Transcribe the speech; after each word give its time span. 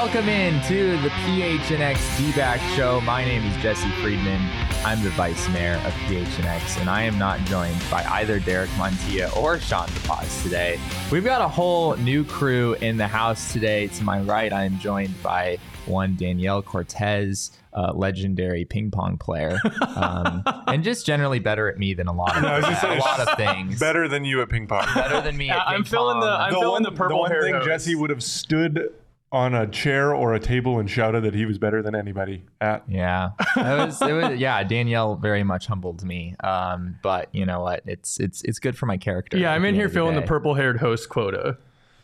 Welcome 0.00 0.28
in 0.28 0.62
to 0.68 0.92
the 1.02 1.08
PHNX 1.08 2.16
D-back 2.18 2.60
show. 2.76 3.00
My 3.00 3.24
name 3.24 3.44
is 3.44 3.54
Jesse 3.60 3.90
Friedman. 4.00 4.40
I'm 4.84 5.02
the 5.02 5.10
vice 5.10 5.48
mayor 5.48 5.74
of 5.84 5.92
PHNX, 6.06 6.80
and 6.80 6.88
I 6.88 7.02
am 7.02 7.18
not 7.18 7.40
joined 7.40 7.76
by 7.90 8.04
either 8.04 8.38
Derek 8.38 8.70
Montilla 8.78 9.36
or 9.36 9.58
Sean 9.58 9.88
DePaz 9.88 10.44
today. 10.44 10.78
We've 11.10 11.24
got 11.24 11.40
a 11.42 11.48
whole 11.48 11.96
new 11.96 12.22
crew 12.24 12.74
in 12.74 12.96
the 12.96 13.08
house 13.08 13.52
today. 13.52 13.88
To 13.88 14.04
my 14.04 14.20
right, 14.20 14.52
I 14.52 14.64
am 14.64 14.78
joined 14.78 15.20
by 15.20 15.58
one 15.86 16.14
Danielle 16.14 16.62
Cortez, 16.62 17.50
uh, 17.74 17.92
legendary 17.92 18.64
ping 18.64 18.92
pong 18.92 19.18
player, 19.18 19.58
um, 19.96 20.44
and 20.68 20.84
just 20.84 21.06
generally 21.06 21.40
better 21.40 21.68
at 21.68 21.76
me 21.76 21.92
than 21.92 22.06
a 22.06 22.12
lot 22.12 22.36
of, 22.36 22.42
No, 22.44 22.60
just 22.60 22.84
a 22.84 22.94
lot 22.94 23.18
of 23.20 23.30
things. 23.36 23.80
Better 23.80 24.06
than 24.06 24.24
you 24.24 24.40
at 24.42 24.48
ping 24.48 24.68
pong. 24.68 24.86
Better 24.94 25.20
than 25.20 25.36
me. 25.36 25.50
At 25.50 25.66
I'm 25.66 25.82
ping 25.82 25.84
feeling 25.90 26.20
the- 26.20 26.26
I'm 26.28 26.52
the 26.52 26.60
feeling 26.60 26.72
one, 26.72 26.82
the 26.84 26.92
purple 26.92 27.18
one 27.18 27.32
hair 27.32 27.42
thing 27.42 27.54
hose. 27.54 27.66
Jesse 27.66 27.96
would 27.96 28.10
have 28.10 28.22
stood 28.22 28.94
on 29.30 29.54
a 29.54 29.66
chair 29.66 30.14
or 30.14 30.34
a 30.34 30.40
table 30.40 30.78
and 30.78 30.90
shouted 30.90 31.22
that 31.24 31.34
he 31.34 31.44
was 31.44 31.58
better 31.58 31.82
than 31.82 31.94
anybody 31.94 32.44
at. 32.60 32.82
Yeah, 32.88 33.30
it 33.56 33.78
was, 33.78 34.00
it 34.00 34.12
was. 34.12 34.38
Yeah, 34.38 34.62
Danielle 34.64 35.16
very 35.16 35.44
much 35.44 35.66
humbled 35.66 36.02
me. 36.02 36.34
Um, 36.42 36.98
but 37.02 37.28
you 37.32 37.44
know 37.44 37.60
what? 37.60 37.82
It's 37.86 38.18
it's 38.20 38.42
it's 38.42 38.58
good 38.58 38.76
for 38.76 38.86
my 38.86 38.96
character. 38.96 39.36
Yeah, 39.36 39.52
I'm 39.52 39.64
in 39.64 39.74
here 39.74 39.88
filling 39.88 40.14
the 40.14 40.22
day. 40.22 40.26
purple 40.26 40.54
haired 40.54 40.78
host 40.78 41.08
quota. 41.08 41.58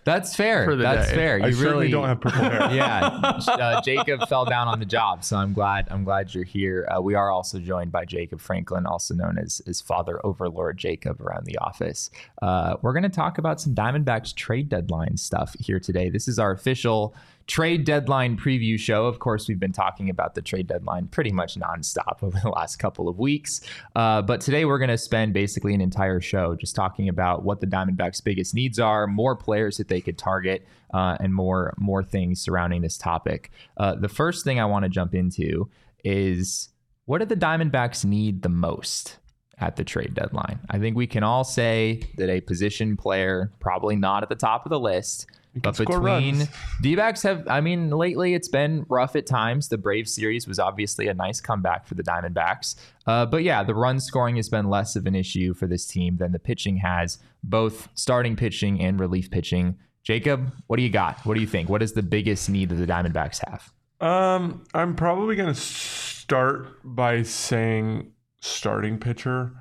That's 0.05 0.37
fair. 0.37 0.77
That's 0.77 1.09
day. 1.09 1.15
fair. 1.15 1.39
You 1.39 1.45
I 1.45 1.47
really 1.49 1.61
certainly 1.61 1.91
don't 1.91 2.07
have 2.07 2.21
purple 2.21 2.43
hair. 2.43 2.71
yeah, 2.75 3.41
uh, 3.49 3.81
Jacob 3.83 4.29
fell 4.29 4.45
down 4.45 4.69
on 4.69 4.79
the 4.79 4.85
job, 4.85 5.25
so 5.25 5.37
I'm 5.37 5.53
glad. 5.53 5.89
I'm 5.91 6.05
glad 6.05 6.35
you're 6.35 6.45
here. 6.45 6.87
Uh, 6.95 7.01
we 7.01 7.15
are 7.15 7.31
also 7.31 7.59
joined 7.59 7.91
by 7.91 8.05
Jacob 8.05 8.41
Franklin, 8.41 8.87
also 8.87 9.15
known 9.15 9.39
as 9.39 9.63
as 9.67 9.81
Father 9.81 10.25
Overlord 10.25 10.77
Jacob 10.77 11.21
around 11.21 11.47
the 11.47 11.59
office. 11.59 12.11
Uh, 12.43 12.77
we're 12.83 12.93
going 12.93 13.03
to 13.03 13.09
talk 13.09 13.39
about 13.39 13.61
some 13.61 13.75
Diamondbacks 13.75 14.35
trade 14.35 14.69
deadline 14.69 15.17
stuff 15.17 15.57
here 15.59 15.81
today. 15.81 16.11
This 16.11 16.29
is 16.29 16.39
our 16.39 16.53
official 16.53 17.15
trade 17.47 17.85
deadline 17.85 18.37
preview 18.37 18.79
show. 18.79 19.07
Of 19.07 19.19
course, 19.19 19.49
we've 19.49 19.61
been 19.61 19.73
talking 19.73 20.09
about 20.09 20.35
the 20.35 20.43
trade 20.43 20.67
deadline 20.67 21.09
pretty 21.09 21.33
much 21.33 21.57
nonstop 21.57 22.19
over 22.23 22.39
the 22.43 22.51
last 22.51 22.77
couple 22.77 23.09
of 23.09 23.19
weeks. 23.19 23.61
Uh, 23.95 24.23
but 24.23 24.41
today 24.41 24.65
we're 24.65 24.79
going 24.79 24.89
to 24.91 24.99
spend 24.99 25.35
basically 25.35 25.75
an 25.75 25.81
entire 25.81 26.21
show 26.21 26.55
just 26.55 26.75
talking 26.75 27.09
about 27.09 27.45
what 27.45 27.61
the 27.61 27.67
Diamondbacks' 27.67 28.23
biggest 28.23 28.55
needs 28.55 28.79
are, 28.79 29.07
more 29.07 29.37
players 29.37 29.77
that 29.77 29.89
they 29.89 30.01
could 30.01 30.19
target, 30.19 30.67
uh, 30.93 31.17
and 31.21 31.35
more 31.35 31.75
more 31.79 32.03
things 32.03 32.41
surrounding 32.41 32.83
this 32.83 32.97
topic. 32.97 33.51
Uh, 33.77 33.95
the 33.95 34.09
first 34.09 34.45
thing 34.45 34.61
I 34.61 34.65
want 34.65 34.85
to 34.85 34.89
jump 34.89 35.15
into 35.15 35.69
is 36.05 36.69
what 37.07 37.19
do 37.19 37.27
the 37.27 37.37
Diamondbacks 37.37 38.05
need 38.05 38.43
the 38.43 38.49
most? 38.49 39.19
At 39.59 39.77
the 39.77 39.85
trade 39.85 40.15
deadline, 40.15 40.59
I 40.69 40.81
think 40.81 40.97
we 40.97 41.07
can 41.07 41.23
all 41.23 41.45
say 41.45 42.03
that 42.17 42.29
a 42.29 42.41
position 42.41 42.97
player, 42.97 43.53
probably 43.61 43.95
not 43.95 44.25
at 44.25 44.29
the 44.29 44.35
top 44.35 44.67
of 44.67 44.71
the 44.71 44.81
list, 44.81 45.27
but 45.55 45.77
score 45.77 46.01
between 46.01 46.39
runs. 46.39 46.49
D-backs 46.81 47.23
have, 47.23 47.47
I 47.49 47.61
mean, 47.61 47.91
lately 47.91 48.35
it's 48.35 48.49
been 48.49 48.85
rough 48.89 49.15
at 49.17 49.27
times. 49.27 49.69
The 49.69 49.79
Brave 49.79 50.09
series 50.09 50.49
was 50.49 50.59
obviously 50.59 51.09
a 51.09 51.15
nice 51.15 51.41
comeback 51.41 51.87
for 51.87 51.95
the 51.95 52.03
Diamondbacks. 52.03 52.75
Uh, 53.07 53.27
but 53.27 53.43
yeah, 53.43 53.63
the 53.63 53.75
run 53.75 54.01
scoring 54.01 54.37
has 54.37 54.49
been 54.49 54.69
less 54.69 54.97
of 54.97 55.07
an 55.07 55.15
issue 55.15 55.55
for 55.55 55.67
this 55.67 55.87
team 55.87 56.17
than 56.17 56.33
the 56.33 56.39
pitching 56.39 56.79
has, 56.79 57.19
both 57.43 57.89
starting 57.95 58.37
pitching 58.37 58.81
and 58.81 58.99
relief 58.99 59.31
pitching. 59.31 59.77
Jacob, 60.03 60.53
what 60.67 60.77
do 60.77 60.83
you 60.83 60.91
got? 60.91 61.25
What 61.25 61.35
do 61.35 61.41
you 61.41 61.47
think? 61.47 61.69
What 61.69 61.83
is 61.83 61.93
the 61.93 62.03
biggest 62.03 62.51
need 62.51 62.69
that 62.71 62.75
the 62.75 62.87
Diamondbacks 62.87 63.41
have? 63.49 63.73
Um, 64.01 64.65
I'm 64.75 64.97
probably 64.97 65.37
going 65.37 65.55
to 65.55 65.61
start 65.61 66.67
by 66.85 67.23
saying 67.23 68.13
starting 68.41 68.99
pitcher, 68.99 69.53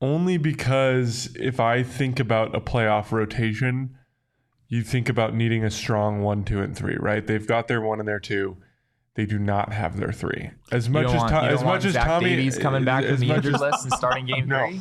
only 0.00 0.38
because 0.38 1.34
if 1.36 1.60
I 1.60 1.82
think 1.82 2.18
about 2.20 2.54
a 2.54 2.60
playoff 2.60 3.12
rotation, 3.12 3.98
you 4.70 4.82
think 4.82 5.08
about 5.10 5.34
needing 5.34 5.62
a 5.64 5.70
strong 5.70 6.22
one, 6.22 6.44
two, 6.44 6.62
and 6.62 6.74
three, 6.74 6.96
right? 6.98 7.26
They've 7.26 7.46
got 7.46 7.68
their 7.68 7.82
one 7.82 7.98
and 7.98 8.08
their 8.08 8.20
two. 8.20 8.56
They 9.14 9.26
do 9.26 9.38
not 9.38 9.72
have 9.72 9.98
their 9.98 10.12
three. 10.12 10.50
As 10.72 10.88
much 10.88 11.06
as 11.08 11.14
want, 11.14 11.28
To- 11.30 11.36
as 11.42 11.62
much 11.62 11.84
as 11.84 11.92
Zach 11.92 12.06
Tommy 12.06 12.30
Davies 12.30 12.56
coming 12.56 12.84
back 12.84 13.04
as 13.04 13.18
from 13.18 13.28
the 13.28 13.34
injured 13.34 13.60
list 13.60 13.82
and 13.84 13.92
starting 13.92 14.24
game 14.32 14.48
No. 14.48 14.66
three. 14.68 14.80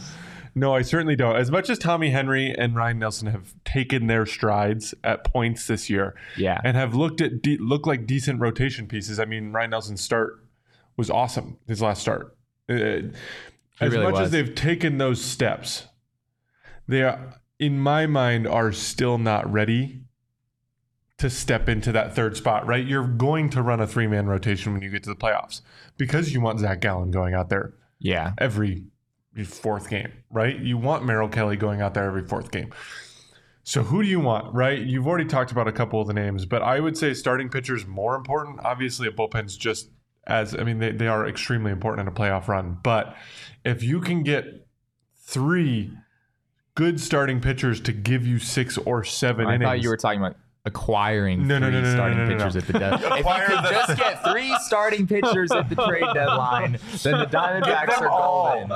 No, 0.55 0.73
I 0.75 0.81
certainly 0.81 1.15
don't. 1.15 1.35
As 1.35 1.51
much 1.51 1.69
as 1.69 1.77
Tommy 1.79 2.09
Henry 2.11 2.51
and 2.57 2.75
Ryne 2.75 2.99
Nelson 2.99 3.27
have 3.27 3.53
taken 3.65 4.07
their 4.07 4.25
strides 4.25 4.93
at 5.03 5.23
points 5.23 5.67
this 5.67 5.89
year, 5.89 6.15
Yeah. 6.37 6.59
and 6.63 6.75
have 6.77 6.93
looked 6.95 7.21
at 7.21 7.41
de- 7.41 7.57
look 7.57 7.85
like 7.87 8.05
decent 8.05 8.39
rotation 8.39 8.87
pieces. 8.87 9.19
I 9.19 9.25
mean, 9.25 9.51
Ryne 9.51 9.69
Nelson's 9.71 10.01
start 10.01 10.43
was 10.97 11.09
awesome. 11.09 11.57
His 11.67 11.81
last 11.81 12.01
start. 12.01 12.35
Uh, 12.69 12.73
as 12.73 13.11
really 13.91 14.03
much 14.03 14.13
was. 14.13 14.21
as 14.21 14.31
they've 14.31 14.53
taken 14.53 14.97
those 14.97 15.23
steps, 15.23 15.87
they 16.87 17.03
are, 17.03 17.38
in 17.59 17.79
my 17.79 18.05
mind, 18.07 18.47
are 18.47 18.71
still 18.71 19.17
not 19.17 19.51
ready 19.51 20.01
to 21.17 21.29
step 21.29 21.67
into 21.67 21.91
that 21.91 22.15
third 22.15 22.37
spot. 22.37 22.65
Right? 22.65 22.85
You're 22.85 23.07
going 23.07 23.49
to 23.51 23.61
run 23.61 23.79
a 23.81 23.87
three 23.87 24.07
man 24.07 24.27
rotation 24.27 24.73
when 24.73 24.81
you 24.81 24.89
get 24.89 25.03
to 25.03 25.09
the 25.09 25.15
playoffs 25.15 25.61
because 25.97 26.33
you 26.33 26.41
want 26.41 26.59
Zac 26.59 26.79
Gallen 26.81 27.11
going 27.11 27.33
out 27.33 27.49
there 27.49 27.73
Yeah. 27.99 28.31
every 28.37 28.85
fourth 29.45 29.89
game, 29.89 30.11
right? 30.29 30.57
You 30.59 30.77
want 30.77 31.05
Merrill 31.05 31.29
Kelly 31.29 31.55
going 31.57 31.81
out 31.81 31.93
there 31.93 32.05
every 32.05 32.25
fourth 32.25 32.51
game. 32.51 32.73
So 33.63 33.83
who 33.83 34.01
do 34.01 34.09
you 34.09 34.19
want, 34.19 34.53
right? 34.53 34.79
You've 34.79 35.07
already 35.07 35.25
talked 35.25 35.51
about 35.51 35.67
a 35.67 35.71
couple 35.71 36.01
of 36.01 36.07
the 36.07 36.13
names, 36.13 36.45
but 36.45 36.61
I 36.63 36.79
would 36.79 36.97
say 36.97 37.13
starting 37.13 37.49
pitcher 37.49 37.75
is 37.75 37.85
more 37.85 38.15
important. 38.15 38.59
Obviously, 38.63 39.07
a 39.07 39.11
bullpen's 39.11 39.55
just 39.55 39.91
as 40.25 40.55
I 40.55 40.63
mean 40.63 40.79
they, 40.79 40.91
they 40.91 41.07
are 41.07 41.27
extremely 41.27 41.71
important 41.71 42.07
in 42.07 42.13
a 42.13 42.15
playoff 42.15 42.47
run. 42.47 42.79
But 42.83 43.15
if 43.63 43.83
you 43.83 43.99
can 44.01 44.23
get 44.23 44.67
three 45.17 45.91
good 46.79 46.97
starting 47.01 47.41
pitchers 47.41 47.81
to 47.81 47.91
give 47.91 48.25
you 48.25 48.39
six 48.39 48.77
or 48.77 49.03
seven 49.03 49.45
I 49.47 49.55
innings, 49.55 49.67
thought 49.67 49.81
you 49.81 49.89
were 49.89 49.97
talking 49.97 50.21
about 50.21 50.37
acquiring 50.65 51.45
No, 51.45 51.59
three 51.59 51.71
no, 51.71 51.81
no, 51.81 51.93
starting 51.93 52.17
no, 52.19 52.23
no, 52.23 52.29
no. 52.29 52.37
pitchers 52.37 52.55
at 52.55 52.67
the 52.67 52.79
deadline. 52.79 53.11
if 53.19 53.25
you 53.25 53.45
could 53.57 53.69
just 53.69 53.97
get 53.97 54.23
three 54.23 54.55
starting 54.61 55.05
pitchers 55.05 55.51
at 55.51 55.67
the 55.67 55.75
trade 55.75 56.05
deadline, 56.13 56.79
then 57.03 57.19
the 57.19 57.25
Diamondbacks 57.25 57.99
are 58.01 58.07
golden. 58.07 58.71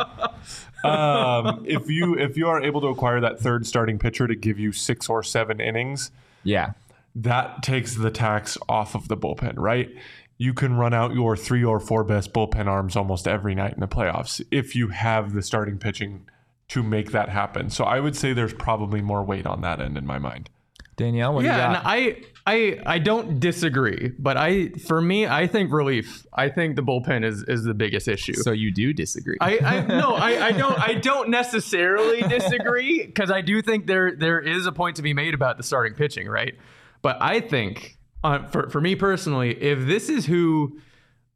um, 0.84 1.64
if 1.66 1.90
you 1.90 2.18
if 2.18 2.36
you 2.36 2.48
are 2.50 2.62
able 2.62 2.82
to 2.82 2.88
acquire 2.88 3.22
that 3.22 3.40
third 3.40 3.66
starting 3.66 3.98
pitcher 3.98 4.28
to 4.28 4.36
give 4.36 4.60
you 4.60 4.74
six 4.74 5.08
or 5.08 5.24
seven 5.24 5.62
innings, 5.62 6.12
Yeah. 6.44 6.74
that 7.16 7.64
takes 7.64 7.96
the 7.96 8.12
tax 8.12 8.58
off 8.68 8.96
of 8.96 9.08
the 9.08 9.16
bullpen, 9.16 9.54
right? 9.58 9.90
You 10.38 10.54
can 10.54 10.76
run 10.76 10.94
out 10.94 11.14
your 11.14 11.38
three 11.38 11.64
or 11.64 11.80
four 11.80 12.04
best 12.04 12.34
bullpen 12.34 12.66
arms 12.66 12.98
almost 12.98 13.28
every 13.30 13.56
night 13.56 13.76
in 13.76 13.80
the 13.80 13.88
playoffs 13.88 14.44
if 14.52 14.76
you 14.76 14.90
have 14.90 15.34
the 15.34 15.42
starting 15.42 15.78
pitching 15.78 16.26
to 16.74 16.82
make 16.82 17.12
that 17.12 17.30
happen. 17.30 17.70
So 17.70 17.84
I 17.84 18.00
would 18.00 18.16
say 18.16 18.34
there's 18.34 18.54
probably 18.54 19.00
more 19.00 19.24
weight 19.24 19.46
on 19.46 19.62
that 19.62 19.80
end 19.80 19.96
in 19.96 20.08
my 20.08 20.18
mind. 20.18 20.50
Danielle, 20.96 21.36
what 21.36 21.42
do 21.42 21.48
you 21.48 21.54
Yeah, 21.54 21.76
and? 21.76 21.82
I, 21.86 22.24
I, 22.48 22.80
I 22.96 22.98
don't 22.98 23.40
disagree, 23.40 24.12
but 24.18 24.38
I, 24.38 24.70
for 24.70 25.00
me, 25.00 25.28
I 25.28 25.46
think 25.46 25.72
relief. 25.72 26.26
I 26.34 26.50
think 26.50 26.76
the 26.76 26.82
bullpen 26.82 27.24
is 27.24 27.44
is 27.44 27.64
the 27.64 27.76
biggest 27.76 28.08
issue. 28.08 28.34
so 28.34 28.52
you 28.52 28.72
do 28.72 28.92
disagree. 28.92 29.38
I, 29.40 29.60
I 29.60 29.82
no, 29.86 30.16
I, 30.16 30.48
I 30.48 30.52
don't 30.52 30.80
I 30.80 30.94
don't 30.96 31.30
necessarily 31.30 32.22
disagree 32.24 33.06
because 33.06 33.30
I 33.30 33.42
do 33.42 33.62
think 33.62 33.86
there 33.86 34.16
there 34.16 34.40
is 34.40 34.66
a 34.66 34.72
point 34.72 34.96
to 34.96 35.04
be 35.04 35.14
made 35.14 35.36
about 35.36 35.58
the 35.58 35.64
starting 35.64 35.94
pitching, 35.94 36.28
right? 36.28 36.56
But 37.04 37.18
I 37.22 37.40
think 37.40 37.98
uh, 38.24 38.48
for 38.48 38.68
for 38.70 38.82
me 38.82 38.96
personally, 38.96 39.62
if 39.62 39.86
this 39.86 40.10
is 40.10 40.26
who 40.26 40.80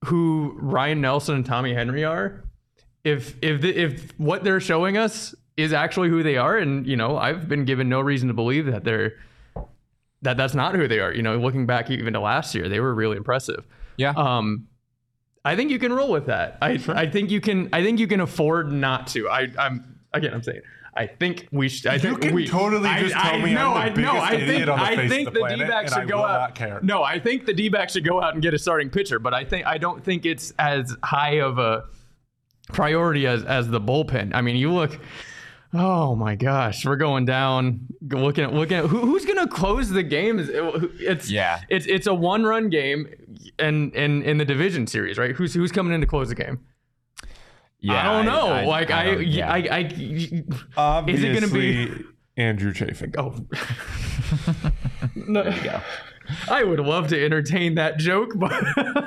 who 0.05 0.55
Ryne 0.59 0.99
Nelson 1.01 1.35
and 1.35 1.45
Tommy 1.45 1.73
Henry 1.73 2.03
are, 2.03 2.43
if 3.07 3.35
if 3.41 3.61
the, 3.61 3.69
if 3.75 4.11
what 4.19 4.43
they're 4.43 4.59
showing 4.59 4.97
us 4.97 5.33
is 5.55 5.73
actually 5.73 6.09
who 6.09 6.23
they 6.23 6.37
are, 6.37 6.57
and 6.57 6.85
you 6.85 6.95
know 6.95 7.17
I've 7.17 7.47
been 7.47 7.65
given 7.65 7.89
no 7.89 7.99
reason 8.01 8.27
to 8.27 8.33
believe 8.33 8.65
that 8.67 8.83
they're 8.83 9.13
that 10.21 10.37
that's 10.37 10.53
not 10.53 10.75
who 10.75 10.87
they 10.87 10.99
are. 10.99 11.13
You 11.13 11.21
know, 11.21 11.37
looking 11.37 11.65
back 11.65 11.89
even 11.89 12.13
to 12.13 12.19
last 12.19 12.53
year, 12.55 12.67
they 12.69 12.79
were 12.79 12.93
really 12.93 13.17
impressive. 13.17 13.65
yeah. 13.97 14.13
Um, 14.15 14.67
I 15.45 15.55
think 15.55 15.71
you 15.71 15.79
can 15.79 15.93
roll 15.93 16.11
with 16.11 16.25
that. 16.25 16.57
I 16.61 16.79
I 16.89 17.07
think 17.09 17.31
you 17.31 17.39
can. 17.39 17.69
I 17.71 17.81
think 17.81 17.99
you 17.99 18.07
can 18.07 18.19
afford 18.19 18.71
not 18.71 19.07
to. 19.07 19.29
I 19.29 19.47
I'm 19.57 19.99
again. 20.13 20.33
I'm 20.33 20.43
saying 20.43 20.61
I 20.93 21.05
think 21.07 21.47
we 21.51 21.69
should. 21.69 21.87
I 21.91 21.93
You 21.93 21.99
think 21.99 22.21
can 22.21 22.33
we 22.33 22.47
totally 22.47 22.89
just 22.99 23.13
tell 23.15 23.39
me 23.39 23.53
no, 23.53 23.71
I'm 23.73 23.93
the 23.93 24.01
I, 24.01 24.03
no, 24.03 24.11
biggest 24.13 24.31
I 24.31 24.33
idiot 24.35 24.49
think, 24.49 24.67
on 24.69 24.79
the 24.79 24.83
I 24.85 24.95
face 24.97 25.09
think 25.11 25.27
of 25.29 25.33
the 25.35 25.39
the 25.39 25.45
planet, 25.45 25.67
D-backs 25.67 25.91
and 25.93 26.01
should 26.01 26.03
I 26.03 26.05
go 26.05 26.17
will 26.17 26.25
out. 26.25 26.39
not 26.41 26.55
care. 26.55 26.79
No, 26.81 27.03
I 27.03 27.19
think 27.19 27.45
the 27.45 27.53
D-backs 27.53 27.93
should 27.93 28.03
go 28.03 28.21
out 28.21 28.33
and 28.33 28.41
get 28.41 28.53
a 28.55 28.59
starting 28.59 28.89
pitcher, 28.89 29.19
but 29.19 29.33
I 29.33 29.45
think 29.45 29.65
I 29.67 29.77
don't 29.77 30.03
think 30.03 30.25
it's 30.25 30.51
as 30.59 30.97
high 31.03 31.39
of 31.39 31.59
a 31.59 31.85
priority 32.73 33.27
as 33.27 33.43
as 33.43 33.69
the 33.69 33.79
bullpen. 33.81 34.31
I 34.33 34.41
mean, 34.41 34.55
you 34.55 34.71
look. 34.71 34.97
Oh 35.73 36.15
my 36.15 36.35
gosh, 36.35 36.85
we're 36.85 36.95
going 36.95 37.25
down. 37.25 37.81
Looking 38.01 38.45
at 38.45 38.53
looking 38.53 38.77
at 38.77 38.85
who, 38.85 38.99
who's 39.01 39.25
going 39.25 39.37
to 39.37 39.47
close 39.47 39.89
the 39.89 40.01
game. 40.03 40.39
It's 40.99 41.29
Yeah. 41.29 41.59
It's 41.69 41.85
it's 41.85 42.07
a 42.07 42.13
one 42.13 42.43
run 42.45 42.69
game, 42.69 43.07
and 43.59 43.93
in 43.93 44.23
in 44.23 44.37
the 44.37 44.45
division 44.45 44.87
series, 44.87 45.17
right? 45.17 45.35
Who's 45.35 45.53
who's 45.53 45.71
coming 45.73 45.93
in 45.93 45.99
to 46.01 46.07
close 46.07 46.29
the 46.29 46.35
game? 46.35 46.59
Yeah, 47.79 48.09
I 48.09 48.13
don't 48.13 48.25
know. 48.25 48.67
like 48.67 48.89
I, 48.91 49.03
don't- 49.05 49.27
yeah. 49.27 49.51
I, 49.51 49.57
I, 49.57 50.43
Obviously, 50.77 51.29
is 51.29 51.35
it 51.37 51.39
going 51.41 51.51
to 51.51 51.53
be? 51.97 52.05
Andrew 52.37 52.71
Chafin? 52.73 53.13
Oh, 53.17 53.35
no. 55.15 55.43
there 55.43 55.55
you 55.55 55.63
go. 55.63 55.81
I 56.49 56.63
would 56.63 56.79
love 56.79 57.07
to 57.09 57.23
entertain 57.23 57.75
that 57.75 57.97
joke, 57.97 58.31
but 58.35 58.51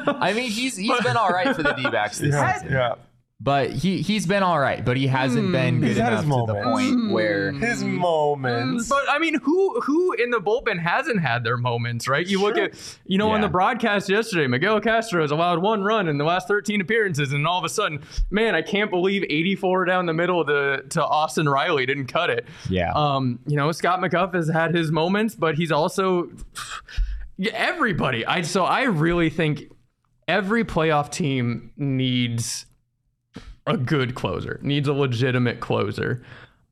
I 0.08 0.32
mean, 0.32 0.50
he's 0.50 0.76
he's 0.76 1.00
been 1.02 1.16
all 1.16 1.28
right 1.30 1.54
for 1.54 1.62
the 1.62 1.72
D-backs 1.72 2.18
this 2.18 2.32
Yeah, 2.34 2.52
season. 2.54 2.72
yeah. 2.72 2.94
But 3.42 3.70
he 3.70 4.02
he's 4.02 4.26
been 4.26 4.42
all 4.42 4.60
right, 4.60 4.84
but 4.84 4.98
he 4.98 5.06
hasn't 5.06 5.50
been 5.50 5.80
good 5.80 5.96
enough 5.96 6.10
his 6.12 6.20
to 6.24 6.28
the 6.28 6.28
moments. 6.28 6.68
point 6.68 7.10
where 7.10 7.52
His 7.52 7.82
moments. 7.82 8.86
but 8.86 9.02
I 9.08 9.18
mean, 9.18 9.40
who 9.40 9.80
who 9.80 10.12
in 10.12 10.28
the 10.28 10.40
bullpen 10.40 10.78
hasn't 10.78 11.22
had 11.22 11.42
their 11.42 11.56
moments, 11.56 12.06
right? 12.06 12.26
You 12.26 12.42
look 12.42 12.58
at, 12.58 12.74
you 13.06 13.16
know, 13.16 13.30
on 13.30 13.40
the 13.40 13.48
broadcast 13.48 14.10
yesterday, 14.10 14.46
Miguel 14.46 14.78
Castro 14.82 15.22
has 15.22 15.30
allowed 15.30 15.62
one 15.62 15.82
run 15.82 16.06
in 16.06 16.18
the 16.18 16.24
last 16.24 16.48
13 16.48 16.82
appearances, 16.82 17.32
and 17.32 17.46
all 17.46 17.58
of 17.58 17.64
a 17.64 17.70
sudden, 17.70 18.02
man, 18.30 18.54
I 18.54 18.60
can't 18.60 18.90
believe 18.90 19.22
84 19.22 19.86
down 19.86 20.04
the 20.04 20.12
middle 20.12 20.44
to 20.44 20.82
to 20.90 21.02
Austin 21.02 21.48
Riley 21.48 21.86
didn't 21.86 22.08
cut 22.08 22.28
it. 22.28 22.46
Yeah. 22.68 22.92
Um, 22.94 23.38
you 23.46 23.56
know, 23.56 23.72
Scott 23.72 24.00
McGough 24.00 24.34
has 24.34 24.50
had 24.50 24.74
his 24.74 24.92
moments, 24.92 25.34
but 25.34 25.54
he's 25.54 25.72
also 25.72 26.30
everybody. 27.54 28.26
I 28.26 28.42
so 28.42 28.64
I 28.64 28.82
really 28.82 29.30
think 29.30 29.62
every 30.28 30.64
playoff 30.64 31.10
team 31.10 31.72
needs 31.76 32.66
a 33.70 33.76
good 33.76 34.14
closer, 34.14 34.58
needs 34.62 34.88
a 34.88 34.92
legitimate 34.92 35.60
closer. 35.60 36.22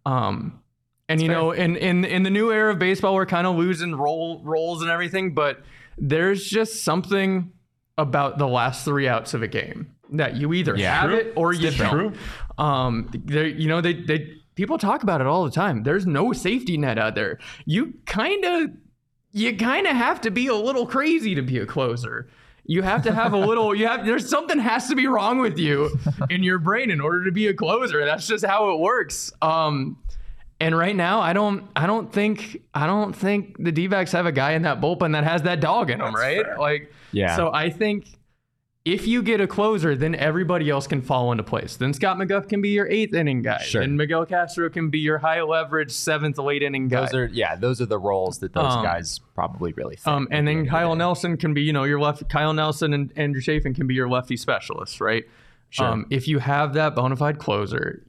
Um, 0.07 0.61
and 1.09 1.21
you 1.23 1.29
know, 1.29 1.53
in 1.53 1.77
in 1.77 2.05
in 2.05 2.23
the 2.23 2.31
new 2.31 2.53
era 2.53 2.73
of 2.73 2.79
baseball, 2.79 3.15
we're 3.15 3.27
kind 3.27 3.47
of 3.47 3.57
losing 3.57 3.95
role 3.95 4.43
roles 4.45 4.83
and 4.83 4.91
everything, 4.91 5.35
but 5.35 5.61
there's 5.97 6.45
just 6.47 6.85
something 6.85 7.53
about 7.97 8.39
the 8.39 8.47
last 8.47 8.85
three 8.85 9.09
outs 9.09 9.35
of 9.35 9.43
a 9.43 9.49
game 9.49 9.91
that 10.13 10.37
you 10.37 10.53
either 10.53 10.77
Yeah. 10.77 11.01
have 11.01 11.11
True. 11.11 11.19
it 11.19 11.33
or 11.37 11.53
you 11.53 11.71
don't. 11.71 11.91
True. 11.91 12.13
Um, 12.59 13.11
there, 13.25 13.47
you 13.47 13.69
know, 13.69 13.81
they 13.81 13.95
they 13.95 14.35
people 14.55 14.79
talk 14.79 15.03
about 15.03 15.21
it 15.21 15.27
all 15.27 15.45
the 15.45 15.51
time. 15.51 15.83
There's 15.83 16.07
no 16.07 16.33
safety 16.33 16.77
net 16.77 16.99
out 16.99 17.15
there. 17.15 17.39
You 17.65 17.95
kind 18.07 18.45
of 18.45 18.71
you 19.33 19.57
kind 19.57 19.87
of 19.87 19.95
have 19.97 20.21
to 20.23 20.31
be 20.31 20.47
a 20.47 20.55
little 20.55 20.87
crazy 20.87 21.35
to 21.35 21.43
be 21.43 21.59
a 21.59 21.67
closer. 21.67 22.29
You 22.71 22.83
have 22.83 23.03
to 23.05 23.13
have 23.13 23.33
a 23.33 23.39
little. 23.39 23.75
You 23.75 23.87
have 23.89 24.05
there's 24.05 24.29
something 24.29 24.59
has 24.59 24.89
to 24.89 24.95
be 24.95 25.07
wrong 25.07 25.39
with 25.39 25.59
you 25.59 25.91
in 26.29 26.43
your 26.43 26.59
brain 26.59 26.91
in 26.91 27.01
order 27.01 27.25
to 27.25 27.33
be 27.33 27.47
a 27.49 27.55
closer. 27.55 28.05
That's 28.05 28.27
just 28.27 28.45
how 28.45 28.71
it 28.75 28.79
works. 28.79 29.33
Um, 29.41 29.97
and 30.61 30.77
right 30.77 30.95
now, 30.95 31.21
I 31.21 31.33
don't, 31.33 31.65
I 31.75 31.87
don't 31.87 32.13
think, 32.13 32.61
I 32.75 32.87
don't 32.87 33.15
think 33.15 33.57
the 33.63 33.71
D-backs 33.73 34.13
have 34.13 34.27
a 34.27 34.33
guy 34.33 34.53
in 34.53 34.63
that 34.63 34.81
bullpen 34.81 35.13
that 35.13 35.25
has 35.25 35.43
that 35.43 35.61
dog 35.61 35.89
in 35.89 36.01
him, 36.01 36.07
That's 36.07 36.17
right? 36.17 36.45
fair. 36.45 36.59
Like, 36.59 36.93
Yeah. 37.13 37.37
So 37.37 37.53
I 37.55 37.71
think 37.71 38.18
if 38.95 39.07
you 39.07 39.23
get 39.23 39.41
a 39.41 39.47
closer, 39.47 39.95
then 39.95 40.15
everybody 40.15 40.71
else 40.71 40.87
can 40.87 41.03
fall 41.03 41.31
into 41.31 41.45
place. 41.45 41.77
Then 41.77 41.93
Scott 41.93 42.17
McGough 42.17 42.49
can 42.49 42.63
be 42.63 42.71
your 42.71 42.89
eighth 42.89 43.15
inning 43.15 43.43
guy. 43.43 43.63
Sure. 43.63 43.83
And 43.83 43.97
Miguel 43.97 44.25
Castro 44.25 44.71
can 44.71 44.89
be 44.89 44.99
your 44.99 45.19
high 45.19 45.43
leverage 45.43 45.91
seventh, 45.93 46.39
late 46.39 46.63
inning 46.63 46.89
guy. 46.89 47.01
those 47.03 47.15
are 47.15 47.27
yeah, 47.27 47.57
those 47.57 47.81
are 47.81 47.87
the 47.87 47.99
roles 47.99 48.39
that 48.39 48.53
those 48.55 48.73
Um, 48.73 48.83
guys 48.83 49.21
probably 49.35 49.73
really 49.73 49.97
fit. 49.97 50.07
Um, 50.07 50.27
and 50.31 50.47
then 50.49 50.59
end 50.59 50.61
of 50.61 50.65
the 50.67 50.71
Kyle 50.71 50.95
day. 50.95 50.99
Nelson 50.99 51.37
can 51.37 51.55
be, 51.55 51.63
you 51.63 51.73
know, 51.73 51.85
your 51.85 52.01
left. 52.01 52.29
Kyle 52.29 52.53
Nelson 52.55 52.93
and 52.95 53.13
Andrew 53.17 53.41
Chafin 53.41 53.75
can 53.75 53.87
be 53.87 53.95
your 53.95 54.09
lefty 54.09 54.37
specialist, 54.37 55.01
right? 55.01 55.25
Sure. 55.71 55.87
Um, 55.87 56.07
if 56.09 56.27
you 56.27 56.39
have 56.39 56.73
that 56.75 56.95
bona 56.95 57.17
fide 57.17 57.39
closer, 57.39 58.03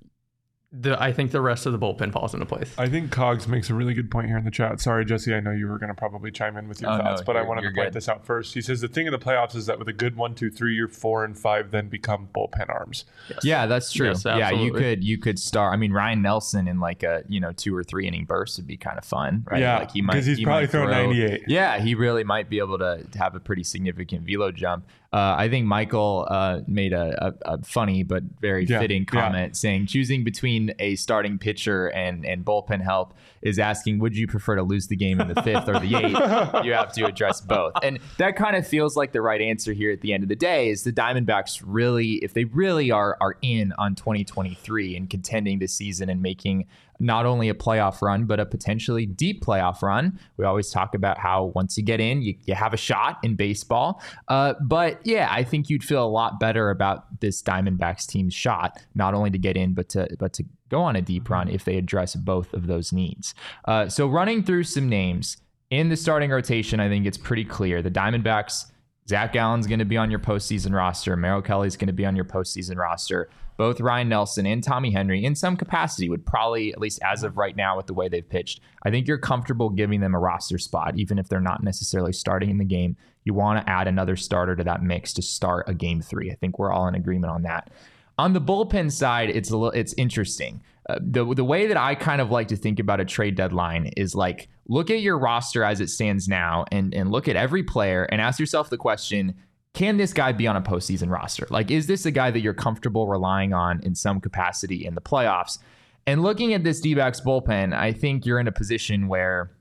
the 0.71 1.01
I 1.01 1.12
think 1.12 1.31
the 1.31 1.42
rest 1.42 1.66
of 1.66 1.71
the 1.74 1.80
bullpen 1.80 2.12
falls 2.13 2.36
into 2.36 2.45
place. 2.45 2.71
I 2.77 2.88
think 2.88 3.10
Cogs 3.12 3.48
makes 3.48 3.71
a 3.71 3.74
really 3.74 3.95
good 3.95 4.12
point 4.12 4.27
here 4.27 4.38
in 4.38 4.45
the 4.45 4.51
chat. 4.51 4.80
Sorry, 4.80 5.04
Jesse, 5.04 5.33
I 5.33 5.39
know 5.39 5.50
you 5.50 5.68
were 5.68 5.80
going 5.80 5.88
to 5.88 5.95
probably 5.95 6.30
chime 6.30 6.57
in 6.57 6.68
with 6.68 6.80
your 6.80 6.92
Oh, 6.92 6.98
no, 6.98 7.04
thoughts, 7.04 7.24
but 7.24 7.36
I 7.36 7.42
wanted 7.42 7.62
to 7.62 7.68
point 7.69 7.88
good. 7.88 7.94
this 7.94 8.07
out 8.07 8.24
first. 8.24 8.54
He 8.54 8.62
says 8.62 8.80
the 8.80 8.88
thing 8.88 9.07
in 9.07 9.12
the 9.12 9.18
playoffs 9.18 9.56
is 9.56 9.66
that 9.66 9.80
with 9.80 9.88
a 9.88 9.94
good 9.94 10.16
one, 10.16 10.36
two, 10.36 10.51
three, 10.51 10.75
your 10.75 10.88
four 10.88 11.25
and 11.25 11.36
five 11.36 11.71
then 11.71 11.89
become 11.89 12.30
bullpen 12.36 12.69
arms. 12.69 13.06
Yeah, 13.42 13.66
that's 13.66 13.92
true. 13.92 14.10
Yes, 14.10 14.24
yeah, 14.25 14.51
you 14.51 14.71
could 14.71 15.04
you 15.04 15.18
could 15.18 15.39
start. 15.39 15.74
I 15.74 15.77
mean, 15.77 15.92
Ryne 15.92 16.21
Nelson 16.21 16.68
in 16.68 16.80
like 16.80 17.01
a 17.01 17.24
you 17.27 17.39
know 17.39 17.51
two 17.51 17.75
or 17.75 17.83
three 17.83 18.07
inning 18.07 18.25
burst 18.25 18.57
would 18.57 18.68
be 18.68 18.77
kind 18.77 19.00
of 19.00 19.06
fun, 19.06 19.45
right? 19.50 19.62
Yeah, 19.62 19.80
like 19.80 19.92
he 19.92 20.04
might 20.04 20.13
'cause 20.13 20.25
he's 20.27 20.38
he 20.38 20.44
probably 20.45 20.63
might 20.63 20.69
throwing 20.72 20.89
throw- 20.89 21.06
98. 21.07 21.44
Yeah, 21.48 21.80
he 21.80 21.95
really 21.95 22.24
might 22.24 22.48
be 22.48 22.60
able 22.60 22.77
to, 22.77 23.04
to 23.12 23.18
have 23.18 23.33
a 23.33 23.39
pretty 23.39 23.63
significant 23.63 24.24
velo 24.27 24.51
jump. 24.51 24.86
Uh, 25.11 25.35
I 25.39 25.50
think 25.50 25.65
Michael 25.65 26.27
uh, 26.29 26.59
made 26.67 26.94
a, 26.94 27.33
a, 27.45 27.53
a 27.53 27.63
funny 27.63 28.03
but 28.03 28.21
very 28.39 28.65
Yeah, 28.65 28.79
fitting 28.79 29.07
yeah. 29.11 29.21
comment 29.21 29.57
saying 29.57 29.88
choosing 29.88 30.23
between 30.23 30.71
a 30.77 30.95
starting 30.97 31.39
pitcher 31.39 31.88
and 31.88 32.23
and 32.25 32.45
bullpen 32.45 32.83
help 32.83 33.15
is 33.41 33.57
asking 33.57 33.97
would 34.00 34.15
you 34.15 34.27
prefer 34.27 34.56
to 34.56 34.61
lose 34.61 34.88
the 34.88 34.95
game 34.95 35.19
in 35.19 35.27
the 35.27 35.41
fifth 35.41 35.67
or 35.67 35.79
the 35.79 35.95
eighth? 35.95 36.63
you 36.65 36.73
have 36.73 36.94
to 36.94 37.06
address 37.06 37.41
both, 37.41 37.73
and 37.81 37.97
that 38.17 38.35
kind 38.35 38.56
of 38.56 38.67
feels 38.67 38.95
like 38.95 39.11
the 39.11 39.21
right 39.21 39.41
answer 39.41 39.73
here 39.73 39.91
at 39.91 40.01
the 40.01 40.13
end 40.13 40.21
of 40.21 40.29
the 40.29 40.35
day. 40.35 40.69
Is 40.69 40.83
the 40.83 40.94
Diamondbacks 40.94 41.63
really, 41.65 42.13
if 42.23 42.33
they 42.33 42.44
really 42.44 42.91
are 42.91 43.17
are 43.19 43.35
in 43.41 43.73
on 43.79 43.95
2023 43.95 44.95
and 44.95 45.09
contending 45.09 45.57
this 45.57 45.73
season 45.73 46.09
and 46.09 46.21
making 46.21 46.65
not 47.00 47.25
only 47.25 47.50
a 47.50 47.54
playoff 47.54 48.01
run, 48.01 48.25
but 48.25 48.40
a 48.40 48.46
potentially 48.46 49.06
deep 49.06 49.44
playoff 49.44 49.81
run. 49.81 50.19
We 50.38 50.46
always 50.46 50.69
talk 50.69 50.96
about 50.96 51.18
how 51.18 51.46
once 51.56 51.78
you 51.78 51.84
get 51.84 52.00
in, 52.00 52.22
you, 52.22 52.36
you 52.46 52.56
have 52.56 52.74
a 52.74 52.78
shot 52.78 53.18
in 53.24 53.36
baseball. 53.36 54.01
Uh, 54.28 54.54
but 54.62 55.00
yeah, 55.06 55.30
I 55.31 55.44
think 55.44 55.69
you'd 55.69 55.84
feel 55.84 56.04
a 56.04 56.07
lot 56.07 56.40
better 56.40 56.69
about 56.69 57.19
this 57.22 57.42
Diamondbacks 57.42 58.06
team's 58.06 58.34
shot, 58.34 58.80
not 58.96 59.13
only 59.13 59.30
to 59.30 59.38
get 59.38 59.56
in, 59.57 59.74
but 59.74 59.90
to 59.90 60.07
but 60.19 60.34
to 60.34 60.44
go 60.69 60.81
on 60.81 60.96
a 60.96 61.01
deep 61.01 61.30
run 61.30 61.50
if 61.50 61.66
they 61.66 61.78
address 61.78 62.16
both 62.16 62.54
of 62.54 62.68
those 62.68 62.94
needs. 62.94 63.34
Uh, 63.66 63.90
so 63.90 64.07
running 64.07 64.44
through 64.44 64.63
some 64.63 64.88
names 64.88 65.38
in 65.69 65.90
the 65.90 65.98
starting 65.98 66.31
rotation, 66.31 66.80
I 66.80 66.90
think 66.90 67.06
it's 67.06 67.18
pretty 67.18 67.46
clear 67.46 67.81
the 67.81 67.92
Diamondbacks. 67.92 68.66
Zac 69.09 69.33
Gallen's 69.33 69.65
going 69.65 69.79
to 69.79 69.85
be 69.85 69.97
on 69.97 70.11
your 70.11 70.19
postseason 70.19 70.71
roster. 70.71 71.17
Merrill 71.17 71.41
Kelly's 71.41 71.75
going 71.75 71.88
to 71.88 71.94
be 71.94 72.06
on 72.06 72.15
your 72.15 72.25
postseason 72.25 72.77
roster. 72.77 73.27
Both 73.57 73.81
Ryne 73.81 74.07
Nelson 74.07 74.45
and 74.45 74.63
Tommy 74.63 74.91
Henry, 74.91 75.25
in 75.25 75.33
some 75.33 75.57
capacity, 75.57 76.09
would 76.09 76.27
probably, 76.27 76.71
at 76.71 76.79
least 76.79 77.00
as 77.03 77.23
of 77.23 77.35
right 77.35 77.56
now, 77.56 77.75
with 77.75 77.88
the 77.88 77.95
way 77.95 78.07
they've 78.07 78.29
pitched, 78.29 78.61
I 78.83 78.91
think 78.91 79.07
you're 79.07 79.17
comfortable 79.17 79.71
giving 79.71 80.00
them 80.00 80.13
a 80.13 80.19
roster 80.19 80.59
spot, 80.59 80.95
even 80.95 81.17
if 81.17 81.27
they're 81.27 81.39
not 81.39 81.63
necessarily 81.63 82.13
starting 82.13 82.51
in 82.51 82.59
the 82.59 82.65
game. 82.65 82.97
You 83.23 83.33
want 83.33 83.65
to 83.65 83.69
add 83.69 83.88
another 83.88 84.15
starter 84.15 84.56
to 84.56 84.63
that 84.63 84.83
mix 84.83 85.12
to 85.13 85.23
start 85.23 85.67
a 85.67 85.73
game 85.73 86.01
three. 86.01 86.29
I 86.29 86.35
think 86.35 86.59
we're 86.59 86.71
all 86.71 86.88
in 86.88 86.94
agreement 86.94 87.33
on 87.33 87.41
that. 87.41 87.71
On 88.19 88.33
the 88.33 88.41
bullpen 88.41 88.91
side, 88.91 89.31
it's 89.31 89.50
a 89.50 89.57
little, 89.57 89.72
it's 89.72 89.93
interesting. 89.93 90.62
The 91.01 91.34
the 91.36 91.43
way 91.43 91.67
that 91.67 91.77
I 91.77 91.96
kind 91.96 92.22
of 92.22 92.31
like 92.31 92.48
to 92.50 92.55
think 92.55 92.79
about 92.79 93.00
a 93.00 93.05
trade 93.05 93.36
deadline 93.36 93.91
is 93.98 94.15
like 94.15 94.50
look 94.67 94.89
at 94.89 95.01
your 95.01 95.17
roster 95.17 95.63
as 95.63 95.81
it 95.81 95.89
stands 95.89 96.27
now, 96.27 96.65
and 96.72 96.93
and 96.93 97.12
look 97.12 97.27
at 97.27 97.36
every 97.36 97.63
player 97.63 98.03
and 98.03 98.22
ask 98.22 98.39
yourself 98.39 98.69
the 98.69 98.77
question: 98.77 99.36
Can 99.74 99.98
this 99.98 100.13
guy 100.13 100.31
be 100.31 100.48
on 100.48 100.55
a 100.55 100.62
postseason 100.62 101.10
roster? 101.10 101.48
Like, 101.50 101.69
is 101.72 101.88
this 101.88 102.05
a 102.05 102.12
guy 102.12 102.31
that 102.31 102.39
you're 102.39 102.53
comfortable 102.53 103.08
relying 103.08 103.53
on 103.53 103.81
in 103.84 103.96
some 103.96 104.19
capacity 104.19 104.86
in 104.86 104.96
the 104.96 105.01
playoffs? 105.01 105.60
And 106.08 106.24
looking 106.24 106.53
at 106.53 106.63
this 106.63 106.79
D-backs 106.79 107.22
bullpen, 107.22 107.72
I 107.72 107.91
think 107.91 108.25
you're 108.25 108.39
in 108.39 108.48
a 108.48 108.51
position 108.51 109.08
where 109.08 109.51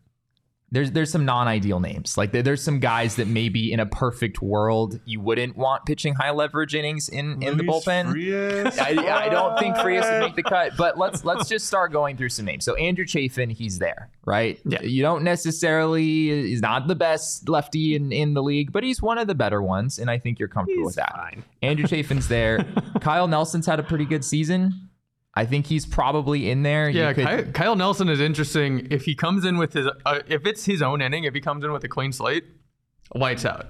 there's 0.70 0.90
there's 0.92 1.10
some 1.10 1.24
non-ideal 1.24 1.80
names. 1.80 2.18
Like 2.18 2.32
there, 2.32 2.42
there's 2.42 2.62
some 2.62 2.78
guys 2.78 3.16
that 3.16 3.26
maybe 3.26 3.72
in 3.72 3.80
a 3.80 3.86
perfect 3.86 4.42
world 4.42 5.00
you 5.06 5.20
wouldn't 5.20 5.56
want 5.56 5.86
pitching 5.86 6.14
high 6.14 6.30
leverage 6.30 6.74
innings 6.74 7.08
in 7.08 7.42
in 7.42 7.56
the 7.56 7.64
bullpen. 7.64 8.78
I, 8.78 9.26
I 9.26 9.28
don't 9.30 9.58
think 9.58 9.76
Frias 9.76 10.04
would 10.04 10.20
make 10.20 10.36
the 10.36 10.42
cut, 10.42 10.76
but 10.76 10.98
let's 10.98 11.24
let's 11.24 11.48
just 11.48 11.66
start 11.66 11.90
going 11.92 12.16
through 12.16 12.28
some 12.28 12.44
names. 12.44 12.64
So 12.64 12.74
Andrew 12.74 13.06
Chafin, 13.06 13.48
he's 13.48 13.78
there, 13.78 14.10
right? 14.26 14.60
Yeah. 14.64 14.82
You 14.82 15.02
don't 15.02 15.24
necessarily 15.24 16.48
he's 16.48 16.60
not 16.60 16.86
the 16.86 16.94
best 16.96 17.48
lefty 17.48 17.94
in, 17.94 18.12
in 18.12 18.34
the 18.34 18.42
league, 18.42 18.70
but 18.70 18.82
he's 18.84 19.00
one 19.00 19.16
of 19.16 19.26
the 19.26 19.34
better 19.34 19.62
ones, 19.62 19.98
and 19.98 20.10
I 20.10 20.18
think 20.18 20.38
you're 20.38 20.48
comfortable 20.48 20.84
with 20.84 20.96
that. 20.96 21.14
fine. 21.14 21.44
Andrew 21.62 21.86
Chafin's 21.86 22.28
there. 22.28 22.64
Kyle 23.00 23.26
Nelson's 23.26 23.66
had 23.66 23.80
a 23.80 23.82
pretty 23.82 24.04
good 24.04 24.24
season. 24.24 24.87
I 25.38 25.46
think 25.46 25.66
he's 25.66 25.86
probably 25.86 26.50
in 26.50 26.64
there. 26.64 26.90
Yeah, 26.90 27.12
could- 27.12 27.24
Kyle, 27.24 27.44
Kyle 27.52 27.76
Nelson 27.76 28.08
is 28.08 28.20
interesting. 28.20 28.88
If 28.90 29.04
he 29.04 29.14
comes 29.14 29.44
in 29.44 29.56
with 29.56 29.72
his, 29.72 29.86
uh, 30.04 30.20
if 30.26 30.44
it's 30.46 30.64
his 30.64 30.82
own 30.82 31.00
inning, 31.00 31.24
if 31.24 31.32
he 31.34 31.40
comes 31.40 31.62
in 31.64 31.70
with 31.70 31.84
a 31.84 31.88
clean 31.88 32.10
slate, 32.10 32.44
lights 33.14 33.44
out. 33.44 33.66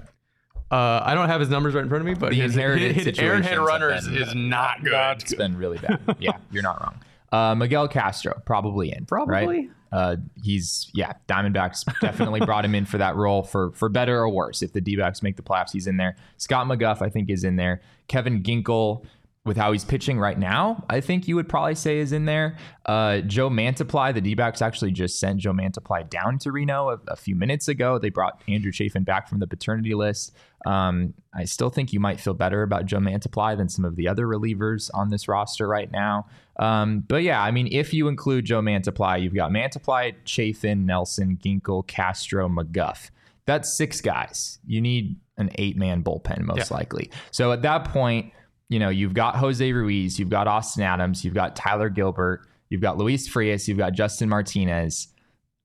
Uh, 0.71 1.01
I 1.03 1.13
don't 1.13 1.29
have 1.29 1.39
his 1.39 1.49
numbers 1.49 1.75
right 1.75 1.83
in 1.83 1.89
front 1.89 2.01
of 2.01 2.05
me, 2.07 2.15
but 2.15 2.31
The 2.31 2.37
his, 2.41 2.55
inherited 2.55 2.95
his, 2.95 3.05
his 3.05 3.19
Aaron 3.19 3.43
situations 3.43 3.47
head 3.47 3.57
runners 3.59 4.07
been 4.07 4.17
is 4.17 4.33
not 4.35 4.83
good. 4.83 5.21
It's 5.21 5.33
been 5.35 5.57
really 5.57 5.77
bad. 5.77 5.99
Yeah, 6.19 6.37
you're 6.51 6.63
not 6.63 6.81
wrong. 6.81 6.99
Uh, 7.31 7.53
Miguel 7.53 7.87
Castro 7.87 8.41
probably 8.45 8.91
in. 8.91 9.05
Right? 9.09 9.27
Probably. 9.27 9.69
Uh, 9.91 10.15
he's 10.43 10.89
yeah. 10.93 11.13
Diamondbacks 11.27 11.83
definitely 12.01 12.39
brought 12.41 12.65
him 12.65 12.73
in 12.75 12.85
for 12.85 12.97
that 12.99 13.15
role 13.15 13.43
for 13.43 13.71
for 13.73 13.89
better 13.89 14.19
or 14.19 14.29
worse. 14.29 14.61
If 14.63 14.73
the 14.73 14.81
D-backs 14.81 15.21
make 15.23 15.35
the 15.35 15.41
playoffs, 15.43 15.71
he's 15.71 15.87
in 15.87 15.97
there. 15.97 16.15
Scott 16.37 16.67
McGough 16.67 17.01
I 17.01 17.09
think 17.09 17.29
is 17.29 17.43
in 17.43 17.55
there. 17.55 17.81
Kevin 18.07 18.41
Ginkel 18.43 19.05
with 19.45 19.55
how 19.55 19.71
he's 19.71 19.85
pitching 19.85 20.19
right 20.19 20.37
now, 20.37 20.83
I 20.89 20.99
think 20.99 21.27
you 21.27 21.35
would 21.35 21.47
probably 21.47 21.75
say 21.75 21.99
is 21.99 22.11
in 22.11 22.25
there. 22.25 22.57
Uh, 22.85 23.21
Joe 23.21 23.49
Mantiply, 23.49 24.13
the 24.13 24.19
D 24.19 24.35
backs 24.35 24.61
actually 24.61 24.91
just 24.91 25.19
sent 25.19 25.39
Joe 25.39 25.53
Mantiply 25.53 26.09
down 26.09 26.39
to 26.39 26.51
Reno 26.51 26.89
a, 26.89 26.99
a, 27.07 27.15
few 27.15 27.35
minutes 27.35 27.69
ago. 27.69 27.97
They 27.97 28.09
brought 28.09 28.41
Andrew 28.49 28.71
Chafin 28.71 29.03
back 29.03 29.29
from 29.29 29.39
the 29.39 29.47
paternity 29.47 29.93
list. 29.93 30.35
Um, 30.65 31.13
I 31.33 31.45
still 31.45 31.69
think 31.69 31.93
you 31.93 32.01
might 32.01 32.19
feel 32.19 32.33
better 32.33 32.63
about 32.63 32.85
Joe 32.85 32.97
Mantiply 32.97 33.57
than 33.57 33.69
some 33.69 33.85
of 33.85 33.95
the 33.95 34.09
other 34.09 34.27
relievers 34.27 34.89
on 34.93 35.09
this 35.09 35.29
roster 35.29 35.67
right 35.67 35.89
now. 35.89 36.27
Um, 36.59 37.05
but 37.07 37.23
yeah, 37.23 37.41
I 37.41 37.51
mean, 37.51 37.69
if 37.71 37.93
you 37.93 38.09
include 38.09 38.43
Joe 38.43 38.61
Mantiply, 38.61 39.21
you've 39.21 39.35
got 39.35 39.51
Mantiply, 39.51 40.15
Chafin, 40.25 40.85
Nelson, 40.85 41.37
Ginkel, 41.41 41.87
Castro, 41.87 42.49
McGough. 42.49 43.09
That's 43.45 43.75
six 43.75 44.01
guys. 44.01 44.59
You 44.67 44.81
need 44.81 45.15
an 45.37 45.49
eight 45.55 45.77
man 45.77 46.03
bullpen, 46.03 46.41
most 46.41 46.69
yeah. 46.69 46.77
likely. 46.77 47.09
So 47.31 47.53
at 47.53 47.61
that 47.61 47.85
point, 47.85 48.33
you 48.69 48.79
know, 48.79 48.89
you've 48.89 49.13
got 49.13 49.35
Jose 49.35 49.71
Ruiz, 49.71 50.19
you've 50.19 50.29
got 50.29 50.47
Austin 50.47 50.83
Adams, 50.83 51.25
you've 51.25 51.33
got 51.33 51.55
Tyler 51.55 51.89
Gilbert, 51.89 52.47
you've 52.69 52.81
got 52.81 52.97
Luis 52.97 53.27
Frias, 53.27 53.67
you've 53.67 53.79
got 53.79 53.93
Justin 53.93 54.29
Martinez. 54.29 55.07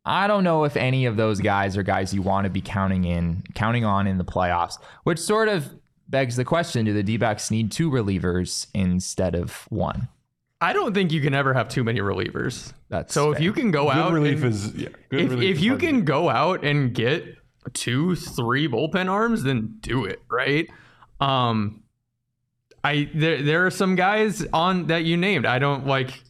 I 0.07 0.27
don't 0.27 0.45
know 0.45 0.65
if 0.65 0.77
any 0.77 1.07
of 1.07 1.17
those 1.17 1.41
guys 1.41 1.77
are 1.77 1.83
guys 1.83 2.13
you 2.13 2.23
want 2.23 2.45
to 2.45 2.51
be 2.51 2.61
counting 2.61 3.05
in, 3.05 3.43
counting 3.55 3.85
on 3.85 4.07
in 4.07 4.19
the 4.19 4.25
playoffs, 4.25 4.79
which 5.05 5.19
sort 5.19 5.49
of 5.49 5.69
begs 6.09 6.37
the 6.37 6.45
question: 6.45 6.85
Do 6.85 6.93
the 6.93 7.03
D-backs 7.03 7.51
need 7.51 7.73
two 7.73 7.91
relievers 7.91 8.67
instead 8.75 9.35
of 9.35 9.67
one? 9.71 10.09
I 10.61 10.73
don't 10.73 10.95
think 10.95 11.13
you 11.13 11.21
can 11.21 11.35
ever 11.35 11.53
have 11.53 11.69
too 11.69 11.85
many 11.85 12.01
relievers. 12.01 12.73
That's 12.89 13.13
so 13.13 13.33
fair. 13.33 13.35
if 13.37 13.45
you 13.45 13.53
can 13.53 13.71
go 13.71 13.85
good 13.85 13.97
out, 13.97 14.13
relief 14.13 14.43
and, 14.43 14.53
is 14.53 14.75
yeah, 14.75 14.89
if, 15.11 15.33
if 15.33 15.61
you 15.61 15.77
can 15.77 16.05
go 16.05 16.31
out 16.31 16.65
and 16.65 16.95
get 16.95 17.37
two, 17.73 18.17
three 18.17 18.69
bullpen 18.69 19.11
arms, 19.11 19.43
then 19.43 19.77
do 19.81 20.05
it 20.05 20.23
right. 20.31 20.69
Um, 21.21 21.84
I 22.85 23.09
there 23.15 23.43
there 23.43 23.67
are 23.67 23.71
some 23.71 23.97
guys 23.97 24.45
on 24.53 24.87
that 24.89 25.05
you 25.05 25.17
named. 25.17 25.47
I 25.47 25.59
don't 25.59 25.87
like, 25.87 26.23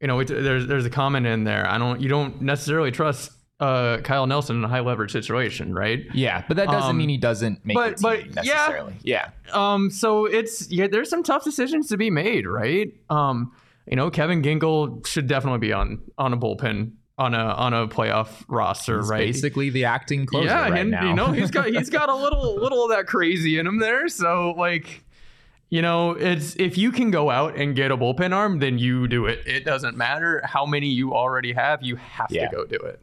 you 0.00 0.08
know, 0.08 0.24
there's 0.24 0.66
there's 0.66 0.86
a 0.86 0.90
comment 0.90 1.26
in 1.26 1.44
there. 1.44 1.68
I 1.68 1.78
don't 1.78 2.00
you 2.00 2.08
don't 2.08 2.40
necessarily 2.40 2.90
trust 2.90 3.32
uh, 3.60 3.98
Kyle 3.98 4.26
Nelson 4.26 4.56
in 4.56 4.64
a 4.64 4.68
high 4.68 4.80
leverage 4.80 5.12
situation, 5.12 5.74
right? 5.74 6.04
Yeah, 6.14 6.42
but 6.48 6.56
that 6.56 6.68
doesn't 6.68 6.90
um, 6.90 6.96
mean 6.96 7.10
he 7.10 7.18
doesn't 7.18 7.64
make 7.64 7.76
but, 7.76 8.00
but 8.00 8.34
necessarily. 8.34 8.96
Yeah, 9.02 9.30
yeah. 9.46 9.72
Um, 9.74 9.90
so 9.90 10.24
it's 10.24 10.70
yeah, 10.70 10.86
there's 10.90 11.10
some 11.10 11.22
tough 11.22 11.44
decisions 11.44 11.88
to 11.88 11.98
be 11.98 12.10
made, 12.10 12.46
right? 12.46 12.92
Um, 13.10 13.52
you 13.86 13.96
know, 13.96 14.10
Kevin 14.10 14.42
Ginkel 14.42 15.06
should 15.06 15.26
definitely 15.26 15.58
be 15.58 15.72
on 15.72 16.00
on 16.16 16.32
a 16.32 16.38
bullpen 16.38 16.92
on 17.18 17.34
a 17.34 17.38
on 17.38 17.74
a 17.74 17.86
playoff 17.86 18.44
roster, 18.48 19.00
he's 19.00 19.08
right? 19.10 19.26
Basically, 19.26 19.68
the 19.68 19.84
acting 19.84 20.24
closer. 20.24 20.46
Yeah, 20.46 20.70
right 20.70 20.80
and 20.80 20.90
now. 20.90 21.08
you 21.08 21.14
know 21.14 21.32
he's 21.32 21.50
got 21.50 21.68
he's 21.68 21.90
got 21.90 22.08
a 22.08 22.14
little 22.16 22.56
little 22.56 22.84
of 22.84 22.90
that 22.90 23.06
crazy 23.06 23.58
in 23.58 23.66
him 23.66 23.78
there. 23.78 24.08
So 24.08 24.54
like, 24.56 25.04
you 25.70 25.80
know, 25.80 26.10
it's 26.10 26.56
if 26.56 26.76
you 26.76 26.90
can 26.90 27.10
go 27.10 27.30
out 27.30 27.56
and 27.56 27.74
get 27.74 27.90
a 27.90 27.96
bullpen 27.96 28.34
arm, 28.34 28.58
then 28.58 28.78
you 28.78 29.08
do 29.08 29.26
it. 29.26 29.40
It 29.46 29.64
doesn't 29.64 29.96
matter 29.96 30.42
how 30.44 30.66
many 30.66 30.88
you 30.88 31.14
already 31.14 31.52
have, 31.52 31.82
you 31.82 31.96
have 31.96 32.26
yeah. 32.30 32.48
to 32.48 32.56
go 32.56 32.64
do 32.66 32.76
it. 32.76 33.00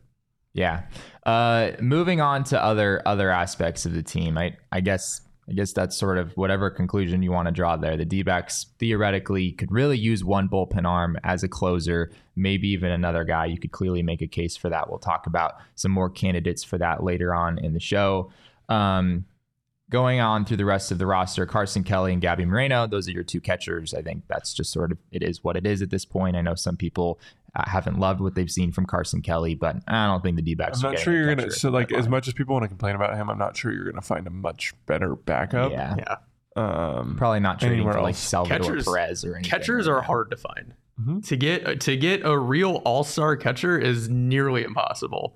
Yeah. 0.54 0.84
Uh, 1.26 1.72
moving 1.80 2.20
on 2.20 2.44
to 2.46 2.62
other 2.62 3.02
other 3.06 3.32
aspects 3.32 3.86
of 3.86 3.94
the 3.94 4.04
team, 4.04 4.38
I 4.38 4.58
I 4.72 4.82
guess 4.82 5.22
I 5.50 5.54
guess 5.54 5.72
that's 5.72 5.96
sort 5.96 6.18
of 6.18 6.36
whatever 6.36 6.70
conclusion 6.70 7.24
you 7.24 7.32
want 7.32 7.48
to 7.48 7.54
draw 7.54 7.78
there. 7.78 7.96
The 7.96 8.04
D 8.04 8.22
backs 8.22 8.66
theoretically 8.80 9.54
could 9.54 9.72
really 9.72 9.98
use 9.98 10.26
one 10.26 10.50
bullpen 10.50 10.86
arm 10.86 11.18
as 11.24 11.44
a 11.44 11.48
closer, 11.48 12.12
maybe 12.36 12.68
even 12.70 12.92
another 12.92 13.24
guy. 13.24 13.46
You 13.46 13.58
could 13.58 13.72
clearly 13.72 14.04
make 14.04 14.22
a 14.22 14.28
case 14.28 14.58
for 14.58 14.70
that. 14.70 14.90
We'll 14.90 15.00
talk 15.00 15.26
about 15.26 15.54
some 15.76 15.92
more 15.92 16.10
candidates 16.10 16.66
for 16.66 16.78
that 16.80 17.02
later 17.02 17.34
on 17.34 17.60
in 17.60 17.74
the 17.74 17.80
show. 17.80 18.32
Um, 18.68 19.24
going 19.90 20.20
on 20.20 20.46
through 20.46 20.58
the 20.58 20.66
rest 20.66 20.92
of 20.92 20.98
the 20.98 21.06
roster, 21.06 21.46
Carson 21.46 21.84
Kelly 21.84 22.12
and 22.12 22.22
Gabby 22.22 22.46
Moreno, 22.46 22.88
those 22.88 23.08
are 23.08 23.12
your 23.12 23.24
two 23.24 23.40
catchers. 23.40 23.94
I 23.94 24.02
think 24.02 24.24
that's 24.28 24.54
just 24.54 24.72
sort 24.72 24.92
of 24.92 24.98
it 25.12 25.24
is 25.24 25.44
what 25.44 25.56
it 25.56 25.66
is 25.66 25.82
at 25.82 25.90
this 25.90 26.06
point. 26.06 26.36
I 26.36 26.42
know 26.42 26.56
some 26.56 26.76
people 26.76 27.20
uh, 27.56 27.64
haven't 27.66 28.00
loved 28.00 28.20
what 28.20 28.36
they've 28.36 28.52
seen 28.52 28.72
from 28.72 28.86
Carson 28.86 29.22
Kelly, 29.22 29.56
but 29.56 29.78
I 29.88 30.08
don't 30.08 30.22
think 30.22 30.36
the 30.36 30.42
D 30.42 30.56
backs. 30.56 30.84
I'm 30.84 30.92
not 30.92 31.00
sure 31.00 31.14
you're 31.14 31.34
gonna. 31.34 31.52
So 31.52 31.70
like, 31.70 31.92
as 31.92 32.08
much 32.08 32.28
as 32.28 32.34
people 32.34 32.54
want 32.54 32.64
to 32.64 32.70
complain 32.70 32.96
about 32.96 33.16
him, 33.16 33.30
I'm 33.30 33.38
not 33.38 33.56
sure 33.56 33.72
you're 33.72 33.90
gonna 33.90 34.02
find 34.02 34.28
a 34.28 34.32
much 34.32 34.74
better 34.86 35.16
backup. 35.16 35.72
Yeah, 35.72 35.96
yeah. 35.98 36.16
Um, 36.58 37.16
Probably 37.18 37.40
not 37.40 37.60
trading 37.60 37.90
for 37.90 38.02
like 38.02 38.16
Salvador 38.16 38.60
catchers, 38.60 38.86
Perez 38.86 39.24
or 39.24 39.36
anything. 39.36 39.50
Catchers 39.50 39.88
are 39.88 40.02
hard 40.02 40.32
to 40.32 40.38
find. 40.38 40.74
Mm-hmm. 41.00 41.20
To 41.20 41.38
get 41.38 41.82
to 41.82 41.96
get 41.96 42.26
a 42.26 42.38
real 42.38 42.82
all 42.84 43.04
star 43.04 43.38
catcher 43.38 43.78
is 43.78 44.10
nearly 44.10 44.64
impossible. 44.64 45.36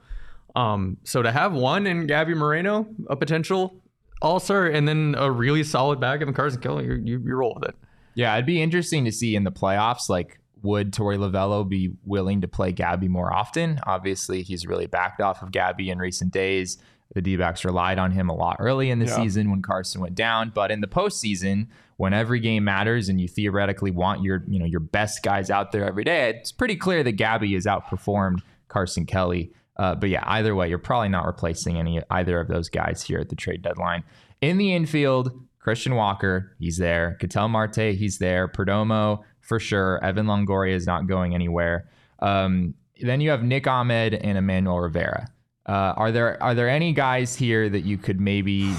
Um, 0.55 0.97
so 1.03 1.21
to 1.21 1.31
have 1.31 1.53
one 1.53 1.87
in 1.87 2.07
Gabby 2.07 2.33
Moreno, 2.33 2.87
a 3.07 3.15
potential 3.15 3.80
all 4.21 4.39
star, 4.39 4.67
and 4.67 4.87
then 4.87 5.15
a 5.17 5.31
really 5.31 5.63
solid 5.63 5.99
backup 5.99 6.27
in 6.27 6.33
Carson 6.33 6.61
Kelly, 6.61 6.85
you, 6.85 7.01
you, 7.03 7.23
you 7.25 7.35
roll 7.35 7.55
with 7.59 7.69
it. 7.69 7.75
Yeah, 8.13 8.33
it'd 8.35 8.45
be 8.45 8.61
interesting 8.61 9.05
to 9.05 9.11
see 9.11 9.35
in 9.35 9.43
the 9.43 9.51
playoffs, 9.51 10.09
like 10.09 10.39
would 10.61 10.91
Torey 10.91 11.17
Lovullo 11.17 11.67
be 11.67 11.91
willing 12.05 12.41
to 12.41 12.47
play 12.47 12.71
Gabby 12.71 13.07
more 13.07 13.33
often? 13.33 13.79
Obviously, 13.85 14.43
he's 14.43 14.67
really 14.67 14.85
backed 14.85 15.21
off 15.21 15.41
of 15.41 15.51
Gabby 15.51 15.89
in 15.89 15.97
recent 15.97 16.31
days. 16.31 16.77
The 17.13 17.21
D 17.21 17.35
backs 17.35 17.65
relied 17.65 17.99
on 17.99 18.11
him 18.11 18.29
a 18.29 18.35
lot 18.35 18.57
early 18.59 18.89
in 18.89 18.99
the 18.99 19.05
yeah. 19.05 19.15
season 19.15 19.49
when 19.49 19.61
Carson 19.61 20.01
went 20.01 20.15
down. 20.15 20.51
But 20.53 20.71
in 20.71 20.79
the 20.79 20.87
postseason, 20.87 21.67
when 21.97 22.13
every 22.13 22.39
game 22.39 22.63
matters 22.63 23.09
and 23.09 23.19
you 23.19 23.27
theoretically 23.27 23.91
want 23.91 24.23
your, 24.23 24.43
you 24.47 24.59
know, 24.59 24.65
your 24.65 24.79
best 24.79 25.21
guys 25.21 25.49
out 25.49 25.71
there 25.71 25.85
every 25.85 26.05
day, 26.05 26.29
it's 26.29 26.53
pretty 26.53 26.77
clear 26.77 27.03
that 27.03 27.13
Gabby 27.13 27.53
has 27.53 27.65
outperformed 27.65 28.39
Carson 28.69 29.05
Kelly. 29.05 29.51
Uh, 29.77 29.95
but 29.95 30.09
yeah, 30.09 30.23
either 30.27 30.53
way, 30.53 30.69
you're 30.69 30.77
probably 30.77 31.09
not 31.09 31.25
replacing 31.25 31.77
any 31.77 32.01
either 32.11 32.39
of 32.39 32.47
those 32.47 32.69
guys 32.69 33.01
here 33.01 33.19
at 33.19 33.29
the 33.29 33.35
trade 33.35 33.61
deadline. 33.61 34.03
In 34.41 34.57
the 34.57 34.73
infield, 34.73 35.31
Christian 35.59 35.95
Walker, 35.95 36.55
he's 36.59 36.77
there. 36.77 37.17
Ketel 37.19 37.47
Marte, 37.47 37.95
he's 37.95 38.17
there. 38.17 38.47
Perdomo, 38.47 39.23
for 39.39 39.59
sure. 39.59 40.03
Evan 40.03 40.25
Longoria 40.25 40.73
is 40.73 40.87
not 40.87 41.07
going 41.07 41.33
anywhere. 41.33 41.89
Um, 42.19 42.73
then 43.01 43.21
you 43.21 43.29
have 43.29 43.43
Nick 43.43 43.67
Ahmed 43.67 44.13
and 44.13 44.37
Emmanuel 44.37 44.79
Rivera. 44.79 45.27
Uh, 45.67 45.93
are 45.95 46.11
there 46.11 46.41
are 46.41 46.55
there 46.55 46.69
any 46.69 46.91
guys 46.91 47.35
here 47.35 47.69
that 47.69 47.81
you 47.81 47.97
could 47.97 48.19
maybe 48.19 48.73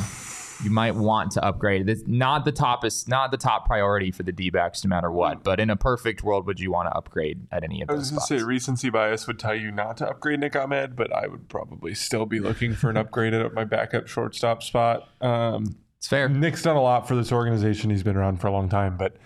you 0.62 0.71
might 0.71 0.95
want 0.95 1.33
to 1.33 1.45
upgrade? 1.45 1.88
It's 1.88 2.02
not 2.07 2.45
the 2.45 2.52
top 2.52 2.85
is 2.85 3.09
not 3.09 3.31
the 3.31 3.37
top 3.37 3.66
priority 3.66 4.11
for 4.11 4.23
the 4.23 4.33
D-backs 4.33 4.85
no 4.85 4.88
matter 4.88 5.11
what. 5.11 5.42
But 5.42 5.61
in 5.61 5.71
a 5.71 5.76
perfect 5.76 6.23
world, 6.23 6.47
would 6.47 6.61
you 6.61 6.71
want 6.71 6.88
to 6.88 6.97
upgrade 6.97 7.47
at 7.50 7.64
any 7.64 7.83
of 7.83 7.88
those? 7.88 7.95
I 7.95 7.99
was 7.99 8.11
going 8.11 8.21
to 8.21 8.26
say 8.26 8.42
recency 8.47 8.90
bias 8.90 9.26
would 9.26 9.38
tell 9.38 9.54
you 9.54 9.71
not 9.71 9.97
to 9.99 10.09
upgrade 10.09 10.40
Nick 10.40 10.57
Ahmed, 10.57 10.97
but 10.97 11.12
I 11.14 11.26
would 11.26 11.49
probably 11.49 11.95
still 11.95 12.26
be 12.26 12.40
looking 12.40 12.75
for 12.75 12.90
an 12.90 12.97
upgrade 12.99 13.35
at 13.35 13.54
my 13.54 13.64
backup 13.64 14.09
shortstop 14.09 14.62
spot. 14.62 15.09
Um, 15.21 15.76
it's 15.99 16.09
fair. 16.09 16.28
Nick's 16.28 16.62
done 16.62 16.76
a 16.76 16.83
lot 16.83 17.07
for 17.07 17.14
this 17.14 17.31
organization. 17.31 17.90
He's 17.90 18.02
been 18.02 18.16
around 18.16 18.40
for 18.40 18.49
a 18.49 18.52
long 18.52 18.69
time, 18.69 18.97
but 18.97 19.16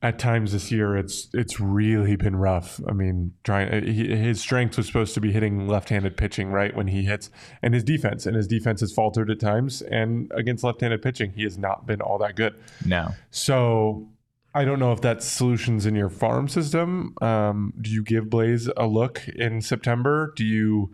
at 0.00 0.18
times 0.18 0.52
this 0.52 0.70
year 0.70 0.96
it's 0.96 1.28
it's 1.34 1.58
really 1.58 2.14
been 2.14 2.36
rough. 2.36 2.80
I 2.88 2.92
mean, 2.92 3.32
trying 3.42 3.84
he, 3.84 4.16
his 4.16 4.40
strength 4.40 4.76
was 4.76 4.86
supposed 4.86 5.14
to 5.14 5.20
be 5.20 5.32
hitting 5.32 5.66
left-handed 5.66 6.16
pitching, 6.16 6.50
right? 6.50 6.74
When 6.74 6.88
he 6.88 7.02
hits, 7.02 7.30
and 7.62 7.74
his 7.74 7.82
defense 7.82 8.24
and 8.24 8.36
his 8.36 8.46
defense 8.46 8.80
has 8.80 8.92
faltered 8.92 9.30
at 9.30 9.40
times. 9.40 9.82
And 9.82 10.30
against 10.34 10.62
left-handed 10.62 11.02
pitching, 11.02 11.32
he 11.32 11.42
has 11.42 11.58
not 11.58 11.86
been 11.86 12.00
all 12.00 12.18
that 12.18 12.36
good. 12.36 12.54
No. 12.84 13.14
So 13.30 14.08
I 14.54 14.64
don't 14.64 14.78
know 14.78 14.92
if 14.92 15.00
that's 15.00 15.26
solutions 15.26 15.84
in 15.84 15.94
your 15.94 16.08
farm 16.08 16.48
system. 16.48 17.14
Um, 17.20 17.72
do 17.80 17.90
you 17.90 18.02
give 18.04 18.30
Blaze 18.30 18.70
a 18.76 18.86
look 18.86 19.26
in 19.28 19.60
September? 19.60 20.32
Do 20.36 20.44
you 20.44 20.92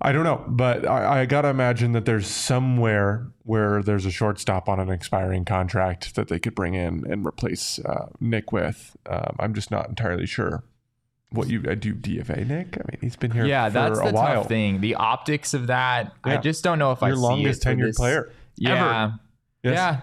I 0.00 0.12
don't 0.12 0.24
know, 0.24 0.44
but 0.48 0.86
I, 0.86 1.20
I 1.20 1.26
got 1.26 1.42
to 1.42 1.48
imagine 1.48 1.92
that 1.92 2.04
there's 2.04 2.26
somewhere 2.26 3.26
where 3.44 3.82
there's 3.82 4.06
a 4.06 4.10
shortstop 4.10 4.68
on 4.68 4.80
an 4.80 4.90
expiring 4.90 5.44
contract 5.44 6.14
that 6.14 6.28
they 6.28 6.38
could 6.38 6.54
bring 6.54 6.74
in 6.74 7.04
and 7.10 7.26
replace 7.26 7.78
uh, 7.80 8.08
Nick 8.20 8.52
with. 8.52 8.96
Um, 9.06 9.36
I'm 9.38 9.54
just 9.54 9.70
not 9.70 9.88
entirely 9.88 10.26
sure 10.26 10.64
what 11.30 11.48
you 11.48 11.62
uh, 11.68 11.74
do 11.74 11.94
DFA 11.94 12.46
Nick. 12.46 12.76
I 12.76 12.82
mean, 12.90 12.98
he's 13.00 13.16
been 13.16 13.30
here. 13.30 13.46
Yeah, 13.46 13.68
that's 13.68 14.00
the 14.00 14.12
while. 14.12 14.42
tough 14.42 14.48
thing. 14.48 14.80
The 14.80 14.96
optics 14.96 15.54
of 15.54 15.68
that, 15.68 16.12
yeah. 16.26 16.34
I 16.34 16.36
just 16.38 16.64
don't 16.64 16.78
know 16.78 16.92
if 16.92 17.02
I 17.02 17.10
see 17.10 17.16
Your 17.16 17.18
I 17.18 17.28
longest 17.28 17.62
tenured 17.62 17.82
this. 17.82 17.96
player. 17.96 18.32
Yeah, 18.56 19.12
yes. 19.62 19.74
yeah. 19.74 20.00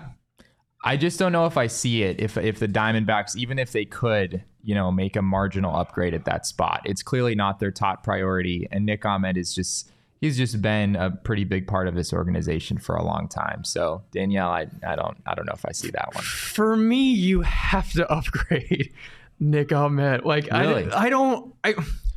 I 0.84 0.96
just 0.96 1.20
don't 1.20 1.32
know 1.32 1.46
if 1.46 1.58
I 1.58 1.68
see 1.68 2.04
it. 2.04 2.22
If 2.22 2.38
if 2.38 2.60
the 2.60 2.68
Diamondbacks, 2.68 3.36
even 3.36 3.60
if 3.60 3.72
they 3.72 3.86
could, 3.86 4.44
you 4.68 4.76
know, 4.76 4.92
make 4.92 5.16
a 5.16 5.22
marginal 5.22 5.74
upgrade 5.74 6.14
at 6.14 6.26
that 6.26 6.46
spot, 6.46 6.82
it's 6.84 7.02
clearly 7.02 7.36
not 7.36 7.62
their 7.62 7.72
top 7.72 8.04
priority. 8.04 8.68
And 8.70 8.86
Nick 8.86 9.06
Ahmed 9.06 9.38
is 9.38 9.56
just 9.56 9.90
he's 10.20 10.36
just 10.36 10.62
been 10.62 10.98
a 10.98 11.10
pretty 11.10 11.46
big 11.46 11.68
part 11.68 11.88
of 11.88 11.96
this 11.96 12.12
organization 12.12 12.78
for 12.78 12.98
a 12.98 13.04
long 13.04 13.30
time. 13.30 13.64
So 13.64 14.04
Danielle, 14.12 14.50
I 14.50 14.68
I 14.86 14.98
don't 14.98 15.18
I 15.26 15.36
don't 15.36 15.46
know 15.46 15.54
if 15.54 15.66
I 15.66 15.72
see 15.72 15.90
that 15.92 16.14
one. 16.14 16.22
For 16.22 16.76
me, 16.76 17.14
you 17.14 17.44
have 17.44 17.94
to 17.94 18.12
upgrade 18.12 18.92
Nick 19.40 19.72
Ahmed. 19.72 20.26
Like 20.26 20.52
really? 20.52 20.92
I 20.92 21.06
I 21.06 21.10
don't 21.10 21.56
I. 21.64 21.76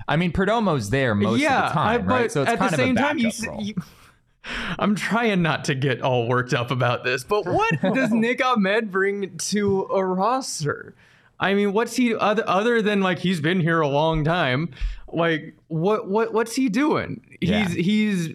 I 0.08 0.16
mean, 0.16 0.32
Perdomo's 0.32 0.90
there 0.90 1.14
most 1.14 1.40
yeah, 1.40 1.66
of 1.66 1.68
the 1.68 1.74
time, 1.74 1.88
I, 1.88 1.98
but 1.98 2.12
right? 2.12 2.32
So 2.32 2.42
it's 2.42 2.50
at 2.50 2.58
kind 2.58 2.72
the 2.72 2.76
same 2.76 2.96
time, 2.96 3.18
you, 3.18 3.30
you, 3.60 3.74
I'm 4.76 4.96
trying 4.96 5.40
not 5.40 5.66
to 5.66 5.76
get 5.76 6.02
all 6.02 6.26
worked 6.26 6.52
up 6.52 6.72
about 6.72 7.04
this, 7.04 7.22
but 7.22 7.46
what 7.46 7.80
does 7.94 8.10
Nick 8.10 8.44
Ahmed 8.44 8.90
bring 8.90 9.38
to 9.38 9.82
a 9.82 10.04
roster? 10.04 10.96
I 11.42 11.54
mean, 11.54 11.72
what's 11.72 11.96
he 11.96 12.14
other 12.14 12.44
other 12.46 12.82
than 12.82 13.00
like 13.00 13.18
he's 13.18 13.40
been 13.40 13.60
here 13.60 13.80
a 13.80 13.88
long 13.88 14.22
time? 14.24 14.70
Like 15.12 15.56
what 15.68 16.06
what 16.06 16.32
what's 16.34 16.54
he 16.54 16.68
doing? 16.68 17.20
Yeah. 17.40 17.66
He's 17.66 17.74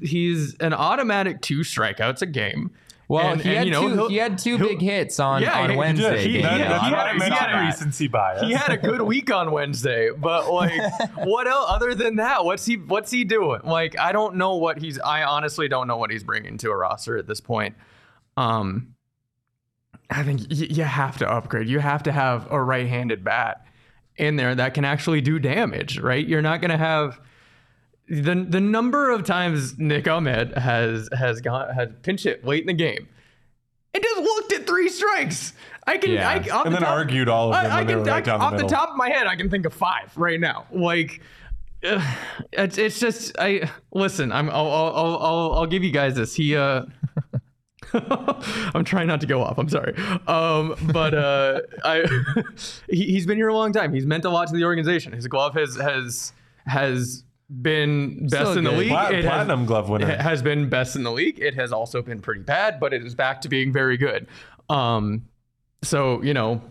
he's 0.02 0.10
he's 0.10 0.56
an 0.56 0.74
automatic 0.74 1.42
two 1.42 1.60
strikeouts 1.60 2.22
a 2.22 2.26
game. 2.26 2.72
Well, 3.08 3.34
And- 3.34 3.40
he, 3.42 3.50
and, 3.50 3.58
had 3.60 3.66
you 3.68 3.72
know, 3.72 3.82
two, 3.88 4.08
he'll- 4.08 4.20
had 4.24 4.38
2 4.40 4.58
big 4.58 4.82
hits 4.82 5.20
on, 5.20 5.44
Yeah, 5.44 5.60
on 5.60 5.70
he- 5.70 5.74
he 5.74 5.78
Wednesday. 5.78 6.10
did. 6.16 6.26
He- 6.26 6.32
he- 6.38 6.42
That- 6.42 6.54
he 6.58 6.64
had- 6.64 7.22
he 7.22 7.30
had 7.30 7.62
a- 7.62 7.66
recency 7.68 8.08
bias. 8.08 8.42
he 8.42 8.52
had 8.54 8.72
a 8.72 8.78
good 8.78 9.00
week 9.14 9.32
on 9.32 9.52
Wednesday, 9.52 10.10
but 10.18 10.52
like, 10.52 10.74
what 11.24 11.46
else 11.48 11.68
other 11.70 11.94
than 11.94 12.16
that? 12.16 12.44
What's 12.44 12.66
he 12.66 12.78
What's 12.78 13.12
he 13.12 13.24
doing? 13.24 13.62
Like, 13.64 13.96
I 14.00 14.12
don't 14.12 14.38
know 14.38 14.56
what 14.56 14.80
he's. 14.80 14.98
I 15.00 15.22
honestly 15.24 15.68
don't 15.68 15.86
know 15.88 15.98
what 15.98 16.10
he's 16.10 16.24
bringing 16.24 16.58
to 16.58 16.72
a 16.72 16.76
roster 16.76 17.16
at 17.16 17.28
this 17.28 17.40
point. 17.40 17.76
Um, 18.38 18.95
I 20.10 20.24
think 20.24 20.42
y- 20.52 20.68
you 20.70 20.84
have 20.84 21.18
to 21.20 21.30
upgrade. 21.32 21.68
You 21.68 21.80
have 21.80 22.04
to 22.04 22.12
have 22.12 22.48
a 22.52 22.62
right-handed 22.62 23.24
bat 23.24 23.66
in 24.18 24.36
there 24.36 24.54
that 24.56 24.74
can 24.74 24.86
actually 24.86 25.22
do 25.22 25.40
damage. 25.40 26.00
Right? 26.00 26.26
You're 26.26 26.42
not 26.42 26.62
going 26.62 26.72
to 26.72 26.78
have 26.78 27.20
the 28.08 28.36
the 28.48 28.62
number 28.62 29.10
of 29.12 29.24
times 29.24 29.78
Nick 29.80 30.08
Ahmed 30.08 30.58
has 30.58 31.10
has 31.18 31.42
gone 31.42 31.74
has 31.74 31.90
pinch 32.04 32.24
hit 32.24 32.46
late 32.46 32.62
in 32.62 32.68
the 32.68 32.74
game. 32.74 33.08
And 33.94 34.04
just 34.04 34.22
looked 34.22 34.52
at 34.54 34.68
three 34.68 34.90
strikes. 34.90 35.54
I 35.88 35.98
can, 35.98 36.12
Yeah. 36.12 36.28
I, 36.30 36.36
off 36.50 36.66
And 36.66 36.76
the 36.76 36.80
then 36.80 36.82
top- 36.82 36.98
argued 36.98 37.30
all 37.30 37.54
of 37.54 37.64
them 37.64 37.72
I, 37.72 37.76
I 37.76 37.78
when 37.80 37.88
they 37.88 37.94
can, 37.94 38.00
were 38.00 38.06
right 38.06 38.16
I- 38.16 38.22
down 38.22 38.40
the 38.40 38.46
off 38.46 38.52
the 38.52 38.56
middle. 38.58 38.70
top 38.70 38.90
of 38.90 38.98
my 38.98 39.10
head, 39.10 39.26
I 39.26 39.36
can 39.38 39.50
think 39.50 39.66
of 39.66 39.74
five 39.74 40.12
right 40.18 40.38
now. 40.40 40.66
Like, 40.72 41.22
ugh, 41.88 42.02
it's 42.52 42.78
it's 42.78 43.00
just 43.00 43.38
I 43.40 43.70
listen. 43.94 44.32
I'm 44.34 44.50
I'll 44.50 44.70
I'll 44.70 44.94
I'll, 44.96 45.18
I'll, 45.18 45.54
I'll 45.60 45.66
give 45.66 45.84
you 45.84 45.92
guys 45.92 46.16
this. 46.16 46.36
He 46.36 46.56
uh. 46.58 46.86
I'm 48.74 48.84
trying 48.84 49.08
not 49.08 49.22
to 49.22 49.28
go 49.28 49.42
off. 49.44 49.58
I'm 49.58 49.70
sorry. 49.70 49.96
Um, 50.28 50.76
but 50.94 51.14
uh, 51.14 51.62
I 51.84 52.06
he, 52.90 53.06
he's 53.06 53.26
been 53.26 53.38
here 53.38 53.48
a 53.50 53.54
long 53.56 53.72
time. 53.74 53.94
He's 53.94 54.06
meant 54.06 54.26
a 54.26 54.30
lot 54.30 54.48
to 54.50 54.56
the 54.56 54.64
organization. 54.64 55.14
His 55.14 55.28
glove 55.28 55.54
has 55.56 55.76
has 55.78 56.34
has 56.68 57.24
been 57.62 58.28
best 58.28 58.34
Still 58.52 58.58
in 58.58 58.64
the 58.64 58.70
good. 58.72 58.80
league. 58.80 58.90
Plat- 58.90 59.12
It 59.14 59.16
has- 59.18 59.26
platinum 59.26 59.66
glove 59.66 59.88
winner. 59.90 60.10
it 60.10 60.20
has 60.22 60.42
been 60.42 60.68
best 60.70 60.96
in 60.96 61.04
the 61.04 61.12
league. 61.12 61.40
It 61.40 61.54
has 61.56 61.72
also 61.72 62.02
been 62.02 62.20
pretty 62.22 62.42
bad, 62.42 62.80
but 62.80 62.94
it 62.94 63.06
is 63.06 63.14
back 63.16 63.42
to 63.42 63.50
being 63.50 63.72
very 63.72 63.98
good. 63.98 64.28
Um, 64.70 65.26
so 65.84 66.22
you 66.24 66.34
know, 66.34 66.62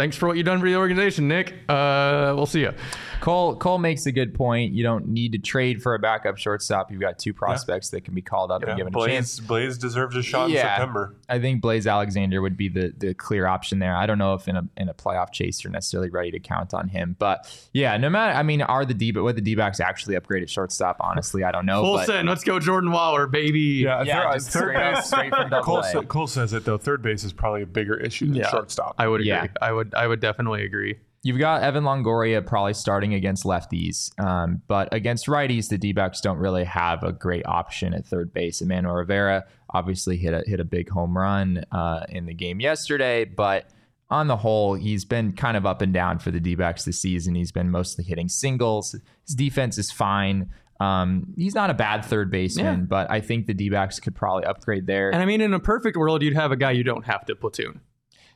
thanks 0.00 0.16
for 0.16 0.26
what 0.28 0.38
you've 0.38 0.46
done 0.46 0.58
for 0.60 0.66
the 0.66 0.76
organization, 0.76 1.28
Nick. 1.28 1.52
Uh, 1.68 2.32
we'll 2.34 2.46
see 2.46 2.60
you. 2.60 2.72
Cole 3.20 3.54
Cole 3.56 3.76
makes 3.76 4.06
a 4.06 4.12
good 4.12 4.32
point. 4.32 4.72
You 4.72 4.82
don't 4.82 5.08
need 5.08 5.32
to 5.32 5.38
trade 5.38 5.82
for 5.82 5.94
a 5.94 5.98
backup 5.98 6.38
shortstop. 6.38 6.90
You've 6.90 7.02
got 7.02 7.18
two 7.18 7.34
prospects 7.34 7.90
that 7.90 8.02
can 8.02 8.14
be 8.14 8.22
called 8.22 8.50
up 8.50 8.62
Yeah, 8.62 8.70
and 8.70 8.78
given 8.78 8.96
a 8.96 9.06
chance. 9.06 9.38
Blaze, 9.38 9.46
Blaze 9.46 9.78
deserves 9.78 10.16
a 10.16 10.22
shot 10.22 10.48
in 10.48 10.56
September. 10.56 11.16
I 11.28 11.38
think 11.38 11.60
Blaze 11.60 11.86
Alexander 11.86 12.40
would 12.40 12.56
be 12.56 12.70
the 12.70 12.94
the 12.96 13.12
clear 13.12 13.46
option 13.46 13.78
there. 13.78 13.94
I 13.94 14.06
don't 14.06 14.16
know 14.16 14.32
if 14.32 14.48
in 14.48 14.56
a 14.56 14.66
in 14.78 14.88
a 14.88 14.94
playoff 14.94 15.32
chase 15.32 15.62
you're 15.62 15.70
necessarily 15.70 16.08
ready 16.08 16.30
to 16.30 16.40
count 16.40 16.72
on 16.72 16.88
him, 16.88 17.14
but 17.18 17.46
yeah, 17.74 17.94
no 17.98 18.08
matter. 18.08 18.32
I 18.38 18.42
mean, 18.42 18.62
are 18.62 18.86
the 18.86 18.94
D 18.94 19.10
but 19.12 19.22
what 19.22 19.34
the 19.34 19.42
D 19.42 19.54
backs 19.54 19.80
actually 19.80 20.14
upgraded 20.16 20.48
shortstop? 20.48 20.96
Honestly, 21.00 21.44
I 21.44 21.52
don't 21.52 21.66
know. 21.66 21.82
Full 21.82 21.96
but. 22.06 22.24
Let's 22.24 22.42
go, 22.42 22.58
Jordan 22.58 22.88
Lawlar, 22.90 23.30
baby. 23.30 23.82
Yeah, 23.84 24.02
Yeah, 24.02 24.22
third, 24.30 24.32
just 24.34 24.50
third 24.50 24.60
straight 24.62 24.76
up- 24.76 24.94
base. 24.94 25.06
straight 25.06 25.30
from 25.34 25.50
double 25.50 25.64
Cole, 25.82 26.02
Cole 26.04 26.26
says 26.26 26.54
it 26.54 26.64
though. 26.64 26.78
Third 26.78 27.02
base 27.02 27.22
is 27.22 27.34
probably 27.34 27.60
a 27.60 27.66
bigger 27.66 27.98
issue 28.00 28.28
than 28.28 28.36
Yeah. 28.36 28.48
shortstop. 28.48 28.94
I 28.98 29.08
would 29.08 29.20
agree. 29.20 29.28
Yeah. 29.28 29.46
I 29.60 29.72
would. 29.72 29.89
I 29.94 30.06
would 30.06 30.20
definitely 30.20 30.64
agree. 30.64 30.96
You've 31.22 31.38
got 31.38 31.62
Evan 31.62 31.84
Longoria 31.84 32.44
probably 32.46 32.72
starting 32.72 33.12
against 33.12 33.44
lefties, 33.44 34.10
um, 34.18 34.62
but 34.68 34.88
against 34.92 35.26
righties, 35.26 35.68
the 35.68 35.76
D-backs 35.76 36.22
don't 36.22 36.38
really 36.38 36.64
have 36.64 37.02
a 37.02 37.12
great 37.12 37.44
option 37.44 37.92
at 37.92 38.06
third 38.06 38.32
base. 38.32 38.62
Emmanuel 38.62 38.94
Rivera 38.94 39.44
obviously 39.68 40.16
hit 40.16 40.32
a 40.32 40.42
hit 40.46 40.60
a 40.60 40.64
big 40.64 40.88
home 40.88 41.16
run 41.18 41.62
uh, 41.72 42.04
in 42.08 42.24
the 42.24 42.32
game 42.32 42.58
yesterday, 42.58 43.26
but 43.26 43.68
on 44.08 44.28
the 44.28 44.36
whole, 44.36 44.74
he's 44.74 45.04
been 45.04 45.32
kind 45.32 45.56
of 45.58 45.66
up 45.66 45.82
and 45.82 45.92
down 45.92 46.18
for 46.18 46.30
the 46.30 46.40
D-backs 46.40 46.84
this 46.84 47.00
season. 47.00 47.34
He's 47.34 47.52
been 47.52 47.70
mostly 47.70 48.02
hitting 48.02 48.28
singles. 48.28 48.96
His 49.26 49.34
defense 49.36 49.76
is 49.76 49.90
fine. 49.92 50.50
Um, 50.80 51.34
he's 51.36 51.54
not 51.54 51.68
a 51.68 51.74
bad 51.74 52.02
third 52.06 52.30
baseman, 52.30 52.80
Yeah. 52.80 52.86
but 52.88 53.10
I 53.10 53.20
think 53.20 53.46
the 53.46 53.52
D-backs 53.54 54.00
could 54.00 54.16
probably 54.16 54.44
upgrade 54.46 54.86
there. 54.86 55.10
And 55.10 55.22
I 55.22 55.26
mean, 55.26 55.42
in 55.42 55.52
a 55.52 55.60
perfect 55.60 55.98
world, 55.98 56.22
you'd 56.22 56.34
have 56.34 56.50
a 56.50 56.56
guy 56.56 56.70
you 56.70 56.82
don't 56.82 57.04
have 57.04 57.26
to 57.26 57.36
platoon. 57.36 57.80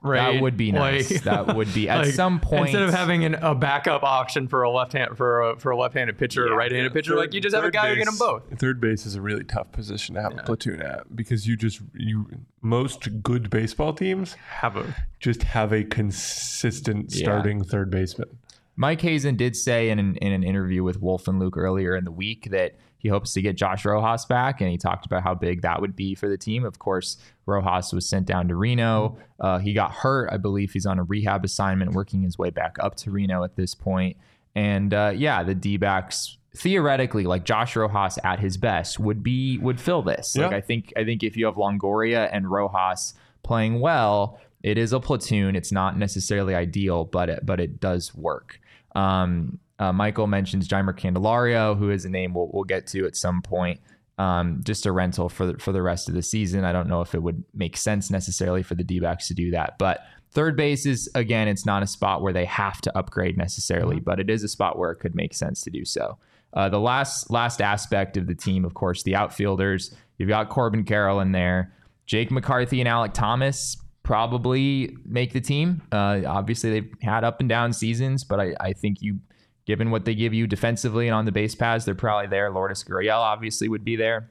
Right. 0.05 0.35
That 0.35 0.43
would 0.43 0.57
be 0.59 0.71
nice. 0.71 1.23
That 1.23 1.57
would 1.57 1.73
be- 1.73 1.89
at 1.89 2.05
like, 2.05 2.15
some 2.15 2.39
point- 2.39 2.67
instead 2.69 2.83
of 2.83 2.93
having 2.93 3.25
an, 3.25 3.37
a 3.37 3.55
backup 3.55 4.03
option 4.03 4.49
for 4.49 4.63
a 4.63 4.71
left 4.71 4.93
hand 4.93 5.17
for 5.17 5.41
a 5.41 5.59
for 5.59 5.71
a 5.71 5.77
left-handed 5.79 6.19
pitcher 6.19 6.47
or 6.47 6.53
a 6.53 6.57
right-handed 6.57 6.93
pitcher, 6.93 7.17
like 7.17 7.33
you 7.33 7.41
just 7.41 7.55
have 7.55 7.65
a 7.65 7.69
Third 7.69 7.73
guy 7.73 7.89
who 7.89 7.97
can 7.97 8.05
them 8.05 8.19
both. 8.19 8.43
Third 8.59 8.81
base 8.83 9.07
is 9.07 9.15
a 9.15 9.23
really 9.23 9.45
tough 9.45 9.73
position 9.73 10.15
to 10.17 10.23
have 10.23 10.39
a 10.39 10.43
platoon 10.43 10.83
at 10.83 11.17
because 11.17 11.47
you 11.49 11.57
just 11.57 11.81
you 11.95 12.27
most 12.61 13.23
good 13.23 13.49
baseball 13.49 13.95
teams 13.95 14.35
Have 14.35 14.77
a 14.77 14.95
just 15.21 15.43
have 15.45 15.73
a 15.73 15.85
consistent 15.85 17.15
Yeah. 17.15 17.23
starting 17.25 17.65
third 17.65 17.91
baseman. 17.91 18.29
Mike 18.77 19.01
Hazen 19.01 19.37
did 19.37 19.57
say 19.57 19.89
in 19.89 19.99
an, 19.99 20.17
in 20.17 20.33
an 20.33 20.43
interview 20.43 20.83
with 20.83 21.01
Wolf 21.01 21.29
and 21.29 21.39
Luke 21.39 21.57
earlier 21.57 21.95
in 21.97 22.05
the 22.05 22.11
week 22.11 22.51
that 22.51 22.75
he 23.05 23.11
hopes 23.11 23.35
to 23.35 23.43
get 23.43 23.55
Josh 23.55 23.85
Rojas 23.85 24.25
back, 24.25 24.63
and 24.63 24.71
he 24.71 24.79
talked 24.79 25.05
about 25.05 25.23
how 25.23 25.35
big 25.35 25.61
that 25.61 25.79
would 25.83 25.95
be 25.95 26.15
for 26.15 26.27
the 26.27 26.39
team. 26.39 26.65
Of 26.65 26.79
course, 26.79 27.19
Rojas 27.45 27.93
was 27.93 28.09
sent 28.09 28.25
down 28.25 28.49
to 28.49 28.57
Reno. 28.57 29.19
Uh, 29.39 29.59
he 29.59 29.75
got 29.75 29.93
hurt. 29.93 30.31
I 30.33 30.39
believe 30.39 30.73
he's 30.73 30.87
on 30.87 30.99
a 30.99 31.03
rehab 31.03 31.45
assignment, 31.45 31.93
working 31.93 32.23
his 32.23 32.39
way 32.39 32.49
back 32.49 32.79
up 32.81 32.95
to 32.97 33.11
Reno 33.11 33.45
at 33.45 33.57
this 33.57 33.75
point. 33.75 34.17
And 34.55 34.95
uh, 34.95 35.13
yeah, 35.15 35.43
the 35.43 35.55
D 35.55 35.77
backs 35.77 36.39
theoretically, 36.57 37.25
like 37.25 37.45
Josh 37.45 37.77
Rojas 37.77 38.19
at 38.25 38.41
his 38.41 38.57
best, 38.57 38.99
would 38.99 39.23
be 39.23 39.59
would 39.59 39.79
fill 39.79 40.01
this. 40.01 40.35
Like 40.35 40.55
I 40.55 40.63
think 40.63 40.91
I 40.97 41.05
think 41.05 41.23
if 41.23 41.37
you 41.37 41.45
have 41.45 41.57
Longoria 41.57 42.31
and 42.33 42.51
Rojas 42.51 43.13
playing 43.43 43.81
well, 43.81 44.41
it 44.63 44.79
is 44.79 44.95
a 44.95 44.99
platoon. 44.99 45.57
It's 45.57 45.73
not 45.73 45.99
necessarily 45.99 46.55
ideal, 46.55 47.05
but 47.05 47.29
it, 47.29 47.45
but 47.45 47.61
it 47.61 47.81
does 47.81 48.15
work. 48.15 48.61
Um, 48.95 49.59
uh, 49.79 49.93
Michael 49.93 50.27
mentions 50.27 50.69
Jeimer 50.69 50.97
Candelario, 50.97 51.77
who 51.77 51.91
is 51.91 52.05
a 52.05 52.09
name 52.11 52.35
we'll, 52.35 52.51
we'll 52.53 52.65
get 52.65 52.87
to 52.89 53.07
at 53.07 53.17
some 53.17 53.43
point. 53.43 53.81
Um, 54.17 54.61
just 54.63 54.87
a 54.87 54.93
rental 54.93 55.29
for 55.29 55.47
the, 55.47 55.59
for 55.59 55.73
the 55.73 55.83
rest 55.83 56.09
of 56.09 56.15
the 56.15 56.23
season. 56.23 56.65
I 56.65 56.73
don't 56.73 56.89
know 56.89 57.01
if 57.01 57.15
it 57.15 57.23
would 57.23 57.43
make 57.53 57.77
sense 57.77 58.11
necessarily 58.11 58.63
for 58.63 58.77
the 58.77 58.85
D 58.85 59.01
to 59.01 59.35
do 59.35 59.51
that, 59.51 59.77
but 59.79 60.01
third 60.31 60.57
base 60.57 60.87
is 60.87 61.11
again, 61.15 61.49
it's 61.49 61.67
not 61.67 61.83
a 61.83 61.87
spot 61.87 62.23
where 62.23 62.33
they 62.33 62.45
have 62.45 62.81
to 62.83 62.97
upgrade 62.97 63.37
necessarily, 63.37 63.99
but 63.99 64.21
it 64.21 64.31
is 64.31 64.45
a 64.45 64.49
spot 64.49 64.79
where 64.79 64.93
it 64.93 64.97
could 64.97 65.15
make 65.17 65.35
sense 65.35 65.63
to 65.63 65.71
do 65.71 65.85
so. 65.85 66.19
Uh, 66.53 66.69
the 66.69 66.79
last 66.79 67.31
last 67.31 67.61
aspect 67.61 68.17
of 68.17 68.29
the 68.29 68.35
team, 68.35 68.65
of 68.65 68.75
course, 68.75 69.03
the 69.03 69.17
outfielders. 69.17 69.93
You've 70.19 70.29
got 70.29 70.49
Corbin 70.49 70.85
Carroll 70.85 71.19
in 71.19 71.33
there, 71.33 71.73
Jake 72.07 72.31
McCarthy 72.31 72.81
and 72.81 72.89
Alek 72.89 73.15
Thomas 73.15 73.77
probably 74.03 74.97
make 75.07 75.33
the 75.33 75.41
team. 75.41 75.83
Uh, 75.91 76.21
obviously, 76.27 76.71
they've 76.71 76.93
had 77.03 77.25
up 77.25 77.41
and 77.41 77.49
down 77.49 77.73
seasons, 77.73 78.23
but 78.23 78.39
I, 78.39 78.55
I 78.61 78.73
think 78.75 78.99
you, 79.01 79.19
given 79.67 79.91
what 79.91 80.05
they 80.05 80.15
give 80.15 80.35
you 80.35 80.47
defensively 80.47 81.09
and 81.09 81.15
on 81.15 81.25
the 81.25 81.33
base 81.33 81.55
paths, 81.55 81.85
they're 81.85 81.95
probably 81.95 82.29
there. 82.29 82.51
Lourdes 82.51 82.85
Gurriel 82.85 83.19
obviously 83.19 83.69
would 83.69 83.85
be 83.85 83.97
there. 83.97 84.31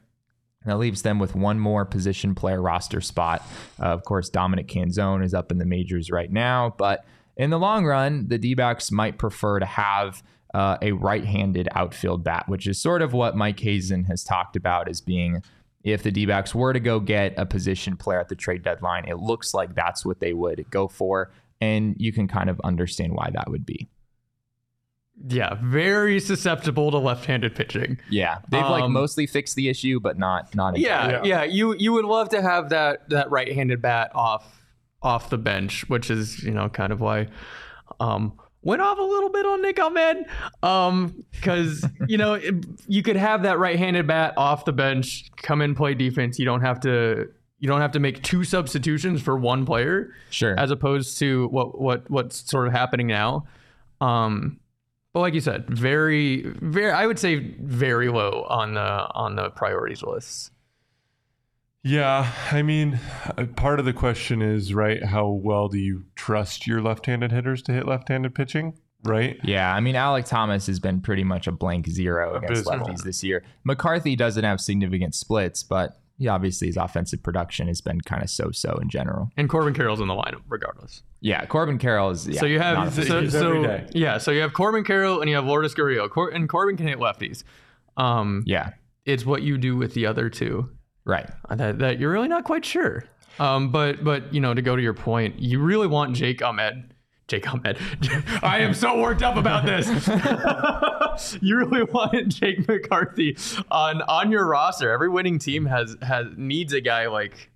That 0.66 0.78
leaves 0.78 1.02
them 1.02 1.20
with 1.20 1.36
one 1.36 1.60
more 1.60 1.86
position 1.86 2.36
player 2.36 2.62
roster 2.62 3.02
spot. 3.02 3.46
Uh, 3.80 3.88
of 3.88 4.04
course, 4.06 4.30
Dominic 4.30 4.68
Canzone 4.68 5.24
is 5.24 5.34
up 5.34 5.52
in 5.52 5.58
the 5.58 5.66
majors 5.66 6.10
right 6.10 6.32
now, 6.32 6.74
but 6.78 7.06
in 7.36 7.50
the 7.50 7.60
long 7.60 7.86
run, 7.86 8.28
the 8.28 8.38
D 8.38 8.54
backs 8.54 8.92
might 8.92 9.18
prefer 9.18 9.60
to 9.60 9.66
have 9.66 10.24
uh, 10.54 10.78
a 10.82 10.92
right 10.94 11.26
handed 11.26 11.68
outfield 11.74 12.24
bat, 12.24 12.48
which 12.48 12.68
is 12.68 12.80
sort 12.80 13.02
of 13.02 13.12
what 13.12 13.36
Mike 13.36 13.60
Hazen 13.60 14.06
has 14.06 14.24
talked 14.24 14.56
about 14.56 14.88
as 14.88 15.02
being 15.02 15.44
if 15.84 16.04
the 16.04 16.12
D 16.12 16.26
backs 16.26 16.56
were 16.56 16.72
to 16.72 16.80
go 16.80 17.00
get 17.00 17.34
a 17.38 17.46
position 17.46 17.98
player 17.98 18.20
at 18.20 18.30
the 18.30 18.36
trade 18.36 18.64
deadline, 18.64 19.06
it 19.06 19.18
looks 19.18 19.54
like 19.54 19.76
that's 19.76 20.06
what 20.06 20.20
they 20.20 20.34
would 20.34 20.66
go 20.70 20.88
for. 20.88 21.32
And 21.60 21.96
you 21.98 22.14
can 22.14 22.28
kind 22.28 22.50
of 22.50 22.60
understand 22.64 23.14
why 23.14 23.30
that 23.34 23.50
would 23.50 23.66
be. 23.66 23.90
Yeah, 25.28 25.56
very 25.64 26.20
susceptible 26.20 26.92
to 26.92 26.98
left-handed 26.98 27.56
pitching. 27.56 28.00
Yeah. 28.10 28.40
They've 28.50 28.62
like 28.62 28.84
Um, 28.84 28.94
mostly 28.94 29.28
fixed 29.28 29.56
the 29.56 29.70
issue, 29.70 30.00
but 30.00 30.18
not 30.18 30.54
not 30.56 30.78
Yeah, 30.78 31.06
entirely. 31.06 31.30
yeah, 31.30 31.44
You 31.44 31.76
you 31.78 31.94
would 31.94 32.06
love 32.06 32.30
to 32.30 32.42
have 32.42 32.70
that 32.70 33.10
that 33.10 33.30
right-handed 33.32 33.82
bat 33.82 34.12
off 34.16 34.60
off 35.02 35.30
the 35.30 35.38
bench, 35.38 35.88
which 35.90 36.10
is 36.10 36.44
you 36.44 36.52
know 36.52 36.70
kind 36.70 36.92
of 36.94 37.00
why 37.02 37.28
um 38.00 38.34
went 38.62 38.82
off 38.82 38.98
a 38.98 39.02
little 39.02 39.30
bit 39.30 39.46
on 39.46 39.62
Nick 39.62 39.78
Ahmed. 39.80 40.26
Um, 40.64 41.24
because 41.32 41.86
you 42.08 42.18
know 42.18 42.34
it- 42.34 42.66
you 42.88 43.04
could 43.04 43.18
have 43.18 43.44
that 43.44 43.60
right-handed 43.60 44.08
bat 44.08 44.34
off 44.38 44.66
the 44.66 44.74
bench, 44.74 45.26
come 45.38 45.62
in 45.62 45.76
play 45.76 45.94
defense. 45.94 46.40
You 46.40 46.46
don't 46.46 46.62
have 46.62 46.80
to 46.82 47.28
you 47.60 47.68
don't 47.68 47.82
have 47.82 47.92
to 47.92 48.00
make 48.00 48.22
two 48.24 48.44
substitutions 48.44 49.22
for 49.22 49.38
one 49.38 49.66
player 49.66 50.14
Sure. 50.32 50.60
as 50.60 50.70
opposed 50.72 51.20
to 51.20 51.48
what 51.50 51.80
what 51.80 52.10
what's 52.10 52.50
sort 52.50 52.68
of 52.68 52.74
happening 52.74 53.08
now. 53.08 53.46
Um, 54.02 54.60
but 55.14 55.20
like 55.20 55.34
you 55.34 55.42
said, 55.42 55.70
very 55.70 56.42
very 56.62 56.92
I 56.92 57.06
would 57.06 57.20
say 57.20 57.56
very 57.60 58.10
low 58.10 58.46
on 58.50 58.74
the 58.74 58.82
on 58.82 59.36
the 59.36 59.50
priorities 59.52 60.04
list. 60.04 60.52
Yeah, 61.86 62.32
I 62.50 62.62
mean, 62.62 62.98
uh, 63.38 63.46
part 63.58 63.78
of 63.78 63.86
the 63.86 63.92
question 63.92 64.42
is 64.42 64.74
right. 64.74 65.04
How 65.04 65.28
well 65.28 65.68
do 65.68 65.78
you 65.78 66.06
trust 66.16 66.66
your 66.66 66.82
left-handed 66.82 67.34
hitters 67.34 67.62
to 67.64 67.74
hit 67.74 67.86
left-handed 67.86 68.34
pitching? 68.34 68.80
Right. 69.04 69.38
Yeah, 69.44 69.74
I 69.74 69.82
mean, 69.82 69.96
Alek 69.96 70.26
Thomas 70.26 70.68
has 70.68 70.80
been 70.80 71.02
pretty 71.02 71.26
much 71.26 71.46
a 71.46 71.52
blank 71.52 71.90
zero 71.90 72.38
against 72.38 72.66
lefties 72.66 73.04
this 73.04 73.22
year. 73.22 73.44
McCarthy 73.66 74.16
doesn't 74.16 74.46
have 74.46 74.62
significant 74.62 75.14
splits, 75.14 75.62
but 75.62 76.00
he 76.18 76.28
obviously 76.28 76.68
his 76.68 76.78
offensive 76.78 77.24
production 77.24 77.68
has 77.68 77.82
been 77.82 78.02
kind 78.02 78.24
of 78.24 78.30
so-so 78.30 78.78
in 78.82 78.90
general. 78.90 79.30
And 79.38 79.50
Corbin 79.50 79.74
Carroll's 79.74 80.00
in 80.00 80.08
the 80.08 80.14
lineup 80.14 80.42
regardless. 80.48 81.04
Yeah, 81.22 81.46
Corbin 81.46 81.78
Carroll 81.78 82.12
is. 82.12 82.28
Yeah, 82.28 82.40
so 82.40 82.46
you 82.46 82.60
not 82.60 82.76
a 82.76 82.80
have 82.82 82.96
big 82.96 83.08
so, 83.08 83.14
deal. 83.14 83.22
He's 83.22 83.36
every 83.36 83.64
so 83.64 83.86
yeah, 83.94 84.18
so 84.18 84.32
you 84.32 84.42
have 84.42 84.54
Corbin 84.54 84.84
Carroll 84.84 85.22
and 85.22 85.30
you 85.30 85.36
have 85.36 85.46
Lourdes 85.46 85.74
Gurriel. 85.74 86.10
Cor- 86.10 86.30
and 86.30 86.48
Corbin 86.50 86.78
can 86.78 86.88
hit 86.88 87.00
lefties. 87.00 87.44
Um, 87.98 88.44
yeah, 88.46 88.72
it's 89.06 89.26
what 89.26 89.42
you 89.42 89.58
do 89.58 89.76
with 89.76 89.94
the 89.94 90.06
other 90.06 90.30
two. 90.30 90.70
Right. 91.06 91.30
that, 91.50 91.80
that 91.80 92.00
you're 92.00 92.12
really 92.12 92.30
not 92.30 92.46
quite 92.46 92.64
sure. 92.64 93.04
Um, 93.40 93.72
but 93.72 94.04
but 94.04 94.34
you 94.34 94.40
know, 94.40 94.54
to 94.54 94.62
go 94.62 94.76
to 94.76 94.82
your 94.82 94.94
point, 94.94 95.40
you 95.40 95.60
really 95.60 95.88
want 95.88 96.16
Jake 96.16 96.42
Ahmed. 96.42 96.93
Jake 97.28 97.52
Ahmed. 97.52 97.78
I 98.44 98.60
am 98.60 98.74
so 98.74 99.00
worked 99.00 99.24
up 99.24 99.38
about 99.38 99.66
this. 99.66 99.88
you 101.42 101.58
really 101.58 101.84
want 101.84 102.28
Jake 102.30 102.68
McCarthy 102.68 103.38
on 103.72 104.02
on 104.04 104.32
your 104.32 104.46
roster. 104.46 104.92
Every 104.92 105.10
winning 105.10 105.40
team 105.40 105.66
has 105.66 105.96
has 106.02 106.28
needs 106.36 106.74
a 106.74 106.82
guy 106.82 107.08
like 107.08 107.50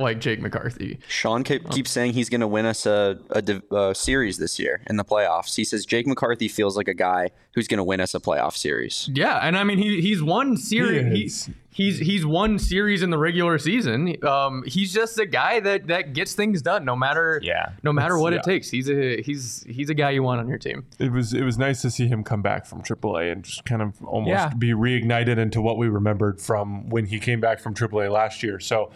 like 0.00 0.20
Jake 0.20 0.40
McCarthy. 0.40 0.98
Sean 1.08 1.44
keep, 1.44 1.68
keeps 1.70 1.90
saying 1.90 2.14
he's 2.14 2.28
going 2.28 2.40
to 2.40 2.48
win 2.48 2.66
us 2.66 2.86
a, 2.86 3.18
a, 3.30 3.76
a 3.76 3.94
series 3.94 4.38
this 4.38 4.58
year 4.58 4.80
in 4.88 4.96
the 4.96 5.04
playoffs. 5.04 5.54
He 5.56 5.64
says 5.64 5.84
Jake 5.86 6.06
McCarthy 6.06 6.48
feels 6.48 6.76
like 6.76 6.88
a 6.88 6.94
guy 6.94 7.30
who's 7.54 7.68
going 7.68 7.78
to 7.78 7.84
win 7.84 8.00
us 8.00 8.14
a 8.14 8.20
playoff 8.20 8.56
series. 8.56 9.08
Yeah, 9.12 9.38
and 9.42 9.56
I 9.56 9.64
mean 9.64 9.78
he 9.78 10.00
he's 10.00 10.22
won 10.22 10.56
series. 10.56 11.44
He 11.46 11.54
He 11.72 11.84
he's 11.84 11.98
he's 11.98 12.26
won 12.26 12.58
series 12.58 13.02
in 13.02 13.10
the 13.10 13.18
regular 13.18 13.58
season. 13.58 14.16
Um, 14.24 14.64
he's 14.66 14.92
just 14.92 15.18
a 15.18 15.26
guy 15.26 15.60
that 15.60 15.86
that 15.88 16.12
gets 16.14 16.34
things 16.34 16.62
done 16.62 16.84
no 16.84 16.96
matter 16.96 17.40
Yeah. 17.42 17.70
no 17.82 17.92
matter 17.92 18.18
what 18.18 18.32
it 18.32 18.42
takes. 18.42 18.70
He's 18.70 18.88
a 18.90 19.20
he's 19.22 19.64
he's 19.68 19.90
a 19.90 19.94
guy 19.94 20.10
you 20.10 20.22
want 20.22 20.40
on 20.40 20.48
your 20.48 20.58
team. 20.58 20.84
It 20.98 21.12
was 21.12 21.32
it 21.34 21.42
was 21.42 21.58
nice 21.58 21.82
to 21.82 21.90
see 21.90 22.06
him 22.08 22.24
come 22.24 22.42
back 22.42 22.66
from 22.66 22.82
AAA 22.82 23.32
and 23.32 23.42
just 23.44 23.64
kind 23.64 23.82
of 23.82 24.02
almost 24.04 24.30
Yeah. 24.30 24.52
be 24.56 24.70
reignited 24.70 25.38
into 25.38 25.60
what 25.60 25.76
we 25.78 25.88
remembered 25.88 26.40
from 26.40 26.88
when 26.88 27.06
he 27.06 27.18
came 27.20 27.40
back 27.40 27.60
from 27.60 27.74
AAA 27.74 28.10
last 28.10 28.42
year. 28.42 28.58
So 28.60 28.90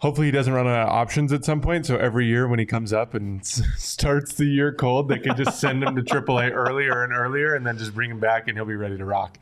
hopefully 0.00 0.26
he 0.26 0.30
doesn't 0.30 0.52
run 0.52 0.66
out 0.66 0.88
of 0.88 0.88
options 0.88 1.32
at 1.32 1.44
some 1.44 1.60
point. 1.60 1.86
So 1.86 1.96
every 1.96 2.26
year 2.26 2.46
when 2.48 2.58
he 2.58 2.66
comes 2.66 2.92
up 2.92 3.14
and 3.14 3.40
s- 3.40 3.62
starts 3.76 4.34
the 4.34 4.44
year 4.46 4.72
cold, 4.72 5.08
they 5.08 5.18
can 5.18 5.36
just 5.36 5.60
send 5.60 5.82
him 5.82 5.94
to 5.96 6.02
AAA 6.02 6.52
earlier 6.52 7.04
and 7.04 7.12
earlier, 7.12 7.54
and 7.54 7.66
then 7.66 7.78
just 7.78 7.94
bring 7.94 8.10
him 8.10 8.20
back, 8.20 8.48
and 8.48 8.56
he'll 8.56 8.64
be 8.66 8.76
ready 8.76 8.96
to 8.98 9.04
rock. 9.04 9.38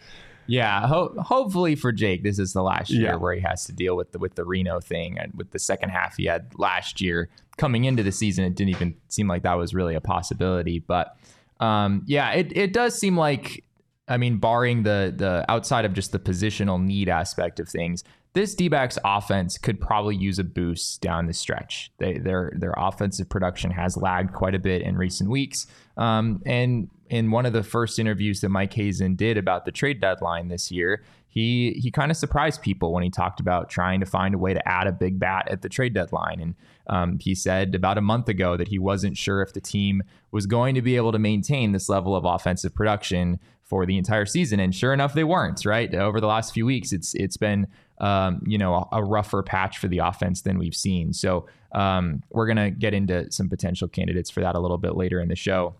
Yeah, 0.51 0.87
ho- 0.87 1.15
hopefully 1.19 1.75
for 1.75 1.93
Jake, 1.93 2.23
this 2.23 2.39
is 2.39 2.55
the 2.55 2.63
last 2.63 2.91
year 2.91 3.11
Yeah. 3.11 3.17
where 3.17 3.35
he 3.35 3.41
has 3.43 3.67
to 3.67 3.73
deal 3.73 3.97
with 3.97 4.13
the 4.13 4.19
with 4.19 4.35
the 4.35 4.45
Reno 4.47 4.81
thing 4.81 5.19
and 5.19 5.33
with 5.35 5.51
the 5.51 5.59
second 5.59 5.91
half 5.91 6.17
he 6.17 6.25
had 6.25 6.53
last 6.59 7.01
year. 7.03 7.29
Coming 7.59 7.85
into 7.85 8.03
the 8.03 8.13
season, 8.13 8.45
it 8.45 8.55
didn't 8.55 8.71
even 8.71 8.95
seem 9.09 9.29
like 9.29 9.43
that 9.43 9.55
was 9.59 9.75
really 9.75 9.95
a 9.95 10.01
possibility. 10.01 10.79
But 10.79 11.17
um, 11.61 12.03
yeah, 12.07 12.31
it 12.31 12.57
it 12.57 12.73
does 12.73 12.99
seem 12.99 13.17
like, 13.17 13.63
I 14.09 14.17
mean, 14.17 14.39
barring 14.39 14.85
the 14.85 15.13
the 15.15 15.45
outside 15.51 15.85
of 15.85 15.93
just 15.93 16.13
the 16.13 16.19
positional 16.19 16.83
need 16.83 17.09
aspect 17.11 17.61
of 17.61 17.69
things, 17.69 18.03
this 18.39 18.55
D-backs 18.55 18.99
offense 19.05 19.59
could 19.59 19.81
probably 19.81 20.15
use 20.15 20.39
a 20.39 20.45
boost 20.45 21.01
down 21.01 21.27
the 21.27 21.33
stretch. 21.33 21.91
They, 21.99 22.19
their 22.19 22.53
their 22.55 22.73
offensive 22.77 23.29
production 23.29 23.73
has 23.73 23.97
lagged 23.97 24.33
quite 24.33 24.55
a 24.55 24.61
bit 24.61 24.81
in 24.83 24.97
recent 24.97 25.29
weeks, 25.29 25.67
um, 25.97 26.41
and 26.47 26.89
in 27.11 27.33
one 27.33 27.47
of 27.47 27.53
the 27.53 27.65
first 27.65 27.99
interviews 27.99 28.41
that 28.43 28.51
Mike 28.51 28.73
Hazen 28.73 29.17
did 29.17 29.39
about 29.39 29.65
the 29.65 29.73
trade 29.73 30.01
deadline 30.01 30.49
this 30.49 30.71
year, 30.71 31.03
he 31.27 31.73
he 31.83 31.91
kind 31.91 32.13
of 32.13 32.17
surprised 32.17 32.63
people 32.63 32.93
when 32.93 33.03
he 33.03 33.11
talked 33.11 33.41
about 33.41 33.71
trying 33.71 33.99
to 33.99 34.07
find 34.07 34.37
a 34.37 34.39
way 34.39 34.55
to 34.55 34.69
add 34.69 34.87
a 34.87 34.93
big 34.93 35.19
bat 35.19 35.49
at 35.51 35.63
the 35.63 35.69
trade 35.69 35.93
deadline. 35.93 36.39
And 36.41 36.55
um, 36.87 37.19
he 37.19 37.35
said 37.35 37.75
about 37.75 37.99
a 37.99 38.03
month 38.03 38.29
ago 38.29 38.57
that 38.57 38.69
he 38.69 38.79
wasn't 38.79 39.17
sure 39.17 39.43
if 39.43 39.53
the 39.53 39.61
team 39.61 40.01
was 40.31 40.47
going 40.47 40.77
to 40.77 40.83
be 40.83 40.95
able 40.95 41.11
to 41.11 41.19
maintain 41.19 41.73
this 41.73 41.89
level 41.89 42.15
of 42.15 42.25
offensive 42.25 42.73
production 42.73 43.41
for 43.65 43.85
the 43.85 43.99
entire 43.99 44.27
season. 44.27 44.61
And 44.61 44.75
sure 44.75 44.95
enough, 44.95 45.13
they 45.13 45.25
weren't. 45.25 45.65
Right 45.65 45.93
over 45.93 46.21
the 46.21 46.29
last 46.29 46.55
few 46.55 46.67
weeks, 46.67 46.93
it's 46.93 47.15
it's 47.15 47.37
been 47.37 47.67
um, 48.01 48.43
you 48.47 48.59
know 48.59 48.75
a, 48.75 48.99
a 48.99 49.05
rougher 49.05 49.43
patch 49.43 49.79
for 49.79 49.89
the 49.89 49.99
offense 49.99 50.43
than 50.43 50.59
we've 50.59 50.75
seen. 50.77 51.13
So 51.13 51.47
um, 51.73 52.23
we're 52.31 52.47
gonna 52.47 52.71
get 52.71 52.95
into 52.95 53.31
some 53.31 53.49
potential 53.49 53.89
candidates 53.89 54.31
for 54.31 54.41
that 54.41 54.55
a 54.55 54.61
little 54.61 54.79
bit 54.79 54.97
later 54.97 55.21
in 55.21 55.29
the 55.29 55.37
show. 55.37 55.75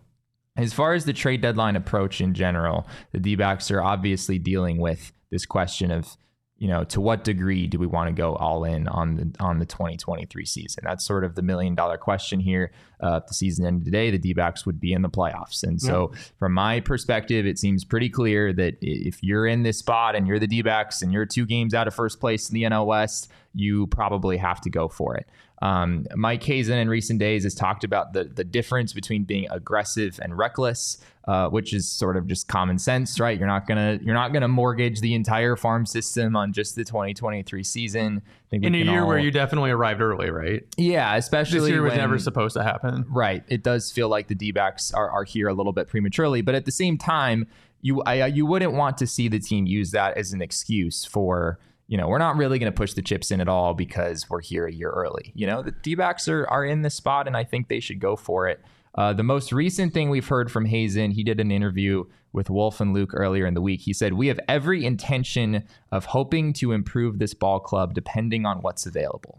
As 0.57 0.73
far 0.73 0.93
as 0.93 1.05
the 1.05 1.13
trade 1.13 1.41
deadline 1.41 1.75
approach 1.75 2.19
in 2.19 2.33
general, 2.33 2.85
the 3.13 3.19
D 3.19 3.35
backs 3.35 3.71
are 3.71 3.81
obviously 3.81 4.37
dealing 4.37 4.77
with 4.77 5.13
this 5.31 5.45
question 5.45 5.91
of, 5.91 6.17
you 6.59 6.67
know, 6.67 6.83
to 6.83 6.99
what 6.99 7.23
degree 7.23 7.67
do 7.67 7.79
we 7.79 7.87
want 7.87 8.09
to 8.09 8.13
go 8.13 8.35
all 8.35 8.65
in 8.65 8.87
on 8.89 9.15
the 9.15 9.31
on 9.39 9.59
the 9.59 9.65
2023 9.65 10.45
season? 10.45 10.83
That's 10.85 11.05
sort 11.05 11.23
of 11.23 11.35
the 11.35 11.41
million 11.41 11.73
dollar 11.73 11.97
question 11.97 12.41
here. 12.41 12.71
Uh, 13.01 13.21
if 13.23 13.27
the 13.27 13.33
season 13.33 13.65
ended 13.65 13.85
today, 13.85 14.11
the 14.11 14.17
D 14.17 14.33
backs 14.33 14.65
would 14.65 14.77
be 14.77 14.91
in 14.91 15.01
the 15.01 15.09
playoffs. 15.09 15.63
And 15.63 15.81
so, 15.81 16.11
from 16.37 16.53
my 16.53 16.81
perspective, 16.81 17.45
it 17.45 17.57
seems 17.57 17.85
pretty 17.85 18.09
clear 18.09 18.51
that 18.51 18.75
if 18.81 19.23
you're 19.23 19.47
in 19.47 19.63
this 19.63 19.79
spot 19.79 20.17
and 20.17 20.27
you're 20.27 20.37
the 20.37 20.47
D 20.47 20.61
backs 20.61 21.01
and 21.01 21.13
you're 21.13 21.25
two 21.25 21.45
games 21.45 21.73
out 21.73 21.87
of 21.87 21.95
first 21.95 22.19
place 22.19 22.49
in 22.49 22.55
the 22.55 22.63
NL 22.63 22.85
West, 22.85 23.31
you 23.53 23.87
probably 23.87 24.35
have 24.35 24.59
to 24.61 24.69
go 24.69 24.89
for 24.89 25.15
it. 25.15 25.27
Um, 25.61 26.05
Mike 26.15 26.43
Hazen 26.43 26.77
in 26.77 26.89
recent 26.89 27.19
days 27.19 27.43
has 27.43 27.53
talked 27.53 27.83
about 27.83 28.13
the 28.13 28.23
the 28.23 28.43
difference 28.43 28.93
between 28.93 29.23
being 29.23 29.45
aggressive 29.49 30.19
and 30.23 30.37
reckless, 30.37 30.97
uh, 31.27 31.49
which 31.49 31.73
is 31.73 31.89
sort 31.89 32.15
of 32.15 32.27
just 32.27 32.47
common 32.47 32.79
sense, 32.79 33.19
right? 33.19 33.37
You're 33.37 33.47
not 33.47 33.67
gonna 33.67 33.99
you're 34.01 34.13
not 34.13 34.31
gonna 34.31 34.47
mortgage 34.47 35.01
the 35.01 35.13
entire 35.13 35.55
farm 35.55 35.85
system 35.85 36.35
on 36.35 36.53
just 36.53 36.75
the 36.75 36.85
2023 36.85 37.63
season. 37.63 38.21
In 38.51 38.73
a 38.73 38.77
year 38.77 39.05
where 39.05 39.19
you 39.19 39.31
definitely 39.31 39.71
arrived 39.71 40.01
early, 40.01 40.31
right? 40.31 40.63
yeah, 40.77 41.15
especially 41.15 41.59
This 41.59 41.69
year 41.69 41.81
was 41.81 41.93
never 41.93 42.17
supposed 42.17 42.55
to 42.55 42.63
happen. 42.63 43.05
Right. 43.09 43.43
It 43.47 43.61
does 43.61 43.91
feel 43.91 44.07
like 44.07 44.27
the 44.27 44.35
D 44.35 44.51
backs 44.51 44.93
are, 44.93 45.09
are 45.09 45.23
here 45.23 45.49
a 45.49 45.53
little 45.53 45.73
bit 45.73 45.87
prematurely, 45.87 46.41
but 46.41 46.55
at 46.55 46.65
the 46.65 46.71
same 46.71 46.97
time, 46.97 47.47
you 47.81 48.01
I, 48.03 48.25
you 48.27 48.45
wouldn't 48.45 48.73
want 48.73 48.97
to 48.99 49.07
see 49.07 49.27
the 49.27 49.39
team 49.39 49.65
use 49.65 49.91
that 49.91 50.17
as 50.17 50.31
an 50.31 50.41
excuse 50.41 51.05
for 51.05 51.59
you 51.89 51.97
know 51.97 52.07
we're 52.07 52.17
not 52.19 52.37
really 52.37 52.57
going 52.59 52.71
to 52.71 52.75
push 52.75 52.93
the 52.93 53.01
chips 53.01 53.31
in 53.31 53.41
at 53.41 53.49
all 53.49 53.73
because 53.73 54.29
we're 54.29 54.41
here 54.41 54.65
a 54.65 54.71
year 54.71 54.91
early. 54.91 55.33
You 55.35 55.47
know 55.47 55.61
the 55.61 55.71
D 55.71 55.95
backs 55.95 56.29
are 56.29 56.47
are 56.47 56.63
in 56.63 56.83
this 56.83 56.95
spot, 56.95 57.27
and 57.27 57.35
I 57.35 57.43
think 57.43 57.67
they 57.67 57.81
should 57.81 57.99
go 57.99 58.15
for 58.15 58.47
it. 58.47 58.61
Uh, 58.95 59.13
the 59.13 59.23
most 59.23 59.51
recent 59.51 59.93
thing 59.93 60.09
we've 60.09 60.27
heard 60.27 60.51
from 60.51 60.65
Hazen, 60.65 61.11
he 61.11 61.23
did 61.23 61.39
an 61.39 61.51
interview 61.51 62.05
with 62.33 62.49
Wolf 62.49 62.81
and 62.81 62.93
Luke 62.93 63.11
earlier 63.13 63.45
in 63.45 63.53
the 63.53 63.61
week. 63.61 63.81
He 63.81 63.93
said, 63.93 64.13
We 64.13 64.27
have 64.27 64.39
every 64.47 64.83
intention 64.83 65.63
of 65.91 66.05
hoping 66.05 66.53
to 66.53 66.71
improve 66.71 67.19
this 67.19 67.33
ball 67.33 67.59
club 67.59 67.93
depending 67.93 68.45
on 68.45 68.59
what's 68.59 68.85
available. 68.85 69.35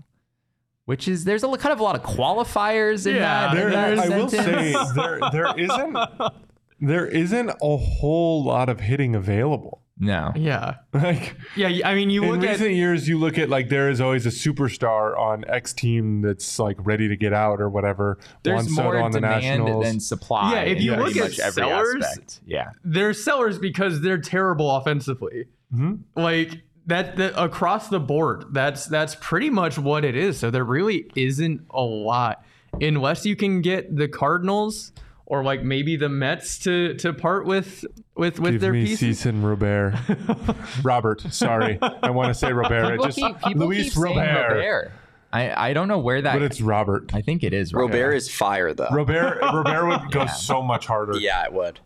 Which 0.87 1.07
is, 1.09 1.25
there's 1.25 1.45
a 1.45 1.49
kind 1.57 1.73
of 1.73 1.81
a 1.81 1.83
lot 1.83 1.95
of 1.97 2.03
qualifiers 2.03 3.07
in 3.07 3.17
Yeah, 3.17 3.21
that. 3.21 3.51
in 3.53 3.59
There, 3.59 3.71
that 3.71 3.99
I 3.99 4.19
will 4.19 4.29
say 4.29 4.75
there 4.95 5.21
there 5.33 5.59
isn't 5.59 5.99
there 6.81 7.07
isn't 7.07 7.51
a 7.51 7.77
whole 7.77 8.43
lot 8.45 8.69
of 8.69 8.81
hitting 8.81 9.15
available. 9.15 9.83
No. 10.01 10.33
Yeah, 10.35 10.77
Like 10.95 11.37
yeah. 11.57 11.87
I 11.87 11.95
mean, 11.95 12.09
you 12.11 12.25
in 12.25 12.31
look 12.31 12.43
at 12.43 12.53
recent 12.53 12.73
years, 12.73 13.07
you 13.09 13.19
look 13.19 13.37
at 13.39 13.49
like 13.51 13.69
there 13.69 13.91
is 13.91 14.01
always 14.01 14.25
a 14.25 14.31
superstar 14.31 15.17
on 15.19 15.45
X 15.47 15.73
team 15.75 16.23
that's 16.23 16.59
like 16.59 16.77
ready 16.81 17.07
to 17.09 17.17
get 17.17 17.33
out 17.35 17.61
or 17.61 17.69
whatever. 17.69 18.19
There's 18.43 18.65
Juan 18.65 18.69
Soto 18.69 18.83
more 18.85 18.99
on 19.03 19.11
the 19.13 19.21
demand 19.21 19.43
Nationals. 19.65 19.85
than 19.85 20.01
supply. 20.01 20.53
Yeah, 20.55 20.61
if 20.63 20.81
you 20.81 20.95
pretty 20.95 21.21
look 21.21 21.31
at 21.31 21.39
every 21.39 21.63
sellers- 21.63 22.05
aspect. 22.05 22.41
Yeah. 22.47 22.71
they're 22.83 23.13
sellers 23.13 23.59
because 23.59 24.01
they're 24.01 24.19
terrible 24.19 24.75
offensively. 24.75 25.45
Mm-hmm. 25.75 26.19
Like 26.21 26.63
that, 26.87 27.17
that 27.17 27.35
across 27.41 27.89
the 27.89 28.01
board, 28.01 28.47
that's 28.53 28.87
that's 28.87 29.15
pretty 29.21 29.51
much 29.51 29.79
what 29.79 30.05
it 30.05 30.17
is. 30.17 30.39
So 30.39 30.51
there 30.51 30.65
really 30.65 31.11
isn't 31.15 31.67
a 31.71 31.83
lot 31.83 32.43
unless 32.81 33.27
you 33.27 33.37
can 33.37 33.61
get 33.61 33.95
the 33.95 34.09
Cardinals 34.09 34.93
or 35.31 35.45
like 35.45 35.63
maybe 35.63 35.95
the 35.95 36.09
Mets 36.09 36.59
to 36.59 36.95
to 36.95 37.13
part 37.13 37.47
with 37.47 37.85
with 38.17 38.41
with 38.41 38.55
Give 38.55 38.61
their 38.61 38.73
me 38.73 38.85
pieces. 38.85 39.25
Ceason 39.25 39.43
Robert. 39.49 39.95
Robert, 40.83 41.21
sorry. 41.33 41.79
I 41.81 42.11
want 42.11 42.29
to 42.29 42.35
say 42.35 42.53
Robert. 42.53 42.85
I 42.85 42.91
People 42.91 43.05
just 43.07 43.19
keep, 43.19 43.41
people 43.41 43.67
Luis 43.69 43.95
keep 43.95 44.03
Robert. 44.03 44.25
Robert. 44.27 44.93
I, 45.33 45.69
I 45.71 45.73
don't 45.73 45.87
know 45.87 46.01
where 46.01 46.21
that. 46.21 46.33
But 46.33 46.43
it's 46.43 46.61
Robert. 46.61 47.15
I 47.15 47.23
think 47.23 47.45
it 47.45 47.55
is 47.55 47.73
Robert 47.73 48.13
is 48.13 48.29
fire 48.29 48.75
though. 48.75 48.89
Robert 48.91 49.39
Robert 49.41 49.87
would 49.87 50.11
go 50.11 50.27
so 50.39 50.63
much 50.63 50.87
harder. 50.87 51.17
yeah, 51.17 51.45
it 51.45 51.53
would. 51.53 51.79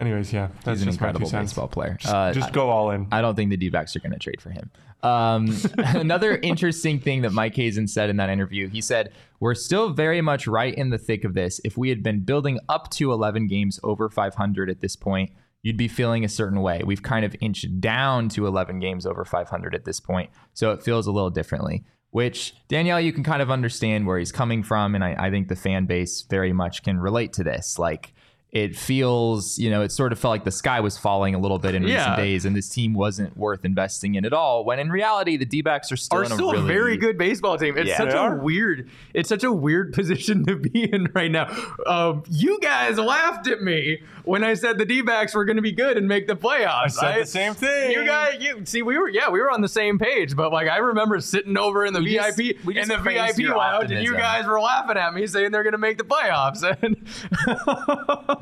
Anyways, 0.00 0.32
yeah. 0.32 0.48
That's 0.64 0.80
He's 0.80 0.82
an 0.82 0.88
just 0.88 1.00
my 1.00 1.06
two 1.12 1.16
incredible 1.18 1.30
baseball 1.40 1.68
player. 1.68 1.96
Just, 2.00 2.12
Uh, 2.12 2.32
just 2.32 2.52
go 2.52 2.70
all 2.70 2.90
in. 2.90 3.06
I 3.12 3.20
don't 3.20 3.36
think 3.36 3.50
the 3.50 3.56
D 3.56 3.68
backs 3.68 3.94
are 3.94 4.00
going 4.00 4.12
to 4.12 4.18
trade 4.18 4.40
for 4.40 4.50
him. 4.50 4.70
Um, 5.02 5.54
another 5.78 6.36
interesting 6.36 6.98
thing 6.98 7.22
that 7.22 7.32
Mike 7.32 7.54
Hazen 7.54 7.86
said 7.88 8.10
in 8.10 8.16
that 8.16 8.28
interview, 8.30 8.68
he 8.68 8.80
said, 8.80 9.12
We're 9.40 9.54
still 9.54 9.90
very 9.90 10.20
much 10.20 10.46
right 10.46 10.74
in 10.74 10.90
the 10.90 10.98
thick 10.98 11.24
of 11.24 11.34
this. 11.34 11.60
If 11.64 11.76
we 11.76 11.88
had 11.88 12.02
been 12.02 12.20
building 12.20 12.58
up 12.68 12.90
to 12.92 13.12
11 13.12 13.46
games 13.46 13.78
over 13.84 14.08
500 14.08 14.70
at 14.70 14.80
this 14.80 14.96
point, 14.96 15.30
you'd 15.62 15.76
be 15.76 15.88
feeling 15.88 16.24
a 16.24 16.28
certain 16.28 16.60
way. 16.62 16.82
We've 16.84 17.02
kind 17.02 17.24
of 17.24 17.36
inched 17.40 17.80
down 17.80 18.28
to 18.30 18.46
11 18.46 18.80
games 18.80 19.06
over 19.06 19.24
500 19.24 19.74
at 19.74 19.84
this 19.84 20.00
point. 20.00 20.30
So 20.54 20.72
it 20.72 20.82
feels 20.82 21.06
a 21.06 21.12
little 21.12 21.30
differently, 21.30 21.84
which 22.10 22.54
Danielle, 22.68 23.00
you 23.00 23.12
can 23.12 23.22
kind 23.22 23.40
of 23.42 23.50
understand 23.50 24.06
where 24.06 24.18
he's 24.18 24.32
coming 24.32 24.64
from. 24.64 24.96
And 24.96 25.04
I, 25.04 25.14
I 25.16 25.30
think 25.30 25.46
the 25.48 25.56
fan 25.56 25.86
base 25.86 26.22
very 26.22 26.52
much 26.52 26.82
can 26.82 26.98
relate 26.98 27.32
to 27.34 27.44
this. 27.44 27.78
Like, 27.78 28.12
it 28.52 28.76
feels, 28.76 29.58
you 29.58 29.70
know, 29.70 29.80
it 29.80 29.90
sort 29.90 30.12
of 30.12 30.18
felt 30.18 30.30
like 30.32 30.44
the 30.44 30.50
sky 30.50 30.78
was 30.80 30.98
falling 30.98 31.34
a 31.34 31.38
little 31.38 31.58
bit 31.58 31.74
in 31.74 31.84
recent 31.84 32.00
Yeah. 32.10 32.16
days, 32.16 32.44
and 32.44 32.54
this 32.54 32.68
team 32.68 32.92
wasn't 32.92 33.34
worth 33.34 33.64
investing 33.64 34.14
in 34.14 34.26
at 34.26 34.34
all. 34.34 34.66
When 34.66 34.78
in 34.78 34.90
reality, 34.90 35.38
the 35.38 35.46
D 35.46 35.62
backs 35.62 35.90
are 35.90 35.96
still 35.96 36.18
are 36.18 36.24
in 36.24 36.32
a 36.32 36.34
still 36.34 36.52
really 36.52 36.64
a 36.64 36.66
very 36.66 36.96
good 36.98 37.16
baseball 37.16 37.56
team. 37.56 37.78
It's 37.78 37.88
Yeah. 37.88 37.96
such 37.96 38.12
a 38.12 38.18
are. 38.18 38.36
weird, 38.36 38.90
it's 39.14 39.30
such 39.30 39.42
a 39.42 39.50
weird 39.50 39.92
position 39.94 40.44
to 40.44 40.56
be 40.56 40.84
in 40.92 41.08
right 41.14 41.30
now. 41.30 41.46
Um, 41.86 42.24
you 42.28 42.58
guys 42.60 42.98
laughed 42.98 43.46
at 43.48 43.62
me 43.62 44.02
when 44.24 44.44
I 44.44 44.52
said 44.52 44.76
the 44.76 44.84
D-backs 44.84 45.34
were 45.34 45.46
going 45.46 45.56
to 45.56 45.62
be 45.62 45.72
good 45.72 45.96
and 45.96 46.06
make 46.06 46.26
the 46.26 46.36
playoffs. 46.36 46.82
I 47.02 47.14
said 47.14 47.22
the 47.22 47.26
same 47.26 47.54
thing. 47.54 47.90
You 47.92 48.04
guys, 48.04 48.36
you 48.38 48.66
see, 48.66 48.82
we 48.82 48.98
were 48.98 49.08
yeah, 49.08 49.30
we 49.30 49.40
were 49.40 49.50
on 49.50 49.62
the 49.62 49.68
same 49.68 49.98
page, 49.98 50.36
but 50.36 50.52
like 50.52 50.68
I 50.68 50.76
remember 50.76 51.18
sitting 51.20 51.56
over 51.56 51.86
in 51.86 51.94
the 51.94 52.00
We 52.02 52.14
just- 52.16 52.36
VIP 52.36 52.58
we 52.66 52.78
in 52.78 52.86
the 52.88 52.98
VIP 52.98 53.38
your 53.38 53.56
lounge, 53.56 53.90
and 53.90 54.04
you 54.04 54.12
guys 54.14 54.46
were 54.46 54.60
laughing 54.60 54.98
at 54.98 55.14
me 55.14 55.26
saying 55.26 55.52
they're 55.52 55.62
going 55.64 55.72
to 55.72 55.78
make 55.78 55.96
the 55.96 56.04
playoffs, 56.04 56.62
and 56.82 56.96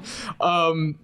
um, 0.41 0.99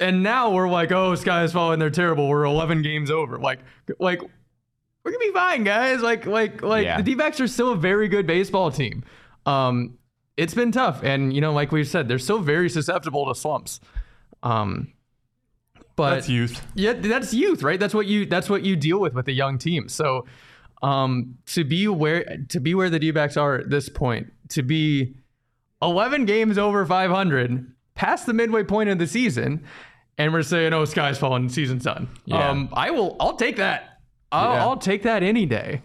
and 0.00 0.22
now 0.22 0.50
we're 0.50 0.68
like, 0.68 0.92
oh, 0.92 1.14
sky's 1.14 1.52
falling, 1.52 1.78
they're 1.78 1.90
terrible. 1.90 2.28
We're 2.28 2.44
11 2.44 2.82
games 2.82 3.10
over. 3.10 3.38
Like, 3.38 3.60
like 3.98 4.20
we're 4.20 5.10
gonna 5.12 5.18
be 5.24 5.32
fine, 5.32 5.64
guys. 5.64 6.00
Like 6.02 6.26
like 6.26 6.62
like 6.62 6.84
Yeah. 6.84 6.96
the 6.98 7.02
D-backs 7.02 7.40
are 7.40 7.46
still 7.48 7.72
a 7.72 7.76
very 7.76 8.08
good 8.08 8.26
baseball 8.26 8.70
team. 8.70 9.04
Um, 9.46 9.98
it's 10.36 10.52
been 10.52 10.72
tough, 10.72 11.02
and 11.02 11.32
you 11.32 11.40
know, 11.40 11.52
like 11.52 11.72
we've 11.72 11.86
said, 11.88 12.08
they're 12.08 12.18
still 12.18 12.40
very 12.40 12.68
susceptible 12.68 13.26
to 13.26 13.34
slumps. 13.34 13.80
Um, 14.42 14.92
but 15.94 16.10
That's 16.16 16.28
youth. 16.28 16.66
yeah, 16.74 16.92
that's 16.92 17.32
youth, 17.32 17.62
right? 17.62 17.80
That's 17.80 17.94
what 17.94 18.06
you 18.06 18.26
that's 18.26 18.50
what 18.50 18.62
you 18.62 18.76
deal 18.76 18.98
with 19.00 19.14
with 19.14 19.28
a 19.28 19.32
young 19.32 19.56
team. 19.58 19.88
So 19.88 20.26
um 20.82 21.36
to 21.46 21.64
be 21.64 21.88
where 21.88 22.24
to 22.50 22.60
be 22.60 22.74
where 22.74 22.90
the 22.90 22.98
D-backs 22.98 23.38
are 23.38 23.54
at 23.54 23.70
this 23.70 23.88
point, 23.88 24.30
to 24.50 24.62
be 24.62 25.14
11 25.80 26.26
games 26.26 26.58
over 26.58 26.84
500 26.84 27.72
past 27.96 28.26
the 28.26 28.32
midway 28.32 28.62
point 28.62 28.88
of 28.88 28.98
the 28.98 29.06
season 29.06 29.64
and 30.18 30.32
we're 30.32 30.42
saying 30.42 30.72
oh 30.72 30.84
sky's 30.84 31.18
falling 31.18 31.48
season's 31.48 31.82
done. 31.84 32.08
Yeah. 32.24 32.48
Um 32.48 32.68
I 32.72 32.90
will 32.92 33.16
I'll 33.18 33.36
take 33.36 33.56
that. 33.56 34.00
I'll, 34.30 34.54
Yeah. 34.54 34.60
I'll 34.62 34.76
take 34.76 35.02
that 35.02 35.22
any 35.24 35.46
day. 35.46 35.82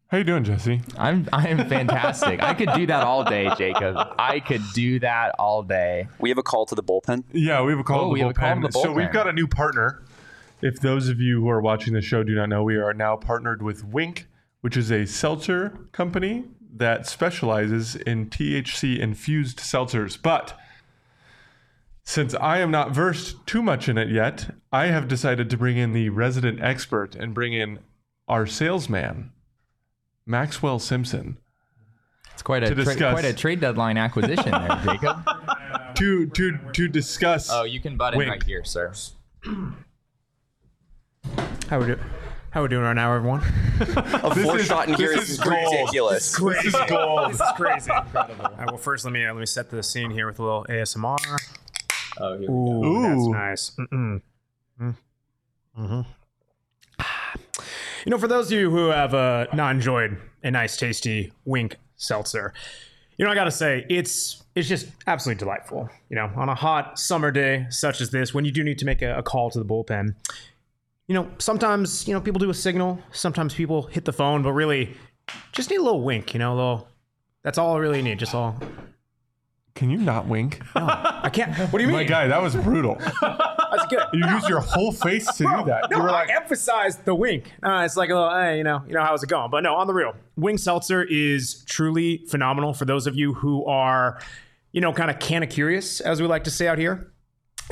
How 0.08 0.18
you 0.18 0.24
doing, 0.24 0.42
Jesse? 0.42 0.80
I'm 0.98 1.28
I'm 1.32 1.68
fantastic. 1.68 2.42
I 2.42 2.52
could 2.54 2.70
do 2.74 2.84
that 2.88 3.04
all 3.04 3.22
day, 3.22 3.48
Jacob. 3.56 3.96
I 4.18 4.40
could 4.40 4.62
do 4.74 4.98
that 4.98 5.36
all 5.38 5.62
day. 5.62 6.08
We 6.18 6.30
have 6.30 6.38
a 6.38 6.42
call 6.42 6.66
to 6.66 6.74
the 6.74 6.82
bullpen. 6.82 7.22
Yeah, 7.32 7.62
we 7.62 7.70
have 7.70 7.78
a 7.78 7.84
call 7.84 8.00
Oh, 8.00 8.04
to 8.06 8.08
we 8.08 8.18
the 8.18 8.24
have 8.26 8.30
a 8.32 8.34
call 8.34 8.54
to 8.56 8.60
bullpen. 8.68 8.82
So 8.82 8.92
we've 8.92 9.12
got 9.12 9.28
a 9.28 9.32
new 9.32 9.46
partner. 9.46 10.02
If 10.62 10.80
those 10.80 11.08
of 11.08 11.20
you 11.20 11.40
who 11.40 11.48
are 11.48 11.60
watching 11.60 11.94
the 11.94 12.02
show 12.02 12.22
do 12.22 12.34
not 12.34 12.48
know, 12.48 12.62
we 12.62 12.76
are 12.76 12.92
now 12.92 13.16
partnered 13.16 13.62
with 13.62 13.84
Wink, 13.84 14.26
which 14.60 14.76
is 14.76 14.90
a 14.90 15.06
seltzer 15.06 15.88
company 15.92 16.44
that 16.76 17.06
specializes 17.06 17.96
in 17.96 18.28
THC 18.28 18.98
infused 18.98 19.58
seltzers. 19.58 20.20
But 20.20 20.56
since 22.02 22.34
I 22.34 22.58
am 22.58 22.70
not 22.70 22.92
versed 22.92 23.46
too 23.46 23.62
much 23.62 23.88
in 23.88 23.96
it 23.96 24.08
yet, 24.08 24.54
I 24.72 24.86
have 24.86 25.08
decided 25.08 25.48
to 25.50 25.56
bring 25.56 25.76
in 25.76 25.92
the 25.92 26.10
resident 26.10 26.60
expert 26.62 27.14
and 27.14 27.34
bring 27.34 27.52
in 27.52 27.80
our 28.28 28.46
salesman, 28.46 29.32
Maxwell 30.26 30.78
Simpson, 30.78 31.38
It's 32.32 32.42
quite 32.42 32.62
a 32.62 32.74
tra- 32.74 32.94
quite 33.12 33.24
a 33.24 33.32
trade 33.32 33.60
deadline 33.60 33.96
acquisition 33.96 34.50
there, 34.50 34.80
Jacob. 34.84 35.26
to 35.96 36.26
to 36.28 36.58
to 36.72 36.88
discuss. 36.88 37.50
Oh, 37.50 37.64
you 37.64 37.80
can 37.80 37.96
butt 37.96 38.14
in 38.14 38.18
Wink. 38.18 38.30
right 38.30 38.42
here, 38.42 38.64
sir. 38.64 38.92
How 41.70 41.78
we 41.78 41.86
do? 41.86 41.98
How 42.50 42.62
we 42.62 42.68
doing 42.68 42.82
right 42.82 42.94
now, 42.94 43.14
everyone? 43.14 43.40
A 43.80 44.34
four 44.34 44.58
is- 44.58 44.66
shot 44.66 44.88
in 44.88 44.94
here 44.94 45.10
this 45.14 45.30
is 45.30 45.30
is 45.30 45.38
gold. 45.38 45.72
This 46.12 46.64
is 46.64 46.74
gold. 46.88 47.30
this 47.30 47.40
is 47.40 47.46
crazy. 47.54 47.90
Incredible. 47.96 48.44
All 48.46 48.52
right, 48.56 48.66
well, 48.66 48.76
first 48.76 49.04
let 49.04 49.12
me 49.12 49.24
uh, 49.24 49.32
let 49.32 49.38
me 49.38 49.46
set 49.46 49.70
the 49.70 49.80
scene 49.80 50.10
here 50.10 50.26
with 50.26 50.40
a 50.40 50.42
little 50.42 50.66
ASMR. 50.68 51.16
Oh, 52.18 52.36
here 52.38 52.50
Ooh, 52.50 53.02
that's 53.02 53.20
Ooh. 53.22 53.30
nice. 53.30 53.70
Mm-mm. 53.78 54.20
Mm. 54.80 54.96
Mhm. 55.78 56.06
You 58.04 58.10
know, 58.10 58.18
for 58.18 58.26
those 58.26 58.46
of 58.50 58.58
you 58.58 58.68
who 58.70 58.88
have 58.88 59.14
uh, 59.14 59.46
not 59.54 59.72
enjoyed 59.74 60.16
a 60.42 60.50
nice, 60.50 60.76
tasty 60.76 61.32
Wink 61.44 61.76
seltzer, 61.96 62.52
you 63.16 63.24
know, 63.24 63.30
I 63.30 63.36
gotta 63.36 63.52
say, 63.52 63.86
it's 63.88 64.42
it's 64.56 64.68
just 64.68 64.88
absolutely 65.06 65.38
delightful. 65.38 65.88
You 66.08 66.16
know, 66.16 66.32
on 66.34 66.48
a 66.48 66.54
hot 66.56 66.98
summer 66.98 67.30
day 67.30 67.66
such 67.70 68.00
as 68.00 68.10
this, 68.10 68.34
when 68.34 68.44
you 68.44 68.50
do 68.50 68.64
need 68.64 68.78
to 68.80 68.84
make 68.84 69.02
a, 69.02 69.18
a 69.18 69.22
call 69.22 69.50
to 69.50 69.58
the 69.60 69.64
bullpen, 69.64 70.16
you 71.10 71.14
know, 71.14 71.28
sometimes 71.38 72.06
you 72.06 72.14
know 72.14 72.20
people 72.20 72.38
do 72.38 72.50
a 72.50 72.54
signal, 72.54 73.00
sometimes 73.10 73.52
people 73.52 73.82
hit 73.82 74.04
the 74.04 74.12
phone, 74.12 74.44
but 74.44 74.52
really, 74.52 74.94
just 75.50 75.68
need 75.68 75.80
a 75.80 75.82
little 75.82 76.02
wink. 76.02 76.34
You 76.34 76.38
know, 76.38 76.52
a 76.52 76.54
little. 76.54 76.88
That's 77.42 77.58
all 77.58 77.74
I 77.74 77.80
really 77.80 78.00
need. 78.00 78.20
Just 78.20 78.32
all. 78.32 78.56
Can 79.74 79.90
you 79.90 79.98
not 79.98 80.28
wink? 80.28 80.62
I 80.76 81.28
can't. 81.32 81.52
What 81.72 81.80
do 81.80 81.80
you 81.80 81.88
mean? 81.88 81.96
My 81.96 82.04
guy, 82.04 82.28
that 82.28 82.40
was 82.40 82.54
brutal. 82.54 82.94
That's 83.20 83.86
good. 83.88 84.04
You 84.12 84.24
used 84.24 84.48
your 84.48 84.60
whole 84.60 84.92
face 84.92 85.26
to 85.34 85.42
do 85.42 85.64
that. 85.66 85.88
No, 85.90 85.96
you 85.96 86.02
were 86.04 86.12
like, 86.12 86.30
I 86.30 86.36
emphasized 86.36 87.04
the 87.04 87.14
wink. 87.16 87.54
Uh, 87.60 87.82
it's 87.84 87.96
like 87.96 88.10
a 88.10 88.14
little, 88.14 88.30
hey, 88.30 88.58
you 88.58 88.64
know, 88.64 88.84
you 88.86 88.94
know 88.94 89.02
how's 89.02 89.24
it 89.24 89.28
going? 89.28 89.50
But 89.50 89.64
no, 89.64 89.74
on 89.74 89.88
the 89.88 89.94
real, 89.94 90.14
Wink 90.36 90.60
Seltzer 90.60 91.02
is 91.02 91.64
truly 91.64 92.24
phenomenal 92.28 92.72
for 92.72 92.84
those 92.84 93.08
of 93.08 93.16
you 93.16 93.34
who 93.34 93.64
are, 93.66 94.20
you 94.70 94.80
know, 94.80 94.92
kind 94.92 95.10
of 95.10 95.18
can 95.18 95.42
of 95.42 95.50
curious, 95.50 96.00
as 96.00 96.22
we 96.22 96.28
like 96.28 96.44
to 96.44 96.52
say 96.52 96.68
out 96.68 96.78
here. 96.78 97.12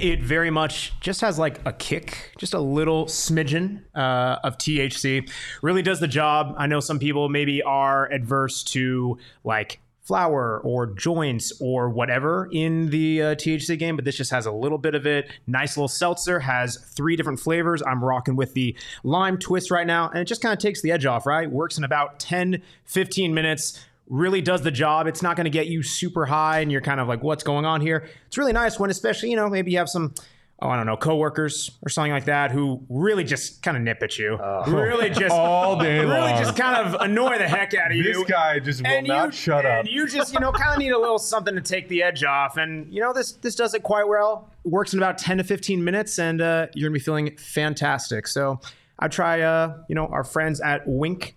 It 0.00 0.22
very 0.22 0.50
much 0.50 0.92
just 1.00 1.20
has 1.22 1.38
like 1.38 1.60
a 1.66 1.72
kick, 1.72 2.32
just 2.38 2.54
a 2.54 2.60
little 2.60 3.06
smidgen 3.06 3.82
uh, 3.96 4.36
of 4.44 4.56
THC. 4.56 5.28
Really 5.60 5.82
does 5.82 5.98
the 5.98 6.06
job. 6.06 6.54
I 6.56 6.68
know 6.68 6.78
some 6.78 7.00
people 7.00 7.28
maybe 7.28 7.62
are 7.62 8.10
adverse 8.12 8.62
to 8.64 9.18
like 9.42 9.80
flour 10.08 10.58
or 10.64 10.86
joints 10.86 11.52
or 11.60 11.90
whatever 11.90 12.48
in 12.50 12.88
the 12.88 13.22
uh, 13.22 13.34
THC 13.34 13.78
game, 13.78 13.94
but 13.94 14.06
this 14.06 14.16
just 14.16 14.30
has 14.30 14.46
a 14.46 14.52
little 14.52 14.78
bit 14.78 14.94
of 14.94 15.06
it. 15.06 15.30
Nice 15.46 15.76
little 15.76 15.86
seltzer, 15.86 16.40
has 16.40 16.76
three 16.76 17.14
different 17.14 17.38
flavors. 17.38 17.82
I'm 17.86 18.02
rocking 18.02 18.34
with 18.34 18.54
the 18.54 18.74
lime 19.04 19.36
twist 19.36 19.70
right 19.70 19.86
now, 19.86 20.08
and 20.08 20.20
it 20.20 20.24
just 20.24 20.40
kind 20.40 20.54
of 20.54 20.58
takes 20.60 20.80
the 20.80 20.92
edge 20.92 21.04
off, 21.04 21.26
right? 21.26 21.50
Works 21.50 21.76
in 21.76 21.84
about 21.84 22.18
10, 22.20 22.62
15 22.84 23.34
minutes. 23.34 23.84
Really 24.08 24.40
does 24.40 24.62
the 24.62 24.70
job. 24.70 25.06
It's 25.06 25.22
not 25.22 25.36
going 25.36 25.44
to 25.44 25.50
get 25.50 25.66
you 25.66 25.82
super 25.82 26.26
high 26.26 26.60
and 26.60 26.72
you're 26.72 26.80
kind 26.80 27.00
of 27.00 27.08
like, 27.08 27.22
what's 27.22 27.44
going 27.44 27.64
on 27.64 27.80
here? 27.80 28.08
It's 28.26 28.38
really 28.38 28.52
nice 28.52 28.78
when, 28.78 28.90
especially, 28.90 29.30
you 29.30 29.36
know, 29.36 29.48
maybe 29.48 29.72
you 29.72 29.78
have 29.78 29.88
some 29.88 30.14
oh, 30.60 30.68
I 30.68 30.76
don't 30.76 30.86
know, 30.86 30.96
coworkers 30.96 31.70
or 31.82 31.88
something 31.88 32.12
like 32.12 32.24
that 32.24 32.50
who 32.50 32.84
really 32.88 33.24
just 33.24 33.62
kind 33.62 33.76
of 33.76 33.82
nip 33.82 34.02
at 34.02 34.18
you. 34.18 34.38
really 34.66 35.10
just 35.10 35.34
all 35.34 35.78
day 35.78 36.00
really 36.00 36.20
long. 36.20 36.42
just 36.42 36.56
kind 36.56 36.86
of 36.86 37.00
annoy 37.00 37.38
the 37.38 37.48
heck 37.48 37.74
out 37.74 37.90
of 37.90 37.96
you. 37.96 38.02
this 38.02 38.24
guy 38.24 38.58
just 38.58 38.82
will 38.82 38.88
and 38.88 39.06
not 39.06 39.26
you, 39.26 39.32
shut 39.32 39.64
up. 39.64 39.80
And 39.80 39.88
you 39.88 40.08
just, 40.08 40.34
you 40.34 40.40
know, 40.40 40.52
kind 40.52 40.72
of 40.72 40.78
need 40.78 40.90
a 40.90 40.98
little 40.98 41.18
something 41.18 41.54
to 41.54 41.60
take 41.60 41.88
the 41.88 42.02
edge 42.02 42.24
off. 42.24 42.56
And 42.56 42.92
you 42.92 43.00
know, 43.00 43.12
this 43.12 43.32
this 43.32 43.54
does 43.54 43.74
it 43.74 43.82
quite 43.82 44.08
well. 44.08 44.50
It 44.64 44.70
works 44.70 44.92
in 44.92 44.98
about 44.98 45.18
ten 45.18 45.38
to 45.38 45.44
fifteen 45.44 45.84
minutes, 45.84 46.18
and 46.18 46.40
uh, 46.40 46.66
you're 46.74 46.88
gonna 46.88 46.98
be 46.98 47.04
feeling 47.04 47.36
fantastic. 47.36 48.26
So 48.26 48.60
I 48.98 49.08
try, 49.08 49.42
uh, 49.42 49.78
you 49.88 49.94
know, 49.94 50.06
our 50.06 50.24
friends 50.24 50.60
at 50.60 50.82
Wink 50.86 51.36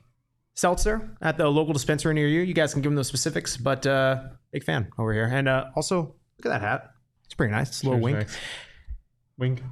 Seltzer 0.56 1.10
at 1.22 1.38
the 1.38 1.48
local 1.50 1.74
dispensary 1.74 2.14
near 2.14 2.28
you. 2.28 2.42
You 2.42 2.54
guys 2.54 2.74
can 2.74 2.82
give 2.82 2.90
them 2.90 2.96
those 2.96 3.08
specifics, 3.08 3.58
but 3.58 3.86
uh, 3.88 4.24
big 4.52 4.64
fan 4.64 4.92
over 4.98 5.14
here. 5.14 5.30
And 5.32 5.48
uh, 5.48 5.66
also, 5.76 6.16
look 6.38 6.46
at 6.46 6.50
that 6.50 6.62
hat. 6.62 6.92
It's 7.26 7.34
pretty 7.34 7.52
nice. 7.52 7.70
It's 7.70 7.84
a 7.84 7.90
little 7.90 8.00
Cheers, 8.00 8.04
wink. 8.04 8.18
Max. 8.18 8.38
Wink. 9.38 9.64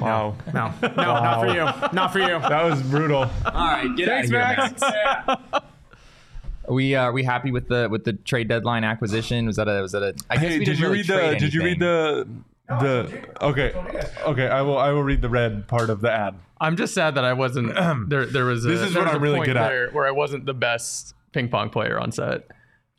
Wow. 0.00 0.36
No, 0.54 0.72
no, 0.82 0.90
not 0.96 1.40
for 1.40 1.48
you. 1.48 1.92
Not 1.92 2.12
for 2.12 2.20
you. 2.20 2.38
That 2.48 2.62
was 2.64 2.82
brutal. 2.82 3.22
All 3.22 3.52
right, 3.52 3.88
get 3.96 4.06
Thanks, 4.08 4.30
Max. 4.30 4.82
We 6.68 6.94
uh, 6.94 7.04
are 7.04 7.12
we 7.12 7.24
happy 7.24 7.50
with 7.50 7.68
the 7.68 7.88
with 7.90 8.04
the 8.04 8.12
trade 8.12 8.48
deadline 8.48 8.84
acquisition? 8.84 9.46
Was 9.46 9.56
that 9.56 9.68
a 9.68 9.80
was 9.80 9.92
that 9.92 10.02
a? 10.02 10.14
I 10.28 10.34
guess 10.34 10.42
Hey, 10.42 10.58
we 10.58 10.64
did 10.64 10.76
didn't 10.76 10.78
you 10.78 10.84
really 10.84 10.98
read 10.98 11.06
trade 11.06 11.34
the? 11.34 11.38
Did 11.38 11.54
you 11.54 11.64
read 11.64 11.80
the? 11.80 12.28
The 12.68 13.24
okay, 13.40 13.72
okay. 14.26 14.48
I 14.48 14.60
will. 14.60 14.76
I 14.76 14.90
will 14.90 15.02
read 15.02 15.22
the 15.22 15.30
red 15.30 15.66
part 15.66 15.88
of 15.88 16.02
the 16.02 16.12
ad. 16.12 16.34
I'm 16.60 16.76
just 16.76 16.94
sad 16.94 17.14
that 17.14 17.24
I 17.24 17.32
wasn't 17.32 17.74
there. 18.08 18.26
There 18.26 18.44
was 18.44 18.64
a, 18.64 18.68
This 18.68 18.80
is 18.80 18.94
what 18.96 19.06
I'm 19.08 19.22
really 19.22 19.36
point 19.36 19.46
good 19.46 19.56
at. 19.56 19.92
where 19.94 20.06
I 20.06 20.10
wasn't 20.10 20.46
the 20.46 20.54
best 20.54 21.14
ping 21.32 21.48
pong 21.48 21.70
player 21.70 21.98
on 21.98 22.12
set. 22.12 22.48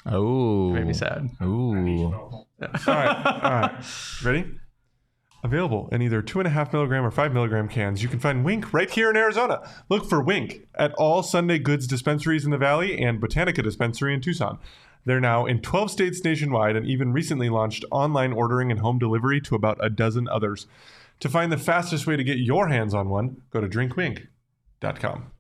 Oh, 0.05 0.69
Made 0.71 0.87
me 0.87 0.93
sad. 0.93 1.29
Ooh, 1.41 2.13
All 2.13 2.45
right, 2.87 3.25
all 3.25 3.51
right. 3.51 3.85
Ready? 4.23 4.45
Available 5.43 5.87
in 5.93 6.01
either 6.01 6.21
two 6.21 6.39
and 6.39 6.47
a 6.47 6.49
half 6.51 6.73
milligram 6.73 7.05
or 7.05 7.11
five 7.11 7.33
milligram 7.33 7.69
cans. 7.69 8.03
You 8.03 8.09
can 8.09 8.19
find 8.19 8.43
Wink 8.43 8.73
right 8.73 8.89
here 8.89 9.09
in 9.09 9.15
Arizona. 9.15 9.61
Look 9.87 10.07
for 10.09 10.21
Wink 10.21 10.67
at 10.75 10.93
all 10.95 11.23
Sunday 11.23 11.59
Goods 11.59 11.87
dispensaries 11.87 12.43
in 12.43 12.51
the 12.51 12.57
Valley 12.57 13.01
and 13.01 13.21
Botanica 13.21 13.63
dispensary 13.63 14.13
in 14.13 14.19
Tucson. 14.19 14.59
They're 15.05 15.21
now 15.21 15.45
in 15.45 15.61
12 15.61 15.91
states 15.91 16.21
nationwide 16.25 16.75
and 16.75 16.85
even 16.85 17.13
recently 17.13 17.47
launched 17.49 17.85
online 17.89 18.33
ordering 18.33 18.69
and 18.69 18.81
home 18.81 18.99
delivery 18.99 19.39
to 19.41 19.55
about 19.55 19.77
a 19.81 19.89
dozen 19.89 20.27
others. 20.27 20.67
To 21.21 21.29
find 21.29 21.51
the 21.51 21.57
fastest 21.57 22.07
way 22.07 22.15
to 22.15 22.23
get 22.23 22.37
your 22.37 22.67
hands 22.69 22.93
on 22.93 23.09
one, 23.09 23.41
go 23.51 23.59
to 23.61 23.67
drinkwink.com. 23.67 25.31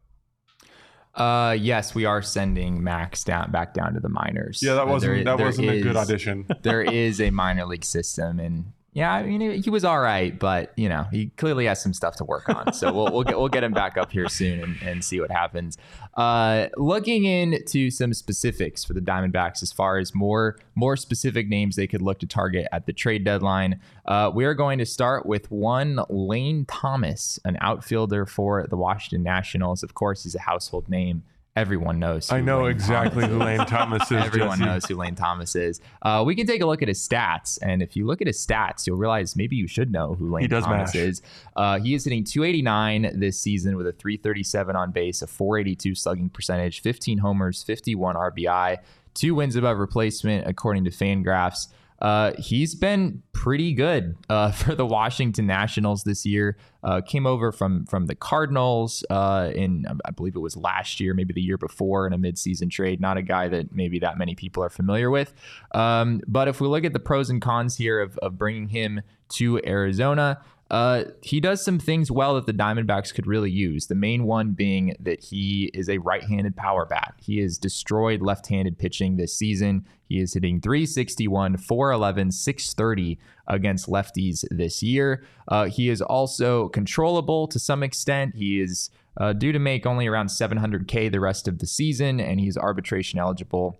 Uh, 1.15 1.55
yes, 1.59 1.95
we 1.95 2.05
are 2.05 2.21
sending 2.21 2.83
Max 2.83 3.23
down 3.23 3.51
back 3.51 3.73
down 3.73 3.93
to 3.93 3.99
the 3.99 4.09
minors. 4.09 4.61
Yeah, 4.63 4.75
that 4.75 4.83
Uh, 4.83 4.87
wasn't 4.87 5.15
there- 5.15 5.23
that 5.23 5.37
there 5.37 5.45
wasn't 5.45 5.69
a 5.69 5.81
good 5.81 5.95
audition. 5.97 6.45
there 6.61 6.81
is 6.81 7.19
a 7.19 7.29
minor 7.31 7.65
league 7.65 7.83
system, 7.83 8.39
and 8.39 8.71
yeah, 8.93 9.13
I 9.13 9.23
mean 9.23 9.61
he 9.61 9.69
was 9.69 9.83
all 9.83 9.99
right, 9.99 10.37
but 10.37 10.71
you 10.77 10.87
know 10.87 11.05
he 11.11 11.27
clearly 11.37 11.65
has 11.65 11.81
some 11.81 11.93
stuff 11.93 12.15
to 12.17 12.23
work 12.25 12.47
on. 12.49 12.73
So 12.73 12.93
we'll 12.93 13.11
we'll 13.11 13.23
get 13.23 13.37
we'll 13.37 13.49
get 13.49 13.63
him 13.63 13.73
back 13.73 13.97
up 13.97 14.11
here 14.11 14.29
soon 14.29 14.61
and, 14.63 14.75
and 14.83 15.03
see 15.03 15.19
what 15.19 15.31
happens. 15.31 15.77
Uh, 16.19 16.67
looking 16.75 17.23
into 17.23 17.89
some 17.89 18.13
specifics 18.13 18.83
for 18.83 18.91
the 18.91 18.99
Diamondbacks 18.99 19.63
as 19.63 19.71
far 19.71 19.97
as 19.99 20.13
more 20.13 20.57
more 20.75 20.97
specific 20.97 21.47
names 21.47 21.77
they 21.77 21.87
could 21.87 22.01
look 22.01 22.19
to 22.19 22.27
target 22.27 22.67
at 22.73 22.85
the 22.85 22.91
trade 22.91 23.23
deadline. 23.23 23.79
Uh, 24.05 24.29
we 24.35 24.43
are 24.43 24.53
going 24.53 24.79
to 24.79 24.85
start 24.85 25.25
with 25.25 25.49
one 25.49 26.01
Lane 26.09 26.65
Thomas, 26.65 27.39
an 27.45 27.57
outfielder 27.61 28.25
for 28.25 28.67
the 28.69 28.75
Washington 28.75 29.23
Nationals. 29.23 29.81
Of 29.81 29.93
course, 29.93 30.23
he's 30.23 30.35
a 30.35 30.41
household 30.41 30.89
name. 30.89 31.23
Everyone 31.55 31.99
knows. 31.99 32.31
I 32.31 32.41
know 32.41 32.63
Lane 32.63 32.71
exactly 32.71 33.23
Thomas 33.23 33.31
who. 33.31 33.39
Lane 33.39 33.65
Thomas 33.65 34.11
is. 34.11 34.23
Everyone 34.23 34.59
Jesse. 34.59 34.65
knows 34.69 34.85
who 34.85 34.95
Lane 34.95 35.15
Thomas 35.15 35.55
is. 35.55 35.81
Uh, 36.01 36.23
we 36.25 36.35
can 36.35 36.47
take 36.47 36.61
a 36.61 36.65
look 36.65 36.81
at 36.81 36.87
his 36.87 37.05
stats, 37.05 37.57
and 37.61 37.81
if 37.81 37.95
you 37.95 38.05
look 38.05 38.21
at 38.21 38.27
his 38.27 38.37
stats, 38.45 38.87
you'll 38.87 38.97
realize 38.97 39.35
maybe 39.35 39.55
you 39.55 39.67
should 39.67 39.91
know 39.91 40.15
who 40.15 40.31
Lane 40.31 40.47
Thomas 40.47 40.93
mash. 40.93 40.95
is. 40.95 41.21
Uh, 41.55 41.79
he 41.79 41.93
is 41.95 42.03
hitting 42.05 42.23
289 42.23 43.19
this 43.19 43.39
season 43.39 43.75
with 43.75 43.87
a 43.87 43.91
337 43.91 44.75
on 44.75 44.91
base, 44.91 45.21
a 45.21 45.27
482 45.27 45.95
slugging 45.95 46.29
percentage, 46.29 46.81
15 46.81 47.17
homers, 47.17 47.63
51 47.63 48.15
RBI, 48.15 48.77
two 49.13 49.35
wins 49.35 49.55
above 49.55 49.79
replacement 49.79 50.47
according 50.47 50.85
to 50.85 50.91
Fangraphs. 50.91 51.67
Uh, 52.01 52.31
he's 52.37 52.75
been 52.75 53.21
pretty 53.33 53.73
good 53.73 54.15
uh, 54.29 54.51
for 54.53 54.75
the 54.75 54.85
Washington 54.85 55.45
Nationals 55.45 56.03
this 56.03 56.25
year. 56.25 56.57
Uh, 56.81 57.01
came 57.01 57.25
over 57.27 57.51
from 57.51 57.85
from 57.85 58.05
the 58.05 58.15
Cardinals 58.15 59.03
uh, 59.09 59.51
in 59.53 59.85
I 60.05 60.11
believe 60.11 60.35
it 60.35 60.39
was 60.39 60.55
last 60.55 60.99
year, 60.99 61.13
maybe 61.13 61.33
the 61.33 61.41
year 61.41 61.57
before 61.57 62.07
in 62.07 62.13
a 62.13 62.17
midseason 62.17 62.71
trade. 62.71 63.01
Not 63.01 63.17
a 63.17 63.21
guy 63.21 63.49
that 63.49 63.73
maybe 63.73 63.99
that 63.99 64.17
many 64.17 64.35
people 64.35 64.63
are 64.63 64.69
familiar 64.69 65.09
with. 65.09 65.33
Um, 65.73 66.21
but 66.27 66.47
if 66.47 66.61
we 66.61 66.67
look 66.67 66.85
at 66.85 66.93
the 66.93 66.99
pros 66.99 67.29
and 67.29 67.41
cons 67.41 67.75
here 67.75 67.99
of, 67.99 68.17
of 68.19 68.37
bringing 68.37 68.69
him 68.69 69.01
to 69.29 69.59
Arizona, 69.65 70.41
uh, 70.69 71.05
he 71.21 71.39
does 71.39 71.63
some 71.63 71.79
things 71.79 72.11
well 72.11 72.35
that 72.35 72.45
the 72.45 72.53
Diamondbacks 72.53 73.13
could 73.13 73.25
really 73.25 73.49
use. 73.49 73.87
The 73.87 73.95
main 73.95 74.25
one 74.25 74.51
being 74.51 74.95
that 74.99 75.23
he 75.23 75.71
is 75.73 75.89
a 75.89 75.97
right 75.97 76.23
handed 76.23 76.55
power 76.55 76.85
bat. 76.85 77.15
He 77.19 77.39
has 77.39 77.57
destroyed 77.57 78.21
left 78.21 78.47
handed 78.47 78.77
pitching 78.77 79.17
this 79.17 79.35
season. 79.35 79.85
He 80.07 80.19
is 80.19 80.33
hitting 80.35 80.61
361, 80.61 81.57
411, 81.57 82.31
630 82.31 83.19
against 83.47 83.87
lefties 83.87 84.45
this 84.51 84.83
year. 84.83 85.23
Uh, 85.47 85.65
he 85.65 85.89
is 85.89 86.01
also 86.01 86.69
controllable 86.69 87.47
to 87.47 87.57
some 87.57 87.81
extent. 87.81 88.35
He 88.35 88.61
is 88.61 88.91
uh, 89.17 89.33
due 89.33 89.51
to 89.51 89.59
make 89.59 89.87
only 89.87 90.05
around 90.05 90.27
700K 90.27 91.11
the 91.11 91.19
rest 91.19 91.47
of 91.47 91.57
the 91.57 91.67
season, 91.67 92.19
and 92.19 92.39
he's 92.39 92.57
arbitration 92.57 93.19
eligible 93.19 93.79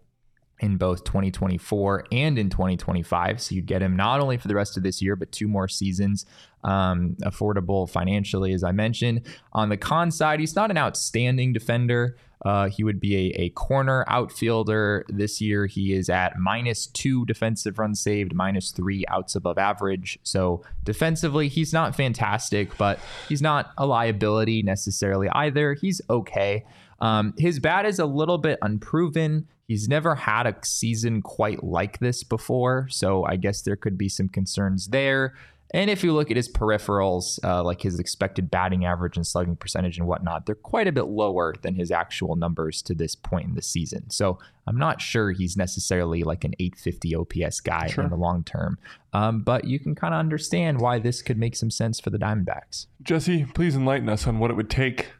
in 0.59 0.77
both 0.77 1.03
2024 1.03 2.05
and 2.11 2.37
in 2.37 2.49
2025. 2.49 3.41
So 3.41 3.55
you'd 3.55 3.65
get 3.65 3.81
him 3.81 3.95
not 3.95 4.19
only 4.19 4.37
for 4.37 4.47
the 4.47 4.55
rest 4.55 4.77
of 4.77 4.83
this 4.83 5.01
year, 5.01 5.15
but 5.15 5.31
two 5.31 5.47
more 5.47 5.67
seasons. 5.67 6.25
Um, 6.61 7.15
affordable 7.21 7.89
financially, 7.89 8.51
as 8.51 8.65
I 8.65 8.73
mentioned. 8.73 9.21
On 9.53 9.69
the 9.69 9.77
con 9.77 10.11
side, 10.11 10.41
he's 10.41 10.57
not 10.57 10.71
an 10.71 10.77
outstanding 10.77 11.53
defender. 11.53 12.17
Uh, 12.45 12.69
he 12.69 12.83
would 12.83 12.99
be 12.99 13.15
a, 13.15 13.41
a 13.43 13.49
corner 13.49 14.05
outfielder. 14.07 15.05
This 15.09 15.41
year, 15.41 15.65
he 15.67 15.93
is 15.93 16.09
at 16.09 16.37
minus 16.37 16.87
two 16.87 17.25
defensive 17.25 17.79
runs 17.79 17.99
saved, 17.99 18.33
minus 18.33 18.71
three 18.71 19.03
outs 19.09 19.35
above 19.35 19.57
average. 19.57 20.19
So 20.23 20.63
defensively, 20.83 21.47
he's 21.49 21.73
not 21.73 21.95
fantastic, 21.95 22.77
but 22.77 22.99
he's 23.27 23.41
not 23.41 23.71
a 23.77 23.85
liability 23.85 24.63
necessarily 24.63 25.29
either. 25.29 25.73
He's 25.73 26.01
okay. 26.09 26.65
Um, 27.01 27.33
his 27.37 27.59
bat 27.59 27.85
is 27.85 27.99
a 27.99 28.05
little 28.05 28.37
bit 28.37 28.59
unproven. 28.61 29.47
He's 29.69 29.87
never 29.87 30.15
had 30.15 30.47
a 30.47 30.55
season 30.63 31.21
quite 31.21 31.63
like 31.63 31.99
this 31.99 32.23
before, 32.23 32.87
so 32.89 33.23
I 33.23 33.35
guess 33.35 33.61
there 33.61 33.75
could 33.75 33.99
be 33.99 34.09
some 34.09 34.27
concerns 34.27 34.87
there. 34.87 35.35
And 35.75 35.91
if 35.91 36.03
you 36.03 36.11
look 36.11 36.31
at 36.31 36.37
his 36.37 36.49
peripherals, 36.51 37.37
uh, 37.43 37.63
like 37.63 37.83
his 37.83 37.99
expected 37.99 38.49
batting 38.49 38.85
average 38.85 39.15
and 39.15 39.27
slugging 39.27 39.55
percentage 39.55 39.99
and 39.99 40.07
whatnot, 40.07 40.47
they're 40.47 40.55
quite 40.55 40.87
a 40.87 40.91
bit 40.91 41.05
lower 41.05 41.53
than 41.61 41.75
his 41.75 41.91
actual 41.91 42.35
numbers 42.35 42.81
to 42.81 42.95
this 42.95 43.13
point 43.13 43.49
in 43.49 43.53
the 43.53 43.61
season. 43.61 44.09
So 44.09 44.39
I'm 44.65 44.79
not 44.79 45.01
sure 45.03 45.33
he's 45.33 45.55
necessarily 45.55 46.23
like 46.23 46.43
an 46.43 46.55
850 46.59 47.15
OPS 47.15 47.59
guy 47.59 47.93
in 47.95 48.09
the 48.09 48.15
long 48.15 48.43
term. 48.43 48.79
Um, 49.13 49.43
but 49.43 49.65
you 49.65 49.79
can 49.79 49.93
kind 49.93 50.15
of 50.15 50.19
understand 50.19 50.81
why 50.81 50.97
this 50.97 51.21
could 51.21 51.37
make 51.37 51.55
some 51.55 51.69
sense 51.69 51.99
for 51.99 52.09
the 52.09 52.17
Diamondbacks. 52.17 52.87
Jesse, 53.03 53.45
please 53.53 53.75
enlighten 53.75 54.09
us 54.09 54.25
on 54.25 54.39
what 54.39 54.49
it 54.49 54.55
would 54.55 54.71
take 54.71 55.11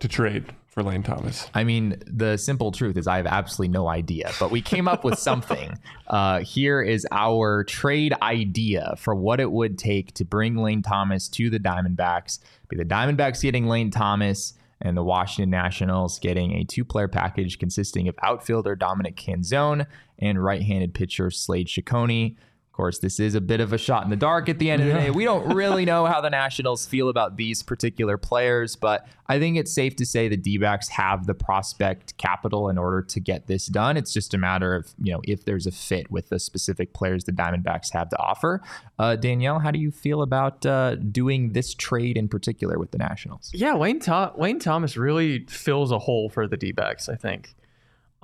to 0.00 0.06
trade 0.08 0.54
for 0.72 0.82
Lane 0.82 1.02
Thomas. 1.02 1.50
I 1.52 1.64
mean, 1.64 2.02
the 2.06 2.38
simple 2.38 2.72
truth 2.72 2.96
is 2.96 3.06
I 3.06 3.18
have 3.18 3.26
absolutely 3.26 3.74
no 3.74 3.88
idea, 3.88 4.32
but 4.40 4.50
we 4.50 4.62
came 4.62 4.88
up 4.88 5.04
with 5.04 5.18
something. 5.18 5.78
Uh, 6.08 6.40
here 6.40 6.82
is 6.82 7.06
our 7.10 7.64
trade 7.64 8.12
idea 8.20 8.94
for 8.98 9.14
what 9.14 9.40
it 9.40 9.50
would 9.50 9.78
take 9.78 10.12
to 10.12 10.26
bring 10.26 10.56
Lane 10.56 10.82
Thomas 10.82 11.26
to 11.28 11.48
the 11.48 11.58
Diamondbacks. 11.58 12.38
Be 12.68 12.76
the 12.76 12.84
Diamondbacks 12.84 13.40
getting 13.40 13.66
Lane 13.66 13.90
Thomas 13.90 14.52
and 14.82 14.94
the 14.94 15.02
Washington 15.02 15.48
Nationals 15.48 16.18
getting 16.18 16.52
a 16.52 16.64
two-player 16.64 17.08
package 17.08 17.58
consisting 17.58 18.08
of 18.08 18.14
outfielder 18.22 18.76
Dominic 18.76 19.16
Canzone 19.16 19.86
and 20.18 20.42
right-handed 20.42 20.92
pitcher 20.92 21.30
Slade 21.30 21.68
Cecconi. 21.68 22.36
Course, 22.82 22.98
this 22.98 23.20
is 23.20 23.36
a 23.36 23.40
bit 23.40 23.60
of 23.60 23.72
a 23.72 23.78
shot 23.78 24.02
in 24.02 24.10
the 24.10 24.16
dark 24.16 24.48
at 24.48 24.58
the 24.58 24.68
end 24.68 24.82
of 24.82 24.88
the 24.88 24.94
day. 24.94 25.10
We 25.12 25.22
don't 25.22 25.54
really 25.54 25.84
know 25.84 26.04
how 26.04 26.20
the 26.20 26.30
Nationals 26.30 26.84
feel 26.84 27.08
about 27.08 27.36
these 27.36 27.62
particular 27.62 28.18
players, 28.18 28.74
but 28.74 29.06
I 29.28 29.38
think 29.38 29.56
it's 29.56 29.72
safe 29.72 29.94
to 29.96 30.04
say 30.04 30.26
the 30.26 30.36
D 30.36 30.58
backs 30.58 30.88
have 30.88 31.28
the 31.28 31.32
prospect 31.32 32.18
capital 32.18 32.68
in 32.68 32.78
order 32.78 33.00
to 33.00 33.20
get 33.20 33.46
this 33.46 33.66
done. 33.66 33.96
It's 33.96 34.12
just 34.12 34.34
a 34.34 34.38
matter 34.38 34.74
of, 34.74 34.92
you 35.00 35.12
know, 35.12 35.20
if 35.22 35.44
there's 35.44 35.68
a 35.68 35.70
fit 35.70 36.10
with 36.10 36.28
the 36.28 36.40
specific 36.40 36.92
players 36.92 37.22
the 37.22 37.30
Diamondbacks 37.30 37.92
have 37.92 38.08
to 38.08 38.18
offer. 38.18 38.60
Uh, 38.98 39.14
Danielle, 39.14 39.60
how 39.60 39.70
do 39.70 39.78
you 39.78 39.92
feel 39.92 40.20
about 40.20 40.66
uh, 40.66 40.96
doing 40.96 41.52
this 41.52 41.74
trade 41.74 42.16
in 42.16 42.26
particular 42.26 42.80
with 42.80 42.90
the 42.90 42.98
Nationals? 42.98 43.48
Yeah, 43.54 43.74
Wayne 43.76 44.00
Tho- 44.00 44.32
Wayne 44.36 44.58
Thomas 44.58 44.96
really 44.96 45.46
fills 45.46 45.92
a 45.92 46.00
hole 46.00 46.28
for 46.30 46.48
the 46.48 46.56
D-backs, 46.56 47.08
I 47.08 47.14
think. 47.14 47.54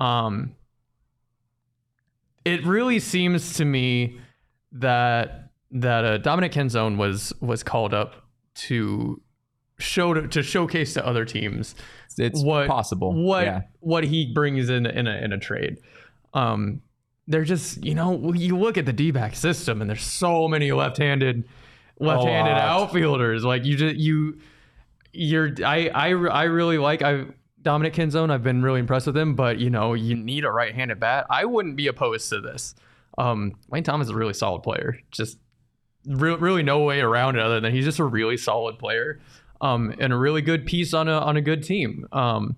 Um 0.01 0.57
it 2.44 2.64
really 2.64 2.99
seems 2.99 3.55
to 3.55 3.64
me 3.64 4.18
that 4.72 5.50
that 5.70 6.04
uh, 6.04 6.18
Dominic 6.18 6.52
Canzone 6.52 6.96
was 6.96 7.33
was 7.40 7.62
called 7.62 7.92
up 7.94 8.14
to 8.54 9.20
show 9.78 10.14
to, 10.14 10.26
to 10.28 10.42
showcase 10.42 10.94
to 10.94 11.07
other 11.07 11.24
teams 11.24 11.74
It's 12.18 12.42
what 12.42 12.66
possible. 12.68 13.12
what 13.24 13.44
Yeah. 13.44 13.62
what 13.81 14.04
he 14.04 14.33
brings 14.33 14.68
in 14.68 14.87
in 14.87 15.07
a 15.07 15.16
in 15.18 15.33
a 15.33 15.38
trade. 15.38 15.78
Um, 16.35 16.83
they're 17.26 17.44
just 17.44 17.85
you 17.85 17.94
know 17.94 18.33
you 18.33 18.57
look 18.57 18.76
at 18.78 18.87
the 18.87 18.92
D 18.92 19.11
back 19.11 19.35
system 19.37 19.81
and 19.81 19.88
there's 19.88 20.02
so 20.02 20.48
many 20.48 20.72
left-handed 20.72 21.44
left-handed 22.00 22.52
outfielders. 22.54 23.44
Like 23.44 23.64
you 23.64 23.76
just 23.76 23.96
you 23.96 24.38
you're 25.12 25.50
I 25.64 25.88
I 25.94 26.09
I 26.11 26.42
really 26.44 26.78
like 26.78 27.02
I 27.02 27.26
Dominic 27.61 27.92
Canzone. 27.94 28.31
I've 28.31 28.42
been 28.44 28.62
really 28.62 28.81
impressed 28.81 29.07
with 29.07 29.16
him, 29.16 29.35
but 29.35 29.59
you 29.59 29.68
know 29.68 29.94
you 29.94 30.14
need 30.16 30.44
a 30.44 30.50
right-handed 30.50 30.98
bat. 31.00 31.26
I 31.31 31.44
wouldn't 31.44 31.76
be 31.76 31.87
opposed 31.88 32.28
to 32.31 32.40
this. 32.40 32.74
Um, 33.18 33.52
Wayne 33.68 33.83
Thomas 33.83 34.07
is 34.07 34.12
a 34.12 34.16
really 34.16 34.33
solid 34.35 34.62
player. 34.62 34.98
Just 35.11 35.38
re- 36.07 36.37
really 36.37 36.62
no 36.62 36.81
way 36.81 37.00
around 37.00 37.37
it 37.37 37.42
other 37.42 37.61
than 37.61 37.74
he's 37.74 37.85
just 37.85 37.98
a 37.98 38.04
really 38.04 38.37
solid 38.37 38.78
player 38.78 39.20
um, 39.61 39.94
and 39.98 40.12
a 40.12 40.16
really 40.16 40.40
good 40.40 40.64
piece 40.66 40.94
on 40.94 41.08
a 41.08 41.19
on 41.19 41.37
a 41.37 41.40
good 41.42 41.62
team. 41.62 42.06
Um, 42.12 42.56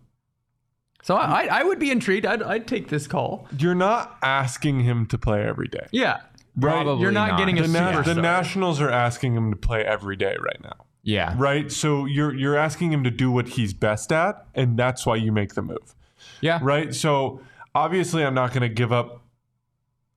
so 1.02 1.16
I, 1.16 1.46
I 1.50 1.62
would 1.62 1.78
be 1.78 1.90
intrigued. 1.90 2.26
I'd, 2.26 2.42
I'd 2.42 2.66
take 2.66 2.88
this 2.88 3.06
call. 3.06 3.48
You're 3.58 3.74
not 3.74 4.18
asking 4.22 4.80
him 4.80 5.06
to 5.06 5.16
play 5.18 5.42
every 5.42 5.66
day. 5.66 5.86
Yeah, 5.92 6.18
Probably 6.60 7.00
You're 7.00 7.12
not, 7.12 7.30
not. 7.30 7.38
getting 7.38 7.58
a 7.58 7.62
The, 7.62 7.68
na- 7.68 7.92
superstar. 7.92 8.04
the 8.04 8.14
Nationals 8.16 8.80
are 8.82 8.90
asking 8.90 9.34
him 9.34 9.50
to 9.50 9.56
play 9.56 9.82
every 9.82 10.16
day 10.16 10.36
right 10.38 10.62
now. 10.62 10.84
Yeah. 11.02 11.34
Right? 11.38 11.72
So 11.72 12.04
you're 12.04 12.34
you're 12.34 12.56
asking 12.56 12.92
him 12.92 13.04
to 13.04 13.10
do 13.10 13.30
what 13.30 13.48
he's 13.48 13.72
best 13.72 14.12
at, 14.12 14.44
and 14.54 14.76
that's 14.78 15.06
why 15.06 15.16
you 15.16 15.32
make 15.32 15.54
the 15.54 15.62
move. 15.62 15.94
Yeah. 16.42 16.58
Right? 16.60 16.94
So 16.94 17.40
obviously 17.74 18.22
I'm 18.22 18.34
not 18.34 18.50
going 18.52 18.60
to 18.62 18.68
give 18.68 18.92
up 18.92 19.19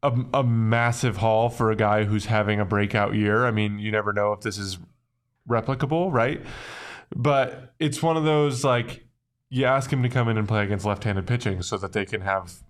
a, 0.03 0.13
a 0.33 0.43
massive 0.43 1.17
haul 1.17 1.49
for 1.49 1.71
a 1.71 1.75
guy 1.75 2.03
who's 2.03 2.25
having 2.25 2.59
a 2.59 2.65
breakout 2.65 3.15
year. 3.15 3.45
I 3.45 3.51
mean, 3.51 3.79
you 3.79 3.91
never 3.91 4.13
know 4.13 4.33
if 4.33 4.41
this 4.41 4.57
is 4.57 4.77
replicable, 5.49 6.11
right? 6.11 6.41
But 7.15 7.73
it's 7.79 8.03
one 8.03 8.17
of 8.17 8.23
those 8.23 8.63
like 8.63 9.05
you 9.49 9.65
ask 9.65 9.91
him 9.91 10.03
to 10.03 10.09
come 10.09 10.29
in 10.29 10.37
and 10.37 10.47
play 10.47 10.63
against 10.63 10.85
left-handed 10.85 11.27
pitching 11.27 11.61
so 11.61 11.77
that 11.77 11.93
they 11.93 12.05
can 12.05 12.21
have 12.21 12.63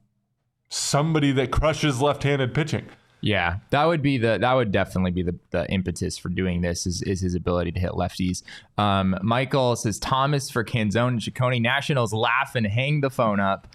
somebody 0.69 1.31
that 1.31 1.51
crushes 1.51 2.01
left-handed 2.01 2.53
pitching. 2.53 2.86
Yeah, 3.21 3.59
that 3.69 3.86
would 3.86 4.01
be 4.01 4.17
the 4.17 4.38
that 4.41 4.53
would 4.53 4.73
definitely 4.73 5.11
be 5.11 5.23
the, 5.23 5.39
the 5.51 5.65
impetus 5.71 6.17
for 6.17 6.27
doing 6.27 6.59
this 6.59 6.86
is, 6.86 7.01
is 7.03 7.21
his 7.21 7.36
ability 7.36 7.71
to 7.71 7.79
hit 7.79 7.91
lefties. 7.91 8.43
Um, 8.77 9.17
Michael 9.21 9.77
says 9.77 9.97
Thomas 9.97 10.49
for 10.49 10.65
Canzone 10.65 11.07
and 11.07 11.19
Cecconi 11.21 11.61
Nationals 11.61 12.11
laugh 12.13 12.53
and 12.55 12.67
hang 12.67 12.99
the 12.99 13.09
phone 13.09 13.39
up. 13.39 13.73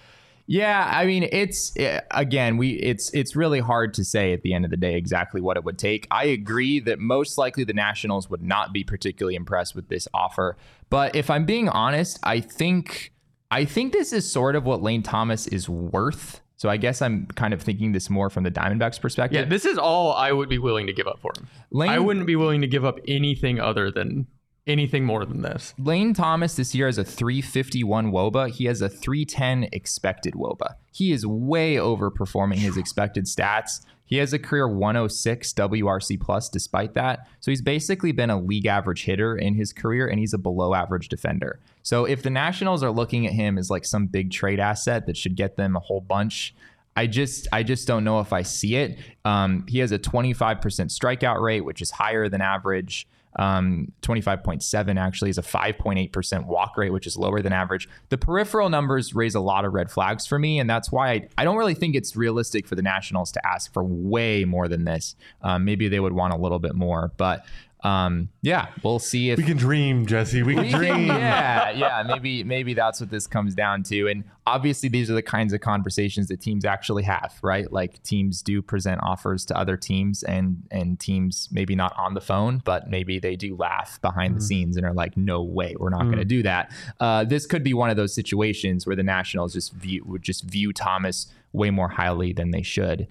Yeah, 0.51 0.91
I 0.91 1.05
mean 1.05 1.29
it's 1.31 1.75
eh, 1.77 2.01
again 2.11 2.57
we 2.57 2.71
it's 2.71 3.13
it's 3.13 3.37
really 3.37 3.61
hard 3.61 3.93
to 3.95 4.05
say 4.05 4.33
at 4.33 4.41
the 4.41 4.55
end 4.55 4.65
of 4.65 4.71
the 4.71 4.79
day 4.79 4.97
exactly 4.97 5.43
what 5.43 5.59
it 5.59 5.65
would 5.65 5.79
take. 5.79 6.09
I 6.11 6.25
agree 6.25 6.81
that 6.81 6.99
most 6.99 7.37
likely 7.37 7.65
the 7.65 7.75
Nationals 7.75 8.31
would 8.31 8.43
not 8.43 8.73
be 8.73 8.83
particularly 8.83 9.35
impressed 9.35 9.77
with 9.77 9.89
this 9.91 10.09
offer, 10.15 10.57
but 10.89 11.15
if 11.15 11.29
I'm 11.29 11.45
being 11.45 11.69
honest, 11.69 12.19
I 12.23 12.41
think 12.41 13.13
I 13.51 13.67
think 13.67 13.93
this 13.93 14.11
is 14.11 14.31
sort 14.31 14.57
of 14.57 14.65
what 14.65 14.83
Lane 14.83 15.03
Thomas 15.03 15.47
is 15.47 15.69
worth. 15.69 16.41
So 16.57 16.71
I 16.71 16.79
guess 16.79 17.03
I'm 17.03 17.27
kind 17.27 17.53
of 17.53 17.61
thinking 17.61 17.93
this 17.93 18.09
more 18.09 18.31
from 18.31 18.45
the 18.45 18.51
Diamondbacks 18.51 18.99
perspective. 18.99 19.39
Yeah, 19.39 19.45
this 19.45 19.67
is 19.67 19.77
all 19.77 20.15
I 20.15 20.33
would 20.33 20.49
be 20.49 20.59
willing 20.59 20.87
to 20.87 20.95
give 20.95 21.07
up 21.07 21.21
for 21.21 21.31
him. 21.37 21.47
Lane, 21.71 21.91
I 21.91 21.99
wouldn't 21.99 22.27
be 22.27 22.37
willing 22.37 22.63
to 22.63 22.67
give 22.67 22.87
up 22.87 22.99
anything 23.07 23.61
other 23.61 23.91
than 23.91 24.27
anything 24.69 25.05
more 25.05 25.25
than 25.25 25.43
this. 25.43 25.75
Lane 25.79 26.15
Thomas 26.15 26.55
this 26.55 26.75
year 26.75 26.87
has 26.87 26.99
a 26.99 27.05
351 27.05 28.13
WOBA. 28.13 28.51
He 28.51 28.67
has 28.67 28.81
a 28.83 28.89
310 28.89 29.69
expected 29.73 30.35
WOBA. 30.35 30.75
He 30.93 31.13
is 31.13 31.27
way 31.27 31.77
overperforming 31.77 32.57
his 32.57 32.77
expected 32.77 33.25
stats. 33.25 33.81
He 34.05 34.17
has 34.17 34.33
a 34.33 34.39
career 34.39 34.67
106 34.67 35.53
WRC 35.53 36.21
plus 36.21 36.49
despite 36.49 36.95
that. 36.95 37.29
So 37.41 37.51
he's 37.51 37.61
basically 37.61 38.13
been 38.13 38.31
a 38.31 38.41
league 38.41 38.67
average 38.67 39.05
hitter 39.05 39.37
in 39.37 39.55
his 39.55 39.73
career 39.73 40.09
and 40.09 40.19
he's 40.19 40.33
a 40.33 40.39
below 40.39 40.75
average 40.75 41.09
defender. 41.09 41.61
So 41.83 42.07
if 42.07 42.23
the 42.23 42.31
Nationals 42.31 42.83
are 42.83 42.91
looking 42.91 43.27
at 43.27 43.33
him 43.33 43.59
as 43.59 43.69
like 43.69 43.85
some 43.85 44.07
big 44.07 44.31
trade 44.31 44.61
asset 44.61 45.07
that 45.07 45.17
should 45.17 45.37
get 45.37 45.57
them 45.57 45.77
a 45.77 45.81
whole 45.81 46.01
bunch, 46.01 46.55
I 46.97 47.07
just 47.07 47.47
I 47.53 47.63
just 47.63 47.87
don't 47.87 48.03
know 48.03 48.21
if 48.21 48.33
I 48.33 48.43
see 48.43 48.77
it. 48.77 48.99
Um, 49.25 49.65
he 49.69 49.79
has 49.79 49.93
a 49.93 49.99
25% 49.99 50.61
strikeout 50.61 51.41
rate, 51.41 51.61
which 51.61 51.81
is 51.81 51.93
higher 51.93 52.29
than 52.29 52.41
average. 52.41 53.07
Um, 53.39 53.93
25.7 54.03 55.01
actually 55.01 55.31
is 55.31 55.39
a 55.39 55.43
5.8% 55.43 56.47
walk 56.47 56.77
rate, 56.77 56.93
which 56.93 57.07
is 57.07 57.17
lower 57.17 57.41
than 57.41 57.53
average. 57.53 57.89
The 58.09 58.19
peripheral 58.19 58.69
numbers 58.69 59.15
raise 59.15 59.35
a 59.35 59.41
lot 59.41 59.65
of 59.65 59.73
red 59.73 59.91
flags 59.91 60.27
for 60.27 60.39
me, 60.39 60.59
and 60.59 60.69
that's 60.69 60.91
why 60.91 61.11
I, 61.11 61.29
I 61.39 61.45
don't 61.45 61.57
really 61.57 61.75
think 61.75 61.95
it's 61.95 62.17
realistic 62.17 62.67
for 62.67 62.75
the 62.75 62.83
Nationals 62.83 63.31
to 63.33 63.47
ask 63.47 63.73
for 63.73 63.85
way 63.85 64.45
more 64.45 64.69
than 64.69 64.85
this. 64.85 65.15
Um, 65.43 65.65
maybe 65.65 65.89
they 65.89 66.01
would 66.01 66.13
want 66.13 66.35
a 66.35 66.37
little 66.37 66.59
bit 66.59 66.75
more, 66.75 67.13
but 67.17 67.47
um, 67.85 68.29
yeah, 68.43 68.69
we'll 68.83 68.99
see 68.99 69.31
if 69.31 69.39
We 69.39 69.45
can 69.45 69.57
dream, 69.57 70.05
Jesse. 70.07 70.43
We 70.43 70.55
can 70.55 70.65
we 70.65 70.71
can- 70.71 70.79
dream. 70.81 71.07
yeah, 71.07 71.71
yeah. 71.71 72.03
Maybe 72.07 72.43
maybe 72.43 72.75
that's 72.75 73.01
what 73.01 73.11
this 73.11 73.27
comes 73.27 73.55
down 73.55 73.85
to. 73.85 74.09
And 74.09 74.25
obviously, 74.47 74.89
these 74.89 75.09
are 75.11 75.15
the 75.15 75.23
kinds 75.23 75.53
of 75.53 75.61
conversations 75.61 76.27
that 76.29 76.41
teams 76.41 76.65
actually 76.65 77.05
have, 77.05 77.39
right? 77.43 77.71
Like 77.73 78.03
teams 78.03 78.43
do 78.43 78.63
present 78.63 79.01
offers 79.03 79.45
to 79.47 79.57
other 79.57 79.77
teams, 79.77 80.23
and 80.25 80.65
and 80.73 80.99
teams 80.99 81.49
maybe 81.53 81.77
not 81.77 81.95
on 81.97 82.15
the 82.15 82.21
phone, 82.21 82.63
but 82.65 82.91
maybe 82.91 83.19
they 83.21 83.37
do 83.37 83.55
laugh 83.57 84.01
behind 84.03 84.37
the 84.37 84.41
scenes 84.41 84.77
and 84.77 84.85
are 84.85 84.95
like, 84.95 85.17
"No 85.17 85.43
way, 85.43 85.77
we're 85.79 85.91
not 85.91 86.03
going 86.05 86.19
to 86.19 86.25
do 86.25 86.43
that." 86.43 86.73
Uh, 86.99 87.23
this 87.25 87.47
could 87.47 87.63
be 87.63 87.75
one 87.75 87.91
of 87.91 87.97
those 87.97 88.13
situations 88.15 88.87
where 88.87 88.97
the 88.97 89.03
Nationals 89.05 89.53
just 89.53 89.73
view 89.73 90.03
would 90.05 90.23
just 90.23 90.43
view 90.45 90.73
Thomas 90.73 91.29
way 91.53 91.71
more 91.71 91.89
highly 91.89 92.33
than 92.33 92.51
they 92.51 92.63
should. 92.63 93.07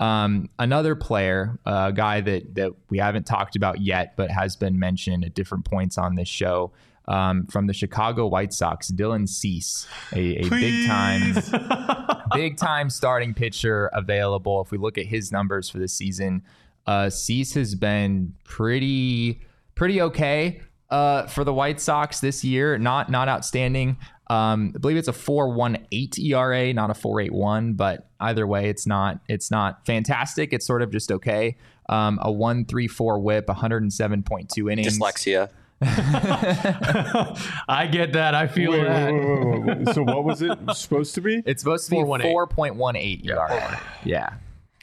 Um, 0.00 0.48
another 0.58 0.96
player, 0.96 1.58
a 1.66 1.92
guy 1.92 2.22
that 2.22 2.54
that 2.54 2.72
we 2.88 2.98
haven't 2.98 3.26
talked 3.26 3.54
about 3.54 3.80
yet, 3.82 4.16
but 4.16 4.30
has 4.30 4.56
been 4.56 4.78
mentioned 4.78 5.24
at 5.24 5.34
different 5.34 5.66
points 5.66 5.98
on 5.98 6.14
this 6.14 6.28
show, 6.28 6.72
um, 7.06 7.46
from 7.46 7.66
the 7.66 7.74
Chicago 7.74 8.26
White 8.26 8.54
Sox, 8.54 8.90
Dylan 8.90 9.28
Cease, 9.28 9.86
a, 10.12 10.36
a 10.36 10.48
big 10.48 10.86
time, 10.86 11.36
big 12.34 12.56
time 12.56 12.88
starting 12.88 13.34
pitcher 13.34 13.90
available. 13.92 14.62
If 14.62 14.70
we 14.70 14.78
look 14.78 14.96
at 14.96 15.04
his 15.06 15.30
numbers 15.30 15.68
for 15.68 15.78
the 15.78 15.88
season, 15.88 16.42
uh, 16.86 17.10
Cease 17.10 17.52
has 17.54 17.74
been 17.74 18.32
pretty 18.44 19.42
pretty 19.74 20.00
okay 20.00 20.62
uh, 20.88 21.26
for 21.26 21.44
the 21.44 21.52
White 21.52 21.80
Sox 21.80 22.20
this 22.20 22.42
year. 22.42 22.78
Not 22.78 23.10
not 23.10 23.28
outstanding. 23.28 23.98
Um, 24.30 24.72
I 24.76 24.78
believe 24.78 24.96
it's 24.96 25.08
a 25.08 25.12
4.18 25.12 26.20
ERA, 26.20 26.72
not 26.72 26.88
a 26.88 26.92
4.81, 26.92 27.76
but 27.76 28.06
either 28.20 28.46
way, 28.46 28.68
it's 28.68 28.86
not 28.86 29.18
it's 29.28 29.50
not 29.50 29.84
fantastic. 29.84 30.52
It's 30.52 30.64
sort 30.64 30.82
of 30.82 30.92
just 30.92 31.10
okay. 31.10 31.56
Um, 31.88 32.20
a 32.22 32.30
1.34 32.30 33.20
WHIP, 33.20 33.48
107.2 33.48 34.72
innings. 34.72 34.98
Dyslexia. 34.98 35.50
I 35.82 35.88
get 37.90 38.12
that. 38.12 38.36
I 38.36 38.46
feel 38.46 38.70
Wait, 38.70 38.84
that. 38.84 39.12
wait, 39.12 39.24
wait, 39.24 39.64
wait, 39.64 39.78
wait. 39.78 39.94
So 39.96 40.04
what 40.04 40.22
was 40.22 40.42
it 40.42 40.56
supposed 40.74 41.16
to 41.16 41.20
be? 41.20 41.42
It's 41.44 41.62
supposed 41.62 41.86
to 41.86 41.90
be 41.90 41.96
4.18. 41.96 42.52
4.18 42.54 43.26
ERA. 43.26 43.80
Yeah. 44.04 44.34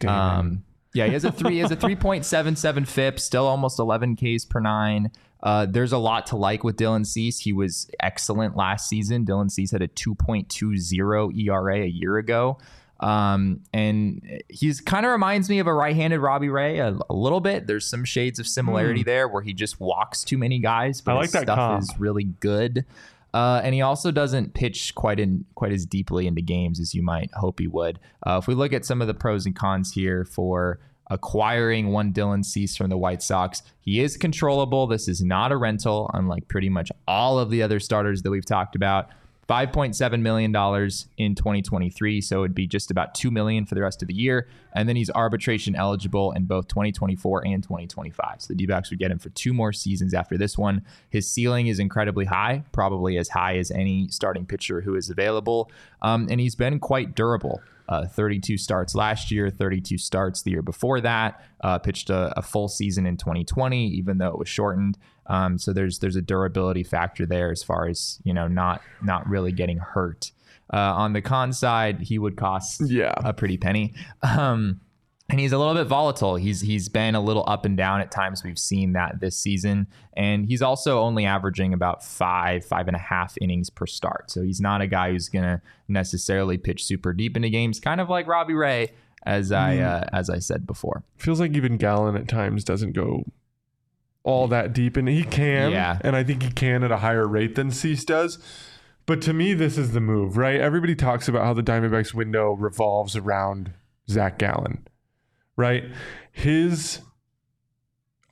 Damn. 0.02 0.40
Um, 0.40 0.64
yeah, 0.98 1.06
he 1.06 1.14
has 1.14 1.24
a 1.24 1.32
three. 1.32 1.54
He 1.54 1.60
has 1.60 1.72
a 1.72 1.76
3.77 1.76 2.88
FIP, 2.88 3.20
still 3.20 3.46
almost 3.46 3.80
11 3.80 4.16
Ks 4.16 4.46
per 4.46 4.60
nine. 4.60 5.12
Uh, 5.44 5.68
there's 5.68 5.92
a 5.92 5.98
lot 5.98 6.26
to 6.28 6.36
like 6.36 6.64
with 6.64 6.76
Dylan 6.76 7.06
Cease. 7.06 7.40
He 7.40 7.54
was 7.54 7.90
excellent 8.00 8.58
last 8.58 8.90
season. 8.90 9.24
Dylan 9.24 9.52
Cease 9.52 9.72
had 9.72 9.84
a 9.84 9.88
2.20 9.88 11.38
ERA 11.38 11.76
a 11.76 11.88
year 11.88 12.18
ago. 12.18 12.58
Um, 13.00 13.62
and 13.74 14.42
he's 14.50 14.82
kind 14.82 15.06
of 15.06 15.12
reminds 15.12 15.50
me 15.50 15.60
of 15.60 15.68
a 15.68 15.74
right-handed 15.74 16.20
Robbie 16.20 16.50
Ray 16.50 16.80
a, 16.80 16.98
a 17.10 17.14
little 17.14 17.42
bit. 17.42 17.68
There's 17.68 17.88
some 17.88 18.04
shades 18.04 18.40
of 18.40 18.48
similarity 18.48 19.04
there 19.04 19.28
where 19.28 19.44
he 19.44 19.54
just 19.54 19.80
walks 19.80 20.24
too 20.24 20.40
many 20.40 20.58
guys, 20.58 21.00
but 21.02 21.12
I 21.12 21.16
like 21.16 21.32
his 21.32 21.42
stuff 21.44 21.56
comp. 21.56 21.84
is 21.84 21.94
really 22.00 22.24
good. 22.24 22.86
Uh, 23.34 23.62
and 23.64 23.76
he 23.76 23.82
also 23.82 24.12
doesn't 24.12 24.54
pitch 24.54 24.96
quite 24.96 25.20
in 25.20 25.46
quite 25.56 25.72
as 25.72 25.86
deeply 25.86 26.28
into 26.28 26.42
games 26.42 26.80
as 26.80 26.94
you 26.94 27.04
might 27.04 27.30
hope 27.34 27.60
he 27.60 27.68
would. 27.68 28.00
Uh, 28.26 28.40
if 28.42 28.48
we 28.48 28.56
look 28.56 28.74
at 28.74 28.86
some 28.86 29.02
of 29.02 29.08
the 29.08 29.14
pros 29.14 29.46
and 29.46 29.56
cons 29.56 29.92
here 29.92 30.26
for 30.26 30.80
acquiring 31.10 31.90
one 31.92 32.12
Dylan 32.12 32.44
Cease 32.44 32.76
from 32.76 32.90
the 32.90 32.98
White 32.98 33.22
Sox, 33.22 33.62
he 33.80 34.02
is 34.02 34.18
controllable. 34.18 34.88
This 34.88 35.08
is 35.08 35.24
not 35.24 35.52
a 35.52 35.58
rental, 35.58 36.10
unlike 36.14 36.48
pretty 36.48 36.70
much 36.70 36.92
all 37.08 37.40
of 37.40 37.50
the 37.50 37.62
other 37.62 37.80
starters 37.80 38.24
that 38.24 38.32
we've 38.32 38.46
talked 38.46 38.76
about. 38.76 39.10
$5.7 39.48 40.22
million 40.22 40.54
in 41.18 41.36
2023, 41.36 42.22
so 42.22 42.44
it'd 42.44 42.54
be 42.54 42.68
just 42.68 42.92
about 42.92 43.16
2 43.16 43.32
million 43.32 43.66
for 43.66 43.76
the 43.76 43.82
rest 43.82 44.02
of 44.02 44.10
the 44.10 44.14
year. 44.14 44.50
And 44.74 44.90
then 44.90 44.98
he's 44.98 45.10
arbitration 45.10 45.76
eligible 45.76 46.34
in 46.34 46.46
both 46.46 46.68
2024 46.68 47.48
and 47.48 47.64
2025. 47.64 48.42
So 48.42 48.48
the 48.50 48.56
D-backs 48.56 48.90
would 48.90 49.00
get 49.00 49.10
him 49.10 49.20
for 49.20 49.30
two 49.30 49.54
more 49.54 49.72
seasons 49.72 50.14
after 50.14 50.38
this 50.38 50.58
one. 50.58 50.84
His 51.10 51.30
ceiling 51.30 51.68
is 51.68 51.80
incredibly 51.80 52.26
high, 52.26 52.66
probably 52.74 53.18
as 53.18 53.30
high 53.30 53.58
as 53.58 53.72
any 53.72 54.10
starting 54.10 54.46
pitcher 54.46 54.82
who 54.82 54.96
is 54.96 55.10
available. 55.10 55.72
Um, 56.02 56.28
and 56.30 56.42
he's 56.42 56.56
been 56.56 56.80
quite 56.80 57.16
durable. 57.16 57.62
Uh, 57.90 58.06
32 58.06 58.58
starts 58.58 58.96
last 58.96 59.32
year, 59.32 59.50
32 59.50 59.98
starts 59.98 60.42
the 60.42 60.52
year 60.52 60.62
before 60.62 61.00
that. 61.00 61.42
Uh, 61.62 61.80
pitched 61.80 62.10
a, 62.10 62.38
a 62.38 62.42
full 62.42 62.68
season 62.68 63.06
in 63.06 63.16
2020, 63.16 63.88
even 63.88 64.18
though 64.18 64.28
it 64.28 64.38
was 64.38 64.50
shortened. 64.50 64.98
Um, 65.28 65.58
so 65.58 65.74
there's 65.74 66.00
there's 66.00 66.16
a 66.16 66.22
durability 66.22 66.84
factor 66.84 67.26
there 67.26 67.52
as 67.52 67.64
far 67.64 67.88
as 67.88 68.20
you 68.24 68.34
know, 68.34 68.48
not 68.48 68.82
not 69.04 69.28
really 69.30 69.52
getting 69.52 69.78
hurt. 69.78 70.32
Uh, 70.74 70.78
on 70.96 71.14
the 71.14 71.22
con 71.22 71.54
side, 71.54 72.02
he 72.02 72.20
would 72.20 72.36
cost 72.36 72.82
Yeah. 72.86 73.14
a 73.18 73.34
pretty 73.34 73.58
penny. 73.58 73.94
Um, 74.22 74.82
and 75.30 75.42
he's 75.42 75.52
a 75.52 75.58
little 75.58 75.74
bit 75.74 75.88
volatile. 75.88 76.36
He's 76.38 76.62
he's 76.62 76.88
been 76.88 77.14
a 77.16 77.20
little 77.22 77.44
up 77.48 77.66
and 77.66 77.76
down 77.76 78.00
at 78.00 78.12
times. 78.12 78.44
We've 78.46 78.58
seen 78.58 78.94
that 78.94 79.20
this 79.20 79.36
season, 79.38 79.88
and 80.14 80.46
he's 80.46 80.62
also 80.62 81.02
only 81.02 81.26
averaging 81.26 81.74
about 81.74 82.02
five 82.04 82.64
five 82.64 82.88
and 82.88 82.96
a 82.96 83.00
half 83.00 83.36
innings 83.42 83.70
per 83.70 83.86
start. 83.86 84.32
So 84.32 84.42
he's 84.42 84.62
not 84.62 84.80
a 84.80 84.88
guy 84.88 85.12
who's 85.12 85.28
gonna 85.28 85.62
necessarily 85.90 86.58
pitch 86.58 86.86
super 86.86 87.12
deep 87.12 87.36
into 87.36 87.50
games, 87.50 87.80
kind 87.82 88.00
of 88.00 88.10
like 88.10 88.26
Robbie 88.28 88.54
Ray, 88.54 88.92
as 89.26 89.52
I 89.52 89.80
uh, 89.80 90.06
as 90.14 90.30
I 90.30 90.40
said 90.40 90.66
before. 90.66 91.04
Feels 91.18 91.42
like 91.42 91.52
even 91.58 91.76
Gallen 91.76 92.16
at 92.16 92.30
times 92.30 92.64
doesn't 92.64 92.94
go 92.94 93.26
all 94.24 94.48
that 94.50 94.74
deep, 94.74 94.98
and 94.98 95.08
he 95.08 95.24
can. 95.24 95.72
Yeah. 95.72 96.00
And 96.02 96.16
I 96.16 96.24
think 96.24 96.44
he 96.44 96.52
can 96.52 96.84
at 96.84 96.92
a 96.92 96.98
higher 96.98 97.28
rate 97.28 97.56
than 97.56 97.72
Cease 97.72 98.04
does. 98.04 98.40
But 99.06 99.22
to 99.24 99.34
me, 99.34 99.54
this 99.54 99.78
is 99.78 99.94
the 99.94 100.02
move, 100.02 100.36
right? 100.36 100.60
Everybody 100.60 100.96
talks 100.96 101.28
about 101.28 101.44
how 101.44 101.54
the 101.54 101.64
Diamondbacks 101.64 102.14
window 102.14 102.52
revolves 102.54 103.16
around 103.16 103.72
Zac 104.10 104.38
Gallen, 104.38 104.86
right? 105.56 105.86
His 106.32 107.00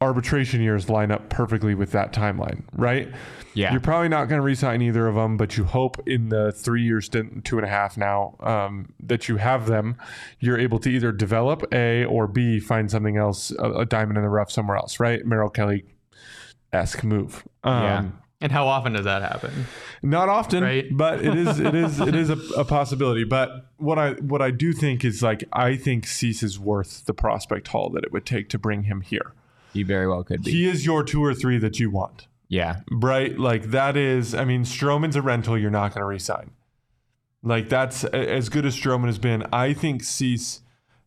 arbitration 0.02 0.62
years 0.62 0.90
line 0.90 1.12
up 1.12 1.30
perfectly 1.30 1.74
with 1.76 1.92
that 1.92 2.12
timeline, 2.14 2.64
right? 2.74 3.10
Yeah, 3.54 3.72
You're 3.72 3.80
probably 3.80 4.10
not 4.10 4.28
going 4.28 4.40
to 4.40 4.44
re-sign 4.46 4.82
either 4.82 5.08
of 5.08 5.16
them, 5.16 5.38
but 5.38 5.56
you 5.56 5.64
hope 5.64 6.06
in 6.06 6.28
the 6.28 6.52
three 6.52 6.84
years, 6.84 7.08
two 7.08 7.24
and 7.58 7.64
a 7.64 7.70
half 7.70 7.96
now, 7.96 8.36
um, 8.42 8.94
that 9.00 9.30
you 9.30 9.38
have 9.38 9.66
them. 9.68 9.96
You're 10.42 10.60
able 10.60 10.78
to 10.80 10.90
either 10.90 11.14
develop 11.14 11.64
A 11.74 12.04
or 12.04 12.28
B, 12.28 12.60
find 12.60 12.92
something 12.92 13.16
else, 13.16 13.52
a, 13.58 13.72
a 13.72 13.86
diamond 13.86 14.18
in 14.18 14.24
the 14.26 14.30
rough 14.30 14.52
somewhere 14.52 14.76
else, 14.76 15.00
right? 15.00 15.26
Merrill 15.26 15.50
Kelly 15.50 15.86
esque 16.74 17.04
move. 17.06 17.48
Um, 17.64 17.84
Yeah. 17.84 18.06
And 18.42 18.52
how 18.52 18.68
often 18.68 18.92
does 18.92 19.06
that 19.06 19.22
happen? 19.22 19.66
Not 20.04 20.28
often, 20.28 20.62
Right. 20.62 20.86
but 20.92 21.24
it 21.24 21.34
is 21.36 21.58
it 21.58 21.74
is 21.74 22.02
it 22.02 22.14
is 22.14 22.30
a, 22.30 22.38
a 22.58 22.66
possibility. 22.66 23.24
But 23.24 23.50
what 23.78 23.98
I 23.98 24.12
what 24.16 24.42
I 24.42 24.52
do 24.52 24.74
think 24.74 25.06
is 25.06 25.24
like 25.24 25.46
I 25.54 25.78
think 25.78 26.06
Cease 26.06 26.44
is 26.44 26.60
worth 26.60 27.06
the 27.06 27.14
prospect 27.14 27.70
haul 27.70 27.90
that 27.92 28.04
it 28.04 28.12
would 28.12 28.26
take 28.26 28.50
to 28.50 28.60
bring 28.60 28.84
him 28.84 29.00
here. 29.02 29.32
He 29.76 29.84
very 29.84 30.08
well 30.08 30.24
could 30.24 30.44
be. 30.44 30.52
He 30.52 30.68
is 30.68 30.86
your 30.86 31.04
two 31.04 31.24
or 31.24 31.34
three 31.36 31.60
that 31.60 31.80
you 31.80 31.92
want, 31.92 32.28
Yeah. 32.50 32.80
right? 32.92 33.38
Like 33.38 33.66
that 33.72 33.96
is, 33.96 34.34
I 34.34 34.44
mean, 34.46 34.64
Stroman's 34.64 35.16
a 35.16 35.22
rental 35.22 35.56
you're 35.58 35.70
not 35.70 35.94
going 35.94 36.02
to 36.02 36.08
resign. 36.08 36.52
Like 37.44 37.70
that's 37.70 38.04
as 38.06 38.50
good 38.50 38.66
as 38.66 38.76
Stroman 38.76 39.06
has 39.06 39.20
been. 39.20 39.46
I 39.54 39.74
think 39.74 40.04
Cease 40.04 40.62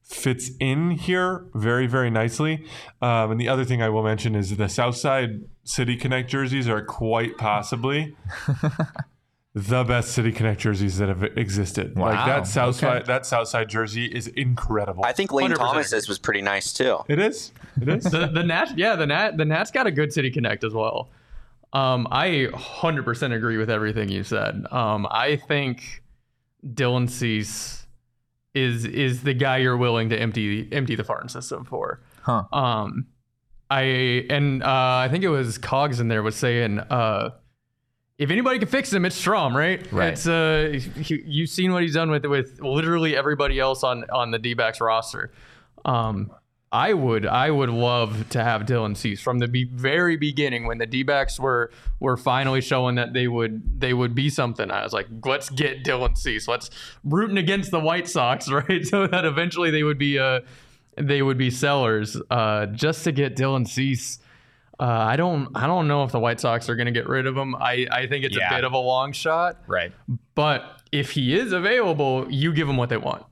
fits 0.04 0.50
in 0.60 0.92
here 0.92 1.46
very, 1.54 1.86
very 1.86 2.10
nicely. 2.10 2.64
Um, 3.02 3.32
and 3.32 3.40
the 3.40 3.48
other 3.48 3.64
thing 3.64 3.82
I 3.82 3.88
will 3.88 4.02
mention 4.04 4.34
is 4.36 4.56
the 4.56 4.68
Southside 4.68 5.40
City 5.64 5.96
Connect 5.96 6.30
jerseys 6.30 6.68
are 6.68 6.82
quite 6.84 7.36
possibly 7.36 8.16
the 9.66 9.84
best 9.84 10.12
City 10.12 10.30
Connect 10.30 10.60
jerseys 10.60 10.98
that 10.98 11.08
have 11.08 11.22
existed. 11.22 11.96
like 11.96 12.14
Wow, 12.14 12.26
that 12.26 12.46
Southside 12.46 13.02
okay. 13.02 13.06
that 13.06 13.26
Southside 13.26 13.68
jersey 13.68 14.06
is 14.06 14.28
incredible. 14.28 15.04
I 15.04 15.12
think 15.12 15.32
Lane 15.32 15.50
100% 15.50 15.56
Thomas's 15.56 16.08
was 16.08 16.18
pretty 16.18 16.42
nice 16.42 16.72
too. 16.72 16.98
it 17.08 17.18
is. 17.18 17.52
It 17.80 17.88
is. 17.88 18.04
the 18.10 18.26
the 18.26 18.42
Nats, 18.42 18.72
yeah, 18.76 18.94
the 18.94 19.06
Nat 19.06 19.36
the 19.36 19.44
Nats 19.44 19.70
got 19.70 19.86
a 19.86 19.90
good 19.90 20.12
City 20.12 20.30
Connect 20.30 20.64
as 20.64 20.74
well. 20.74 21.10
Um, 21.72 22.08
I 22.10 22.48
100% 22.52 23.34
agree 23.34 23.58
with 23.58 23.68
everything 23.68 24.08
you 24.08 24.24
said. 24.24 24.64
Um, 24.70 25.06
I 25.10 25.36
think 25.36 26.02
Dylan 26.66 27.10
Cease 27.10 27.86
is 28.54 28.84
is 28.84 29.22
the 29.22 29.34
guy 29.34 29.58
you're 29.58 29.76
willing 29.76 30.08
to 30.10 30.18
empty 30.18 30.68
empty 30.72 30.94
the 30.94 31.04
farm 31.04 31.28
system 31.28 31.64
for. 31.64 32.00
Huh. 32.22 32.44
Um, 32.52 33.06
I 33.70 34.26
and 34.30 34.62
uh, 34.62 34.66
I 35.04 35.08
think 35.10 35.24
it 35.24 35.28
was 35.28 35.58
Cogs 35.58 36.00
in 36.00 36.08
there 36.08 36.22
was 36.22 36.36
saying, 36.36 36.78
uh, 36.78 37.30
if 38.18 38.30
anybody 38.30 38.58
can 38.58 38.68
fix 38.68 38.92
him, 38.92 39.04
it's 39.04 39.16
Strom, 39.16 39.56
right? 39.56 39.90
Right. 39.92 40.12
It's 40.12 40.26
uh, 40.26 40.80
you, 40.96 41.22
you've 41.24 41.50
seen 41.50 41.72
what 41.72 41.82
he's 41.82 41.94
done 41.94 42.10
with 42.10 42.26
with 42.26 42.60
literally 42.60 43.16
everybody 43.16 43.60
else 43.60 43.84
on 43.84 44.04
on 44.10 44.32
the 44.32 44.38
D-backs 44.38 44.80
roster. 44.80 45.30
Um, 45.84 46.32
I 46.70 46.92
would 46.92 47.24
I 47.24 47.50
would 47.50 47.70
love 47.70 48.28
to 48.30 48.42
have 48.42 48.62
Dylan 48.62 48.96
Cease 48.96 49.20
from 49.20 49.38
the 49.38 49.48
be- 49.48 49.70
very 49.72 50.16
beginning 50.16 50.66
when 50.66 50.78
the 50.78 50.86
D-backs 50.86 51.38
were 51.38 51.70
were 52.00 52.16
finally 52.16 52.60
showing 52.60 52.96
that 52.96 53.12
they 53.12 53.28
would 53.28 53.80
they 53.80 53.94
would 53.94 54.14
be 54.14 54.28
something. 54.28 54.70
I 54.70 54.82
was 54.82 54.92
like, 54.92 55.06
let's 55.24 55.48
get 55.48 55.84
Dylan 55.84 56.18
Cease. 56.18 56.48
Let's 56.48 56.70
rooting 57.04 57.38
against 57.38 57.70
the 57.70 57.80
White 57.80 58.08
Sox, 58.08 58.50
right? 58.50 58.84
So 58.84 59.06
that 59.06 59.24
eventually 59.24 59.70
they 59.70 59.84
would 59.84 59.98
be 59.98 60.18
uh 60.18 60.40
they 60.96 61.22
would 61.22 61.38
be 61.38 61.50
sellers 61.50 62.20
uh 62.30 62.66
just 62.66 63.04
to 63.04 63.12
get 63.12 63.36
Dylan 63.36 63.66
Cease. 63.66 64.18
Uh, 64.80 64.84
I 64.84 65.16
don't 65.16 65.48
I 65.56 65.66
don't 65.66 65.88
know 65.88 66.04
if 66.04 66.12
the 66.12 66.20
White 66.20 66.38
Sox 66.40 66.68
are 66.68 66.76
going 66.76 66.86
to 66.86 66.92
get 66.92 67.08
rid 67.08 67.26
of 67.26 67.36
him. 67.36 67.56
I, 67.56 67.86
I 67.90 68.06
think 68.06 68.24
it's 68.24 68.36
Yeah. 68.36 68.52
a 68.52 68.56
bit 68.56 68.64
of 68.64 68.72
a 68.72 68.78
long 68.78 69.12
shot, 69.12 69.56
Right. 69.66 69.92
but 70.34 70.82
if 70.92 71.10
he 71.12 71.36
is 71.36 71.52
available, 71.52 72.26
you 72.30 72.52
give 72.52 72.66
them 72.68 72.76
what 72.76 72.88
they 72.88 72.96
want. 72.96 73.24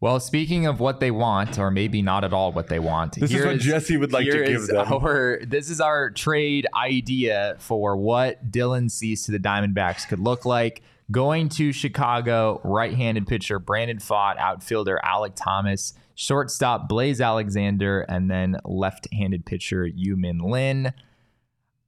Well, 0.00 0.18
speaking 0.18 0.64
of 0.66 0.80
what 0.80 0.98
they 0.98 1.10
want, 1.10 1.58
or 1.58 1.70
maybe 1.70 2.00
not 2.00 2.24
at 2.24 2.32
all 2.32 2.52
what 2.52 2.68
they 2.68 2.78
want, 2.78 3.14
This 3.16 3.24
is 3.24 3.30
here 3.30 3.46
what 3.46 3.58
Jesse 3.58 3.98
would 3.98 4.12
like 4.12 4.24
to 4.26 4.32
give 4.44 4.62
is 4.62 4.68
them. 4.68 4.86
Our, 4.90 5.40
this 5.46 5.68
is 5.68 5.78
our 5.80 6.10
trade 6.10 6.66
idea 6.74 7.56
for 7.58 7.96
what 7.98 8.50
Dylan 8.50 8.90
Cease 8.90 9.26
to 9.26 9.32
the 9.32 9.38
Diamondbacks 9.38 10.08
could 10.08 10.18
look 10.20 10.44
like. 10.46 10.82
Going 11.10 11.50
to 11.50 11.72
Chicago, 11.72 12.60
right-handed 12.64 13.26
pitcher 13.26 13.58
Brandon 13.58 13.98
Pfaadt, 13.98 14.38
outfielder 14.38 14.98
Alek 15.04 15.32
Thomas, 15.34 15.92
shortstop 16.20 16.86
Blaze 16.86 17.18
Alexander, 17.20 18.02
and 18.02 18.30
then 18.30 18.58
left-handed 18.64 19.46
pitcher 19.46 19.88
Yumin 19.88 20.42
Lin. 20.42 20.92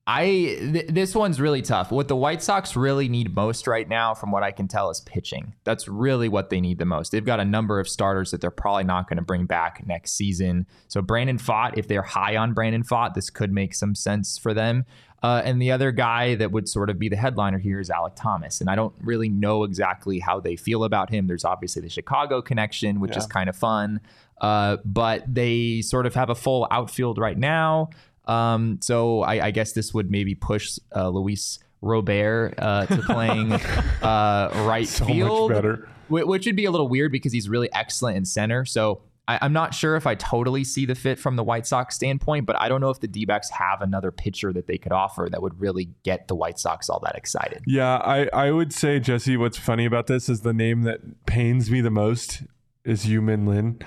I 0.07 0.25
th- 0.25 0.89
this 0.89 1.15
one's 1.15 1.39
really 1.39 1.61
tough. 1.61 1.93
What 1.93 2.09
the 2.09 2.17
White 2.17 2.43
Sox 2.43 2.75
really 2.75 3.09
need 3.09 3.37
most 3.37 3.67
right 3.67 3.87
now, 3.87 4.15
from 4.15 4.33
what 4.33 4.43
I 4.43 4.51
can 4.51 4.69
tell, 4.69 4.91
is 4.91 5.01
pitching. 5.01 5.55
That's 5.65 5.87
really 5.87 6.29
what 6.29 6.49
they 6.49 6.61
need 6.61 6.79
the 6.79 6.87
most. 6.87 7.13
They've 7.13 7.25
got 7.25 7.41
a 7.41 7.45
number 7.45 7.79
of 7.79 7.89
starters 7.89 8.31
that 8.31 8.41
they're 8.41 8.51
probably 8.51 8.85
not 8.85 9.07
going 9.07 9.19
to 9.19 9.23
bring 9.23 9.45
back 9.45 9.87
next 9.87 10.13
season. 10.13 10.67
So 10.89 11.03
Brandon 11.03 11.39
Pfaadt, 11.39 11.75
if 11.77 11.87
they're 11.87 12.03
high 12.03 12.37
on 12.37 12.55
Brandon 12.55 12.83
Pfaadt, 12.83 13.15
this 13.15 13.31
could 13.31 13.53
make 13.53 13.75
some 13.75 13.95
sense 13.95 14.39
for 14.39 14.55
them. 14.55 14.87
Uh, 15.23 15.41
and 15.45 15.63
the 15.63 15.71
other 15.71 15.93
guy 15.93 16.35
that 16.35 16.51
would 16.51 16.69
sort 16.69 16.91
of 16.91 16.99
be 16.99 17.09
the 17.09 17.15
headliner 17.15 17.59
here 17.59 17.79
is 17.79 17.89
Alek 17.89 18.17
Thomas. 18.17 18.61
And 18.61 18.69
I 18.69 18.75
don't 18.75 18.95
really 19.01 19.29
know 19.29 19.63
exactly 19.63 20.19
how 20.19 20.41
they 20.41 20.57
feel 20.57 20.83
about 20.83 21.11
him. 21.11 21.29
There's 21.29 21.45
obviously 21.45 21.81
the 21.81 21.89
Chicago 21.89 22.43
connection, 22.43 22.99
which 22.99 23.17
is 23.17 23.27
kind 23.27 23.49
of 23.49 23.55
fun. 23.55 24.01
Uh, 24.41 24.79
but 24.85 25.23
they 25.33 25.83
sort 25.83 26.07
of 26.07 26.15
have 26.15 26.31
a 26.31 26.35
full 26.35 26.67
outfield 26.71 27.19
right 27.19 27.39
now. 27.39 27.91
Um, 28.25 28.79
so 28.81 29.23
I, 29.23 29.47
I 29.47 29.51
guess 29.51 29.73
this 29.73 29.93
would 29.95 30.11
maybe 30.11 30.35
push 30.35 30.79
uh, 30.95 31.09
Luis 31.09 31.59
Robert 31.81 32.55
uh, 32.59 32.87
to 32.87 32.97
playing 33.07 33.53
uh, 33.53 34.51
right 34.67 34.87
So 34.87 35.05
much 35.05 35.13
field, 35.13 35.51
better. 35.53 35.89
which 36.09 36.47
would 36.47 36.57
be 36.57 36.65
a 36.65 36.71
little 36.71 36.89
weird 36.89 37.13
because 37.13 37.33
he's 37.33 37.49
really 37.49 37.73
excellent 37.73 38.17
in 38.17 38.25
center. 38.25 38.65
So 38.65 39.03
I, 39.29 39.39
I'm 39.43 39.53
not 39.53 39.75
sure 39.75 39.97
if 39.97 40.07
I 40.07 40.15
totally 40.15 40.65
see 40.65 40.87
the 40.87 40.95
fit 40.95 41.19
from 41.19 41.37
the 41.37 41.45
White 41.45 41.67
Sox 41.67 41.95
standpoint, 41.95 42.47
but 42.47 42.61
I 42.61 42.69
don't 42.69 42.81
know 42.81 42.91
if 42.91 43.01
the 43.01 43.09
D 43.09 43.25
backs 43.25 43.51
have 43.51 43.81
another 43.81 44.11
pitcher 44.11 44.53
that 44.53 44.67
they 44.67 44.79
could 44.79 44.93
offer 44.93 45.29
that 45.31 45.43
would 45.43 45.61
really 45.61 45.91
get 46.03 46.29
the 46.29 46.35
White 46.35 46.59
Sox 46.59 46.89
all 46.89 47.01
that 47.01 47.15
excited. 47.17 47.63
Yeah, 47.67 47.97
I, 47.99 48.29
I 48.33 48.51
would 48.51 48.73
say, 48.73 48.99
Jesse, 48.99 49.37
what's 49.37 49.59
funny 49.59 49.85
about 49.85 50.07
this 50.07 50.29
is 50.29 50.41
the 50.41 50.53
name 50.53 50.83
that 50.83 51.27
pains 51.27 51.71
me 51.71 51.81
the 51.81 51.91
most 51.91 52.43
is 52.85 53.07
Yumin 53.07 53.47
Lin 53.47 53.81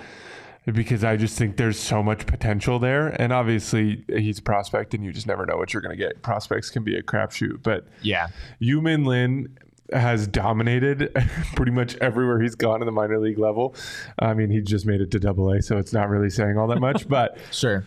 because 0.74 1.04
I 1.04 1.16
just 1.16 1.38
think 1.38 1.58
there's 1.58 1.80
so 1.80 2.02
much 2.02 2.26
potential 2.26 2.80
there. 2.80 3.10
And 3.22 3.32
obviously, 3.32 4.04
he's 4.08 4.40
a 4.40 4.42
prospect 4.42 4.94
and 4.94 5.06
you 5.06 5.12
just 5.12 5.28
never 5.28 5.46
know 5.46 5.58
what 5.58 5.74
you're 5.74 5.82
going 5.82 5.96
to 5.96 6.04
get. 6.04 6.22
Prospects 6.22 6.70
can 6.70 6.84
be 6.84 6.96
a 6.98 7.04
crapshoot, 7.04 7.62
but 7.62 7.86
Yeah. 8.02 8.28
Yumin 8.62 9.06
Lin 9.06 9.58
has 9.94 10.26
dominated 10.28 11.14
pretty 11.56 11.72
much 11.72 11.96
everywhere 11.98 12.42
he's 12.42 12.56
gone 12.56 12.82
in 12.82 12.88
the 12.88 12.92
minor 12.92 13.20
league 13.20 13.38
level. 13.38 13.76
I 14.18 14.34
mean, 14.34 14.50
he 14.50 14.62
just 14.62 14.86
made 14.86 15.02
it 15.02 15.12
to 15.12 15.20
double 15.20 15.52
A, 15.52 15.62
so 15.62 15.78
it's 15.78 15.94
not 15.94 16.10
really 16.10 16.30
saying 16.32 16.58
all 16.58 16.68
that 16.68 16.80
much, 16.80 17.08
but. 17.10 17.38
Sure. 17.52 17.86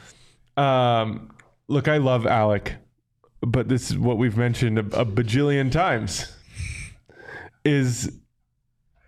Um, 0.57 1.33
look, 1.67 1.89
I 1.89 1.97
love 1.97 2.23
Alek, 2.23 2.75
but 3.41 3.69
this 3.69 3.91
is 3.91 3.99
what 3.99 4.19
we've 4.19 4.37
mentioned 4.37 4.79
a, 4.79 5.01
a 5.01 5.05
bajillion 5.05 5.73
times. 5.73 6.33
Is 7.65 8.13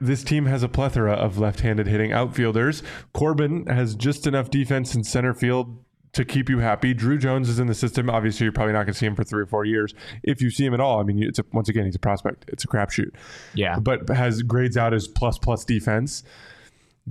this 0.01 0.25
team 0.25 0.47
has 0.47 0.63
a 0.63 0.69
plethora 0.69 1.13
of 1.13 1.39
left-handed 1.39 1.87
hitting 1.87 2.13
outfielders. 2.13 2.83
Corbin 3.13 3.67
has 3.67 3.95
just 3.95 4.27
enough 4.27 4.51
defense 4.51 4.95
in 4.95 5.05
center 5.05 5.35
field 5.35 5.85
to 6.13 6.25
keep 6.25 6.49
you 6.49 6.59
happy. 6.59 6.93
Drew 6.95 7.19
Jones 7.19 7.49
is 7.49 7.59
in 7.61 7.67
the 7.69 7.75
system. 7.75 8.11
Obviously, 8.11 8.45
you're 8.45 8.53
probably 8.53 8.73
not 8.73 8.81
going 8.85 8.95
to 8.95 8.99
see 8.99 9.07
him 9.07 9.15
for 9.15 9.23
three 9.23 9.43
or 9.43 9.47
four 9.47 9.65
years 9.65 9.95
if 10.25 10.43
you 10.43 10.51
see 10.51 10.65
him 10.65 10.75
at 10.75 10.81
all. 10.81 10.99
I 11.01 11.05
mean, 11.05 11.23
it's 11.23 11.39
a, 11.39 11.45
once 11.53 11.69
again, 11.69 11.85
he's 11.85 11.95
a 11.95 12.01
prospect. 12.01 12.47
It's 12.49 12.65
a 12.65 12.67
crapshoot. 12.67 13.11
Yeah. 13.55 13.79
but 13.79 14.09
has 14.09 14.43
grades 14.43 14.77
out 14.77 14.93
as 14.95 15.07
plus 15.07 15.39
plus 15.39 15.65
defense. 15.65 16.25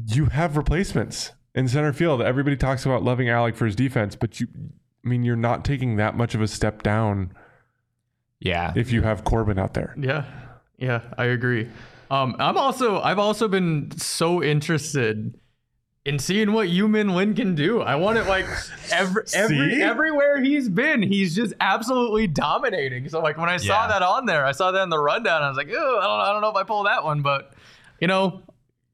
You 0.07 0.25
have 0.25 0.57
replacements 0.57 1.31
in 1.55 1.67
center 1.67 1.93
field. 1.93 2.21
Everybody 2.21 2.57
talks 2.57 2.85
about 2.85 3.03
loving 3.03 3.27
Alek 3.27 3.55
for 3.55 3.65
his 3.65 3.75
defense, 3.75 4.15
but 4.15 4.39
you, 4.39 4.47
I 5.05 5.07
mean, 5.07 5.23
you're 5.23 5.35
not 5.35 5.63
taking 5.63 5.95
that 5.95 6.17
much 6.17 6.35
of 6.35 6.41
a 6.41 6.47
step 6.47 6.83
down 6.83 7.31
Yeah. 8.39 8.73
if 8.75 8.91
you 8.91 9.01
have 9.03 9.23
Corbin 9.23 9.57
out 9.59 9.73
there. 9.75 9.95
Yeah, 9.97 10.25
yeah, 10.77 11.01
I 11.17 11.25
agree. 11.25 11.69
Um, 12.11 12.35
I'm 12.39 12.57
also 12.57 12.99
I've 13.01 13.19
also 13.19 13.47
been 13.47 13.91
so 13.97 14.41
interested 14.43 15.37
in 16.05 16.17
seeing 16.17 16.53
what 16.53 16.69
Yumin 16.69 17.13
Lin 17.13 17.35
can 17.35 17.53
do. 17.55 17.81
I 17.81 17.95
want 17.95 18.17
it 18.17 18.25
like 18.25 18.45
every, 18.91 19.23
every 19.33 19.83
everywhere 19.83 20.41
he's 20.41 20.69
been, 20.69 21.03
he's 21.03 21.35
just 21.35 21.53
absolutely 21.59 22.25
dominating. 22.25 23.09
So 23.09 23.19
like 23.19 23.37
when 23.37 23.49
I 23.49 23.57
saw 23.57 23.83
Yeah. 23.83 23.87
that 23.89 24.01
on 24.01 24.25
there, 24.25 24.45
I 24.45 24.53
saw 24.53 24.71
that 24.71 24.81
in 24.81 24.89
the 24.89 24.97
rundown. 24.99 25.43
I 25.43 25.47
was 25.49 25.57
like, 25.57 25.69
oh, 25.71 25.99
I 25.99 26.03
don't 26.07 26.19
I 26.21 26.31
don't 26.33 26.41
know 26.41 26.49
if 26.49 26.55
I 26.55 26.63
pull 26.63 26.83
that 26.85 27.03
one, 27.03 27.21
but 27.21 27.53
you 27.99 28.07
know, 28.07 28.41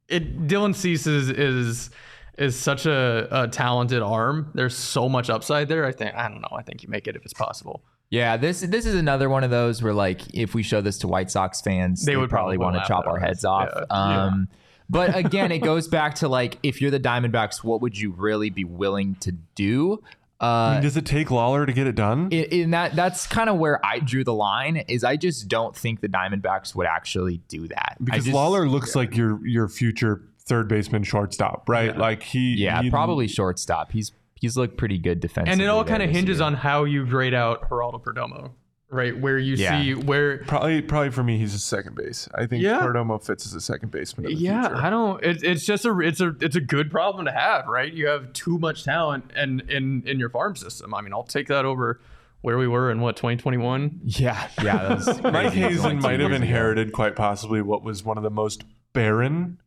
it 0.09 0.47
Dylan 0.47 0.75
Cease 0.75 1.07
is 1.07 1.29
is 1.29 1.89
is 2.37 2.59
such 2.59 2.85
a, 2.85 3.27
a 3.31 3.47
talented 3.47 4.01
arm. 4.01 4.51
There's 4.55 4.75
so 4.75 5.07
much 5.07 5.29
upside 5.29 5.69
there. 5.69 5.85
I 5.85 5.93
think 5.93 6.13
I 6.15 6.27
don't 6.27 6.41
know. 6.41 6.49
I 6.57 6.63
think 6.63 6.83
you 6.83 6.89
make 6.89 7.07
it 7.07 7.15
if 7.15 7.23
it's 7.23 7.33
possible. 7.33 7.81
Yeah, 8.09 8.37
this 8.37 8.61
this 8.61 8.85
is 8.85 8.95
another 8.95 9.29
one 9.29 9.43
of 9.43 9.49
those 9.51 9.81
where 9.81 9.93
like 9.93 10.21
if 10.33 10.53
we 10.53 10.63
show 10.63 10.79
this 10.81 10.99
to 10.99 11.07
White 11.07 11.31
Sox 11.31 11.61
fans, 11.61 12.05
they, 12.05 12.15
would 12.15 12.29
probably, 12.29 12.57
want 12.57 12.75
to 12.75 12.83
chop 12.87 13.07
our 13.07 13.19
heads 13.19 13.43
off. 13.43 13.69
Yeah. 13.73 13.83
Um, 13.89 14.47
but 14.89 15.15
again, 15.23 15.51
it 15.51 15.59
goes 15.59 15.87
back 15.87 16.15
to 16.15 16.27
like 16.27 16.57
if 16.63 16.81
you're 16.81 16.91
the 16.91 16.99
Diamondbacks, 16.99 17.63
what 17.63 17.81
would 17.81 17.97
you 17.97 18.11
really 18.11 18.49
be 18.49 18.63
willing 18.63 19.15
to 19.21 19.31
do? 19.31 20.01
I 20.39 20.69
Uh, 20.69 20.73
mean, 20.73 20.83
does 20.83 20.97
it 20.97 21.05
take 21.05 21.29
Lawlar 21.29 21.65
to 21.65 21.73
get 21.73 21.87
it 21.87 21.95
done? 21.95 22.27
in, 22.31 22.43
in 22.45 22.71
that 22.71 22.95
that's 22.95 23.25
kind 23.25 23.49
of 23.49 23.57
where 23.57 23.83
I 23.85 23.99
drew 23.99 24.23
the 24.23 24.33
line. 24.33 24.77
Is 24.87 25.03
I 25.03 25.15
just 25.15 25.47
don't 25.47 25.75
think 25.75 26.01
the 26.01 26.09
Diamondbacks 26.09 26.75
would 26.75 26.87
actually 26.87 27.37
do 27.47 27.67
that. 27.69 27.97
Because 28.03 28.25
just- 28.25 28.35
Lawlar 28.35 28.69
looks 28.69 28.95
like 28.95 29.15
your 29.17 29.45
your 29.47 29.67
future 29.67 30.21
third 30.45 30.67
baseman 30.67 31.03
shortstop, 31.03 31.67
right? 31.67 31.97
Like 31.97 32.21
he, 32.21 32.53
yeah, 32.53 32.83
he- 32.83 32.91
probably 32.91 33.27
shortstop. 33.27 33.91
He's 33.91 34.11
he's 34.35 34.55
looked 34.57 34.77
pretty 34.77 34.97
good 34.97 35.19
defensively. 35.19 35.53
and 35.53 35.61
it 35.61 35.67
all 35.67 35.83
kind 35.83 36.03
of 36.03 36.09
hinges 36.09 36.37
year. 36.39 36.45
on 36.45 36.53
how 36.55 36.83
you 36.83 37.05
grade 37.05 37.33
out 37.33 37.69
Geraldo 37.69 38.01
Perdomo, 38.03 38.51
right? 38.89 39.17
Where 39.19 39.37
you 39.37 39.55
Yeah. 39.55 39.81
see 39.81 39.93
where. 39.93 40.39
Probably, 40.39 40.81
probably 40.81 41.09
for 41.11 41.23
me, 41.23 41.37
he's 41.37 41.53
a 41.53 41.59
second 41.59 41.95
base. 41.95 42.27
I 42.35 42.45
think 42.45 42.63
Yeah. 42.63 42.79
Perdomo 42.81 43.23
fits 43.23 43.45
as 43.45 43.53
a 43.53 43.61
second 43.61 43.91
baseman. 43.91 44.25
In 44.29 44.35
the 44.35 44.41
Yeah, 44.41 44.67
future. 44.67 44.75
I 44.83 44.89
don't. 44.89 45.23
It, 45.23 45.43
it's 45.43 45.65
just 45.65 45.85
a 45.85 45.97
it's 45.99 46.21
a 46.21 46.35
it's 46.41 46.55
a 46.55 46.61
good 46.61 46.91
problem 46.91 47.25
to 47.25 47.31
have, 47.31 47.67
right? 47.67 47.91
You 47.91 48.07
have 48.07 48.33
too 48.33 48.57
much 48.59 48.83
talent 48.83 49.31
and 49.35 49.61
in 49.69 50.03
in 50.05 50.19
your 50.19 50.29
farm 50.29 50.55
system. 50.55 50.93
I 50.93 51.01
mean, 51.01 51.13
I'll 51.13 51.23
take 51.23 51.47
that 51.47 51.65
over 51.65 51.99
where 52.41 52.57
we 52.59 52.67
were 52.67 52.91
in 52.91 53.01
what 53.01 53.15
2021. 53.15 54.01
Yeah, 54.03 54.47
yeah. 54.61 54.77
That 54.89 54.97
was 54.97 55.21
Mike. 55.23 55.53
Hazen 55.53 55.93
Like 55.95 56.01
might 56.03 56.19
have 56.19 56.31
inherited 56.31 56.91
quite 56.91 57.15
possibly 57.15 57.61
what 57.61 57.83
was 57.83 58.03
one 58.03 58.17
of 58.17 58.23
the 58.23 58.29
most 58.29 58.63
barren 58.93 59.59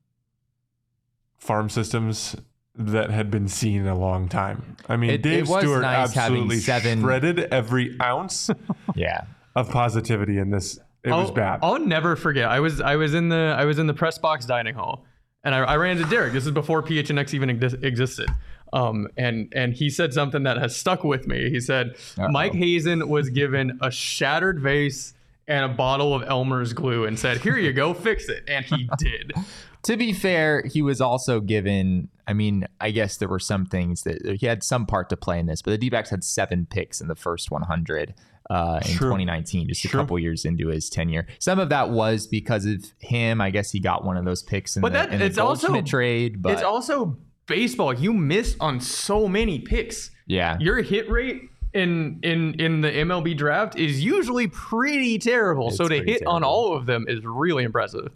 farm 1.39 1.69
systems 1.69 2.37
that 2.79 3.11
had 3.11 3.31
been 3.31 3.49
seen 3.49 3.81
in 3.83 3.87
a 3.89 3.99
long 3.99 4.29
time. 4.29 4.77
I 4.89 4.97
mean, 4.97 5.11
It- 5.11 5.23
Dave 5.23 5.41
it 5.45 5.49
was 5.49 5.63
Stewart 5.63 5.83
nice 5.83 6.17
absolutely 6.17 6.59
seven- 6.59 7.01
shredded 7.01 7.41
every 7.53 7.97
ounce 8.01 8.51
Yeah. 8.95 9.23
of 9.57 9.71
positivity 9.71 10.39
in 10.39 10.51
this. 10.51 10.79
It 11.05 11.11
was 11.11 11.29
I'll, 11.29 11.35
bad. 11.35 11.61
I'll 11.63 11.79
never 11.79 12.17
forget. 12.17 12.49
I 12.49 12.61
was 12.61 12.81
I 12.81 12.97
was 12.97 13.15
in 13.15 13.29
the 13.29 13.55
I 13.59 13.65
was 13.65 13.79
in 13.79 13.87
the 13.87 13.95
press 13.95 14.19
box 14.19 14.47
dining 14.47 14.75
hall, 14.75 15.05
and 15.45 15.55
I, 15.55 15.59
I 15.61 15.77
ran 15.77 15.97
into 15.97 16.09
Derek. 16.11 16.33
This 16.33 16.45
is 16.45 16.51
before 16.53 16.83
PHNX 16.83 17.35
even 17.35 17.49
exis- 17.59 17.83
existed. 17.85 18.29
Um, 18.73 19.09
and 19.17 19.51
and 19.57 19.73
he 19.73 19.91
said 19.91 20.13
something 20.13 20.43
that 20.43 20.59
has 20.59 20.77
stuck 20.77 21.05
with 21.05 21.27
me. 21.27 21.51
He 21.51 21.61
said 21.61 21.97
Mike 22.31 22.53
Hazen 22.53 23.09
was 23.09 23.31
given 23.31 23.79
a 23.81 23.91
shattered 23.91 24.61
vase 24.61 25.15
and 25.47 25.65
a 25.65 25.69
bottle 25.69 26.13
of 26.15 26.23
Elmer's 26.29 26.73
glue, 26.75 27.07
and 27.07 27.19
said, 27.19 27.39
"Here 27.39 27.57
you 27.57 27.73
go, 27.73 27.95
fix 27.95 28.29
it." 28.29 28.45
And 28.49 28.65
he 28.67 28.91
did. 28.99 29.33
To 29.85 29.97
be 29.97 30.13
fair, 30.13 30.63
he 30.67 30.83
was 30.83 31.01
also 31.01 31.41
given. 31.41 32.09
I 32.29 32.35
mean, 32.35 32.67
I 32.81 32.91
guess 32.91 33.17
there 33.17 33.29
were 33.29 33.39
some 33.39 33.65
things 33.67 34.03
that 34.03 34.37
he 34.39 34.47
had 34.47 34.63
some 34.63 34.85
part 34.87 35.09
to 35.09 35.17
play 35.17 35.39
in 35.41 35.47
this, 35.47 35.63
but 35.63 35.71
the 35.73 35.79
D 35.79 35.89
backs 35.91 36.11
had 36.11 36.23
seven 36.23 36.67
picks 36.69 37.01
in 37.01 37.09
the 37.09 37.15
first 37.17 37.51
100 37.51 38.15
uh, 38.51 38.81
in 38.85 38.89
True. 38.93 39.09
2019, 39.09 39.69
just 39.69 39.85
a 39.85 39.89
couple 39.89 40.19
years 40.19 40.45
into 40.45 40.69
his 40.69 40.89
tenure. 40.91 41.27
Some 41.39 41.59
of 41.59 41.69
that 41.71 41.91
was 41.91 42.27
because 42.27 42.65
of 42.67 42.85
him. 42.99 43.41
I 43.41 43.51
guess 43.51 43.71
he 43.71 43.81
got 43.81 44.05
one 44.05 44.17
of 44.17 44.25
those 44.25 44.43
picks 44.43 44.77
in 44.77 44.83
But 44.83 44.93
the, 44.93 44.99
that- 44.99 45.13
in 45.13 45.19
the 45.21 45.25
it's 45.27 45.39
also- 45.39 45.81
trade. 45.83 46.43
But 46.43 46.53
it's 46.53 46.63
also 46.63 47.17
baseball. 47.47 47.93
You 47.95 48.13
miss 48.13 48.57
on 48.61 48.81
so 48.81 49.27
many 49.27 49.59
picks. 49.59 50.11
yeah, 50.27 50.57
Your 50.61 50.83
hit 50.83 51.11
rate 51.11 51.43
in 51.75 52.19
in 52.23 52.55
in 52.61 52.81
the 52.81 52.91
MLB 52.91 53.37
draft 53.37 53.77
is 53.79 54.03
usually 54.03 54.49
pretty 54.49 55.19
terrible. 55.19 55.71
so 55.71 55.87
to 55.89 56.03
hit 56.03 56.23
on 56.27 56.43
all 56.43 56.75
of 56.75 56.87
them 56.87 57.05
is 57.09 57.25
really 57.25 57.65
impressive. 57.65 58.11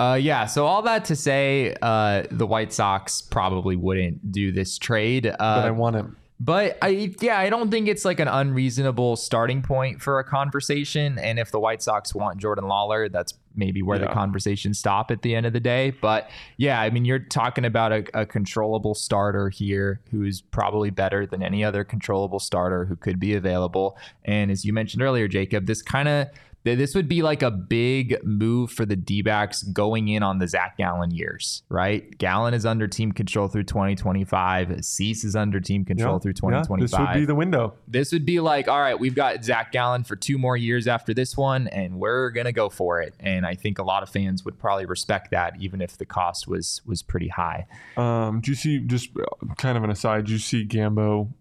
Uh, 0.00 0.14
yeah. 0.14 0.46
So 0.46 0.64
all 0.64 0.80
that 0.82 1.04
to 1.06 1.16
say, 1.16 1.74
uh, 1.82 2.22
the 2.30 2.46
White 2.46 2.72
Sox 2.72 3.20
probably 3.20 3.76
wouldn't 3.76 4.32
do 4.32 4.50
this 4.50 4.78
trade. 4.78 5.26
Uh, 5.26 5.36
but 5.38 5.64
I 5.66 5.70
want 5.72 5.94
him. 5.96 6.16
But 6.42 6.78
I 6.80 7.12
yeah, 7.20 7.38
I 7.38 7.50
don't 7.50 7.70
think 7.70 7.86
it's 7.86 8.06
like 8.06 8.18
an 8.18 8.26
unreasonable 8.26 9.16
starting 9.16 9.60
point 9.60 10.00
for 10.00 10.18
a 10.18 10.24
conversation. 10.24 11.18
And 11.18 11.38
if 11.38 11.50
the 11.50 11.60
White 11.60 11.82
Sox 11.82 12.14
want 12.14 12.38
Jordan 12.38 12.64
Lawlar, 12.64 13.12
that's 13.12 13.34
maybe 13.54 13.82
where 13.82 13.98
the 13.98 14.06
Yeah. 14.06 14.14
conversation 14.14 14.72
stop 14.72 15.10
at 15.10 15.20
the 15.20 15.34
end 15.34 15.44
of 15.44 15.52
the 15.52 15.60
day. 15.60 15.90
But 15.90 16.30
yeah, 16.56 16.80
I 16.80 16.88
mean, 16.88 17.04
you're 17.04 17.18
talking 17.18 17.66
about 17.66 17.92
a, 17.92 18.04
a 18.14 18.24
controllable 18.24 18.94
starter 18.94 19.50
here 19.50 20.00
who's 20.10 20.40
probably 20.40 20.88
better 20.88 21.26
than 21.26 21.42
any 21.42 21.62
other 21.62 21.84
controllable 21.84 22.38
starter 22.40 22.86
who 22.86 22.96
could 22.96 23.20
be 23.20 23.34
available. 23.34 23.98
And 24.24 24.50
as 24.50 24.64
you 24.64 24.72
mentioned 24.72 25.02
earlier, 25.02 25.28
Jacob, 25.28 25.66
this 25.66 25.82
kind 25.82 26.08
of 26.08 26.28
this 26.64 26.94
would 26.94 27.08
be 27.08 27.22
like 27.22 27.42
a 27.42 27.50
big 27.50 28.16
move 28.24 28.70
for 28.70 28.84
the 28.84 28.96
D 28.96 29.22
backs 29.22 29.62
going 29.62 30.08
in 30.08 30.22
on 30.22 30.38
the 30.38 30.46
Zac 30.46 30.76
Gallen 30.76 31.10
years, 31.10 31.62
right? 31.68 32.16
Gallen 32.18 32.54
is 32.54 32.66
under 32.66 32.86
team 32.86 33.12
control 33.12 33.48
through 33.48 33.64
2025. 33.64 34.84
Cease 34.84 35.24
is 35.24 35.34
under 35.36 35.60
team 35.60 35.84
control 35.84 36.14
Yeah, 36.14 36.18
through 36.18 36.32
yeah, 36.32 36.62
2025 36.62 36.90
this 36.90 36.98
would 36.98 37.20
be 37.20 37.24
the 37.24 37.34
window. 37.34 37.74
this 37.88 38.12
would 38.12 38.26
be 38.26 38.40
like, 38.40 38.68
all 38.68 38.80
right, 38.80 38.98
we've 38.98 39.14
got 39.14 39.44
Zac 39.44 39.72
Gallen 39.72 40.04
for 40.04 40.16
two 40.16 40.38
more 40.38 40.56
years 40.56 40.86
after 40.86 41.14
this 41.14 41.36
one, 41.36 41.68
and 41.68 41.98
we're 41.98 42.30
gonna 42.30 42.52
go 42.52 42.68
for 42.68 43.00
it. 43.00 43.14
And 43.20 43.46
I 43.46 43.54
think 43.54 43.78
a 43.78 43.82
lot 43.84 44.02
of 44.02 44.08
fans 44.10 44.44
would 44.44 44.58
probably 44.58 44.86
respect 44.86 45.30
that, 45.30 45.54
even 45.60 45.80
if 45.80 45.96
the 45.96 46.06
cost 46.06 46.46
was 46.46 46.82
was 46.84 47.02
pretty 47.02 47.28
high. 47.28 47.66
Um, 47.96 48.40
do 48.40 48.50
you 48.50 48.54
see, 48.56 48.78
just 48.80 49.10
kind 49.56 49.76
of 49.78 49.84
an 49.84 49.90
aside, 49.90 50.26
do 50.26 50.32
you 50.32 50.38
see 50.38 50.66
Gambo 50.66 51.32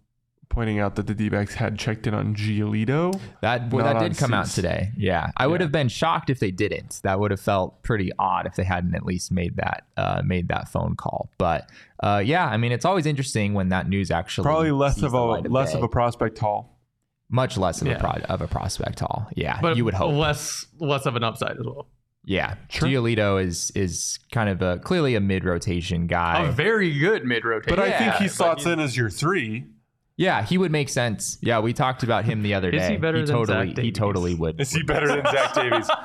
pointing 0.50 0.80
out 0.80 0.95
that 0.95 1.08
the 1.08 1.14
D 1.14 1.30
backs 1.30 1.54
had 1.54 1.78
checked 1.80 2.08
in 2.08 2.14
on 2.14 2.36
Giolito? 2.36 3.18
That 3.41 3.70
boy, 3.70 3.80
Not 3.80 4.00
that 4.00 4.10
did 4.10 4.18
come 4.18 4.34
out 4.34 4.47
today. 4.47 4.91
Yeah, 4.97 5.32
I 5.38 5.47
would 5.47 5.62
have 5.62 5.72
been 5.72 5.88
shocked 5.88 6.30
if 6.30 6.39
they 6.39 6.52
didn't. 6.52 7.00
That 7.04 7.20
would 7.20 7.32
have 7.32 7.39
felt 7.39 7.82
pretty 7.84 8.12
odd 8.20 8.45
if 8.45 8.56
they 8.56 8.64
hadn't 8.64 8.95
at 8.95 9.06
least 9.06 9.32
made 9.32 9.56
that 9.58 9.86
uh, 9.97 10.22
made 10.26 10.47
that 10.50 10.68
phone 10.70 10.95
call. 10.95 11.30
But 11.38 11.70
uh, 12.02 12.22
yeah, 12.26 12.45
I 12.47 12.58
mean, 12.58 12.72
it's 12.72 12.86
always 12.86 13.06
interesting 13.06 13.54
when 13.54 13.70
that 13.70 13.88
news 13.88 14.12
actually 14.12 14.45
Probably 14.45 14.72
less 14.72 14.95
sees 14.95 15.04
of 15.04 15.12
the 15.12 15.18
a 15.18 15.22
light 15.22 15.52
less 15.52 15.74
of 15.74 15.84
a 15.84 15.88
prospect 15.88 16.38
haul. 16.39 16.80
much 17.30 17.58
less 17.58 17.82
of 17.82 17.88
Yeah. 17.88 17.93
a 17.93 18.00
pro- 18.00 18.24
of 18.34 18.41
a 18.41 18.47
prospect 18.47 19.00
haul. 19.02 19.28
Yeah, 19.36 19.60
But 19.62 19.78
you 19.78 19.86
would 19.86 19.93
hope. 19.93 20.14
less 20.14 20.66
less 20.80 21.06
of 21.06 21.16
an 21.16 21.24
upside 21.24 21.58
as 21.60 21.66
well. 21.66 21.88
Yeah, 22.26 22.56
Sure. 22.70 22.88
Giolito 22.89 23.41
is 23.43 23.72
is 23.76 24.20
kind 24.32 24.50
of 24.50 24.62
a 24.62 24.80
clearly 24.80 25.16
a 25.16 25.20
mid 25.20 25.45
rotation 25.45 26.06
guy. 26.08 26.43
A 26.47 26.52
very 26.52 26.97
good 27.00 27.24
mid 27.26 27.45
rotation. 27.45 27.76
But 27.76 27.80
I 27.84 27.97
think 27.97 28.16
he 28.16 28.26
Yeah, 28.26 28.30
slots 28.32 28.66
in 28.66 28.80
as 28.80 28.97
your 28.97 29.10
three. 29.10 29.66
Yeah, 30.20 30.43
he 30.43 30.57
would 30.57 30.72
make 30.74 30.89
sense. 30.89 31.38
Yeah, 31.39 31.61
we 31.61 31.72
talked 31.72 32.03
about 32.03 32.26
him 32.26 32.43
the 32.43 32.53
other 32.53 32.72
day. 32.72 32.84
Is 32.84 32.89
he 32.89 32.97
better 32.97 33.26
than 33.26 33.34
totally, 33.34 33.74
Zach 33.74 33.86
he 33.86 33.89
totally 33.93 34.34
would. 34.34 34.59
Is 34.59 34.70
he 34.70 34.84
better 34.84 35.07
than 35.07 35.26
Zach 35.26 35.53
Davies? 35.53 35.89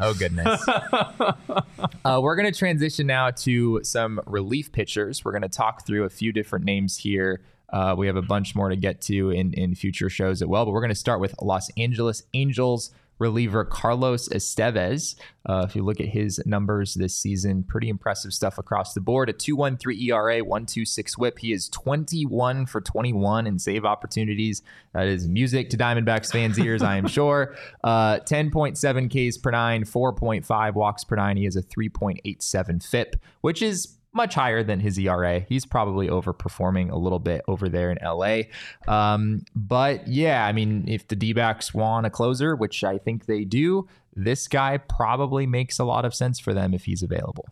Oh 0.00 0.14
goodness. 0.14 0.66
uh, 2.04 2.20
we're 2.20 2.34
going 2.34 2.50
to 2.50 2.58
transition 2.58 3.06
now 3.06 3.30
to 3.30 3.78
some 3.84 4.20
relief 4.26 4.72
pitchers. 4.72 5.24
We're 5.24 5.30
going 5.30 5.42
to 5.42 5.48
talk 5.48 5.86
through 5.86 6.04
a 6.04 6.10
few 6.10 6.32
different 6.32 6.64
names 6.64 6.96
here. 6.96 7.42
Uh, 7.68 7.94
we 7.96 8.08
have 8.08 8.16
a 8.16 8.22
bunch 8.22 8.56
more 8.56 8.68
to 8.68 8.74
get 8.74 9.00
to 9.02 9.30
in 9.30 9.54
in 9.54 9.76
future 9.76 10.10
shows 10.10 10.42
as 10.42 10.48
well, 10.48 10.64
but 10.64 10.72
we're 10.72 10.80
going 10.80 10.88
to 10.88 10.94
start 10.96 11.20
with 11.20 11.36
Los 11.40 11.70
Angeles 11.76 12.24
Angels 12.34 12.90
reliever 13.18 13.64
Carlos 13.64 14.28
Estevez. 14.28 15.14
Uh, 15.46 15.64
if 15.68 15.74
you 15.76 15.82
look 15.82 16.00
at 16.00 16.08
his 16.08 16.40
numbers 16.46 16.94
this 16.94 17.14
season, 17.14 17.62
pretty 17.62 17.88
impressive 17.88 18.32
stuff 18.32 18.58
across 18.58 18.94
the 18.94 19.00
board. 19.00 19.28
A 19.28 19.32
2.13 19.32 20.00
ERA, 20.08 20.40
1.26 20.40 21.18
WHIP. 21.18 21.38
He 21.38 21.52
is 21.52 21.68
21 21.68 22.66
for 22.66 22.80
21 22.80 23.46
in 23.46 23.58
save 23.58 23.84
opportunities. 23.84 24.62
That 24.92 25.06
is 25.06 25.28
music 25.28 25.70
to 25.70 25.76
Diamondbacks 25.76 26.32
fans' 26.32 26.58
ears, 26.58 26.82
I 26.82 26.96
am 26.96 27.06
sure. 27.08 27.56
Uh, 27.82 28.18
10.7 28.18 29.30
Ks 29.30 29.36
per 29.38 29.50
nine, 29.50 29.84
4.5 29.84 30.74
walks 30.74 31.04
per 31.04 31.16
nine. 31.16 31.36
He 31.36 31.44
has 31.44 31.56
a 31.56 31.62
3.87 31.62 32.84
FIP, 32.84 33.16
which 33.40 33.62
is 33.62 33.98
much 34.14 34.34
higher 34.34 34.62
than 34.62 34.80
his 34.80 34.98
ERA. 34.98 35.40
He's 35.40 35.64
probably 35.64 36.08
overperforming 36.08 36.90
a 36.90 36.96
little 36.96 37.18
bit 37.18 37.42
over 37.48 37.68
there 37.68 37.90
in 37.90 37.98
LA. 38.04 38.42
Um, 38.86 39.42
but 39.54 40.06
yeah, 40.06 40.46
I 40.46 40.52
mean, 40.52 40.84
if 40.88 41.08
the 41.08 41.16
D 41.16 41.32
backs 41.32 41.72
want 41.72 42.06
a 42.06 42.10
closer, 42.10 42.54
which 42.54 42.84
I 42.84 42.98
think 42.98 43.26
they 43.26 43.44
do, 43.44 43.88
this 44.14 44.48
guy 44.48 44.76
probably 44.76 45.46
makes 45.46 45.78
a 45.78 45.84
lot 45.84 46.04
of 46.04 46.14
sense 46.14 46.38
for 46.38 46.52
them 46.52 46.74
if 46.74 46.84
he's 46.84 47.02
available. 47.02 47.46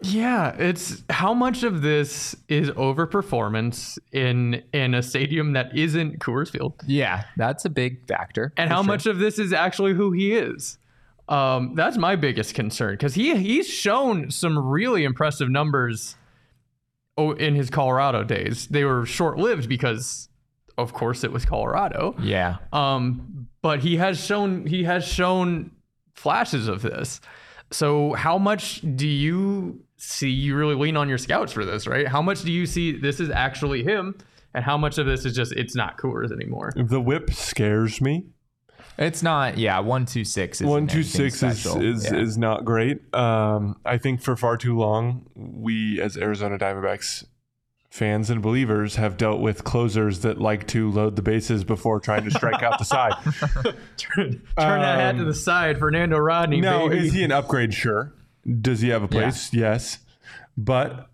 Yeah, 0.00 0.54
it's 0.58 1.02
how 1.10 1.34
much 1.34 1.64
of 1.64 1.82
this 1.82 2.36
is 2.48 2.70
overperformance 2.70 3.98
in 4.12 4.62
in 4.72 4.94
a 4.94 5.02
stadium 5.02 5.54
that 5.54 5.76
isn't 5.76 6.20
Coors 6.20 6.50
Field, 6.50 6.74
Yeah, 6.86 7.24
that's 7.36 7.64
a 7.64 7.70
big 7.70 8.06
factor. 8.06 8.52
and 8.56 8.70
how 8.70 8.82
sure. 8.82 8.84
much 8.86 9.06
of 9.06 9.18
this 9.18 9.40
is 9.40 9.52
actually 9.52 9.94
who 9.94 10.12
he 10.12 10.34
is. 10.34 10.78
Um, 11.28 11.74
that's 11.74 11.98
my 11.98 12.16
biggest 12.16 12.54
concern 12.54 12.94
because 12.94 13.14
he 13.14 13.36
he's 13.36 13.68
shown 13.68 14.30
some 14.30 14.58
really 14.58 15.04
impressive 15.04 15.50
numbers. 15.50 16.16
Oh, 17.16 17.32
in 17.32 17.56
his 17.56 17.68
Colorado 17.68 18.22
days, 18.22 18.68
they 18.68 18.84
were 18.84 19.04
short 19.04 19.38
lived 19.38 19.68
because, 19.68 20.28
of 20.78 20.92
course, 20.92 21.24
it 21.24 21.32
was 21.32 21.44
Colorado. 21.44 22.14
Yeah. 22.22 22.58
Um, 22.72 23.48
but 23.60 23.80
he 23.80 23.96
has 23.96 24.24
shown 24.24 24.66
he 24.66 24.84
has 24.84 25.04
shown 25.04 25.72
flashes 26.14 26.68
of 26.68 26.82
this. 26.82 27.20
So 27.70 28.14
how 28.14 28.38
much 28.38 28.82
do 28.96 29.06
you 29.06 29.80
see 29.96 30.30
you 30.30 30.56
really 30.56 30.74
lean 30.74 30.96
on 30.96 31.08
your 31.08 31.18
scouts 31.18 31.52
for 31.52 31.64
this, 31.64 31.86
right? 31.86 32.06
How 32.06 32.22
much 32.22 32.42
do 32.42 32.52
you 32.52 32.66
see 32.66 32.92
this 32.92 33.20
is 33.20 33.30
actually 33.30 33.82
him 33.82 34.16
and 34.54 34.64
how 34.64 34.78
much 34.78 34.96
of 34.98 35.06
this 35.06 35.24
is 35.24 35.34
just 35.34 35.52
it's 35.52 35.74
not 35.74 35.98
Coors 35.98 36.32
anymore? 36.32 36.72
the 36.76 37.00
whip 37.00 37.32
scares 37.32 38.00
me. 38.00 38.24
It's 38.98 39.22
not, 39.22 39.58
yeah, 39.58 39.78
126 39.78 40.62
One 40.62 40.88
two 40.88 41.04
six 41.04 41.40
is 41.42 41.64
is, 41.66 42.04
yeah. 42.04 42.16
is 42.18 42.36
not 42.36 42.64
great. 42.64 43.14
Um, 43.14 43.76
I 43.84 43.96
think 43.96 44.20
for 44.20 44.34
far 44.36 44.56
too 44.56 44.76
long, 44.76 45.26
we 45.36 46.00
as 46.00 46.16
Arizona 46.16 46.58
Diamondbacks 46.58 47.24
fans 47.90 48.28
and 48.28 48.42
believers 48.42 48.96
have 48.96 49.16
dealt 49.16 49.40
with 49.40 49.64
closers 49.64 50.20
that 50.20 50.40
like 50.40 50.66
to 50.68 50.90
load 50.90 51.16
the 51.16 51.22
bases 51.22 51.64
before 51.64 52.00
trying 52.00 52.24
to 52.24 52.30
strike 52.30 52.62
out 52.62 52.78
the 52.78 52.84
side. 52.84 53.12
Turn, 53.96 54.42
turn 54.58 54.80
that 54.80 54.98
hat 54.98 55.16
to 55.16 55.24
the 55.24 55.34
side, 55.34 55.78
Fernando 55.78 56.18
Rodney. 56.18 56.60
No, 56.60 56.88
baby. 56.88 57.06
is 57.06 57.12
he 57.12 57.22
an 57.24 57.32
upgrade? 57.32 57.72
Sure. 57.72 58.12
Does 58.60 58.80
he 58.80 58.88
have 58.88 59.02
a 59.02 59.08
place? 59.08 59.52
Yes. 59.54 59.98
But 60.56 61.08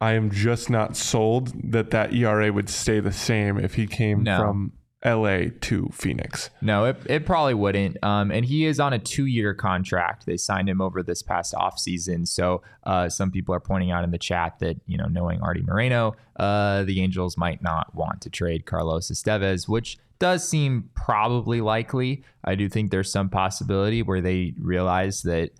I 0.00 0.12
am 0.12 0.30
just 0.30 0.70
not 0.70 0.96
sold 0.96 1.52
that 1.72 1.90
that 1.90 2.12
ERA 2.14 2.52
would 2.52 2.68
stay 2.68 3.00
the 3.00 3.12
same 3.12 3.58
if 3.58 3.74
he 3.74 3.86
came 3.86 4.22
No. 4.22 4.38
from 4.38 4.72
LA 5.04 5.46
to 5.62 5.88
Phoenix. 5.92 6.50
No, 6.60 6.84
it, 6.84 6.96
it 7.06 7.26
probably 7.26 7.54
wouldn't. 7.54 8.02
Um, 8.04 8.30
and 8.30 8.44
he 8.44 8.66
is 8.66 8.78
on 8.78 8.92
a 8.92 8.98
two 8.98 9.26
year 9.26 9.54
contract. 9.54 10.26
They 10.26 10.36
signed 10.36 10.68
him 10.68 10.80
over 10.80 11.02
this 11.02 11.22
past 11.22 11.54
offseason. 11.54 12.28
So 12.28 12.62
uh, 12.84 13.08
some 13.08 13.30
people 13.30 13.54
are 13.54 13.60
pointing 13.60 13.90
out 13.90 14.04
in 14.04 14.10
the 14.10 14.18
chat 14.18 14.58
that, 14.60 14.76
you 14.86 14.96
know, 14.96 15.06
knowing 15.06 15.40
Artie 15.40 15.62
Moreno, 15.62 16.14
uh, 16.36 16.84
the 16.84 17.00
Angels 17.00 17.36
might 17.36 17.62
not 17.62 17.94
want 17.94 18.20
to 18.22 18.30
trade 18.30 18.66
Carlos 18.66 19.10
Estevez, 19.10 19.68
which 19.68 19.98
does 20.18 20.48
seem 20.48 20.88
probably 20.94 21.60
likely. 21.60 22.22
I 22.44 22.54
do 22.54 22.68
think 22.68 22.92
there's 22.92 23.10
some 23.10 23.28
possibility 23.28 24.02
where 24.02 24.20
they 24.20 24.54
realize 24.56 25.22
that, 25.22 25.50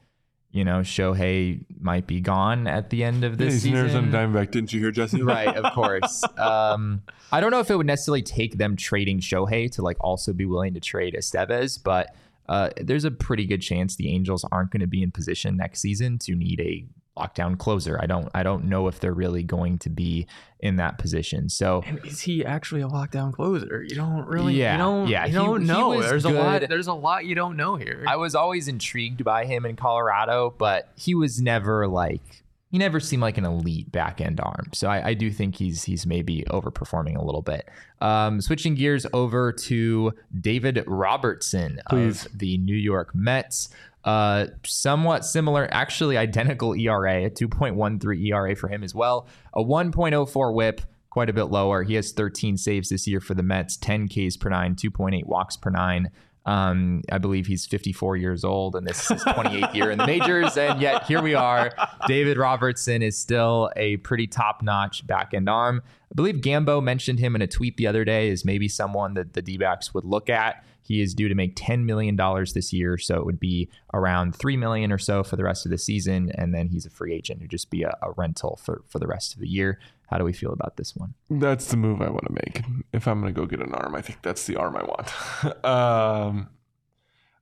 you 0.53 0.65
know, 0.65 0.81
Shohei 0.81 1.65
might 1.81 2.07
be 2.07 2.21
gone 2.21 2.67
at 2.67 2.91
the 2.91 3.03
end 3.03 3.25
of 3.25 3.39
this 3.39 3.55
He's 3.55 3.65
an 3.65 3.71
season. 3.71 3.79
Arizona 3.79 4.09
Diamondback, 4.09 4.51
didn't 4.51 4.73
you 4.73 4.81
hear, 4.81 4.91
Jesse? 4.91 5.23
right, 5.23 5.49
of 5.49 5.73
course. 5.73 6.23
Um, 6.37 7.03
I 7.33 7.41
don't 7.41 7.51
know 7.51 7.61
if 7.61 7.71
it 7.71 7.77
would 7.77 7.87
necessarily 7.87 8.23
take 8.23 8.59
them 8.59 8.77
trading 8.77 9.21
Shohei 9.21 9.71
to 9.73 9.83
like 9.83 9.97
also 10.01 10.35
be 10.35 10.45
willing 10.45 10.75
to 10.75 10.81
trade 10.81 11.15
Estevez, 11.19 11.83
but 11.83 12.15
uh, 12.49 12.69
there's 12.77 13.05
a 13.05 13.11
pretty 13.11 13.47
good 13.47 13.63
chance 13.63 13.97
the 13.97 14.13
Angels 14.13 14.45
aren't 14.53 14.71
going 14.71 14.81
to 14.81 14.87
be 14.87 15.03
in 15.03 15.11
position 15.11 15.57
next 15.57 15.81
season 15.81 16.19
to 16.19 16.35
need 16.35 16.61
a 16.61 16.85
lockdown 17.19 17.59
closer. 17.59 17.99
I 18.01 18.07
don't 18.07 18.29
I 18.35 18.43
don't 18.43 18.65
know 18.65 18.89
if 18.89 19.01
they're 19.01 19.13
really 19.15 19.43
going 19.43 19.79
to 19.81 19.91
be 19.91 20.27
in 20.61 20.77
that 20.77 20.97
position. 20.99 21.49
So 21.49 21.83
And 21.87 22.01
is 22.05 22.21
he 22.21 22.45
actually 22.45 22.81
a 22.83 22.89
lockdown 22.89 23.33
closer? 23.33 23.83
You 23.87 23.95
don't 23.97 24.27
really. 24.27 24.55
Yeah, 24.55 24.73
You 24.73 24.79
don't. 24.79 25.09
yeah, 25.09 25.27
You 25.27 25.33
don't 25.35 25.61
he 25.63 25.67
know. 25.67 25.89
was 25.91 26.09
there's 26.09 26.25
a 26.25 26.31
lot. 26.31 26.63
There's 26.69 26.87
a 26.87 26.95
lot 26.95 27.25
you 27.27 27.35
don't 27.35 27.57
know 27.57 27.77
here. 27.77 28.05
I 28.09 28.17
was 28.17 28.35
always 28.35 28.69
intrigued 28.69 29.25
by 29.25 29.45
him 29.45 29.67
in 29.67 29.77
Colorado, 29.77 30.55
but 30.57 30.91
he 30.97 31.15
was 31.15 31.41
never 31.41 31.87
like 31.87 32.23
he 32.71 32.79
never 32.79 33.01
seemed 33.01 33.21
like 33.21 33.37
an 33.37 33.45
elite 33.45 33.93
back 33.93 34.23
end 34.23 34.41
arm. 34.41 34.71
So 34.73 34.89
I, 34.89 35.09
I 35.09 35.15
do 35.15 35.31
think 35.31 35.57
he's 35.57 35.83
he's 35.83 36.07
maybe 36.07 36.45
overperforming 36.49 37.19
a 37.19 37.23
little 37.23 37.43
bit. 37.43 37.69
Um, 38.01 38.41
switching 38.41 38.75
gears 38.75 39.05
over 39.13 39.53
to 39.53 40.13
David 40.41 40.83
Robertson 40.87 41.81
Please. 41.91 42.25
of 42.25 42.39
the 42.39 42.57
New 42.57 42.75
York 42.75 43.15
Mets. 43.15 43.69
Uh, 44.05 44.47
somewhat 44.65 45.25
similar, 45.25 45.69
actually 45.71 46.17
identical 46.17 46.75
ERA, 46.75 47.27
a 47.27 47.31
2.13 47.31 48.27
ERA 48.27 48.57
for 48.57 48.69
him 48.69 48.83
as 48.83 48.95
well, 48.95 49.29
a 49.55 49.63
1.04 49.63 50.55
WHIP, 50.55 50.81
quite 51.11 51.31
a 51.31 51.33
bit 51.33 51.45
lower. 51.45 51.83
He 51.83 51.95
has 51.95 52.13
13 52.13 52.57
saves 52.57 52.89
this 52.89 53.07
year 53.07 53.21
for 53.21 53.35
the 53.35 53.43
Mets, 53.43 53.77
10 53.77 54.09
Ks 54.09 54.37
per 54.37 54.49
nine, 54.49 54.75
2.8 54.75 55.27
walks 55.27 55.57
per 55.57 55.71
nine. 55.71 56.11
Um, 56.45 57.03
I 57.11 57.19
believe 57.19 57.47
he's 57.47 57.67
54 57.67 58.17
years 58.17 58.45
old, 58.45 58.75
and 58.75 58.87
this 58.87 59.03
is 59.03 59.09
his 59.09 59.23
28th 59.23 59.75
year 59.75 59.91
in 59.91 59.99
the 59.99 60.07
majors. 60.07 60.57
And 60.57 60.81
yet 60.81 61.05
here 61.05 61.23
we 61.23 61.35
are. 61.35 61.71
David 62.09 62.37
Robertson 62.37 63.03
is 63.03 63.17
still 63.17 63.71
a 63.77 63.99
pretty 63.99 64.27
top-notch 64.27 65.07
back-end 65.07 65.49
arm. 65.49 65.83
I 66.11 66.15
believe 66.15 66.37
Gambo 66.37 66.83
mentioned 66.83 67.21
him 67.21 67.37
in 67.37 67.43
a 67.43 67.47
tweet 67.47 67.77
the 67.77 67.87
other 67.87 68.05
day 68.05 68.31
as 68.31 68.45
maybe 68.45 68.69
someone 68.69 69.15
that 69.15 69.35
the 69.35 69.43
D-backs 69.43 69.95
would 69.95 70.05
look 70.05 70.29
at. 70.29 70.65
He 70.83 71.01
is 71.01 71.15
due 71.15 71.29
to 71.29 71.35
make 71.35 71.57
$10 71.57 71.85
million 71.85 72.17
this 72.55 72.73
year, 72.73 72.99
so 72.99 73.17
it 73.17 73.25
would 73.25 73.41
be 73.41 73.71
around 73.95 74.35
3 74.35 74.57
million 74.57 74.93
or 74.93 74.99
so 74.99 75.23
for 75.23 75.37
the 75.37 75.45
rest 75.45 75.65
of 75.65 75.71
the 75.71 75.79
season. 75.79 76.33
And 76.35 76.53
then 76.53 76.69
he's 76.69 76.87
a 76.87 76.91
free 76.91 77.15
agent 77.15 77.41
who'd 77.41 77.51
just 77.51 77.71
be 77.71 77.83
a, 77.83 77.97
a 78.03 78.11
rental 78.13 78.59
for, 78.63 78.83
for 78.89 78.99
the 78.99 79.07
rest 79.07 79.35
of 79.35 79.41
the 79.41 79.49
year. 79.49 79.79
How 80.11 80.19
do 80.19 80.25
we 80.25 80.33
feel 80.33 80.53
about 80.53 80.77
this 80.77 80.95
one? 80.95 81.15
That's 81.31 81.67
the 81.71 81.77
move 81.77 82.03
I 82.03 82.11
want 82.11 82.27
to 82.27 82.33
make. 82.33 82.63
If 82.93 83.09
I'm 83.09 83.21
going 83.21 83.33
to 83.33 83.41
go 83.41 83.47
get 83.47 83.61
an 83.61 83.73
arm, 83.73 83.95
I 83.95 84.03
think 84.03 84.21
that's 84.23 84.47
the 84.47 84.57
arm 84.57 84.77
I 84.77 84.83
want. 84.83 85.65
um, 85.65 86.49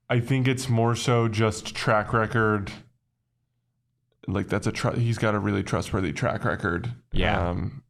I 0.08 0.20
think 0.20 0.46
it's 0.46 0.68
more 0.68 0.94
so 0.94 1.26
just 1.26 1.74
track 1.74 2.12
record. 2.12 2.70
Like 4.28 4.48
that's 4.48 4.66
a 4.66 4.72
tr- 4.72 4.96
he's 4.96 5.18
got 5.18 5.34
a 5.34 5.38
really 5.38 5.62
trustworthy 5.62 6.12
track 6.12 6.44
record. 6.44 6.92
Yeah. 7.12 7.48
Um, 7.48 7.82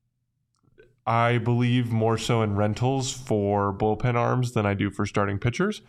I 1.10 1.38
believe 1.38 1.90
more 1.90 2.16
so 2.16 2.40
in 2.40 2.54
rentals 2.54 3.12
for 3.12 3.74
bullpen 3.74 4.14
arms 4.14 4.52
than 4.52 4.64
I 4.64 4.74
do 4.74 4.90
for 4.90 5.04
starting 5.06 5.40
pitchers 5.40 5.82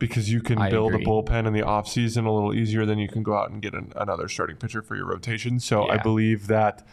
because 0.00 0.28
you 0.28 0.40
can 0.40 0.58
I 0.58 0.70
build 0.70 0.92
agree. 0.92 1.04
a 1.04 1.06
bullpen 1.06 1.46
in 1.46 1.52
the 1.52 1.60
offseason 1.60 2.26
a 2.26 2.30
little 2.32 2.52
easier 2.52 2.84
than 2.84 2.98
you 2.98 3.08
can 3.08 3.22
go 3.22 3.36
out 3.36 3.48
and 3.48 3.62
get 3.62 3.74
an, 3.74 3.92
another 3.94 4.26
starting 4.26 4.56
pitcher 4.56 4.82
for 4.82 4.96
your 4.96 5.06
rotation. 5.06 5.60
So 5.60 5.88
I 5.88 5.98
believe 5.98 6.48
that 6.48 6.84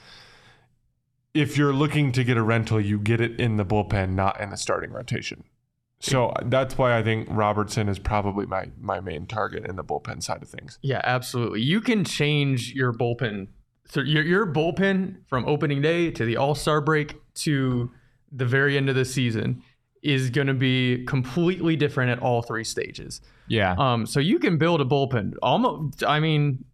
if 1.34 1.58
you're 1.58 1.74
looking 1.74 2.12
to 2.12 2.24
get 2.24 2.38
a 2.38 2.44
rental, 2.44 2.80
you 2.80 3.00
get 3.00 3.20
it 3.20 3.40
in 3.40 3.58
the 3.58 3.66
bullpen, 3.66 4.12
not 4.12 4.40
in 4.40 4.52
the 4.52 4.58
starting 4.58 4.92
rotation. 4.92 5.44
So 6.00 6.32
that's 6.46 6.78
why 6.78 6.96
I 6.96 7.02
think 7.02 7.28
Robertson 7.32 7.90
is 7.90 7.98
probably 7.98 8.46
my 8.46 8.70
my 8.80 9.00
main 9.00 9.26
target 9.26 9.66
in 9.66 9.78
the 9.78 9.84
bullpen 9.84 10.22
side 10.22 10.44
of 10.44 10.48
things. 10.48 10.78
Yeah, 10.84 11.02
absolutely. 11.04 11.62
You 11.62 11.82
can 11.82 12.06
change 12.06 12.74
your 12.74 12.94
bullpen. 12.94 13.48
So 13.86 14.00
your 14.02 14.22
your 14.22 14.46
bullpen 14.46 15.26
from 15.28 15.44
opening 15.46 15.82
day 15.82 16.12
to 16.12 16.24
the 16.24 16.38
All 16.38 16.54
Star 16.54 16.80
break 16.80 17.16
to 17.36 17.92
the 18.32 18.46
very 18.46 18.78
end 18.78 18.90
of 18.90 18.96
the 18.96 19.06
season 19.06 19.62
is 20.02 20.30
going 20.30 20.48
to 20.48 20.54
be 20.54 21.06
completely 21.06 21.76
different 21.76 22.12
at 22.12 22.20
all 22.20 22.42
three 22.42 22.64
stages. 22.64 23.22
Yeah. 23.48 23.76
Um, 23.78 24.06
so 24.06 24.20
you 24.20 24.38
can 24.40 24.58
build 24.58 24.82
a 24.82 24.86
bullpen. 24.86 25.34
Almost, 25.42 26.04
I 26.04 26.20
mean, 26.20 26.66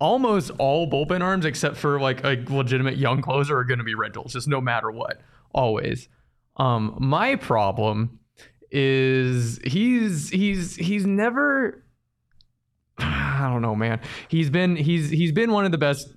almost 0.00 0.50
all 0.58 0.90
bullpen 0.90 1.22
arms 1.22 1.44
except 1.44 1.76
for 1.76 2.00
like 2.00 2.24
a 2.24 2.42
legitimate 2.48 2.96
young 2.96 3.22
closer 3.22 3.56
are 3.56 3.64
going 3.64 3.78
to 3.78 3.84
be 3.84 3.94
rentals, 3.94 4.32
just 4.32 4.48
no 4.48 4.60
matter 4.60 4.90
what, 4.90 5.20
always. 5.52 6.08
Um, 6.56 6.96
my 6.98 7.36
problem 7.36 8.18
is 8.70 9.60
he's 9.64 10.30
he's 10.30 10.74
he's 10.76 11.06
never. 11.06 11.84
I 12.98 13.48
don't 13.50 13.62
know, 13.62 13.76
man. 13.76 14.00
He's 14.28 14.50
been 14.50 14.76
he's 14.76 15.10
he's 15.10 15.32
been 15.32 15.52
one 15.52 15.64
of 15.64 15.72
the 15.72 15.78
best 15.78 16.08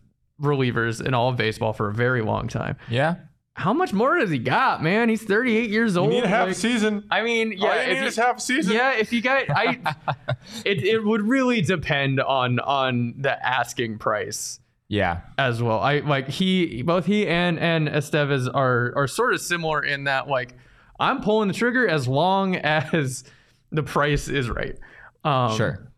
relievers 0.41 1.05
in 1.05 1.13
all 1.13 1.29
of 1.29 1.35
baseball 1.35 1.73
for 1.73 1.89
a 1.89 1.93
very 1.93 2.21
long 2.21 2.47
time. 2.47 2.77
yeah. 2.89 3.15
How 3.59 3.73
much 3.73 3.91
more 3.91 4.17
does 4.17 4.29
he 4.29 4.37
got, 4.39 4.81
man? 4.81 5.09
He's 5.09 5.21
38 5.23 5.69
years 5.69 5.95
You 5.95 6.01
old. 6.01 6.09
need 6.11 6.23
a 6.23 6.27
half 6.29 6.47
like- 6.47 6.55
season. 6.55 7.03
I 7.11 7.21
mean, 7.23 7.51
yeah, 7.57 7.67
All 7.67 7.75
you 7.75 7.81
if 7.81 7.87
need 7.89 7.99
you- 8.01 8.07
is 8.07 8.15
half 8.15 8.37
a 8.37 8.39
season. 8.39 8.73
yeah, 8.73 8.93
if 8.93 9.11
you 9.11 9.21
got, 9.21 9.49
I, 9.49 9.79
it, 10.65 10.81
it 10.83 11.03
would 11.03 11.21
really 11.27 11.61
depend 11.61 12.21
on 12.21 12.59
on 12.61 13.15
the 13.17 13.45
asking 13.45 13.97
price 13.99 14.61
Yeah. 14.87 15.21
as 15.37 15.61
well. 15.61 15.79
I 15.81 15.99
like 15.99 16.29
he, 16.29 16.83
both 16.83 17.05
he 17.05 17.27
and 17.27 17.59
and 17.59 17.89
Estevez 17.89 18.49
are 18.53 18.93
are 18.95 19.07
sort 19.07 19.33
of 19.33 19.41
similar 19.41 19.83
in 19.83 20.05
that 20.05 20.29
like 20.29 20.55
I'm 20.97 21.19
pulling 21.21 21.49
the 21.49 21.53
trigger 21.53 21.85
as 21.85 22.07
long 22.07 22.55
as 22.77 23.25
the 23.73 23.83
price 23.83 24.29
is 24.29 24.49
right. 24.49 24.77
Um, 25.25 25.57
Sure. 25.57 25.91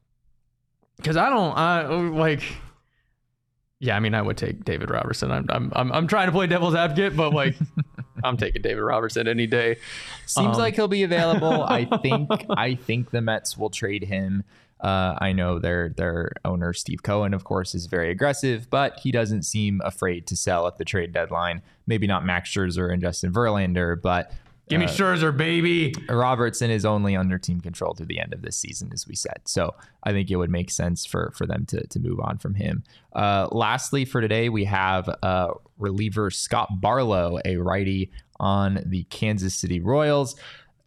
because 0.97 1.15
I 1.15 1.29
don't, 1.29 1.55
I 1.55 1.85
like. 1.87 2.41
Yeah, 3.83 3.95
I 3.95 3.99
mean, 3.99 4.13
I 4.13 4.21
would 4.21 4.37
take 4.37 4.63
David 4.63 4.91
Robertson. 4.91 5.31
I'm, 5.31 5.45
I'm, 5.49 5.71
I'm, 5.75 5.91
I'm 5.91 6.07
trying 6.07 6.27
to 6.27 6.31
play 6.31 6.45
devil's 6.45 6.75
advocate, 6.75 7.17
but 7.17 7.33
like, 7.33 7.55
I'm 8.23 8.37
taking 8.37 8.61
David 8.61 8.81
Robertson 8.81 9.27
any 9.27 9.47
day. 9.47 9.77
Seems 10.27 10.55
Um, 10.55 10.61
like 10.61 10.75
he'll 10.75 10.87
be 10.87 11.01
available. 11.01 11.63
I 11.63 11.85
think 12.03 12.29
I 12.51 12.75
think 12.75 13.09
the 13.09 13.21
Mets 13.21 13.57
will 13.57 13.71
trade 13.71 14.03
him. 14.03 14.43
Uh, 14.79 15.15
I 15.19 15.31
know 15.33 15.57
their 15.59 15.89
their 15.89 16.31
owner 16.45 16.73
Steve 16.73 17.01
Cohen, 17.03 17.33
of 17.33 17.43
course, 17.43 17.73
is 17.73 17.87
very 17.87 18.11
aggressive, 18.11 18.69
but 18.69 18.99
he 18.99 19.11
doesn't 19.11 19.43
seem 19.43 19.81
afraid 19.83 20.27
to 20.27 20.35
sell 20.35 20.67
at 20.67 20.77
the 20.77 20.85
trade 20.85 21.11
deadline. 21.11 21.63
Maybe 21.87 22.05
not 22.05 22.23
Max 22.23 22.51
Scherzer 22.51 22.91
and 22.93 23.01
Justin 23.01 23.33
Verlander, 23.33 23.99
but 23.99 24.31
Give 24.71 24.79
me 24.79 24.87
Scherzer, 24.87 25.35
baby. 25.35 25.93
Robertson 26.09 26.71
is 26.71 26.85
only 26.85 27.15
under 27.15 27.37
team 27.37 27.59
control 27.61 27.93
through 27.93 28.07
the 28.07 28.19
end 28.19 28.33
of 28.33 28.41
this 28.41 28.57
season, 28.57 28.91
as 28.93 29.07
we 29.07 29.15
said. 29.15 29.41
So 29.45 29.75
I 30.03 30.11
think 30.11 30.31
it 30.31 30.37
would 30.37 30.49
make 30.49 30.71
sense 30.71 31.05
for 31.05 31.31
for 31.35 31.45
them 31.45 31.65
to 31.67 31.85
to 31.85 31.99
move 31.99 32.19
on 32.19 32.37
from 32.37 32.55
him. 32.55 32.83
Uh, 33.13 33.47
lastly, 33.51 34.05
for 34.05 34.21
today, 34.21 34.49
we 34.49 34.65
have 34.65 35.09
uh, 35.21 35.49
reliever 35.77 36.31
Scott 36.31 36.81
Barlow, 36.81 37.39
a 37.45 37.57
righty 37.57 38.11
on 38.39 38.79
the 38.85 39.03
Kansas 39.03 39.53
City 39.53 39.79
Royals. 39.79 40.35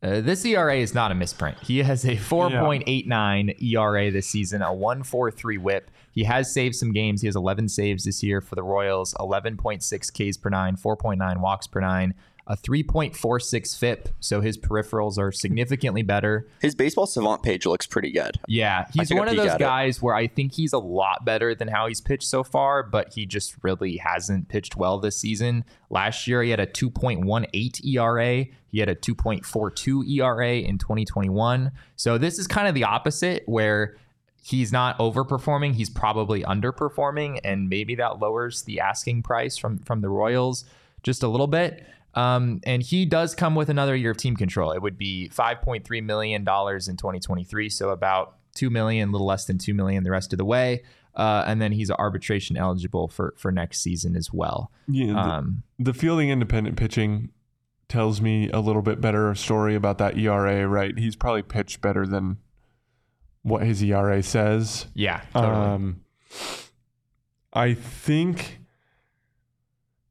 Uh, 0.03 0.21
this 0.21 0.45
ERA 0.45 0.77
is 0.77 0.93
not 0.93 1.11
a 1.11 1.15
misprint. 1.15 1.57
He 1.63 1.79
has 1.79 2.05
a 2.05 2.15
4.89 2.17 3.63
ERA 3.63 4.11
this 4.11 4.27
season, 4.27 4.61
a 4.61 4.67
1.43 4.67 5.59
WHIP. 5.59 5.91
He 6.13 6.25
has 6.25 6.53
saved 6.53 6.75
some 6.75 6.93
games. 6.93 7.23
He 7.23 7.27
has 7.27 7.37
11 7.37 7.71
saves 7.71 8.05
this 8.05 8.23
year 8.23 8.43
for 8.43 8.55
the 8.55 8.63
Royals, 8.63 9.15
11.6 9.15 9.81
Ks 10.31 10.37
per 10.37 10.51
nine, 10.51 10.77
4.9 10.77 11.41
walks 11.41 11.67
per 11.67 11.81
nine, 11.81 12.13
a 12.47 12.57
3.46 12.57 13.79
FIP. 13.79 14.09
So 14.21 14.41
his 14.41 14.59
peripherals 14.59 15.19
are 15.19 15.33
significantly 15.33 16.03
better. 16.03 16.47
His 16.61 16.75
baseball 16.75 17.07
savant 17.07 17.43
page 17.43 17.65
looks 17.67 17.87
pretty 17.87 18.13
good. 18.13 18.39
Yeah, 18.47 18.87
he's 18.93 19.13
one 19.13 19.29
of 19.29 19.37
those 19.37 19.49
at 19.49 19.57
it. 19.57 19.65
guys 19.65 20.03
where 20.03 20.15
I 20.15 20.27
think 20.27 20.53
he's 20.53 20.73
a 20.73 20.79
lot 20.79 21.25
better 21.25 21.55
than 21.55 21.69
how 21.69 21.87
he's 21.87 22.01
pitched 22.01 22.29
so 22.29 22.45
far, 22.45 22.83
but 22.83 23.15
he 23.15 23.25
just 23.25 23.57
really 23.63 23.97
hasn't 23.97 24.49
pitched 24.49 24.77
well 24.77 24.99
this 24.99 25.17
season. 25.17 25.65
Last 25.89 26.27
year, 26.27 26.43
he 26.43 26.51
had 26.51 26.61
a 26.61 26.67
2.18 26.67 27.85
ERA. 27.87 28.47
He 28.69 28.79
had 28.79 28.89
a 28.89 28.95
2.42 28.95 30.09
ERA 30.11 30.55
in 30.57 30.79
2021. 30.79 31.71
So 31.97 32.19
this 32.19 32.39
is 32.39 32.47
kind 32.47 32.69
of 32.69 32.75
the 32.75 32.85
opposite, 32.85 33.45
where 33.47 33.97
he's 34.43 34.73
not 34.73 34.99
overperforming. 34.99 35.75
He's 35.75 35.89
probably 35.89 36.43
underperforming, 36.43 37.41
and 37.43 37.69
maybe 37.71 37.95
that 37.95 38.19
lowers 38.19 38.63
the 38.63 38.81
asking 38.81 39.23
price 39.23 39.57
from 39.57 39.79
from 39.79 40.03
the 40.03 40.11
Royals 40.11 40.65
just 41.03 41.23
a 41.23 41.29
little 41.29 41.47
bit. 41.47 41.87
Um, 42.15 42.61
and 42.65 42.83
he 42.83 43.05
does 43.07 43.35
come 43.35 43.55
with 43.55 43.69
another 43.69 43.95
year 43.97 44.13
of 44.13 44.17
team 44.17 44.37
control. 44.37 44.71
It 44.73 44.81
would 44.83 44.97
be 44.97 45.31
5.3 45.35 46.03
million 46.05 46.45
dollars 46.45 46.89
in 46.89 46.97
2023, 46.97 47.69
so 47.69 47.91
about 47.91 48.37
two 48.55 48.71
million, 48.71 49.09
a 49.09 49.13
little 49.13 49.27
less 49.27 49.45
than 49.47 49.59
two 49.59 49.75
million 49.75 50.05
the 50.05 50.11
rest 50.11 50.33
of 50.33 50.39
the 50.39 50.45
way. 50.45 50.83
Uh, 51.17 51.45
and 51.47 51.61
then 51.63 51.73
he's 51.73 51.91
arbitration 51.91 52.57
eligible 52.57 53.09
for 53.09 53.35
for 53.37 53.53
next 53.53 53.81
season 53.81 54.17
as 54.17 54.33
well. 54.33 54.71
Yeah, 54.89 55.13
the, 55.13 55.19
Um, 55.19 55.63
the 55.79 55.95
fielding 55.95 56.31
independent 56.31 56.77
pitching 56.77 57.31
tells 57.89 58.21
me 58.21 58.49
a 58.51 58.59
little 58.61 58.83
bit 58.83 59.01
better 59.01 59.35
story 59.35 59.75
about 59.75 59.99
that 59.99 60.17
ERA, 60.19 60.67
right? 60.67 60.99
He's 60.99 61.15
probably 61.17 61.43
pitched 61.43 61.81
better 61.81 62.07
than 62.07 62.39
what 63.43 63.63
his 63.63 63.83
ERA 63.83 64.23
says. 64.23 64.87
yeah, 64.95 65.21
totally. 65.33 65.55
Um, 65.55 66.01
I 67.53 67.75
think 67.75 68.59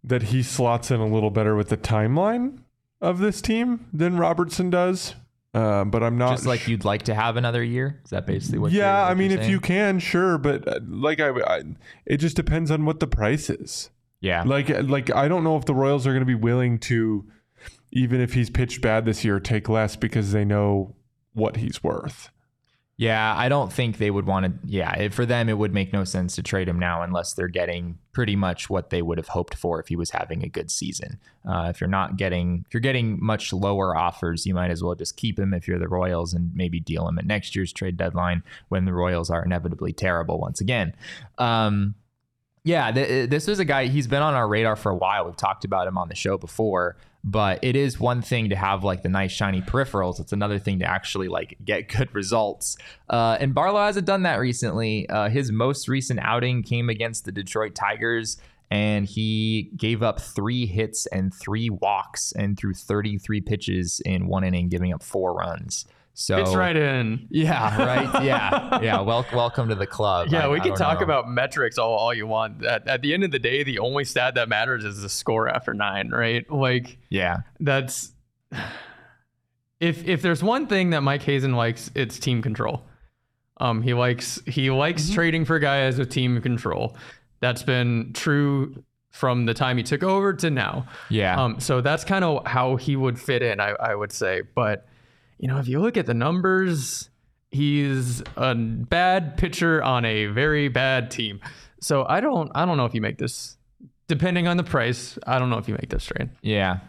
that 0.04 0.24
he 0.24 0.44
slots 0.44 0.92
in 0.92 1.00
a 1.00 1.08
little 1.08 1.30
better 1.32 1.56
with 1.56 1.70
the 1.70 1.78
timeline 1.78 2.60
of 3.02 3.20
this 3.20 3.42
team 3.42 3.88
than 3.94 4.18
Robertson 4.18 4.70
does. 4.70 5.16
Uh, 5.54 5.84
but 5.86 6.02
I'm 6.02 6.18
not 6.18 6.32
just 6.32 6.48
like 6.48 6.62
sh- 6.62 6.70
you'd 6.70 6.84
like 6.86 7.04
to 7.04 7.14
have 7.14 7.38
another 7.38 7.64
year. 7.64 8.02
Is 8.04 8.10
that 8.10 8.26
basically 8.26 8.58
what? 8.58 8.72
you're- 8.72 8.84
yeah, 8.84 9.04
what 9.04 9.12
I 9.12 9.14
mean, 9.14 9.32
if 9.32 9.48
you 9.48 9.60
can, 9.60 10.00
sure, 10.00 10.38
but 10.40 10.68
uh, 10.68 10.80
like 10.88 11.20
I, 11.20 11.30
I, 11.30 11.62
it 12.08 12.18
just 12.18 12.36
depends 12.36 12.72
on 12.72 12.86
what 12.86 13.00
the 13.00 13.06
price 13.08 13.52
is. 13.52 13.92
yeah, 14.20 14.42
Like, 14.46 14.70
like 14.70 15.14
I 15.14 15.28
don't 15.28 15.44
know 15.44 15.56
if 15.56 15.66
the 15.66 15.76
Royals 15.76 16.08
are 16.08 16.12
going 16.12 16.22
to 16.22 16.26
be 16.26 16.34
willing 16.34 16.80
to, 16.80 17.26
even 17.92 18.20
if 18.20 18.34
he's 18.34 18.50
pitched 18.50 18.82
bad 18.82 19.06
this 19.06 19.24
year, 19.24 19.40
take 19.40 19.70
less 19.70 19.96
because 19.96 20.32
they 20.32 20.44
know 20.44 20.96
what 21.34 21.58
he's 21.58 21.84
worth. 21.84 22.32
Yeah, 22.98 23.36
I 23.36 23.50
don't 23.50 23.74
think 23.74 23.98
they 23.98 24.12
would 24.12 24.28
want 24.28 24.46
to. 24.46 24.68
Yeah, 24.68 25.10
for 25.10 25.26
them, 25.26 25.50
it 25.50 25.58
would 25.58 25.74
make 25.74 25.92
no 25.92 26.04
sense 26.04 26.36
to 26.36 26.44
trade 26.44 26.70
him 26.70 26.78
now 26.78 27.02
unless 27.02 27.34
they're 27.34 27.48
getting 27.48 27.98
pretty 28.12 28.36
much 28.36 28.70
what 28.70 28.92
they 28.92 29.02
would 29.02 29.18
have 29.18 29.30
hoped 29.30 29.56
for 29.56 29.80
if 29.80 29.88
he 29.88 29.96
was 29.96 30.12
having 30.12 30.44
a 30.44 30.48
good 30.48 30.70
season. 30.70 31.20
Uh, 31.44 31.68
if 31.70 31.82
you're 31.82 31.90
not 31.90 32.18
getting, 32.18 32.64
if 32.68 32.74
you're 32.74 32.82
getting 32.82 33.18
much 33.24 33.52
lower 33.52 33.98
offers, 33.98 34.46
you 34.46 34.54
might 34.54 34.70
as 34.70 34.84
well 34.84 34.94
just 34.94 35.18
keep 35.18 35.40
him 35.40 35.56
if 35.56 35.68
you're 35.68 35.80
the 35.80 35.88
Royals 35.88 36.36
and 36.36 36.52
maybe 36.54 36.80
deal 36.80 37.08
him 37.08 37.18
at 37.18 37.26
next 37.26 37.56
year's 37.56 37.74
trade 37.74 37.98
deadline 37.98 38.44
when 38.70 38.86
the 38.86 38.94
Royals 38.94 39.32
are 39.32 39.44
inevitably 39.44 39.92
terrible 39.92 40.40
once 40.40 40.62
again. 40.62 40.94
Um, 41.40 41.96
yeah, 42.64 42.92
th- 42.92 43.30
this 43.30 43.48
is 43.48 43.60
a 43.60 43.66
guy. 43.66 43.88
He's 43.88 44.08
been 44.08 44.22
on 44.22 44.34
our 44.34 44.48
radar 44.48 44.76
for 44.76 44.92
a 44.92 44.96
while. 44.96 45.26
We've 45.26 45.38
talked 45.38 45.66
about 45.66 45.88
him 45.88 45.98
on 45.98 46.10
the 46.10 46.16
show 46.16 46.38
before 46.38 46.96
but 47.24 47.60
it 47.64 47.76
is 47.76 48.00
one 48.00 48.22
thing 48.22 48.50
to 48.50 48.56
have 48.56 48.84
like 48.84 49.02
the 49.02 49.10
nice 49.10 49.32
shiny 49.32 49.62
peripherals 49.62 50.20
it's 50.20 50.34
another 50.34 50.60
thing 50.60 50.80
to 50.80 50.86
actually 50.86 51.28
like 51.28 51.58
get 51.64 51.88
good 51.98 52.14
results 52.14 52.78
uh, 53.10 53.38
and 53.40 53.54
barlow 53.54 53.84
hasn't 53.84 54.06
done 54.06 54.24
that 54.24 54.40
recently 54.40 55.08
uh, 55.10 55.30
his 55.30 55.52
most 55.52 55.88
recent 55.88 56.20
outing 56.22 56.62
came 56.62 56.90
against 56.90 57.26
the 57.26 57.32
detroit 57.32 57.74
tigers 57.74 58.38
and 58.72 59.06
he 59.06 59.72
gave 59.78 60.02
up 60.02 60.20
three 60.20 60.66
hits 60.66 61.06
and 61.08 61.34
three 61.34 61.70
walks 61.70 62.32
and 62.34 62.58
threw 62.58 62.74
33 62.74 63.40
pitches 63.42 64.02
in 64.06 64.28
one 64.28 64.44
inning 64.44 64.68
giving 64.68 64.94
up 64.94 65.04
four 65.04 65.34
runs 65.34 65.86
so 66.16 66.38
Fits 66.38 66.56
right 66.56 66.76
in. 66.76 67.28
Yeah, 67.30 67.78
right. 68.14 68.24
Yeah, 68.24 68.80
yeah. 68.82 69.02
Wel- 69.02 69.26
welcome 69.34 69.70
to 69.70 69.76
the 69.76 69.88
club. 69.88 70.28
Yeah, 70.30 70.46
I- 70.46 70.50
we 70.50 70.60
can 70.60 70.76
talk 70.76 71.00
know. 71.00 71.04
about 71.06 71.28
metrics 71.30 71.78
all, 71.78 71.94
all 71.94 72.14
you 72.14 72.28
want. 72.28 72.64
At, 72.66 72.88
at 72.88 73.02
the 73.02 73.14
end 73.14 73.24
of 73.24 73.32
the 73.32 73.40
day, 73.40 73.64
the 73.64 73.80
only 73.80 74.04
stat 74.06 74.36
that 74.36 74.48
matters 74.50 74.86
is 74.86 75.02
the 75.02 75.10
score 75.10 75.48
after 75.50 75.74
nine, 75.74 76.10
right? 76.10 76.50
Like 76.52 76.98
Yeah, 77.10 77.38
that's 77.60 78.12
if 79.80 80.08
if 80.08 80.22
there's 80.22 80.44
one 80.44 80.68
thing 80.68 80.92
that 80.92 81.02
Mike 81.02 81.22
Hazen 81.24 81.54
likes, 81.54 81.92
it's 81.96 82.20
team 82.20 82.42
control. 82.42 82.84
Um, 83.58 83.82
he 83.82 83.94
likes 83.94 84.42
he 84.46 84.70
likes 84.72 85.04
Mm-hmm. 85.04 85.14
trading 85.16 85.46
for 85.46 85.60
guys 85.60 85.98
with 85.98 86.10
team 86.10 86.42
control. 86.42 86.96
That's 87.40 87.64
been 87.64 88.12
true 88.14 88.84
from 89.12 89.46
the 89.46 89.54
time 89.54 89.78
he 89.78 89.84
took 89.84 90.02
over 90.02 90.34
to 90.34 90.50
now. 90.50 90.88
yeah. 91.10 91.40
Um, 91.42 91.60
so 91.60 91.82
that's 91.82 92.04
kind 92.04 92.26
of 92.26 92.48
how 92.48 92.78
he 92.78 92.96
would 92.96 93.20
fit 93.20 93.44
in, 93.44 93.60
I, 93.60 93.70
I 93.80 93.94
would 93.94 94.12
say. 94.12 94.42
But 94.56 94.88
you 95.40 95.48
know, 95.48 95.58
if 95.58 95.68
you 95.68 95.80
look 95.80 95.98
at 95.98 96.06
the 96.06 96.14
numbers, 96.14 97.10
he's 97.52 98.22
a 98.36 98.56
bad 98.56 99.38
pitcher 99.38 99.84
on 99.84 100.06
a 100.06 100.28
very 100.28 100.68
bad 100.68 101.12
team. 101.12 101.40
So 101.82 102.06
I 102.08 102.22
don't 102.22 102.52
I 102.56 102.66
don't 102.66 102.78
know 102.78 102.86
if 102.86 102.94
you 102.94 103.02
make 103.02 103.18
this 103.18 103.58
depending 104.08 104.48
on 104.48 104.58
the 104.58 104.64
price, 104.64 105.18
I 105.28 105.40
don't 105.40 105.50
know 105.50 105.58
if 105.58 105.68
you 105.68 105.74
make 105.76 105.90
this 105.90 106.06
trade. 106.06 106.30
yeah. 106.42 106.80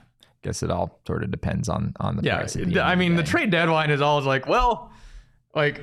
Guess 0.42 0.62
it 0.62 0.70
all 0.70 1.01
sort 1.07 1.24
of 1.24 1.30
depends 1.30 1.68
on 1.70 1.95
on 2.01 2.16
the 2.16 2.22
Yeah. 2.22 2.36
price. 2.38 2.53
the 2.53 2.80
I 2.80 2.97
mean 2.97 3.16
the 3.16 3.22
day. 3.22 3.30
trade 3.30 3.51
deadline 3.51 3.90
is 3.90 4.01
always 4.03 4.26
like, 4.26 4.47
well, 4.47 4.92
like 5.55 5.80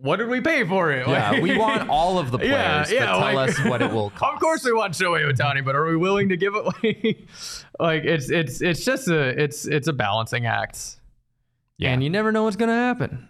what 0.00 0.16
did 0.16 0.28
we 0.28 0.40
pay 0.40 0.64
for 0.64 0.92
it? 0.92 1.06
Yeah, 1.08 1.40
we 1.40 1.58
want 1.58 1.88
all 1.90 2.18
of 2.20 2.30
the 2.30 2.38
players, 2.38 2.90
Yeah, 2.90 3.00
yeah, 3.00 3.06
tell 3.06 3.18
like- 3.20 3.50
us 3.50 3.58
what 3.64 3.82
it 3.82 3.90
will 3.92 4.10
cost. 4.10 4.32
Of 4.34 4.40
course 4.40 4.64
we 4.64 4.72
want 4.72 4.94
Shohei 4.94 5.30
Ohtani, 5.30 5.64
but 5.64 5.74
are 5.74 5.84
we 5.86 5.96
willing 5.96 6.28
to 6.30 6.36
give 6.36 6.54
it 6.54 6.60
away? 6.64 7.26
like 7.80 8.04
it's 8.04 8.30
it's 8.30 8.60
it's 8.62 8.84
just 8.84 9.08
a 9.08 9.20
it's 9.42 9.66
it's 9.66 9.88
a 9.88 9.92
balancing 9.92 10.46
act. 10.46 10.97
Yeah. 11.78 11.92
And 11.92 12.02
you 12.02 12.10
never 12.10 12.32
know 12.32 12.42
what's 12.44 12.56
gonna 12.56 12.72
happen. 12.74 13.28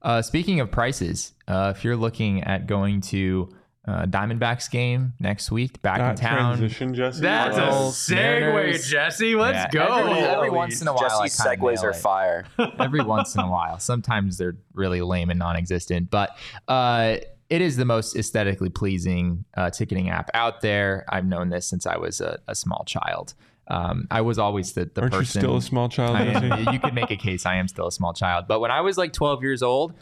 Uh, 0.00 0.22
speaking 0.22 0.60
of 0.60 0.70
prices, 0.70 1.32
uh, 1.48 1.72
if 1.76 1.82
you're 1.82 1.96
looking 1.96 2.42
at 2.44 2.66
going 2.68 3.00
to 3.00 3.48
uh, 3.86 4.04
Diamondbacks 4.04 4.70
game 4.70 5.14
next 5.18 5.50
week, 5.50 5.80
back 5.82 5.98
in 5.98 6.14
town. 6.14 6.58
transition, 6.58 6.94
Jesse. 6.94 7.22
That's 7.22 7.56
a 7.56 7.60
Well, 7.60 7.90
segue, 7.90 8.14
Mariners- 8.14 8.86
Jesse. 8.88 9.34
Let's 9.34 9.74
Yeah, 9.74 9.86
go. 9.86 9.96
Every, 9.96 10.12
every 10.20 10.50
once 10.50 10.82
in 10.82 10.88
a 10.88 10.92
while, 10.92 11.22
Jesse's 11.22 11.40
I 11.40 11.56
kinda 11.56 11.66
segues 11.66 11.82
are 11.82 11.94
fire. 11.94 12.44
every 12.78 13.02
once 13.02 13.34
in 13.34 13.40
a 13.40 13.50
while. 13.50 13.78
Sometimes 13.80 14.36
they're 14.36 14.56
really 14.74 15.00
lame 15.00 15.30
and 15.30 15.38
non-existent, 15.38 16.10
but 16.10 16.36
uh, 16.68 17.16
it 17.48 17.62
is 17.62 17.76
the 17.76 17.86
most 17.86 18.14
aesthetically 18.14 18.68
pleasing 18.68 19.46
uh, 19.56 19.70
ticketing 19.70 20.10
app 20.10 20.30
out 20.34 20.60
there. 20.60 21.06
I've 21.08 21.24
known 21.24 21.48
this 21.48 21.66
since 21.66 21.86
I 21.86 21.96
was 21.96 22.20
a, 22.20 22.38
a 22.46 22.54
small 22.54 22.84
child. 22.84 23.32
Um, 23.68 24.06
I 24.10 24.22
was 24.22 24.38
always 24.38 24.72
the, 24.72 24.90
the 24.92 25.02
Aren't 25.02 25.12
you 25.14 25.20
person. 25.20 25.40
still 25.42 25.56
a 25.56 25.62
small 25.62 25.88
child? 25.88 26.16
Am, 26.16 26.72
you 26.72 26.80
could 26.80 26.94
make 26.94 27.10
a 27.10 27.16
case 27.16 27.44
I 27.46 27.56
am 27.56 27.68
still 27.68 27.86
a 27.86 27.92
small 27.92 28.14
child. 28.14 28.46
But 28.48 28.60
when 28.60 28.70
I 28.70 28.80
was 28.80 28.96
like 28.96 29.12
12 29.12 29.42
years 29.42 29.62
old, 29.62 29.94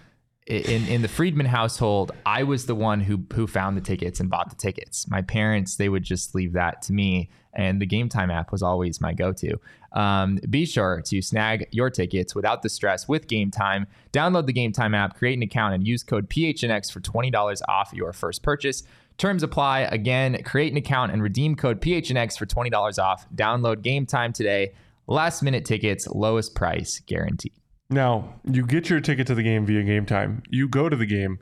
in 0.46 0.86
in 0.86 1.02
the 1.02 1.08
Friedman 1.08 1.46
household, 1.46 2.12
I 2.24 2.44
was 2.44 2.66
the 2.66 2.74
one 2.74 3.00
who 3.00 3.24
who 3.34 3.46
found 3.48 3.76
the 3.76 3.80
tickets 3.80 4.20
and 4.20 4.30
bought 4.30 4.48
the 4.50 4.56
tickets. 4.56 5.08
My 5.10 5.22
parents 5.22 5.76
they 5.76 5.88
would 5.88 6.04
just 6.04 6.34
leave 6.36 6.52
that 6.52 6.82
to 6.82 6.92
me, 6.92 7.30
and 7.52 7.82
the 7.82 7.86
Gametime 7.86 8.32
app 8.32 8.52
was 8.52 8.62
always 8.62 9.00
my 9.00 9.12
go-to. 9.12 9.58
Um, 9.92 10.38
be 10.48 10.64
sure 10.64 11.02
to 11.06 11.20
snag 11.20 11.66
your 11.72 11.90
tickets 11.90 12.34
without 12.34 12.62
the 12.62 12.68
stress 12.68 13.08
with 13.08 13.26
Gametime. 13.26 13.86
Download 14.12 14.46
the 14.46 14.52
Gametime 14.52 14.94
app, 14.94 15.16
create 15.16 15.36
an 15.36 15.42
account, 15.42 15.74
and 15.74 15.84
use 15.84 16.04
code 16.04 16.30
PHNX 16.30 16.92
for 16.92 17.00
twenty 17.00 17.30
dollars 17.32 17.60
off 17.68 17.90
your 17.92 18.12
first 18.12 18.44
purchase. 18.44 18.84
Terms 19.18 19.42
apply. 19.42 19.80
Again, 19.80 20.42
create 20.42 20.72
an 20.72 20.78
account 20.78 21.12
and 21.12 21.22
redeem 21.22 21.56
code 21.56 21.80
PHNX 21.80 22.38
for 22.38 22.46
$20 22.46 23.02
off. 23.02 23.26
Download 23.34 23.76
Gametime 23.76 24.34
today. 24.34 24.72
Last 25.06 25.42
minute 25.42 25.64
tickets, 25.64 26.06
lowest 26.08 26.54
price 26.54 27.00
guaranteed. 27.06 27.52
Now, 27.88 28.40
you 28.44 28.66
get 28.66 28.90
your 28.90 29.00
ticket 29.00 29.26
to 29.28 29.34
the 29.34 29.42
game 29.42 29.64
via 29.64 29.82
game 29.84 30.06
time. 30.06 30.42
You 30.50 30.68
go 30.68 30.88
to 30.88 30.96
the 30.96 31.06
game. 31.06 31.38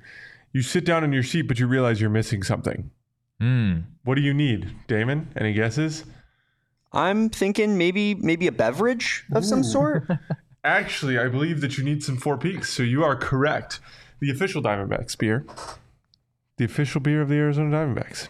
You 0.53 0.63
sit 0.63 0.85
down 0.85 1.03
in 1.03 1.13
your 1.13 1.23
seat, 1.23 1.43
but 1.43 1.59
you 1.59 1.67
realize 1.67 2.01
you're 2.01 2.11
missing 2.11 2.43
something. 2.43 2.91
Hmm. 3.41 3.79
What 4.05 4.15
do 4.17 4.21
you 4.21 4.35
need, 4.35 4.75
Damon? 4.87 5.31
Any 5.37 5.53
guesses? 5.53 6.05
I'm 6.93 7.29
thinking 7.29 7.77
maybe 7.77 8.15
maybe 8.15 8.47
a 8.47 8.53
beverage 8.53 9.25
of 9.33 9.45
some 9.45 9.65
sort. 9.65 10.09
Actually, 10.65 11.19
I 11.19 11.29
believe 11.29 11.61
that 11.61 11.77
you 11.77 11.85
need 11.85 12.03
some 12.03 12.17
Four 12.17 12.39
Peaks, 12.39 12.73
so 12.73 12.83
you 12.83 13.03
are 13.03 13.17
correct. 13.17 13.81
The 14.21 14.31
official 14.31 14.63
Diamondbacks 14.63 15.19
beer, 15.19 15.45
the 16.57 16.65
official 16.65 17.01
beer 17.01 17.21
of 17.23 17.29
the 17.29 17.37
Arizona 17.37 17.77
Diamondbacks. 17.77 18.29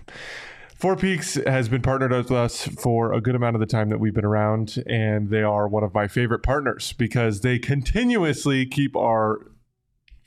Four 0.75 0.97
Peaks 0.97 1.35
has 1.47 1.68
been 1.68 1.83
partnered 1.83 2.12
with 2.12 2.31
us 2.31 2.66
for 2.66 3.12
a 3.12 3.20
good 3.20 3.35
amount 3.35 3.57
of 3.57 3.61
the 3.61 3.66
time 3.66 3.89
that 3.89 4.01
we've 4.01 4.14
been 4.14 4.25
around, 4.25 4.83
and 4.87 5.31
they 5.31 5.43
are 5.43 5.68
one 5.68 5.83
of 5.83 5.95
my 5.95 6.09
favorite 6.09 6.43
partners 6.43 6.93
because 6.93 7.41
they 7.41 7.59
continuously 7.59 8.66
keep 8.66 8.97
our 8.97 9.51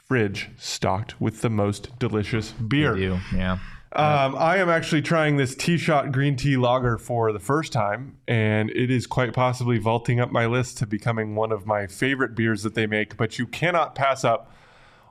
fridge 0.07 0.49
stocked 0.57 1.19
with 1.19 1.41
the 1.41 1.49
most 1.49 1.99
delicious 1.99 2.53
beer. 2.53 2.93
They 2.93 3.01
do. 3.01 3.19
Yeah. 3.35 3.59
Um, 3.93 4.35
I 4.35 4.57
am 4.57 4.69
actually 4.69 5.01
trying 5.01 5.37
this 5.37 5.55
Tea 5.55 5.77
Shot 5.77 6.11
Green 6.11 6.35
Tea 6.35 6.57
Lager 6.57 6.97
for 6.97 7.31
the 7.31 7.39
first 7.39 7.71
time, 7.71 8.17
and 8.27 8.69
it 8.71 8.91
is 8.91 9.07
quite 9.07 9.33
possibly 9.33 9.77
vaulting 9.77 10.19
up 10.19 10.31
my 10.31 10.45
list 10.45 10.77
to 10.79 10.87
becoming 10.87 11.35
one 11.35 11.51
of 11.51 11.65
my 11.65 11.87
favorite 11.87 12.35
beers 12.35 12.63
that 12.63 12.73
they 12.75 12.85
make. 12.85 13.17
But 13.17 13.39
you 13.39 13.47
cannot 13.47 13.95
pass 13.95 14.23
up 14.23 14.51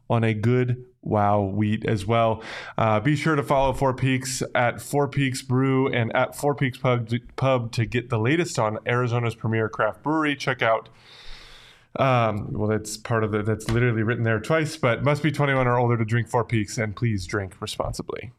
on 0.09 0.25
a 0.25 0.35
good 0.35 0.85
wow 1.07 1.41
wheat 1.41 1.85
as 1.87 2.07
well. 2.07 2.43
Uh, 2.77 3.01
be 3.01 3.17
sure 3.17 3.37
to 3.37 3.43
follow 3.43 3.73
Four 3.73 3.95
Peaks 3.95 4.43
at 4.55 4.81
Four 4.81 5.09
Peaks 5.09 5.43
Brew 5.43 5.89
and 5.89 6.15
at 6.15 6.37
Four 6.37 6.55
Peaks 6.55 6.79
Pub, 6.79 7.11
Pub 7.37 7.73
to 7.73 7.87
get 7.87 8.11
the 8.11 8.19
latest 8.19 8.59
on 8.59 8.79
Arizona's 8.87 9.35
premier 9.35 9.69
craft 9.69 10.03
brewery. 10.03 10.37
Check 10.37 10.63
out. 10.63 10.89
Um, 11.99 12.53
well, 12.53 12.69
that's 12.69 12.97
part 12.97 13.25
of 13.25 13.33
the. 13.33 13.43
That's 13.43 13.71
literally 13.71 14.03
written 14.03 14.25
there 14.25 14.41
twice, 14.41 14.77
but 14.77 15.03
must 15.03 15.23
be 15.23 15.33
21 15.33 15.67
or 15.67 15.79
older 15.79 15.97
to 15.97 16.05
drink 16.05 16.29
Four 16.29 16.45
Peaks, 16.45 16.77
and 16.77 16.95
please 16.95 17.27
drink 17.27 17.55
responsibly. 17.61 18.33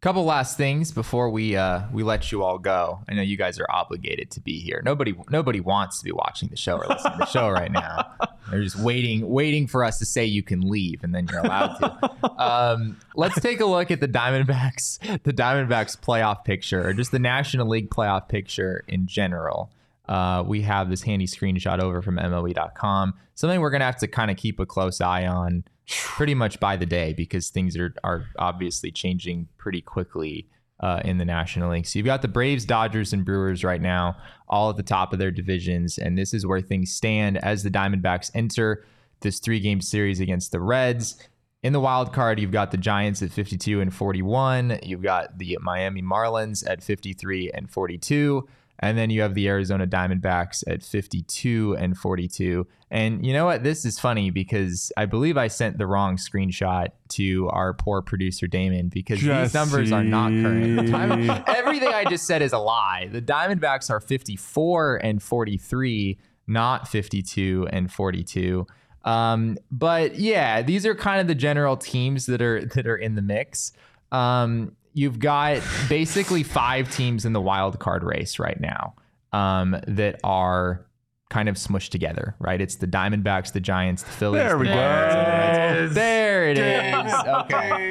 Couple 0.00 0.24
last 0.24 0.56
things 0.56 0.92
before 0.92 1.28
we 1.28 1.56
uh, 1.56 1.82
we 1.92 2.04
let 2.04 2.30
you 2.30 2.44
all 2.44 2.56
go. 2.58 3.00
I 3.08 3.14
know 3.14 3.22
you 3.22 3.36
guys 3.36 3.58
are 3.58 3.66
obligated 3.68 4.30
to 4.30 4.40
be 4.40 4.60
here. 4.60 4.80
Nobody 4.84 5.12
nobody 5.28 5.58
wants 5.58 5.98
to 5.98 6.04
be 6.04 6.12
watching 6.12 6.50
the 6.50 6.56
show 6.56 6.76
or 6.76 6.86
listening 6.86 7.14
to 7.14 7.18
the 7.18 7.26
show 7.26 7.50
right 7.50 7.72
now. 7.72 8.14
They're 8.50 8.62
just 8.62 8.78
waiting 8.78 9.28
waiting 9.28 9.66
for 9.66 9.84
us 9.84 9.98
to 9.98 10.04
say 10.06 10.24
you 10.24 10.44
can 10.44 10.60
leave, 10.60 11.02
and 11.02 11.12
then 11.12 11.26
you're 11.26 11.40
allowed 11.40 11.78
to. 11.78 12.40
Um, 12.40 12.96
let's 13.16 13.40
take 13.40 13.58
a 13.58 13.66
look 13.66 13.90
at 13.90 13.98
the 13.98 14.06
Diamondbacks 14.06 15.22
the 15.24 15.32
Diamondbacks 15.32 15.98
playoff 15.98 16.44
picture, 16.44 16.86
or 16.86 16.92
just 16.92 17.10
the 17.10 17.18
National 17.18 17.66
League 17.66 17.90
playoff 17.90 18.28
picture 18.28 18.84
in 18.86 19.08
general. 19.08 19.72
Uh, 20.08 20.44
we 20.46 20.60
have 20.60 20.90
this 20.90 21.02
handy 21.02 21.26
screenshot 21.26 21.80
over 21.80 22.02
from 22.02 22.18
MLB.com. 22.18 23.14
Something 23.34 23.60
we're 23.60 23.70
gonna 23.70 23.86
have 23.86 23.98
to 23.98 24.06
kind 24.06 24.30
of 24.30 24.36
keep 24.36 24.60
a 24.60 24.66
close 24.66 25.00
eye 25.00 25.26
on 25.26 25.64
pretty 25.88 26.34
much 26.34 26.60
by 26.60 26.76
the 26.76 26.86
day 26.86 27.12
because 27.12 27.48
things 27.48 27.76
are 27.76 27.94
are 28.04 28.26
obviously 28.38 28.90
changing 28.90 29.48
pretty 29.56 29.80
quickly 29.80 30.48
uh, 30.80 31.00
in 31.04 31.18
the 31.18 31.24
National 31.24 31.72
League. 31.72 31.86
So 31.86 31.98
you've 31.98 32.06
got 32.06 32.22
the 32.22 32.28
Braves, 32.28 32.64
Dodgers, 32.64 33.12
and 33.12 33.24
Brewers 33.24 33.64
right 33.64 33.80
now, 33.80 34.16
all 34.48 34.70
at 34.70 34.76
the 34.76 34.82
top 34.82 35.12
of 35.12 35.18
their 35.18 35.30
divisions, 35.30 35.98
and 35.98 36.16
this 36.16 36.32
is 36.32 36.46
where 36.46 36.60
things 36.60 36.92
stand 36.92 37.38
as 37.38 37.62
the 37.62 37.70
Diamondbacks 37.70 38.30
enter 38.34 38.84
this 39.20 39.40
three 39.40 39.60
game 39.60 39.80
series 39.80 40.20
against 40.20 40.52
the 40.52 40.60
Reds. 40.60 41.16
In 41.64 41.72
the 41.72 41.80
wild 41.80 42.12
card, 42.12 42.38
you've 42.38 42.52
got 42.52 42.70
the 42.70 42.76
Giants 42.76 43.20
at 43.20 43.32
52 43.32 43.80
and 43.80 43.92
41. 43.92 44.78
You've 44.84 45.02
got 45.02 45.38
the 45.38 45.58
Miami 45.60 46.02
Marlins 46.02 46.68
at 46.68 46.84
53 46.84 47.50
and 47.52 47.68
42. 47.68 48.48
And 48.80 48.96
then 48.96 49.10
you 49.10 49.22
have 49.22 49.34
the 49.34 49.48
Arizona 49.48 49.86
Diamondbacks 49.86 50.62
at 50.66 50.82
52 50.82 51.76
and 51.78 51.96
42. 51.96 52.66
And 52.90 53.26
you 53.26 53.32
know 53.32 53.44
what? 53.44 53.64
This 53.64 53.84
is 53.84 53.98
funny 53.98 54.30
because 54.30 54.92
I 54.96 55.04
believe 55.04 55.36
I 55.36 55.48
sent 55.48 55.78
the 55.78 55.86
wrong 55.86 56.16
screenshot 56.16 56.88
to 57.10 57.48
our 57.50 57.74
poor 57.74 58.02
producer 58.02 58.46
Damon 58.46 58.88
because 58.88 59.20
these 59.20 59.52
numbers 59.52 59.92
are 59.92 60.04
not 60.04 60.30
current. 60.30 61.48
Everything 61.48 61.88
I 61.88 62.04
just 62.04 62.26
said 62.26 62.40
is 62.40 62.52
a 62.52 62.58
lie. 62.58 63.08
The 63.12 63.20
Diamondbacks 63.20 63.90
are 63.90 64.00
54 64.00 64.96
and 64.96 65.22
43, 65.22 66.18
not 66.46 66.88
52 66.88 67.68
and 67.70 67.92
42. 67.92 68.66
Um, 69.04 69.58
but 69.70 70.16
yeah, 70.16 70.62
these 70.62 70.86
are 70.86 70.94
kind 70.94 71.20
of 71.20 71.28
the 71.28 71.34
general 71.34 71.76
teams 71.76 72.26
that 72.26 72.42
are 72.42 72.64
that 72.64 72.86
are 72.86 72.96
in 72.96 73.14
the 73.14 73.22
mix. 73.22 73.72
Um, 74.12 74.76
you've 74.94 75.18
got 75.18 75.62
basically 75.88 76.42
five 76.42 76.90
teams 76.94 77.24
in 77.24 77.32
the 77.32 77.40
wild 77.40 77.78
card 77.78 78.02
race 78.04 78.38
right 78.38 78.60
now 78.60 78.94
um, 79.32 79.76
that 79.86 80.18
are 80.24 80.84
kind 81.30 81.46
of 81.50 81.56
smushed 81.56 81.90
together, 81.90 82.34
right? 82.38 82.58
It's 82.58 82.76
the 82.76 82.86
Diamondbacks, 82.86 83.52
the 83.52 83.60
Giants, 83.60 84.02
the 84.02 84.10
Phillies. 84.12 84.40
There 84.42 84.56
we 84.56 84.66
the 84.66 84.72
go. 84.72 84.80
Reds, 84.80 85.14
and 85.14 85.26
the 85.26 85.82
Reds. 85.82 85.94
There 85.94 86.48
it 86.48 86.56
is. 86.58 87.12
Okay. 87.14 87.90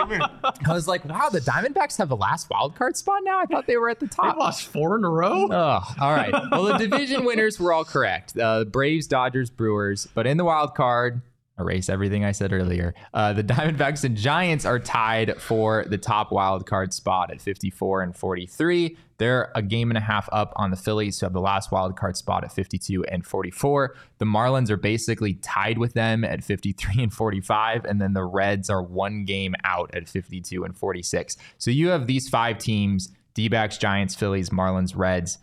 I 0.65 0.73
was 0.73 0.87
like, 0.87 1.05
wow, 1.05 1.29
the 1.29 1.41
Diamondbacks 1.41 1.99
have 1.99 2.09
the 2.09 2.15
last 2.17 2.49
wild 2.49 2.73
card 2.75 2.97
spot 2.97 3.19
now. 3.23 3.39
I 3.39 3.45
thought 3.45 3.67
they 3.67 3.77
were 3.77 3.89
at 3.89 3.99
the 3.99 4.07
They 4.07 4.15
top. 4.15 4.37
lost 4.37 4.63
four 4.65 4.97
in 4.97 5.03
a 5.03 5.09
row. 5.09 5.47
Oh, 5.51 5.95
all 6.01 6.13
right. 6.13 6.33
Well, 6.51 6.63
the 6.63 6.77
division 6.79 7.25
winners 7.25 7.59
were 7.59 7.71
all 7.73 7.85
correct. 7.85 8.35
Uh, 8.35 8.63
Braves, 8.63 9.05
Dodgers, 9.05 9.51
Brewers. 9.51 10.07
But 10.15 10.25
in 10.25 10.37
the 10.37 10.45
wild 10.45 10.73
card, 10.73 11.21
erase 11.59 11.89
everything 11.89 12.23
I 12.23 12.31
said 12.31 12.53
earlier. 12.53 12.93
Uh, 13.13 13.33
the 13.33 13.43
Diamondbacks 13.43 14.03
and 14.03 14.15
Giants 14.15 14.65
are 14.65 14.79
tied 14.79 15.41
for 15.41 15.85
the 15.89 15.97
top 15.97 16.31
wild 16.31 16.65
card 16.65 16.93
spot 16.93 17.31
at 17.31 17.41
54 17.41 18.01
and 18.03 18.15
43. 18.15 18.97
They're 19.17 19.51
a 19.55 19.61
game 19.61 19.89
and 19.89 19.97
a 19.97 20.01
half 20.01 20.29
up 20.31 20.53
on 20.57 20.69
the 20.69 20.77
Phillies, 20.77 21.19
who 21.19 21.25
have 21.25 21.33
the 21.33 21.41
last 21.41 21.71
wild 21.71 21.97
card 21.97 22.15
spot 22.15 22.43
at 22.43 22.51
52 22.51 23.03
and 23.05 23.25
44. 23.25 23.95
The 24.19 24.25
Marlins 24.25 24.69
are 24.69 24.77
basically 24.77 25.33
tied 25.35 25.77
with 25.79 25.93
them 25.93 26.23
at 26.23 26.43
53 26.43 27.03
and 27.03 27.13
45, 27.13 27.85
and 27.85 27.99
then 27.99 28.13
the 28.13 28.23
Reds 28.23 28.69
are 28.69 28.83
one 28.83 29.25
game 29.25 29.55
out 29.63 29.89
at 29.95 30.07
52 30.07 30.63
and 30.63 30.77
46. 30.77 31.37
So 31.57 31.71
you 31.71 31.89
have 31.89 32.05
these 32.05 32.29
five 32.29 32.59
teams: 32.59 33.09
D-backs, 33.33 33.77
Giants, 33.77 34.13
Phillies, 34.13 34.49
Marlins, 34.49 34.95
Reds 34.95 35.39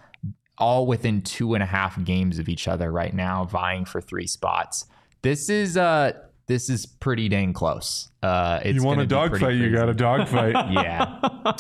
all 0.58 0.86
within 0.86 1.20
two 1.20 1.54
and 1.54 1.62
a 1.62 1.66
half 1.66 2.02
games 2.04 2.38
of 2.38 2.48
each 2.48 2.68
other 2.68 2.92
right 2.92 3.14
now, 3.14 3.44
vying 3.44 3.84
for 3.84 4.00
three 4.00 4.26
spots. 4.26 4.86
This 5.24 5.48
is 5.48 5.76
uh 5.76 6.12
this 6.46 6.68
is 6.68 6.84
pretty 6.84 7.30
dang 7.30 7.54
close. 7.54 8.10
Uh, 8.22 8.60
it's 8.62 8.76
You 8.76 8.84
want 8.84 9.00
a 9.00 9.06
dogfight, 9.06 9.54
you 9.54 9.72
got 9.72 9.88
a 9.88 9.94
dogfight. 9.94 10.54
Yeah, 10.72 11.18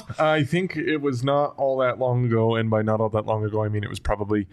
I 0.18 0.44
think 0.44 0.76
it 0.76 0.98
was 0.98 1.24
not 1.24 1.54
all 1.56 1.78
that 1.78 1.98
long 1.98 2.26
ago, 2.26 2.54
and 2.56 2.68
by 2.68 2.82
not 2.82 3.00
all 3.00 3.08
that 3.10 3.24
long 3.24 3.44
ago, 3.44 3.64
I 3.64 3.68
mean 3.68 3.82
it 3.82 3.88
was 3.88 3.98
probably 3.98 4.46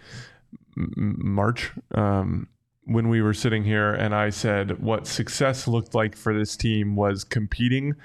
March 0.76 1.72
um, 1.94 2.48
when 2.86 3.10
we 3.10 3.22
were 3.22 3.34
sitting 3.34 3.66
here, 3.66 3.94
and 3.94 4.16
I 4.16 4.30
said 4.30 4.82
what 4.82 5.06
success 5.08 5.68
looked 5.68 5.94
like 5.94 6.16
for 6.16 6.34
this 6.34 6.56
team 6.56 6.96
was 6.96 7.26
competing 7.26 7.96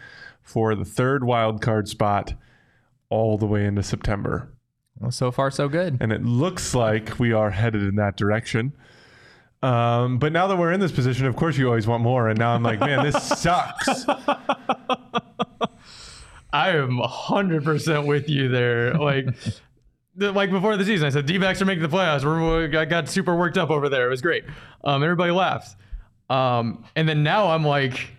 for 0.42 0.74
the 0.74 0.84
third 0.84 1.22
wild 1.24 1.62
card 1.62 1.88
spot 1.88 2.34
all 3.08 3.38
the 3.38 3.46
way 3.46 3.64
into 3.64 3.84
September, 3.84 4.52
well, 4.98 5.12
so 5.12 5.30
far 5.30 5.52
so 5.52 5.68
good. 5.68 5.98
and 6.00 6.10
it 6.12 6.24
looks 6.24 6.74
like 6.74 7.20
we 7.20 7.32
are 7.32 7.50
headed 7.50 7.82
in 7.82 7.94
that 7.94 8.16
direction. 8.16 8.72
Um, 9.66 10.18
but 10.18 10.32
now 10.32 10.46
that 10.46 10.56
we're 10.56 10.70
in 10.70 10.78
this 10.78 10.92
position, 10.92 11.26
of 11.26 11.34
course, 11.34 11.56
you 11.56 11.66
always 11.66 11.88
want 11.88 12.00
more, 12.00 12.28
and 12.28 12.38
now 12.38 12.54
I'm 12.54 12.62
like, 12.62 12.78
man, 12.78 13.02
this 13.02 13.20
sucks. 13.40 14.04
I 16.52 16.70
am 16.70 16.98
100% 16.98 18.06
with 18.06 18.28
you 18.28 18.48
there. 18.48 18.94
Like, 18.94 19.26
like 20.16 20.52
before 20.52 20.76
the 20.76 20.84
season, 20.84 21.08
I 21.08 21.10
said 21.10 21.26
D-backs 21.26 21.60
are 21.60 21.64
making 21.64 21.82
the 21.82 21.88
playoffs. 21.88 22.24
We're, 22.24 22.78
I 22.78 22.84
got 22.84 23.08
super 23.08 23.34
worked 23.34 23.58
up 23.58 23.70
over 23.70 23.88
there. 23.88 24.06
It 24.06 24.10
was 24.10 24.22
great. 24.22 24.44
Um, 24.84 25.02
everybody 25.02 25.32
laughed. 25.32 25.76
Um, 26.30 26.84
and 26.94 27.08
then 27.08 27.24
now 27.24 27.48
I'm 27.48 27.64
like, 27.64 28.15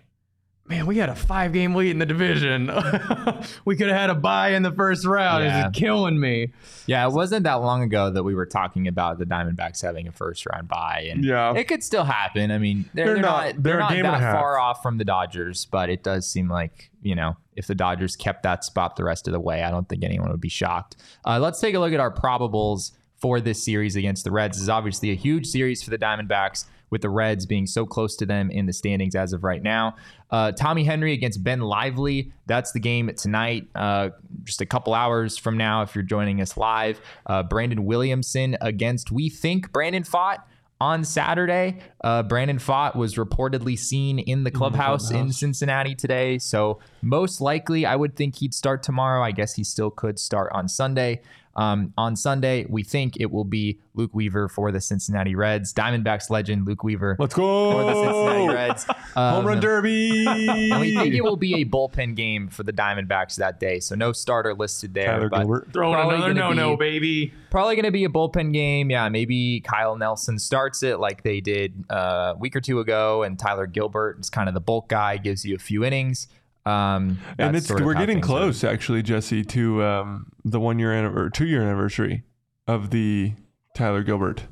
man, 0.68 0.86
we 0.86 0.98
had 0.98 1.10
a 1.10 1.16
five 1.16 1.54
game 1.54 1.74
lead 1.76 1.92
in 1.92 2.00
the 2.00 2.06
division. 2.06 2.68
we 3.66 3.76
could 3.76 3.88
have 3.88 3.98
had 3.98 4.10
a 4.10 4.16
bye 4.16 4.50
in 4.50 4.64
the 4.64 4.72
first 4.72 5.06
round. 5.06 5.44
Yeah. 5.44 5.68
It's 5.68 5.78
killing 5.80 6.20
me. 6.20 6.54
Yeah, 6.86 7.06
it 7.08 7.12
wasn't 7.14 7.44
that 7.44 7.56
long 7.56 7.84
ago 7.84 8.10
that 8.12 8.24
we 8.24 8.36
were 8.36 8.46
talking 8.46 8.88
about 8.88 9.20
the 9.20 9.26
Diamondbacks 9.26 9.82
having 9.82 10.08
a 10.08 10.12
first 10.12 10.46
round 10.46 10.68
bye, 10.68 11.08
and 11.12 11.24
Yeah. 11.24 11.54
it 11.56 11.66
could 11.68 11.84
still 11.84 12.04
happen. 12.04 12.52
I 12.52 12.58
mean, 12.58 12.90
they're, 12.94 13.06
They're 13.06 13.14
they're 13.16 13.22
not- 13.24 13.46
not 13.56 13.64
they're 13.64 13.74
they're 13.74 13.80
not 13.80 13.90
game 13.92 14.06
and 14.06 14.16
a 14.16 14.20
that 14.20 14.34
far 14.34 14.60
off 14.60 14.82
from 14.84 14.98
the 14.98 15.06
Dodgers, 15.06 15.66
but 15.66 15.90
it 15.90 16.04
does 16.04 16.28
seem 16.30 16.50
like 16.50 16.90
you 17.02 17.16
know 17.16 17.38
if 17.56 17.68
the 17.68 17.76
Dodgers 17.76 18.16
kept 18.16 18.44
that 18.44 18.64
spot 18.64 18.96
the 18.98 19.04
rest 19.04 19.28
of 19.28 19.34
the 19.34 19.40
way, 19.40 19.64
I 19.64 19.72
don't 19.72 19.88
think 19.90 20.04
anyone 20.04 20.30
would 20.32 20.42
be 20.42 20.50
shocked. 20.50 20.98
Uh, 21.26 21.40
let's 21.40 21.60
take 21.60 21.76
a 21.76 21.80
look 21.80 21.94
at 21.94 22.00
our 22.00 22.14
probables 22.14 22.92
for 23.20 23.42
this 23.42 23.64
series 23.64 23.96
against 23.96 24.24
the 24.26 24.32
Reds. 24.32 24.58
This 24.58 24.64
is 24.64 24.70
obviously 24.70 25.10
a 25.10 25.16
huge 25.16 25.48
series 25.48 25.82
for 25.82 25.90
the 25.90 25.98
Diamondbacks, 25.98 26.66
with 26.90 27.02
the 27.02 27.10
Reds 27.10 27.46
being 27.46 27.66
so 27.66 27.86
close 27.86 28.16
to 28.18 28.26
them 28.26 28.50
in 28.50 28.66
the 28.66 28.74
standings 28.74 29.16
as 29.16 29.34
of 29.34 29.44
right 29.44 29.62
now. 29.62 29.96
Uh, 30.32 30.52
Tommy 30.52 30.84
Henry 30.84 31.14
against 31.14 31.44
Ben 31.44 31.62
Lively. 31.62 32.32
That's 32.46 32.72
the 32.72 32.80
game 32.80 33.12
tonight, 33.16 33.68
uh, 33.76 34.10
just 34.44 34.62
a 34.62 34.66
couple 34.66 34.94
hours 34.94 35.38
from 35.38 35.58
now 35.58 35.82
if 35.82 35.96
you're 35.96 36.04
joining 36.04 36.42
us 36.42 36.58
live. 36.58 37.00
Uh, 37.26 37.44
Brandon 37.44 37.86
Williamson 37.86 38.58
against, 38.62 39.12
we 39.12 39.30
think, 39.30 39.72
Brandon 39.72 40.04
Pfaadt 40.04 40.40
on 40.80 41.04
Saturday. 41.04 41.80
Uh, 42.04 42.24
Brandon 42.24 42.58
Pfaadt 42.58 42.96
was 42.96 43.16
reportedly 43.16 43.78
seen 43.78 44.20
in 44.20 44.44
the 44.44 44.52
clubhouse 44.52 45.12
in 45.12 45.32
Cincinnati 45.32 45.96
today. 45.96 46.38
So, 46.38 46.80
most 47.02 47.42
likely, 47.42 47.86
I 47.86 47.96
would 47.96 48.16
think 48.16 48.38
he'd 48.38 48.54
start 48.54 48.84
tomorrow. 48.84 49.24
I 49.24 49.32
guess 49.32 49.56
he 49.56 49.64
still 49.64 49.90
could 49.90 50.20
start 50.20 50.52
on 50.54 50.68
Sunday. 50.68 51.22
Um, 51.58 51.92
on 51.98 52.16
Sunday, 52.16 52.66
we 52.70 52.84
think 52.84 53.20
it 53.20 53.32
will 53.32 53.44
be 53.44 53.80
Luke 53.96 54.12
Weaver 54.14 54.48
for 54.48 54.72
the 54.72 54.80
Cincinnati 54.80 55.34
Reds. 55.34 55.74
Diamondbacks 55.74 56.30
legend 56.30 56.68
Luke 56.68 56.84
Weaver 56.84 57.16
Let's 57.18 57.34
for 57.34 57.84
the 57.84 57.94
Cincinnati 57.94 58.48
go. 58.48 58.54
Reds. 58.54 58.84
Home 59.16 59.46
run 59.46 59.56
Um, 59.58 59.60
derby. 59.60 60.26
and 60.28 60.80
we 60.80 60.96
think 60.96 61.16
it 61.16 61.24
will 61.24 61.36
be 61.36 61.62
a 61.62 61.66
bullpen 61.66 62.16
game 62.16 62.48
for 62.48 62.62
the 62.62 62.72
Diamondbacks 62.72 63.36
that 63.38 63.60
day. 63.60 63.80
So 63.80 63.96
no 63.96 64.12
starter 64.12 64.54
listed 64.54 64.94
there. 64.94 65.08
Tyler 65.08 65.30
but 65.30 65.38
Gilbert. 65.40 65.74
Throwing 65.74 66.00
another 66.00 66.34
no 66.36 66.54
no, 66.54 66.78
baby. 66.78 67.34
Probably 67.50 67.76
going 67.76 67.86
to 67.86 67.92
be 67.92 68.04
a 68.06 68.10
bullpen 68.10 68.54
game. 68.54 68.92
Yeah, 68.92 69.10
maybe 69.10 69.62
Kyle 69.62 69.96
Nelson 69.96 70.38
starts 70.38 70.84
it 70.84 71.00
like 71.00 71.24
they 71.24 71.42
did 71.42 71.86
uh, 71.90 72.34
a 72.36 72.38
week 72.38 72.56
or 72.56 72.62
two 72.62 72.80
ago, 72.80 73.24
and 73.24 73.40
Tyler 73.40 73.66
Gilbert 73.66 74.20
is 74.20 74.30
kind 74.30 74.48
of 74.48 74.54
the 74.54 74.62
bulk 74.62 74.90
guy, 74.90 75.18
gives 75.18 75.44
you 75.44 75.56
a 75.56 75.60
few 75.60 75.84
innings. 75.84 76.28
Um, 76.68 77.20
and 77.38 77.56
it's 77.56 77.68
sort 77.68 77.80
of 77.82 77.86
we're 77.86 77.94
getting 77.94 78.18
things 78.18 78.26
are. 78.26 78.28
close 78.28 78.64
actually 78.64 79.02
jesse 79.04 79.44
to 79.46 79.84
um, 79.84 80.32
the 80.44 80.60
one 80.60 80.80
year 80.80 81.06
or 81.08 81.30
two 81.30 81.46
year 81.48 81.62
anniversary 81.62 82.24
of 82.68 82.90
the 82.90 83.34
tyler 83.76 84.04
gilbert 84.04 84.44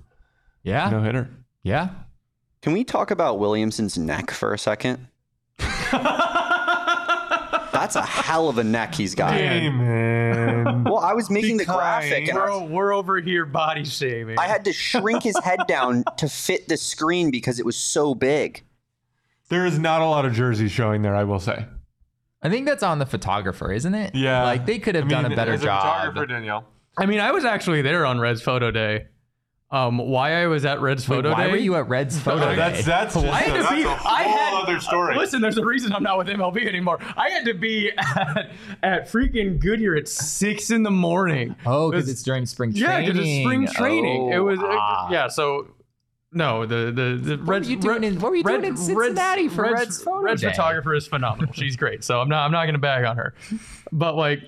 Yeah, 0.64 0.90
no 0.90 1.02
hitter 1.02 1.30
yeah. 1.64 1.90
Can 2.62 2.74
we 2.74 2.84
talk 2.84 3.12
about 3.12 3.38
Williamson's 3.40 3.98
neck 3.98 4.32
for 4.32 4.54
a 4.54 4.58
second? 4.58 5.08
That's 7.72 7.96
a 7.96 8.02
hell 8.06 8.48
of 8.50 8.58
a 8.58 8.64
neck 8.64 8.96
he's 8.96 9.14
got. 9.14 9.34
hey 9.34 9.70
man 9.70 10.84
Well, 10.86 10.98
I 11.00 11.14
was 11.14 11.30
making 11.30 11.58
the 11.58 11.66
Be 11.66 11.72
graphic 11.74 12.30
and 12.30 12.38
We're, 12.38 12.50
I, 12.50 12.54
o- 12.54 12.64
we're 12.66 12.94
over 12.94 13.20
here 13.20 13.46
body 13.46 13.84
shaming. 13.84 14.40
I 14.40 14.48
had 14.48 14.66
to 14.66 14.74
shrink 14.74 15.24
his 15.24 15.38
head 15.44 15.60
down 15.68 16.04
to 16.18 16.28
fit 16.30 16.68
the 16.68 16.78
screen 16.78 17.30
because 17.32 17.60
it 17.60 17.66
was 17.66 17.76
so 17.76 18.16
big. 18.16 18.64
there 19.50 19.66
is 19.66 19.78
not 19.78 20.02
a 20.02 20.06
lot 20.06 20.26
of 20.26 20.34
jerseys 20.34 20.72
showing 20.72 21.02
there 21.04 21.16
i 21.16 21.24
will 21.24 21.40
say 21.40 21.66
I 22.46 22.50
think 22.50 22.66
that's 22.68 22.84
on 22.84 23.00
the 23.00 23.06
photographer, 23.06 23.72
isn't 23.72 23.94
it? 23.96 24.14
yeah 24.16 24.44
like 24.44 24.66
they 24.66 24.80
could 24.80 24.96
have 24.96 25.06
I 25.06 25.08
mean, 25.08 25.24
done 25.24 25.32
a 25.32 25.36
better 25.36 25.54
as 25.54 25.62
job. 25.64 25.82
photographer 25.82 26.26
danielle 26.26 26.66
I 26.98 27.06
mean, 27.08 27.20
I 27.20 27.32
was 27.32 27.44
actually 27.44 27.82
there 27.82 28.06
on 28.06 28.20
Red's 28.22 28.42
photo 28.42 28.72
day. 28.72 29.08
Um, 29.72 29.98
why 29.98 30.42
I 30.44 30.48
was 30.48 30.64
at 30.64 30.80
Red's 30.80 31.10
Wait, 31.10 31.16
photo 31.18 31.32
why 31.32 31.38
day? 31.44 31.46
Why 31.48 31.52
were 31.52 31.58
you 31.58 31.76
at 31.76 31.90
Red's 31.90 32.18
photo? 32.20 32.52
Oh, 32.52 32.56
that's 32.56 32.78
day? 32.78 32.84
that's 32.84 33.16
just 33.16 33.26
I 33.26 33.40
had 33.42 33.50
a, 33.50 33.58
to 33.58 33.64
that's 33.64 33.76
be. 33.76 33.82
a 33.84 33.90
I 33.90 34.24
whole 34.24 34.38
had 34.38 34.54
other 34.64 34.80
story 34.80 35.18
Listen, 35.18 35.42
there's 35.42 35.58
a 35.58 35.66
reason 35.66 35.92
I'm 35.92 36.04
not 36.04 36.18
with 36.20 36.28
MLB 36.28 36.66
anymore. 36.68 37.00
I 37.18 37.30
had 37.32 37.44
to 37.46 37.54
be 37.56 37.92
at, 37.98 38.52
at 38.84 39.10
freaking 39.12 39.60
Goodyear 39.60 39.96
at 39.98 40.08
six 40.08 40.70
in 40.72 40.84
the 40.84 40.92
morning. 40.92 41.56
Oh, 41.66 41.88
It 41.88 41.92
because 41.92 42.04
was- 42.06 42.14
it's 42.14 42.24
during 42.24 42.46
spring 42.46 42.72
training. 42.72 42.90
yeah, 42.90 42.96
training. 42.98 43.14
because 43.14 43.28
it's 43.28 43.44
spring 43.44 43.68
training. 43.68 44.32
it 44.32 44.36
Oh, 44.38 44.44
was 44.44 44.60
uh, 44.60 44.66
ah. 44.70 45.10
yeah. 45.12 45.28
So 45.28 45.68
no, 46.36 46.66
the 46.68 46.92
the 46.92 47.20
the 47.22 47.38
What 47.38 47.48
were 47.48 47.54
Reds. 47.54 47.70
you 47.70 47.78
doing 47.78 48.04
in- 48.04 48.20
what 48.20 48.30
were 48.30 48.36
you 48.36 48.44
doing 48.44 48.64
in 48.66 48.78
Cincinnati 48.78 49.48
for 49.50 49.64
Red's 49.74 50.04
photo 50.04 50.22
Red's 50.22 50.42
day? 50.42 50.50
photographer 50.50 50.94
is 50.94 51.08
phenomenal. 51.08 51.52
She's 51.54 51.76
great. 51.76 52.04
So 52.04 52.22
I'm 52.22 52.30
not 52.30 52.46
I'm 52.46 52.52
not 52.52 52.66
gonna 52.68 52.78
bag 52.78 53.06
on 53.06 53.18
her, 53.18 53.34
but 53.92 54.16
like, 54.16 54.42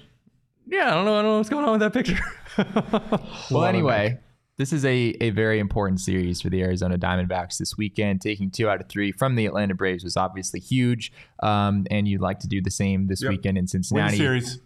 yeah, 0.67 0.91
I 0.91 0.93
don't 0.95 1.05
know. 1.05 1.17
I 1.17 1.21
don't 1.23 1.31
know 1.31 1.38
what's 1.38 1.49
going 1.49 1.65
on 1.65 1.71
with 1.71 1.79
that 1.81 1.93
picture. 1.93 2.19
Well, 3.51 3.65
anyway, 3.65 4.19
this 4.57 4.73
is 4.73 4.83
a, 4.83 5.15
a 5.21 5.29
very 5.29 5.59
important 5.59 5.99
series 6.01 6.41
for 6.41 6.49
the 6.49 6.61
Arizona 6.63 6.97
Diamondbacks 6.97 7.57
this 7.57 7.77
weekend. 7.77 8.21
Taking 8.21 8.49
two 8.51 8.67
out 8.67 8.81
of 8.81 8.89
three 8.89 9.11
from 9.11 9.35
the 9.35 9.45
Atlanta 9.45 9.75
Braves 9.75 10.03
was 10.03 10.17
obviously 10.17 10.59
huge, 10.59 11.11
um, 11.43 11.85
and 11.91 12.07
you'd 12.07 12.21
like 12.21 12.39
to 12.39 12.47
do 12.47 12.61
the 12.61 12.71
same 12.71 13.07
this 13.07 13.21
Yep. 13.21 13.29
weekend 13.29 13.57
in 13.57 13.61
win 13.63 13.67
Cincinnati. 13.67 14.17
series 14.17 14.59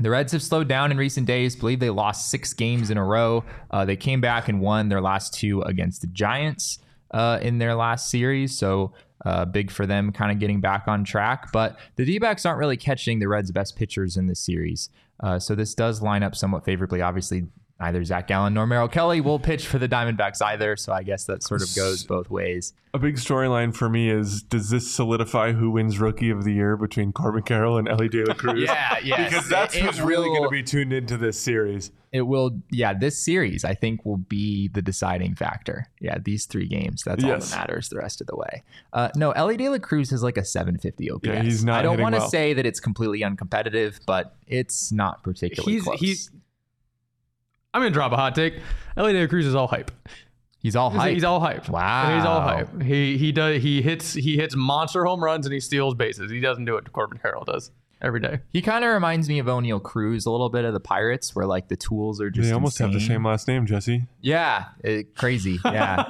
The 0.00 0.10
Reds 0.10 0.32
have 0.32 0.42
slowed 0.42 0.68
down 0.68 0.90
in 0.90 0.98
recent 0.98 1.26
days. 1.26 1.56
Believe 1.56 1.80
they 1.80 1.90
lost 1.90 2.30
six 2.30 2.52
games 2.52 2.90
in 2.90 2.98
a 2.98 3.04
row. 3.04 3.44
Uh, 3.70 3.84
they 3.84 3.96
came 3.96 4.20
back 4.20 4.48
and 4.48 4.60
won 4.60 4.88
their 4.88 5.00
last 5.00 5.32
two 5.32 5.62
against 5.62 6.02
the 6.02 6.06
Giants 6.08 6.80
uh, 7.12 7.38
in 7.40 7.58
their 7.58 7.74
last 7.74 8.10
series. 8.10 8.56
So 8.56 8.92
uh, 9.24 9.46
big 9.46 9.70
for 9.70 9.86
them, 9.86 10.12
kind 10.12 10.30
of 10.30 10.38
getting 10.38 10.60
back 10.60 10.86
on 10.86 11.02
track. 11.02 11.50
But 11.50 11.78
the 11.96 12.04
D 12.04 12.18
backs 12.18 12.44
aren't 12.44 12.58
really 12.58 12.76
catching 12.76 13.18
the 13.18 13.28
Reds' 13.28 13.50
best 13.50 13.76
pitchers 13.76 14.16
in 14.16 14.26
this 14.26 14.40
series. 14.40 14.90
Uh, 15.20 15.38
so 15.38 15.54
this 15.54 15.74
does 15.74 16.02
line 16.02 16.22
up 16.22 16.36
somewhat 16.36 16.64
favorably. 16.64 17.00
Obviously, 17.00 17.46
neither 17.80 18.02
Zac 18.04 18.26
Gallen 18.28 18.54
nor 18.54 18.66
Merrill 18.66 18.88
Kelly 18.88 19.20
will 19.20 19.38
pitch 19.38 19.66
for 19.66 19.78
the 19.78 19.88
Diamondbacks 19.88 20.40
either. 20.42 20.76
So 20.76 20.92
I 20.92 21.02
guess 21.02 21.24
that 21.24 21.42
sort 21.42 21.62
of 21.62 21.74
goes 21.76 22.04
both 22.04 22.30
ways. 22.30 22.72
A 22.94 22.98
big 22.98 23.16
storyline 23.16 23.74
for 23.74 23.90
me 23.90 24.08
is 24.08 24.42
does 24.42 24.70
this 24.70 24.90
solidify 24.90 25.52
who 25.52 25.70
wins 25.70 25.98
Rookie 25.98 26.30
of 26.30 26.44
the 26.44 26.52
Year 26.54 26.76
between 26.78 27.12
Corbin 27.12 27.42
Carroll 27.42 27.76
and 27.76 27.86
Elly 27.88 28.08
De 28.08 28.24
La 28.24 28.32
Cruz? 28.38 28.62
Yeah, 28.62 28.98
yes. 29.04 29.28
because 29.28 29.48
that's 29.50 29.74
It- 29.74 29.80
it 29.80 29.84
who's 29.84 30.00
really 30.00 30.28
going 30.28 30.44
to 30.44 30.48
be 30.48 30.62
tuned 30.62 30.92
into 30.94 31.16
this 31.18 31.38
series. 31.38 31.90
It 32.12 32.22
will, 32.22 32.62
yeah. 32.70 32.94
This 32.94 33.18
series, 33.22 33.62
I 33.62 33.74
think, 33.74 34.06
will 34.06 34.16
be 34.16 34.68
the 34.68 34.80
deciding 34.80 35.34
factor. 35.34 35.88
Yeah, 36.00 36.16
these 36.24 36.46
three 36.46 36.66
games. 36.66 37.02
That's 37.04 37.22
all 37.22 37.30
that 37.38 37.50
matters 37.50 37.90
the 37.90 37.98
rest 37.98 38.22
of 38.22 38.26
the 38.26 38.36
way. 38.36 38.62
Uh, 38.94 39.10
no, 39.16 39.32
Elly 39.32 39.58
De 39.58 39.68
La 39.68 39.76
Cruz 39.78 40.12
is 40.12 40.22
like 40.22 40.38
a 40.38 40.44
750 40.44 41.10
OPS. 41.10 41.26
Yeah, 41.26 41.42
he's 41.42 41.62
not 41.62 41.80
I 41.80 41.82
don't 41.82 42.00
want 42.00 42.14
to 42.14 42.20
well. 42.20 42.28
say 42.30 42.54
that 42.54 42.64
it's 42.64 42.80
completely 42.80 43.20
uncompetitive, 43.20 43.98
but 44.06 44.34
it's 44.46 44.90
not 44.90 45.22
particularly 45.24 45.74
He's 45.74 45.82
close. 45.82 46.00
he's. 46.00 46.30
I'm 47.76 47.82
gonna 47.82 47.90
drop 47.90 48.12
a 48.12 48.16
hot 48.16 48.34
take. 48.34 48.54
Elly 48.96 49.12
De 49.12 49.20
La 49.20 49.26
Cruz 49.26 49.44
is 49.44 49.54
all 49.54 49.66
hype. 49.66 49.90
he's 50.60 50.74
all 50.74 50.88
hype. 50.88 51.12
he's 51.12 51.24
all 51.24 51.40
hype. 51.40 51.68
Wow. 51.68 52.16
He's 52.16 52.24
all 52.24 52.40
hype. 52.40 52.80
He 52.80 53.18
he 53.18 53.32
does 53.32 53.62
he 53.62 53.82
hits 53.82 54.14
he 54.14 54.36
hits 54.36 54.56
monster 54.56 55.04
home 55.04 55.22
runs 55.22 55.44
and 55.44 55.52
he 55.52 55.60
steals 55.60 55.94
bases. 55.94 56.30
He 56.30 56.40
doesn't 56.40 56.64
do 56.64 56.72
what 56.72 56.90
Corbin 56.90 57.18
Carroll 57.18 57.44
does 57.44 57.70
every 58.00 58.20
day. 58.20 58.40
He 58.50 58.62
kind 58.62 58.82
of 58.82 58.94
reminds 58.94 59.28
me 59.28 59.38
of 59.40 59.46
Oneil 59.46 59.82
Cruz 59.82 60.24
a 60.24 60.30
little 60.30 60.48
bit 60.48 60.64
of 60.64 60.72
the 60.72 60.80
Pirates, 60.80 61.36
where 61.36 61.44
like 61.44 61.68
the 61.68 61.76
tools 61.76 62.18
are 62.18 62.30
just 62.30 62.48
They 62.48 62.54
almost 62.54 62.78
have 62.78 62.94
the 62.94 63.00
same 63.00 63.22
last 63.26 63.46
name, 63.46 63.66
Jesse. 63.66 64.06
Yeah, 64.22 64.68
it, 64.82 65.14
crazy. 65.14 65.60
Yeah. 65.62 66.04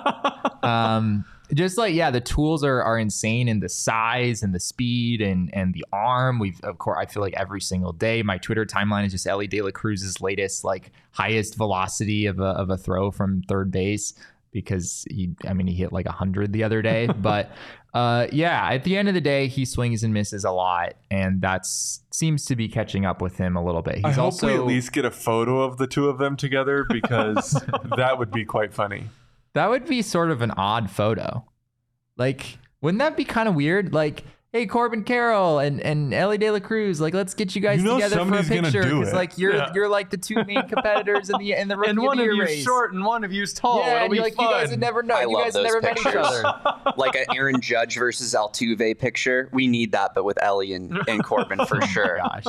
um, 0.62 1.24
just 1.54 1.78
like 1.78 1.94
yeah, 1.94 2.10
the 2.10 2.20
tools 2.20 2.64
are 2.64 2.82
are 2.82 2.98
insane 2.98 3.48
in 3.48 3.60
the 3.60 3.68
size 3.68 4.42
and 4.42 4.54
the 4.54 4.60
speed 4.60 5.20
and 5.20 5.52
and 5.54 5.74
the 5.74 5.84
arm. 5.92 6.38
We've 6.38 6.60
of 6.62 6.78
course 6.78 6.98
I 7.00 7.06
feel 7.06 7.22
like 7.22 7.34
every 7.34 7.60
single 7.60 7.92
day 7.92 8.22
my 8.22 8.38
Twitter 8.38 8.64
timeline 8.64 9.06
is 9.06 9.12
just 9.12 9.26
Elly 9.26 9.46
De 9.46 9.62
La 9.62 9.70
Cruz's 9.70 10.20
latest 10.20 10.64
like 10.64 10.92
highest 11.12 11.56
velocity 11.56 12.26
of 12.26 12.40
a 12.40 12.46
of 12.46 12.70
a 12.70 12.76
throw 12.76 13.10
from 13.10 13.42
third 13.42 13.70
base 13.70 14.14
because 14.52 15.04
he 15.10 15.34
I 15.46 15.52
mean 15.52 15.66
he 15.66 15.74
hit 15.74 15.92
like 15.92 16.06
100 16.06 16.52
the 16.52 16.64
other 16.64 16.82
day, 16.82 17.06
but 17.20 17.50
uh 17.94 18.26
yeah, 18.32 18.68
at 18.70 18.84
the 18.84 18.96
end 18.96 19.08
of 19.08 19.14
the 19.14 19.20
day 19.20 19.46
he 19.46 19.64
swings 19.64 20.02
and 20.02 20.12
misses 20.12 20.44
a 20.44 20.50
lot 20.50 20.94
and 21.10 21.40
that's 21.40 22.00
seems 22.10 22.44
to 22.46 22.56
be 22.56 22.68
catching 22.68 23.04
up 23.04 23.22
with 23.22 23.36
him 23.36 23.56
a 23.56 23.64
little 23.64 23.82
bit. 23.82 23.96
He's 23.96 24.04
I 24.04 24.12
hope 24.12 24.24
also 24.24 24.46
we 24.48 24.54
at 24.54 24.66
least 24.66 24.92
get 24.92 25.04
a 25.04 25.10
photo 25.10 25.62
of 25.62 25.76
the 25.76 25.86
two 25.86 26.08
of 26.08 26.18
them 26.18 26.36
together 26.36 26.84
because 26.88 27.52
that 27.96 28.18
would 28.18 28.30
be 28.30 28.44
quite 28.44 28.74
funny. 28.74 29.04
That 29.56 29.70
would 29.70 29.86
be 29.86 30.02
sort 30.02 30.30
of 30.30 30.42
an 30.42 30.50
odd 30.52 30.90
photo. 30.90 31.44
Like, 32.16 32.58
wouldn't 32.82 32.98
that 33.00 33.16
be 33.16 33.24
kind 33.24 33.48
of 33.48 33.54
weird? 33.54 33.92
Like, 33.94 34.22
hey, 34.52 34.66
Corbin 34.66 35.02
Carroll 35.02 35.58
and, 35.58 35.80
and 35.80 36.12
Elly 36.14 36.38
De 36.38 36.50
La 36.50 36.60
Cruz, 36.60 37.00
like, 37.00 37.14
let's 37.14 37.32
get 37.34 37.54
you 37.54 37.60
guys 37.62 37.78
You 37.78 37.84
know 37.86 37.94
together 37.94 38.24
for 38.24 38.34
a 38.38 38.42
picture 38.42 38.82
because, 38.82 39.12
like, 39.14 39.36
you're 39.38 39.54
Yeah. 39.56 39.72
you're 39.74 39.88
like 39.88 40.10
the 40.10 40.16
two 40.18 40.42
main 40.44 40.66
competitors 40.68 41.30
in 41.30 41.38
the 41.38 41.52
in 41.54 41.68
the 41.68 41.76
rookie 41.76 41.90
And 41.90 42.00
one 42.00 42.18
of 42.18 42.22
of 42.22 42.28
the 42.28 42.34
year 42.34 42.34
you's 42.34 42.48
race. 42.56 42.64
short 42.64 42.92
and 42.92 43.04
one 43.04 43.24
of 43.24 43.32
you's 43.32 43.52
tall. 43.54 43.80
Yeah, 43.80 43.86
It'll 43.96 44.02
and 44.04 44.10
be 44.10 44.16
you're 44.16 44.24
like, 44.24 44.34
fun. 44.34 44.46
you 44.46 44.50
guys 44.52 44.70
would 44.70 44.80
never 44.80 45.02
know. 45.02 45.14
I 45.14 45.22
you 45.22 45.36
guys 45.36 45.54
those 45.54 45.64
never 45.64 45.80
met 45.80 45.98
each 45.98 46.06
other. 46.06 46.92
like 46.98 47.14
an 47.16 47.24
Aaron 47.34 47.60
Judge 47.60 47.96
versus 47.96 48.34
Altuve 48.34 48.98
picture. 48.98 49.48
We 49.52 49.66
need 49.66 49.92
that, 49.92 50.12
but 50.14 50.24
with 50.24 50.42
Elly 50.42 50.74
and, 50.74 50.98
and 51.08 51.24
Corbin 51.24 51.64
for 51.66 51.80
sure. 51.86 52.18
Gosh. 52.18 52.44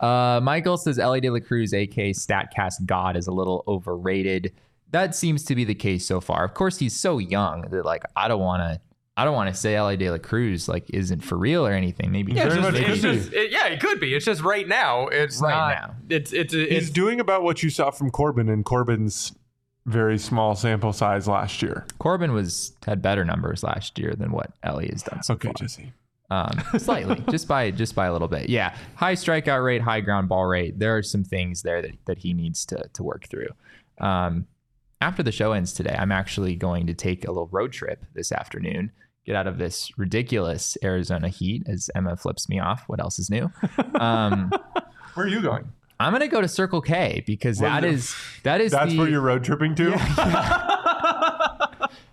Uh, 0.00 0.40
Michael 0.42 0.76
says 0.76 0.98
Elly 0.98 1.20
De 1.20 1.30
La 1.30 1.38
Cruz, 1.40 1.72
aka 1.72 2.12
Statcast 2.12 2.84
God, 2.84 3.16
is 3.16 3.26
a 3.26 3.32
little 3.32 3.64
overrated. 3.66 4.52
That 4.92 5.14
seems 5.14 5.44
to 5.44 5.54
be 5.54 5.64
the 5.64 5.74
case 5.74 6.06
so 6.06 6.20
far. 6.20 6.44
Of 6.44 6.54
course, 6.54 6.78
he's 6.78 6.94
so 6.98 7.18
young 7.18 7.62
that 7.70 7.84
like 7.84 8.04
I 8.14 8.28
don't 8.28 8.40
want 8.40 8.62
to. 8.62 8.80
I 9.18 9.24
don't 9.24 9.34
want 9.34 9.48
to 9.48 9.58
say 9.58 9.74
Elly 9.74 9.96
De 9.96 10.10
La 10.10 10.18
Cruz 10.18 10.68
like 10.68 10.90
isn't 10.90 11.20
for 11.24 11.38
real 11.38 11.66
or 11.66 11.72
anything. 11.72 12.12
Maybe 12.12 12.32
Yeah, 12.32 12.46
it's 12.46 12.54
just, 12.56 12.60
much 12.70 12.74
it's 12.80 12.84
could 12.86 12.94
be. 13.12 13.16
just 13.18 13.32
it, 13.32 13.50
yeah, 13.50 13.66
it 13.68 13.80
could 13.80 13.98
be. 13.98 14.14
It's 14.14 14.26
just 14.26 14.42
right 14.42 14.68
now. 14.68 15.06
It's 15.08 15.40
Right 15.40 15.50
not, 15.50 15.68
now. 15.88 15.94
It's 16.10 16.32
it's 16.34 16.52
He's 16.52 16.68
it's 16.70 16.90
doing 16.90 17.18
about 17.20 17.42
what 17.42 17.62
you 17.62 17.70
saw 17.70 17.90
from 17.90 18.10
Corbin 18.10 18.50
and 18.50 18.62
Corbin's 18.64 19.32
very 19.86 20.18
small 20.18 20.54
sample 20.54 20.92
size 20.92 21.26
last 21.26 21.62
year. 21.62 21.86
Corbin 21.98 22.34
was 22.34 22.72
had 22.86 23.00
better 23.00 23.24
numbers 23.24 23.62
last 23.62 23.98
year 23.98 24.12
than 24.14 24.32
what 24.32 24.50
Elly 24.62 24.88
has 24.92 25.02
done 25.02 25.22
so 25.22 25.32
Okay, 25.34 25.48
far. 25.48 25.54
Jesse. 25.54 25.92
um, 26.30 26.50
slightly, 26.78 27.22
just 27.30 27.48
by 27.48 27.70
just 27.70 27.94
by 27.94 28.06
a 28.06 28.12
little 28.12 28.28
bit. 28.28 28.50
Yeah, 28.50 28.76
high 28.96 29.14
strikeout 29.14 29.64
rate, 29.64 29.80
high 29.80 30.02
ground 30.02 30.28
ball 30.28 30.44
rate. 30.44 30.78
There 30.78 30.94
are 30.94 31.02
some 31.02 31.24
things 31.24 31.62
there 31.62 31.80
that 31.80 31.92
that 32.04 32.18
he 32.18 32.34
needs 32.34 32.66
to 32.66 32.86
to 32.92 33.02
work 33.02 33.28
through. 33.28 33.48
Um, 33.98 34.46
after 35.00 35.22
the 35.22 35.32
show 35.32 35.52
ends 35.52 35.72
today, 35.72 35.96
I'm 35.98 36.12
actually 36.12 36.56
going 36.56 36.86
to 36.86 36.94
take 36.94 37.24
a 37.26 37.30
little 37.30 37.48
road 37.52 37.72
trip 37.72 38.04
this 38.14 38.32
afternoon. 38.32 38.92
Get 39.24 39.36
out 39.36 39.46
of 39.46 39.58
this 39.58 39.90
ridiculous 39.98 40.76
Arizona 40.84 41.28
heat 41.28 41.64
as 41.66 41.90
Emma 41.94 42.16
flips 42.16 42.48
me 42.48 42.60
off. 42.60 42.84
What 42.86 43.00
else 43.00 43.18
is 43.18 43.30
new? 43.30 43.50
Um, 44.00 44.50
Where 45.14 45.26
are 45.26 45.28
you 45.28 45.40
going? 45.40 45.72
I'm 45.98 46.12
gonna 46.12 46.28
go 46.28 46.42
to 46.42 46.48
Circle 46.48 46.82
K 46.82 47.24
because 47.26 47.58
Well, 47.60 47.70
that 47.70 47.82
no. 47.82 47.88
is 47.88 48.14
that 48.42 48.60
is 48.60 48.72
That's 48.72 48.92
the, 48.92 48.98
where 48.98 49.08
you're 49.08 49.22
road 49.22 49.42
tripping 49.42 49.74
to? 49.76 49.92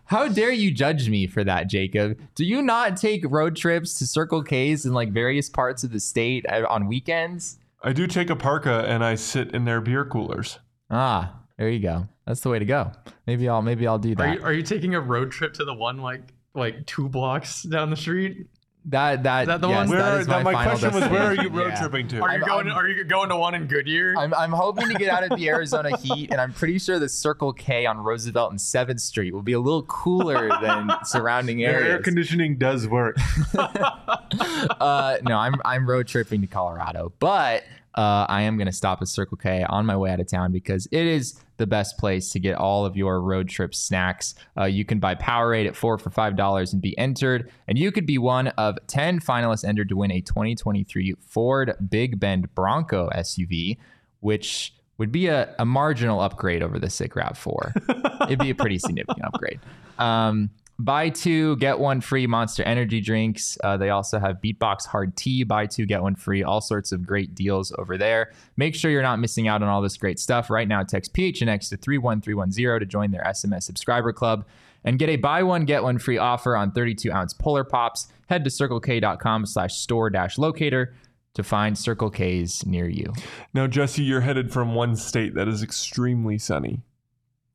How 0.05 0.27
dare 0.27 0.51
you 0.51 0.71
judge 0.71 1.09
me 1.09 1.27
for 1.27 1.43
that, 1.43 1.67
Jacob? 1.67 2.19
Do 2.35 2.45
you 2.45 2.61
not 2.61 2.97
take 2.97 3.23
road 3.29 3.55
trips 3.55 3.97
to 3.99 4.07
Circle 4.07 4.43
K's 4.43 4.85
in 4.85 4.93
like 4.93 5.11
various 5.11 5.49
parts 5.49 5.83
of 5.83 5.91
the 5.91 5.99
state 5.99 6.45
uh, 6.47 6.65
on 6.69 6.87
weekends? 6.87 7.57
I 7.81 7.93
do 7.93 8.07
take 8.07 8.29
a 8.29 8.35
parka 8.35 8.85
and 8.87 9.03
I 9.03 9.15
sit 9.15 9.53
in 9.53 9.65
their 9.65 9.81
beer 9.81 10.05
coolers. 10.05 10.59
Ah, 10.89 11.33
there 11.63 11.71
you 11.71 11.79
go. 11.79 12.05
That's 12.27 12.41
the 12.41 12.49
way 12.49 12.59
to 12.59 12.65
go. 12.65 12.91
Maybe 13.25 13.47
I'll 13.47 13.61
maybe 13.61 13.87
I'll 13.87 13.97
do 13.97 14.11
Are 14.11 14.15
that. 14.15 14.35
you, 14.39 14.43
are 14.43 14.51
you 14.51 14.63
taking 14.63 14.95
a 14.95 14.99
road 14.99 15.31
trip 15.31 15.53
to 15.53 15.63
the 15.63 15.73
one 15.73 15.99
like 15.99 16.33
like 16.53 16.85
two 16.85 17.07
blocks 17.07 17.63
down 17.63 17.89
the 17.89 17.95
street? 17.95 18.47
that 18.87 19.23
that, 19.23 19.43
Is 19.43 19.47
that 19.47 19.61
the 19.61 19.69
yes, 19.69 19.77
one? 19.77 19.89
Where 19.91 19.99
that 19.99 20.13
are, 20.13 20.19
is 20.19 20.27
that, 20.27 20.43
my, 20.43 20.51
my 20.51 20.65
final 20.65 20.77
question 20.77 20.99
was, 21.01 21.09
where 21.09 21.21
are 21.23 21.35
you 21.35 21.47
road 21.47 21.67
Yeah. 21.69 21.79
tripping 21.79 22.05
to? 22.09 22.19
Are 22.21 22.27
you 22.31 22.39
I'm- 22.39 22.45
going? 22.45 22.67
I'm- 22.67 22.75
are 22.77 22.89
you 22.89 23.05
going 23.05 23.29
to 23.29 23.37
one 23.37 23.55
in 23.55 23.65
Goodyear? 23.67 24.13
I'm, 24.17 24.33
I'm 24.33 24.51
hoping 24.51 24.89
to 24.89 24.93
get 24.95 25.07
out 25.09 25.23
of 25.23 25.39
the 25.39 25.47
Arizona 25.47 25.95
heat, 26.01 26.31
and 26.31 26.41
I'm 26.41 26.51
pretty 26.51 26.79
sure 26.79 26.99
the 26.99 27.07
Circle 27.07 27.53
K 27.53 27.85
on 27.85 27.97
Roosevelt 27.99 28.51
and 28.51 28.59
Seventh 28.59 28.99
Street 28.99 29.33
will 29.33 29.41
be 29.41 29.53
a 29.53 29.59
little 29.61 29.83
cooler 29.83 30.49
than 30.61 30.89
surrounding 31.05 31.59
Their 31.59 31.81
air 31.81 31.99
conditioning 32.01 32.57
does 32.57 32.85
work. 32.85 33.15
uh, 33.57 35.17
no, 35.23 35.37
I'm 35.37 35.55
I'm 35.63 35.89
road 35.89 36.07
tripping 36.07 36.41
to 36.41 36.47
Colorado, 36.47 37.13
but 37.19 37.63
uh, 37.95 38.25
I 38.27 38.43
am 38.43 38.57
going 38.57 38.67
to 38.67 38.73
stop 38.73 39.01
at 39.01 39.07
Circle 39.07 39.37
K 39.37 39.63
on 39.69 39.85
my 39.85 39.95
way 39.95 40.11
out 40.11 40.19
of 40.19 40.27
town 40.27 40.51
because 40.51 40.87
it 40.91 41.05
is 41.05 41.39
the 41.57 41.67
best 41.67 41.97
place 41.97 42.29
to 42.31 42.39
get 42.39 42.55
all 42.55 42.85
of 42.85 42.97
your 42.97 43.21
road 43.21 43.47
trip 43.47 43.75
snacks. 43.75 44.35
Uh, 44.57 44.65
you 44.65 44.83
can 44.83 44.99
buy 44.99 45.15
Powerade 45.15 45.67
at 45.67 45.75
four 45.75 45.97
for 45.97 46.09
five 46.09 46.35
dollars 46.35 46.73
and 46.73 46.81
be 46.81 46.97
entered, 46.97 47.51
and 47.67 47.77
you 47.77 47.91
could 47.91 48.05
be 48.05 48.17
one 48.17 48.47
of 48.49 48.77
ten 48.87 49.19
finalists 49.19 49.63
entered 49.63 49.89
to 49.89 49.95
win 49.95 50.11
a 50.11 50.21
2023 50.21 51.15
Ford 51.27 51.75
Big 51.89 52.19
Bend 52.19 52.53
Bronco 52.55 53.09
SUV, 53.15 53.77
which 54.21 54.73
would 54.97 55.11
be 55.11 55.27
a, 55.27 55.53
a 55.59 55.65
marginal 55.65 56.21
upgrade 56.21 56.61
over 56.61 56.79
the 56.79 56.89
Sick 56.89 57.15
Rav 57.15 57.37
4. 57.37 57.73
It'd 58.27 58.39
be 58.39 58.51
a 58.51 58.55
pretty 58.55 58.77
significant 58.77 59.25
upgrade. 59.25 59.59
Um, 59.97 60.51
buy 60.79 61.09
two, 61.09 61.55
get 61.57 61.79
one 61.79 62.01
free 62.01 62.27
Monster 62.27 62.63
Energy 62.63 63.01
drinks. 63.01 63.57
Uh, 63.63 63.77
they 63.77 63.89
also 63.89 64.19
have 64.19 64.41
Beatbox 64.41 64.85
Hard 64.87 65.15
Tea, 65.15 65.43
buy 65.43 65.65
two, 65.65 65.85
get 65.85 66.01
one 66.01 66.15
free. 66.15 66.43
All 66.43 66.61
sorts 66.61 66.91
of 66.91 67.05
great 67.05 67.35
deals 67.35 67.71
over 67.77 67.97
there. 67.97 68.31
Make 68.57 68.75
sure 68.75 68.91
you're 68.91 69.01
not 69.01 69.19
missing 69.19 69.47
out 69.47 69.61
on 69.61 69.69
all 69.69 69.81
this 69.81 69.97
great 69.97 70.19
stuff. 70.19 70.49
Right 70.49 70.67
now, 70.67 70.83
text 70.83 71.13
PHNX 71.13 71.69
to 71.69 71.77
31310 71.77 72.79
to 72.79 72.85
join 72.85 73.11
their 73.11 73.23
SMS 73.23 73.63
subscriber 73.63 74.13
club 74.13 74.45
and 74.83 74.99
get 74.99 75.09
a 75.09 75.15
buy 75.15 75.43
one, 75.43 75.65
get 75.65 75.83
one 75.83 75.97
free 75.97 76.17
offer 76.17 76.55
on 76.55 76.71
32 76.71 77.11
ounce 77.11 77.33
Polar 77.33 77.63
Pops. 77.63 78.07
Head 78.27 78.43
to 78.43 78.49
circlek.com 78.49 79.45
slash 79.45 79.75
store 79.75 80.09
dash 80.09 80.37
locator 80.37 80.93
to 81.35 81.43
find 81.43 81.77
Circle 81.77 82.11
K's 82.11 82.65
near 82.65 82.87
you. 82.87 83.11
now, 83.53 83.67
Jesse, 83.67 84.03
you're 84.03 84.21
headed 84.21 84.51
from 84.51 84.75
one 84.75 84.95
state 84.95 85.33
that 85.35 85.47
is 85.47 85.63
extremely 85.63 86.37
sunny 86.37 86.81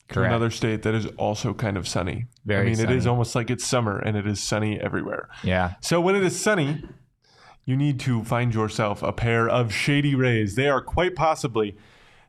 Correct. 0.09 0.31
another 0.31 0.51
state 0.51 0.83
that 0.83 0.95
is 0.95 1.07
also 1.19 1.53
kind 1.53 1.77
of 1.77 1.87
sunny. 1.87 2.27
Very 2.47 2.69
I 2.69 2.71
mean, 2.71 2.81
it 2.81 2.91
is 2.91 3.07
almost 3.07 3.35
like 3.35 3.51
it's 3.51 3.67
summer 3.67 3.99
and 3.99 4.17
it 4.17 4.27
is 4.27 4.43
sunny 4.43 4.81
everywhere. 4.81 5.29
Yeah. 5.43 5.75
So 5.81 6.01
when 6.01 6.17
it 6.17 6.23
is 6.23 6.39
sunny, 6.39 6.83
you 7.67 7.77
need 7.77 8.01
to 8.01 8.25
find 8.25 8.55
yourself 8.55 9.03
a 9.03 9.13
pair 9.13 9.49
of 9.49 9.73
Shady 9.73 10.15
Rays. 10.15 10.55
They 10.55 10.69
are 10.69 10.81
quite 10.81 11.15
possibly 11.15 11.77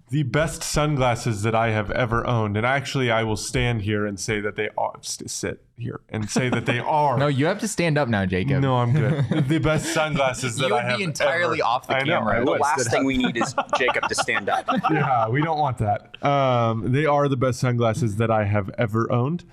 the 0.09 0.23
best 0.23 0.63
sunglasses 0.63 1.43
that 1.43 1.53
I 1.53 1.69
have 1.71 1.91
ever 1.91 2.25
owned. 2.25 2.57
And 2.57 2.65
actually, 2.65 3.11
I 3.11 3.23
will 3.23 3.35
stand 3.37 3.83
here 3.83 4.05
and 4.05 4.19
say 4.19 4.39
that 4.39 4.55
they 4.55 4.69
are. 4.77 4.93
st- 5.01 5.29
Sit 5.29 5.61
here 5.77 6.01
and 6.09 6.29
say 6.29 6.49
that 6.49 6.65
they 6.65 6.79
are. 7.01 7.17
No, 7.17 7.27
you 7.27 7.45
have 7.45 7.59
to 7.59 7.67
stand 7.67 7.97
up 7.97 8.07
now, 8.09 8.25
Jacob. 8.25 8.61
No, 8.61 8.77
I'm 8.77 8.91
good. 8.93 9.47
the 9.47 9.59
best 9.59 9.93
sunglasses 9.93 10.55
that 10.57 10.67
You 10.69 10.73
I 10.75 10.77
would 10.83 10.89
have 10.89 10.97
be 10.97 11.03
entirely 11.03 11.59
ever- 11.61 11.67
off 11.67 11.87
the 11.87 11.95
I 11.95 11.99
know, 12.03 12.19
camera. 12.19 12.41
I 12.41 12.45
The 12.45 12.51
last 12.51 12.89
thing 12.91 13.05
we 13.05 13.17
need 13.17 13.37
is 13.37 13.53
Jacob 13.77 14.07
to 14.09 14.15
stand 14.15 14.49
up. 14.49 14.65
yeah, 14.91 15.27
we 15.29 15.41
don't 15.41 15.59
want 15.59 15.77
that. 15.77 16.23
Um, 16.25 16.91
they 16.91 17.05
are 17.05 17.27
the 17.27 17.37
best 17.37 17.59
sunglasses 17.59 18.17
that 18.17 18.31
I 18.31 18.45
have 18.45 18.69
ever 18.77 19.11
owned. 19.11 19.45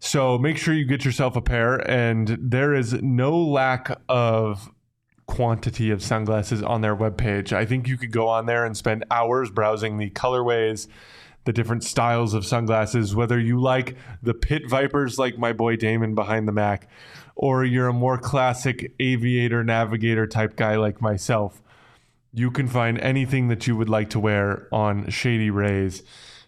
So 0.00 0.36
make 0.36 0.58
sure 0.58 0.74
you 0.74 0.84
get 0.84 1.04
yourself 1.04 1.34
a 1.34 1.40
pair, 1.40 1.76
and 1.90 2.36
there 2.38 2.74
is 2.74 2.92
no 3.02 3.34
lack 3.38 3.98
of 4.08 4.70
quantity 5.26 5.90
of 5.90 6.02
sunglasses 6.02 6.62
on 6.62 6.80
their 6.80 6.96
webpage. 6.96 7.52
I 7.52 7.64
think 7.64 7.88
you 7.88 7.96
could 7.96 8.12
go 8.12 8.28
on 8.28 8.46
there 8.46 8.64
and 8.64 8.76
spend 8.76 9.04
hours 9.10 9.50
browsing 9.50 9.98
the 9.98 10.10
colorways, 10.10 10.86
the 11.44 11.52
different 11.52 11.84
styles 11.84 12.34
of 12.34 12.46
sunglasses, 12.46 13.14
whether 13.14 13.38
you 13.38 13.60
like 13.60 13.96
the 14.22 14.34
pit 14.34 14.62
vipers 14.68 15.18
like 15.18 15.38
my 15.38 15.52
boy 15.52 15.76
Damon 15.76 16.14
behind 16.14 16.46
the 16.48 16.52
Mac, 16.52 16.88
or 17.36 17.64
you're 17.64 17.88
a 17.88 17.92
more 17.92 18.18
classic 18.18 18.92
aviator 19.00 19.64
navigator 19.64 20.26
type 20.26 20.56
guy 20.56 20.76
like 20.76 21.00
myself 21.00 21.60
you 22.34 22.50
can 22.50 22.66
find 22.66 22.98
anything 22.98 23.46
that 23.48 23.66
you 23.68 23.76
would 23.76 23.88
like 23.88 24.10
to 24.10 24.18
wear 24.18 24.66
on 24.72 25.08
Shady 25.08 25.50
Rays. 25.50 26.02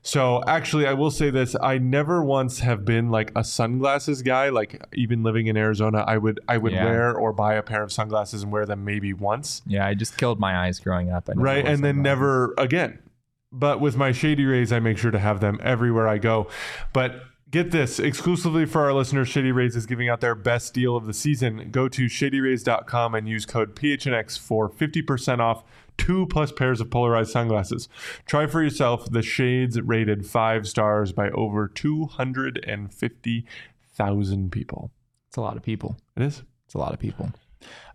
So 0.07 0.41
actually, 0.47 0.87
I 0.87 0.93
will 0.93 1.11
say 1.11 1.31
this: 1.31 1.57
I 1.61 1.78
never 1.78 2.23
once 2.23 2.61
have 2.61 2.85
been 2.85 3.11
like 3.11 3.33
a 3.35 3.43
sunglasses 3.43 4.23
guy. 4.23 4.51
Like 4.51 4.81
even 4.95 5.24
living 5.24 5.49
in 5.49 5.57
Arizona, 5.57 6.05
I 6.07 6.16
would 6.16 6.39
I 6.49 6.59
would 6.59 6.73
Yeah. 6.73 6.85
wear 6.85 7.12
or 7.15 7.33
buy 7.33 7.55
a 7.55 7.62
pair 7.62 7.83
of 7.83 7.91
sunglasses 7.91 8.45
and 8.45 8.53
wear 8.53 8.66
them 8.66 8.85
maybe 8.85 9.12
once, 9.12 9.62
Yeah, 9.66 9.85
I 9.85 9.95
just 9.95 10.16
killed 10.16 10.39
my 10.39 10.57
eyes 10.57 10.78
growing 10.78 11.11
up. 11.11 11.28
Right? 11.35 11.66
And 11.66 11.83
then 11.83 12.03
never 12.03 12.55
again. 12.57 13.01
But 13.51 13.81
with 13.81 13.97
my 13.97 14.12
Shady 14.12 14.45
Rays, 14.45 14.73
I 14.73 14.78
make 14.78 14.97
sure 14.97 15.11
to 15.11 15.19
have 15.19 15.41
them 15.41 15.59
everywhere 15.61 16.07
I 16.07 16.19
go. 16.19 16.47
But 16.93 17.23
get 17.51 17.73
this 17.73 17.99
exclusively 17.99 18.65
for 18.65 18.83
our 18.83 18.93
listeners, 18.93 19.28
Shady 19.28 19.51
Rays 19.51 19.74
is 19.74 19.87
giving 19.87 20.09
out 20.09 20.20
their 20.20 20.35
best 20.37 20.73
deal 20.73 20.97
of 20.97 21.07
the 21.07 21.15
season. 21.15 21.70
Go 21.73 21.89
to 21.89 22.05
shadyrays.com 22.05 23.15
and 23.16 23.28
use 23.28 23.45
code 23.45 23.74
PHNX 23.74 24.39
for 24.39 24.69
50% 24.69 25.41
off 25.41 25.65
two 25.97 26.27
plus 26.27 26.52
pairs 26.52 26.81
of 26.81 26.90
polarized 26.90 27.31
sunglasses. 27.31 27.89
Try 28.27 28.47
for 28.47 28.62
yourself 28.62 29.10
the 29.10 29.23
shades 29.23 29.81
rated 29.81 30.27
five 30.27 30.68
stars 30.68 31.12
by 31.12 31.31
over 31.31 31.68
250,000 31.68 34.52
people. 34.52 34.90
It's 35.28 35.36
a 35.36 35.40
lot 35.40 35.56
of 35.56 35.62
people. 35.62 35.97
It 36.16 36.23
is. 36.23 36.43
It's 36.66 36.74
a 36.74 36.78
lot 36.78 36.93
of 36.93 36.98
people. 36.98 37.31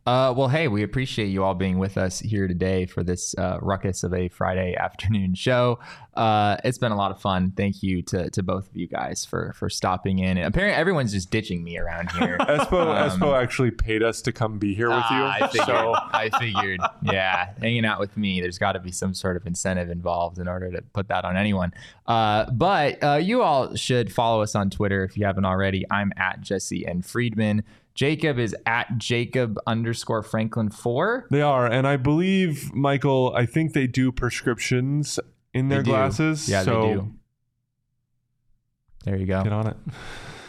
Uh, 0.03 0.34
well, 0.36 0.48
hey, 0.48 0.68
we 0.68 0.82
appreciate 0.82 1.28
you 1.28 1.44
all 1.44 1.53
being 1.53 1.78
with 1.78 1.95
us 1.95 2.19
here 2.19 2.48
today 2.48 2.88
for 2.88 3.03
this 3.03 3.36
uh, 3.38 3.60
ruckus 3.61 4.03
of 4.03 4.14
a 4.15 4.28
Friday 4.30 4.76
afternoon 4.80 5.36
show. 5.36 5.78
Uh, 6.15 6.57
it's 6.64 6.80
been 6.80 6.91
a 6.91 6.95
lot 6.95 7.11
of 7.11 7.22
fun. 7.22 7.53
Thank 7.56 7.84
you 7.84 8.02
to, 8.03 8.30
to 8.32 8.41
both 8.41 8.68
of 8.68 8.76
you 8.76 8.88
guys 8.88 9.23
for 9.26 9.53
for 9.53 9.69
stopping 9.69 10.18
in. 10.18 10.38
And 10.38 10.48
apparently, 10.48 10.76
everyone's 10.76 11.11
just 11.14 11.30
ditching 11.30 11.64
me 11.64 11.78
around 11.78 12.11
here. 12.14 12.38
Espo, 12.41 12.82
Um, 12.98 13.10
Espo 13.19 13.40
actually 13.40 13.69
paid 13.69 14.02
us 14.02 14.23
to 14.23 14.32
come 14.32 14.57
be 14.57 14.73
here 14.73 14.90
with 14.90 14.98
you. 14.98 15.03
Ah, 15.22 15.38
I 15.40 15.48
figured. 15.48 15.68
so 15.68 15.94
I 15.95 16.30
figured. 16.40 16.80
Yeah, 17.03 17.53
hanging 17.61 17.86
out 17.86 17.99
with 17.99 18.18
me, 18.18 18.41
there's 18.41 18.57
got 18.57 18.72
to 18.73 18.80
be 18.80 18.91
some 18.91 19.14
sort 19.14 19.38
of 19.38 19.45
incentive 19.45 19.91
involved 19.91 20.40
in 20.40 20.48
order 20.48 20.72
to 20.72 20.82
put 20.82 21.10
that 21.10 21.26
on 21.26 21.38
anyone. 21.38 21.73
Uh, 22.07 22.49
but 22.52 23.02
uh, 23.03 23.19
you 23.22 23.44
all 23.44 23.76
should 23.76 24.11
follow 24.11 24.41
us 24.41 24.56
on 24.56 24.72
Twitter 24.72 25.03
if 25.03 25.15
you 25.15 25.26
haven't 25.26 25.45
already. 25.45 25.86
I'm 25.91 26.11
at 26.18 26.41
Jesse 26.41 26.86
and 26.86 27.06
Friedman. 27.06 27.64
Jacob 27.93 28.39
is 28.39 28.55
at 28.65 28.97
Jacob 28.97 29.59
underscore 29.68 30.23
Franklin 30.23 30.69
four. 30.69 31.27
They 31.30 31.41
are, 31.41 31.68
and 31.68 31.88
I 31.88 31.97
believe 31.97 32.73
Michael. 32.73 33.34
I 33.35 33.45
think 33.45 33.73
they 33.73 33.88
do 33.88 34.11
prescriptions 34.11 35.19
in 35.53 35.69
their 35.69 35.84
glasses. 35.84 36.47
Yeah, 36.47 36.63
so 36.63 36.81
they 36.81 36.93
do. 36.93 37.13
There 39.05 39.18
you 39.18 39.26
go. 39.26 39.43
Get 39.43 39.53
on 39.53 39.68
it. 39.68 39.77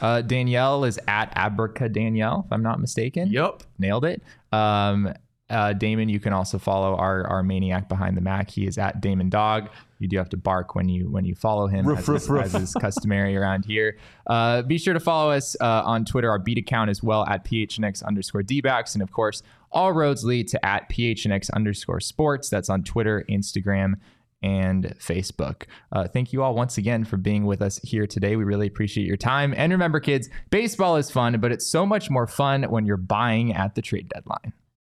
Uh, 0.01 0.21
Danielle 0.21 0.85
is 0.85 0.99
at 1.07 1.35
Abraca 1.37 1.93
Danielle, 1.93 2.45
if 2.47 2.53
I'm 2.53 2.63
not 2.63 2.81
mistaken. 2.81 3.29
Yep, 3.31 3.63
nailed 3.79 4.05
it. 4.05 4.23
Um, 4.53 5.13
uh, 5.49 5.73
Damon, 5.73 6.09
you 6.09 6.21
can 6.21 6.33
also 6.33 6.59
follow 6.59 6.97
our 6.97 7.27
our 7.27 7.43
maniac 7.43 7.89
behind 7.89 8.17
the 8.17 8.21
Mac. 8.21 8.51
He 8.51 8.67
is 8.67 8.79
at 8.79 9.01
Damon 9.01 9.31
Dog. 9.31 9.69
You 10.03 10.09
do 10.09 10.19
have 10.19 10.29
to 10.31 10.37
bark 10.37 10.75
when 10.75 10.89
you 10.89 11.09
when 11.09 11.25
you 11.25 11.35
follow 11.35 11.69
him, 11.69 11.87
Ruff, 11.87 12.01
as, 12.01 12.09
ruff, 12.09 12.23
is, 12.23 12.29
ruff. 12.29 12.45
as 12.47 12.55
is 12.63 12.75
customary 12.75 13.37
around 13.37 13.65
here. 13.65 13.97
Uh, 14.27 14.63
be 14.63 14.79
sure 14.79 14.95
to 14.95 15.01
follow 15.01 15.31
us 15.31 15.57
uh, 15.61 15.83
on 15.85 16.05
Twitter, 16.05 16.29
our 16.29 16.39
beat 16.39 16.59
account 16.59 16.91
as 16.91 17.03
well 17.03 17.25
at 17.27 17.45
phnx 17.45 18.05
underscore 18.05 18.43
dbacks, 18.43 18.95
and 18.95 19.03
of 19.03 19.13
course, 19.13 19.43
all 19.71 19.93
roads 19.93 20.25
lead 20.25 20.49
to 20.49 20.65
at 20.65 20.89
phnx 20.91 21.51
underscore 21.53 22.01
sports. 22.01 22.51
That's 22.51 22.69
on 22.69 22.83
Twitter, 22.83 23.25
Instagram, 23.31 23.95
and 24.43 24.95
Facebook. 24.99 25.65
Uh, 25.93 26.09
thank 26.09 26.33
you 26.33 26.43
all 26.43 26.55
once 26.55 26.79
again 26.79 27.05
for 27.05 27.17
being 27.17 27.45
with 27.45 27.63
us 27.63 27.79
here 27.79 28.07
today. 28.07 28.37
We 28.37 28.45
really 28.45 28.67
appreciate 28.67 29.07
your 29.07 29.17
time. 29.17 29.55
And 29.57 29.73
remember, 29.73 30.01
kids, 30.01 30.29
baseball 30.51 30.97
is 30.97 31.11
fun, 31.11 31.41
but 31.41 31.53
it's 31.53 31.67
so 31.67 31.87
much 31.87 32.11
more 32.11 32.27
fun 32.27 32.65
when 32.65 32.87
you're 32.87 32.97
buying 32.97 33.55
at 33.55 33.75
the 33.75 33.83
trade 33.83 34.09
deadline. 34.09 34.53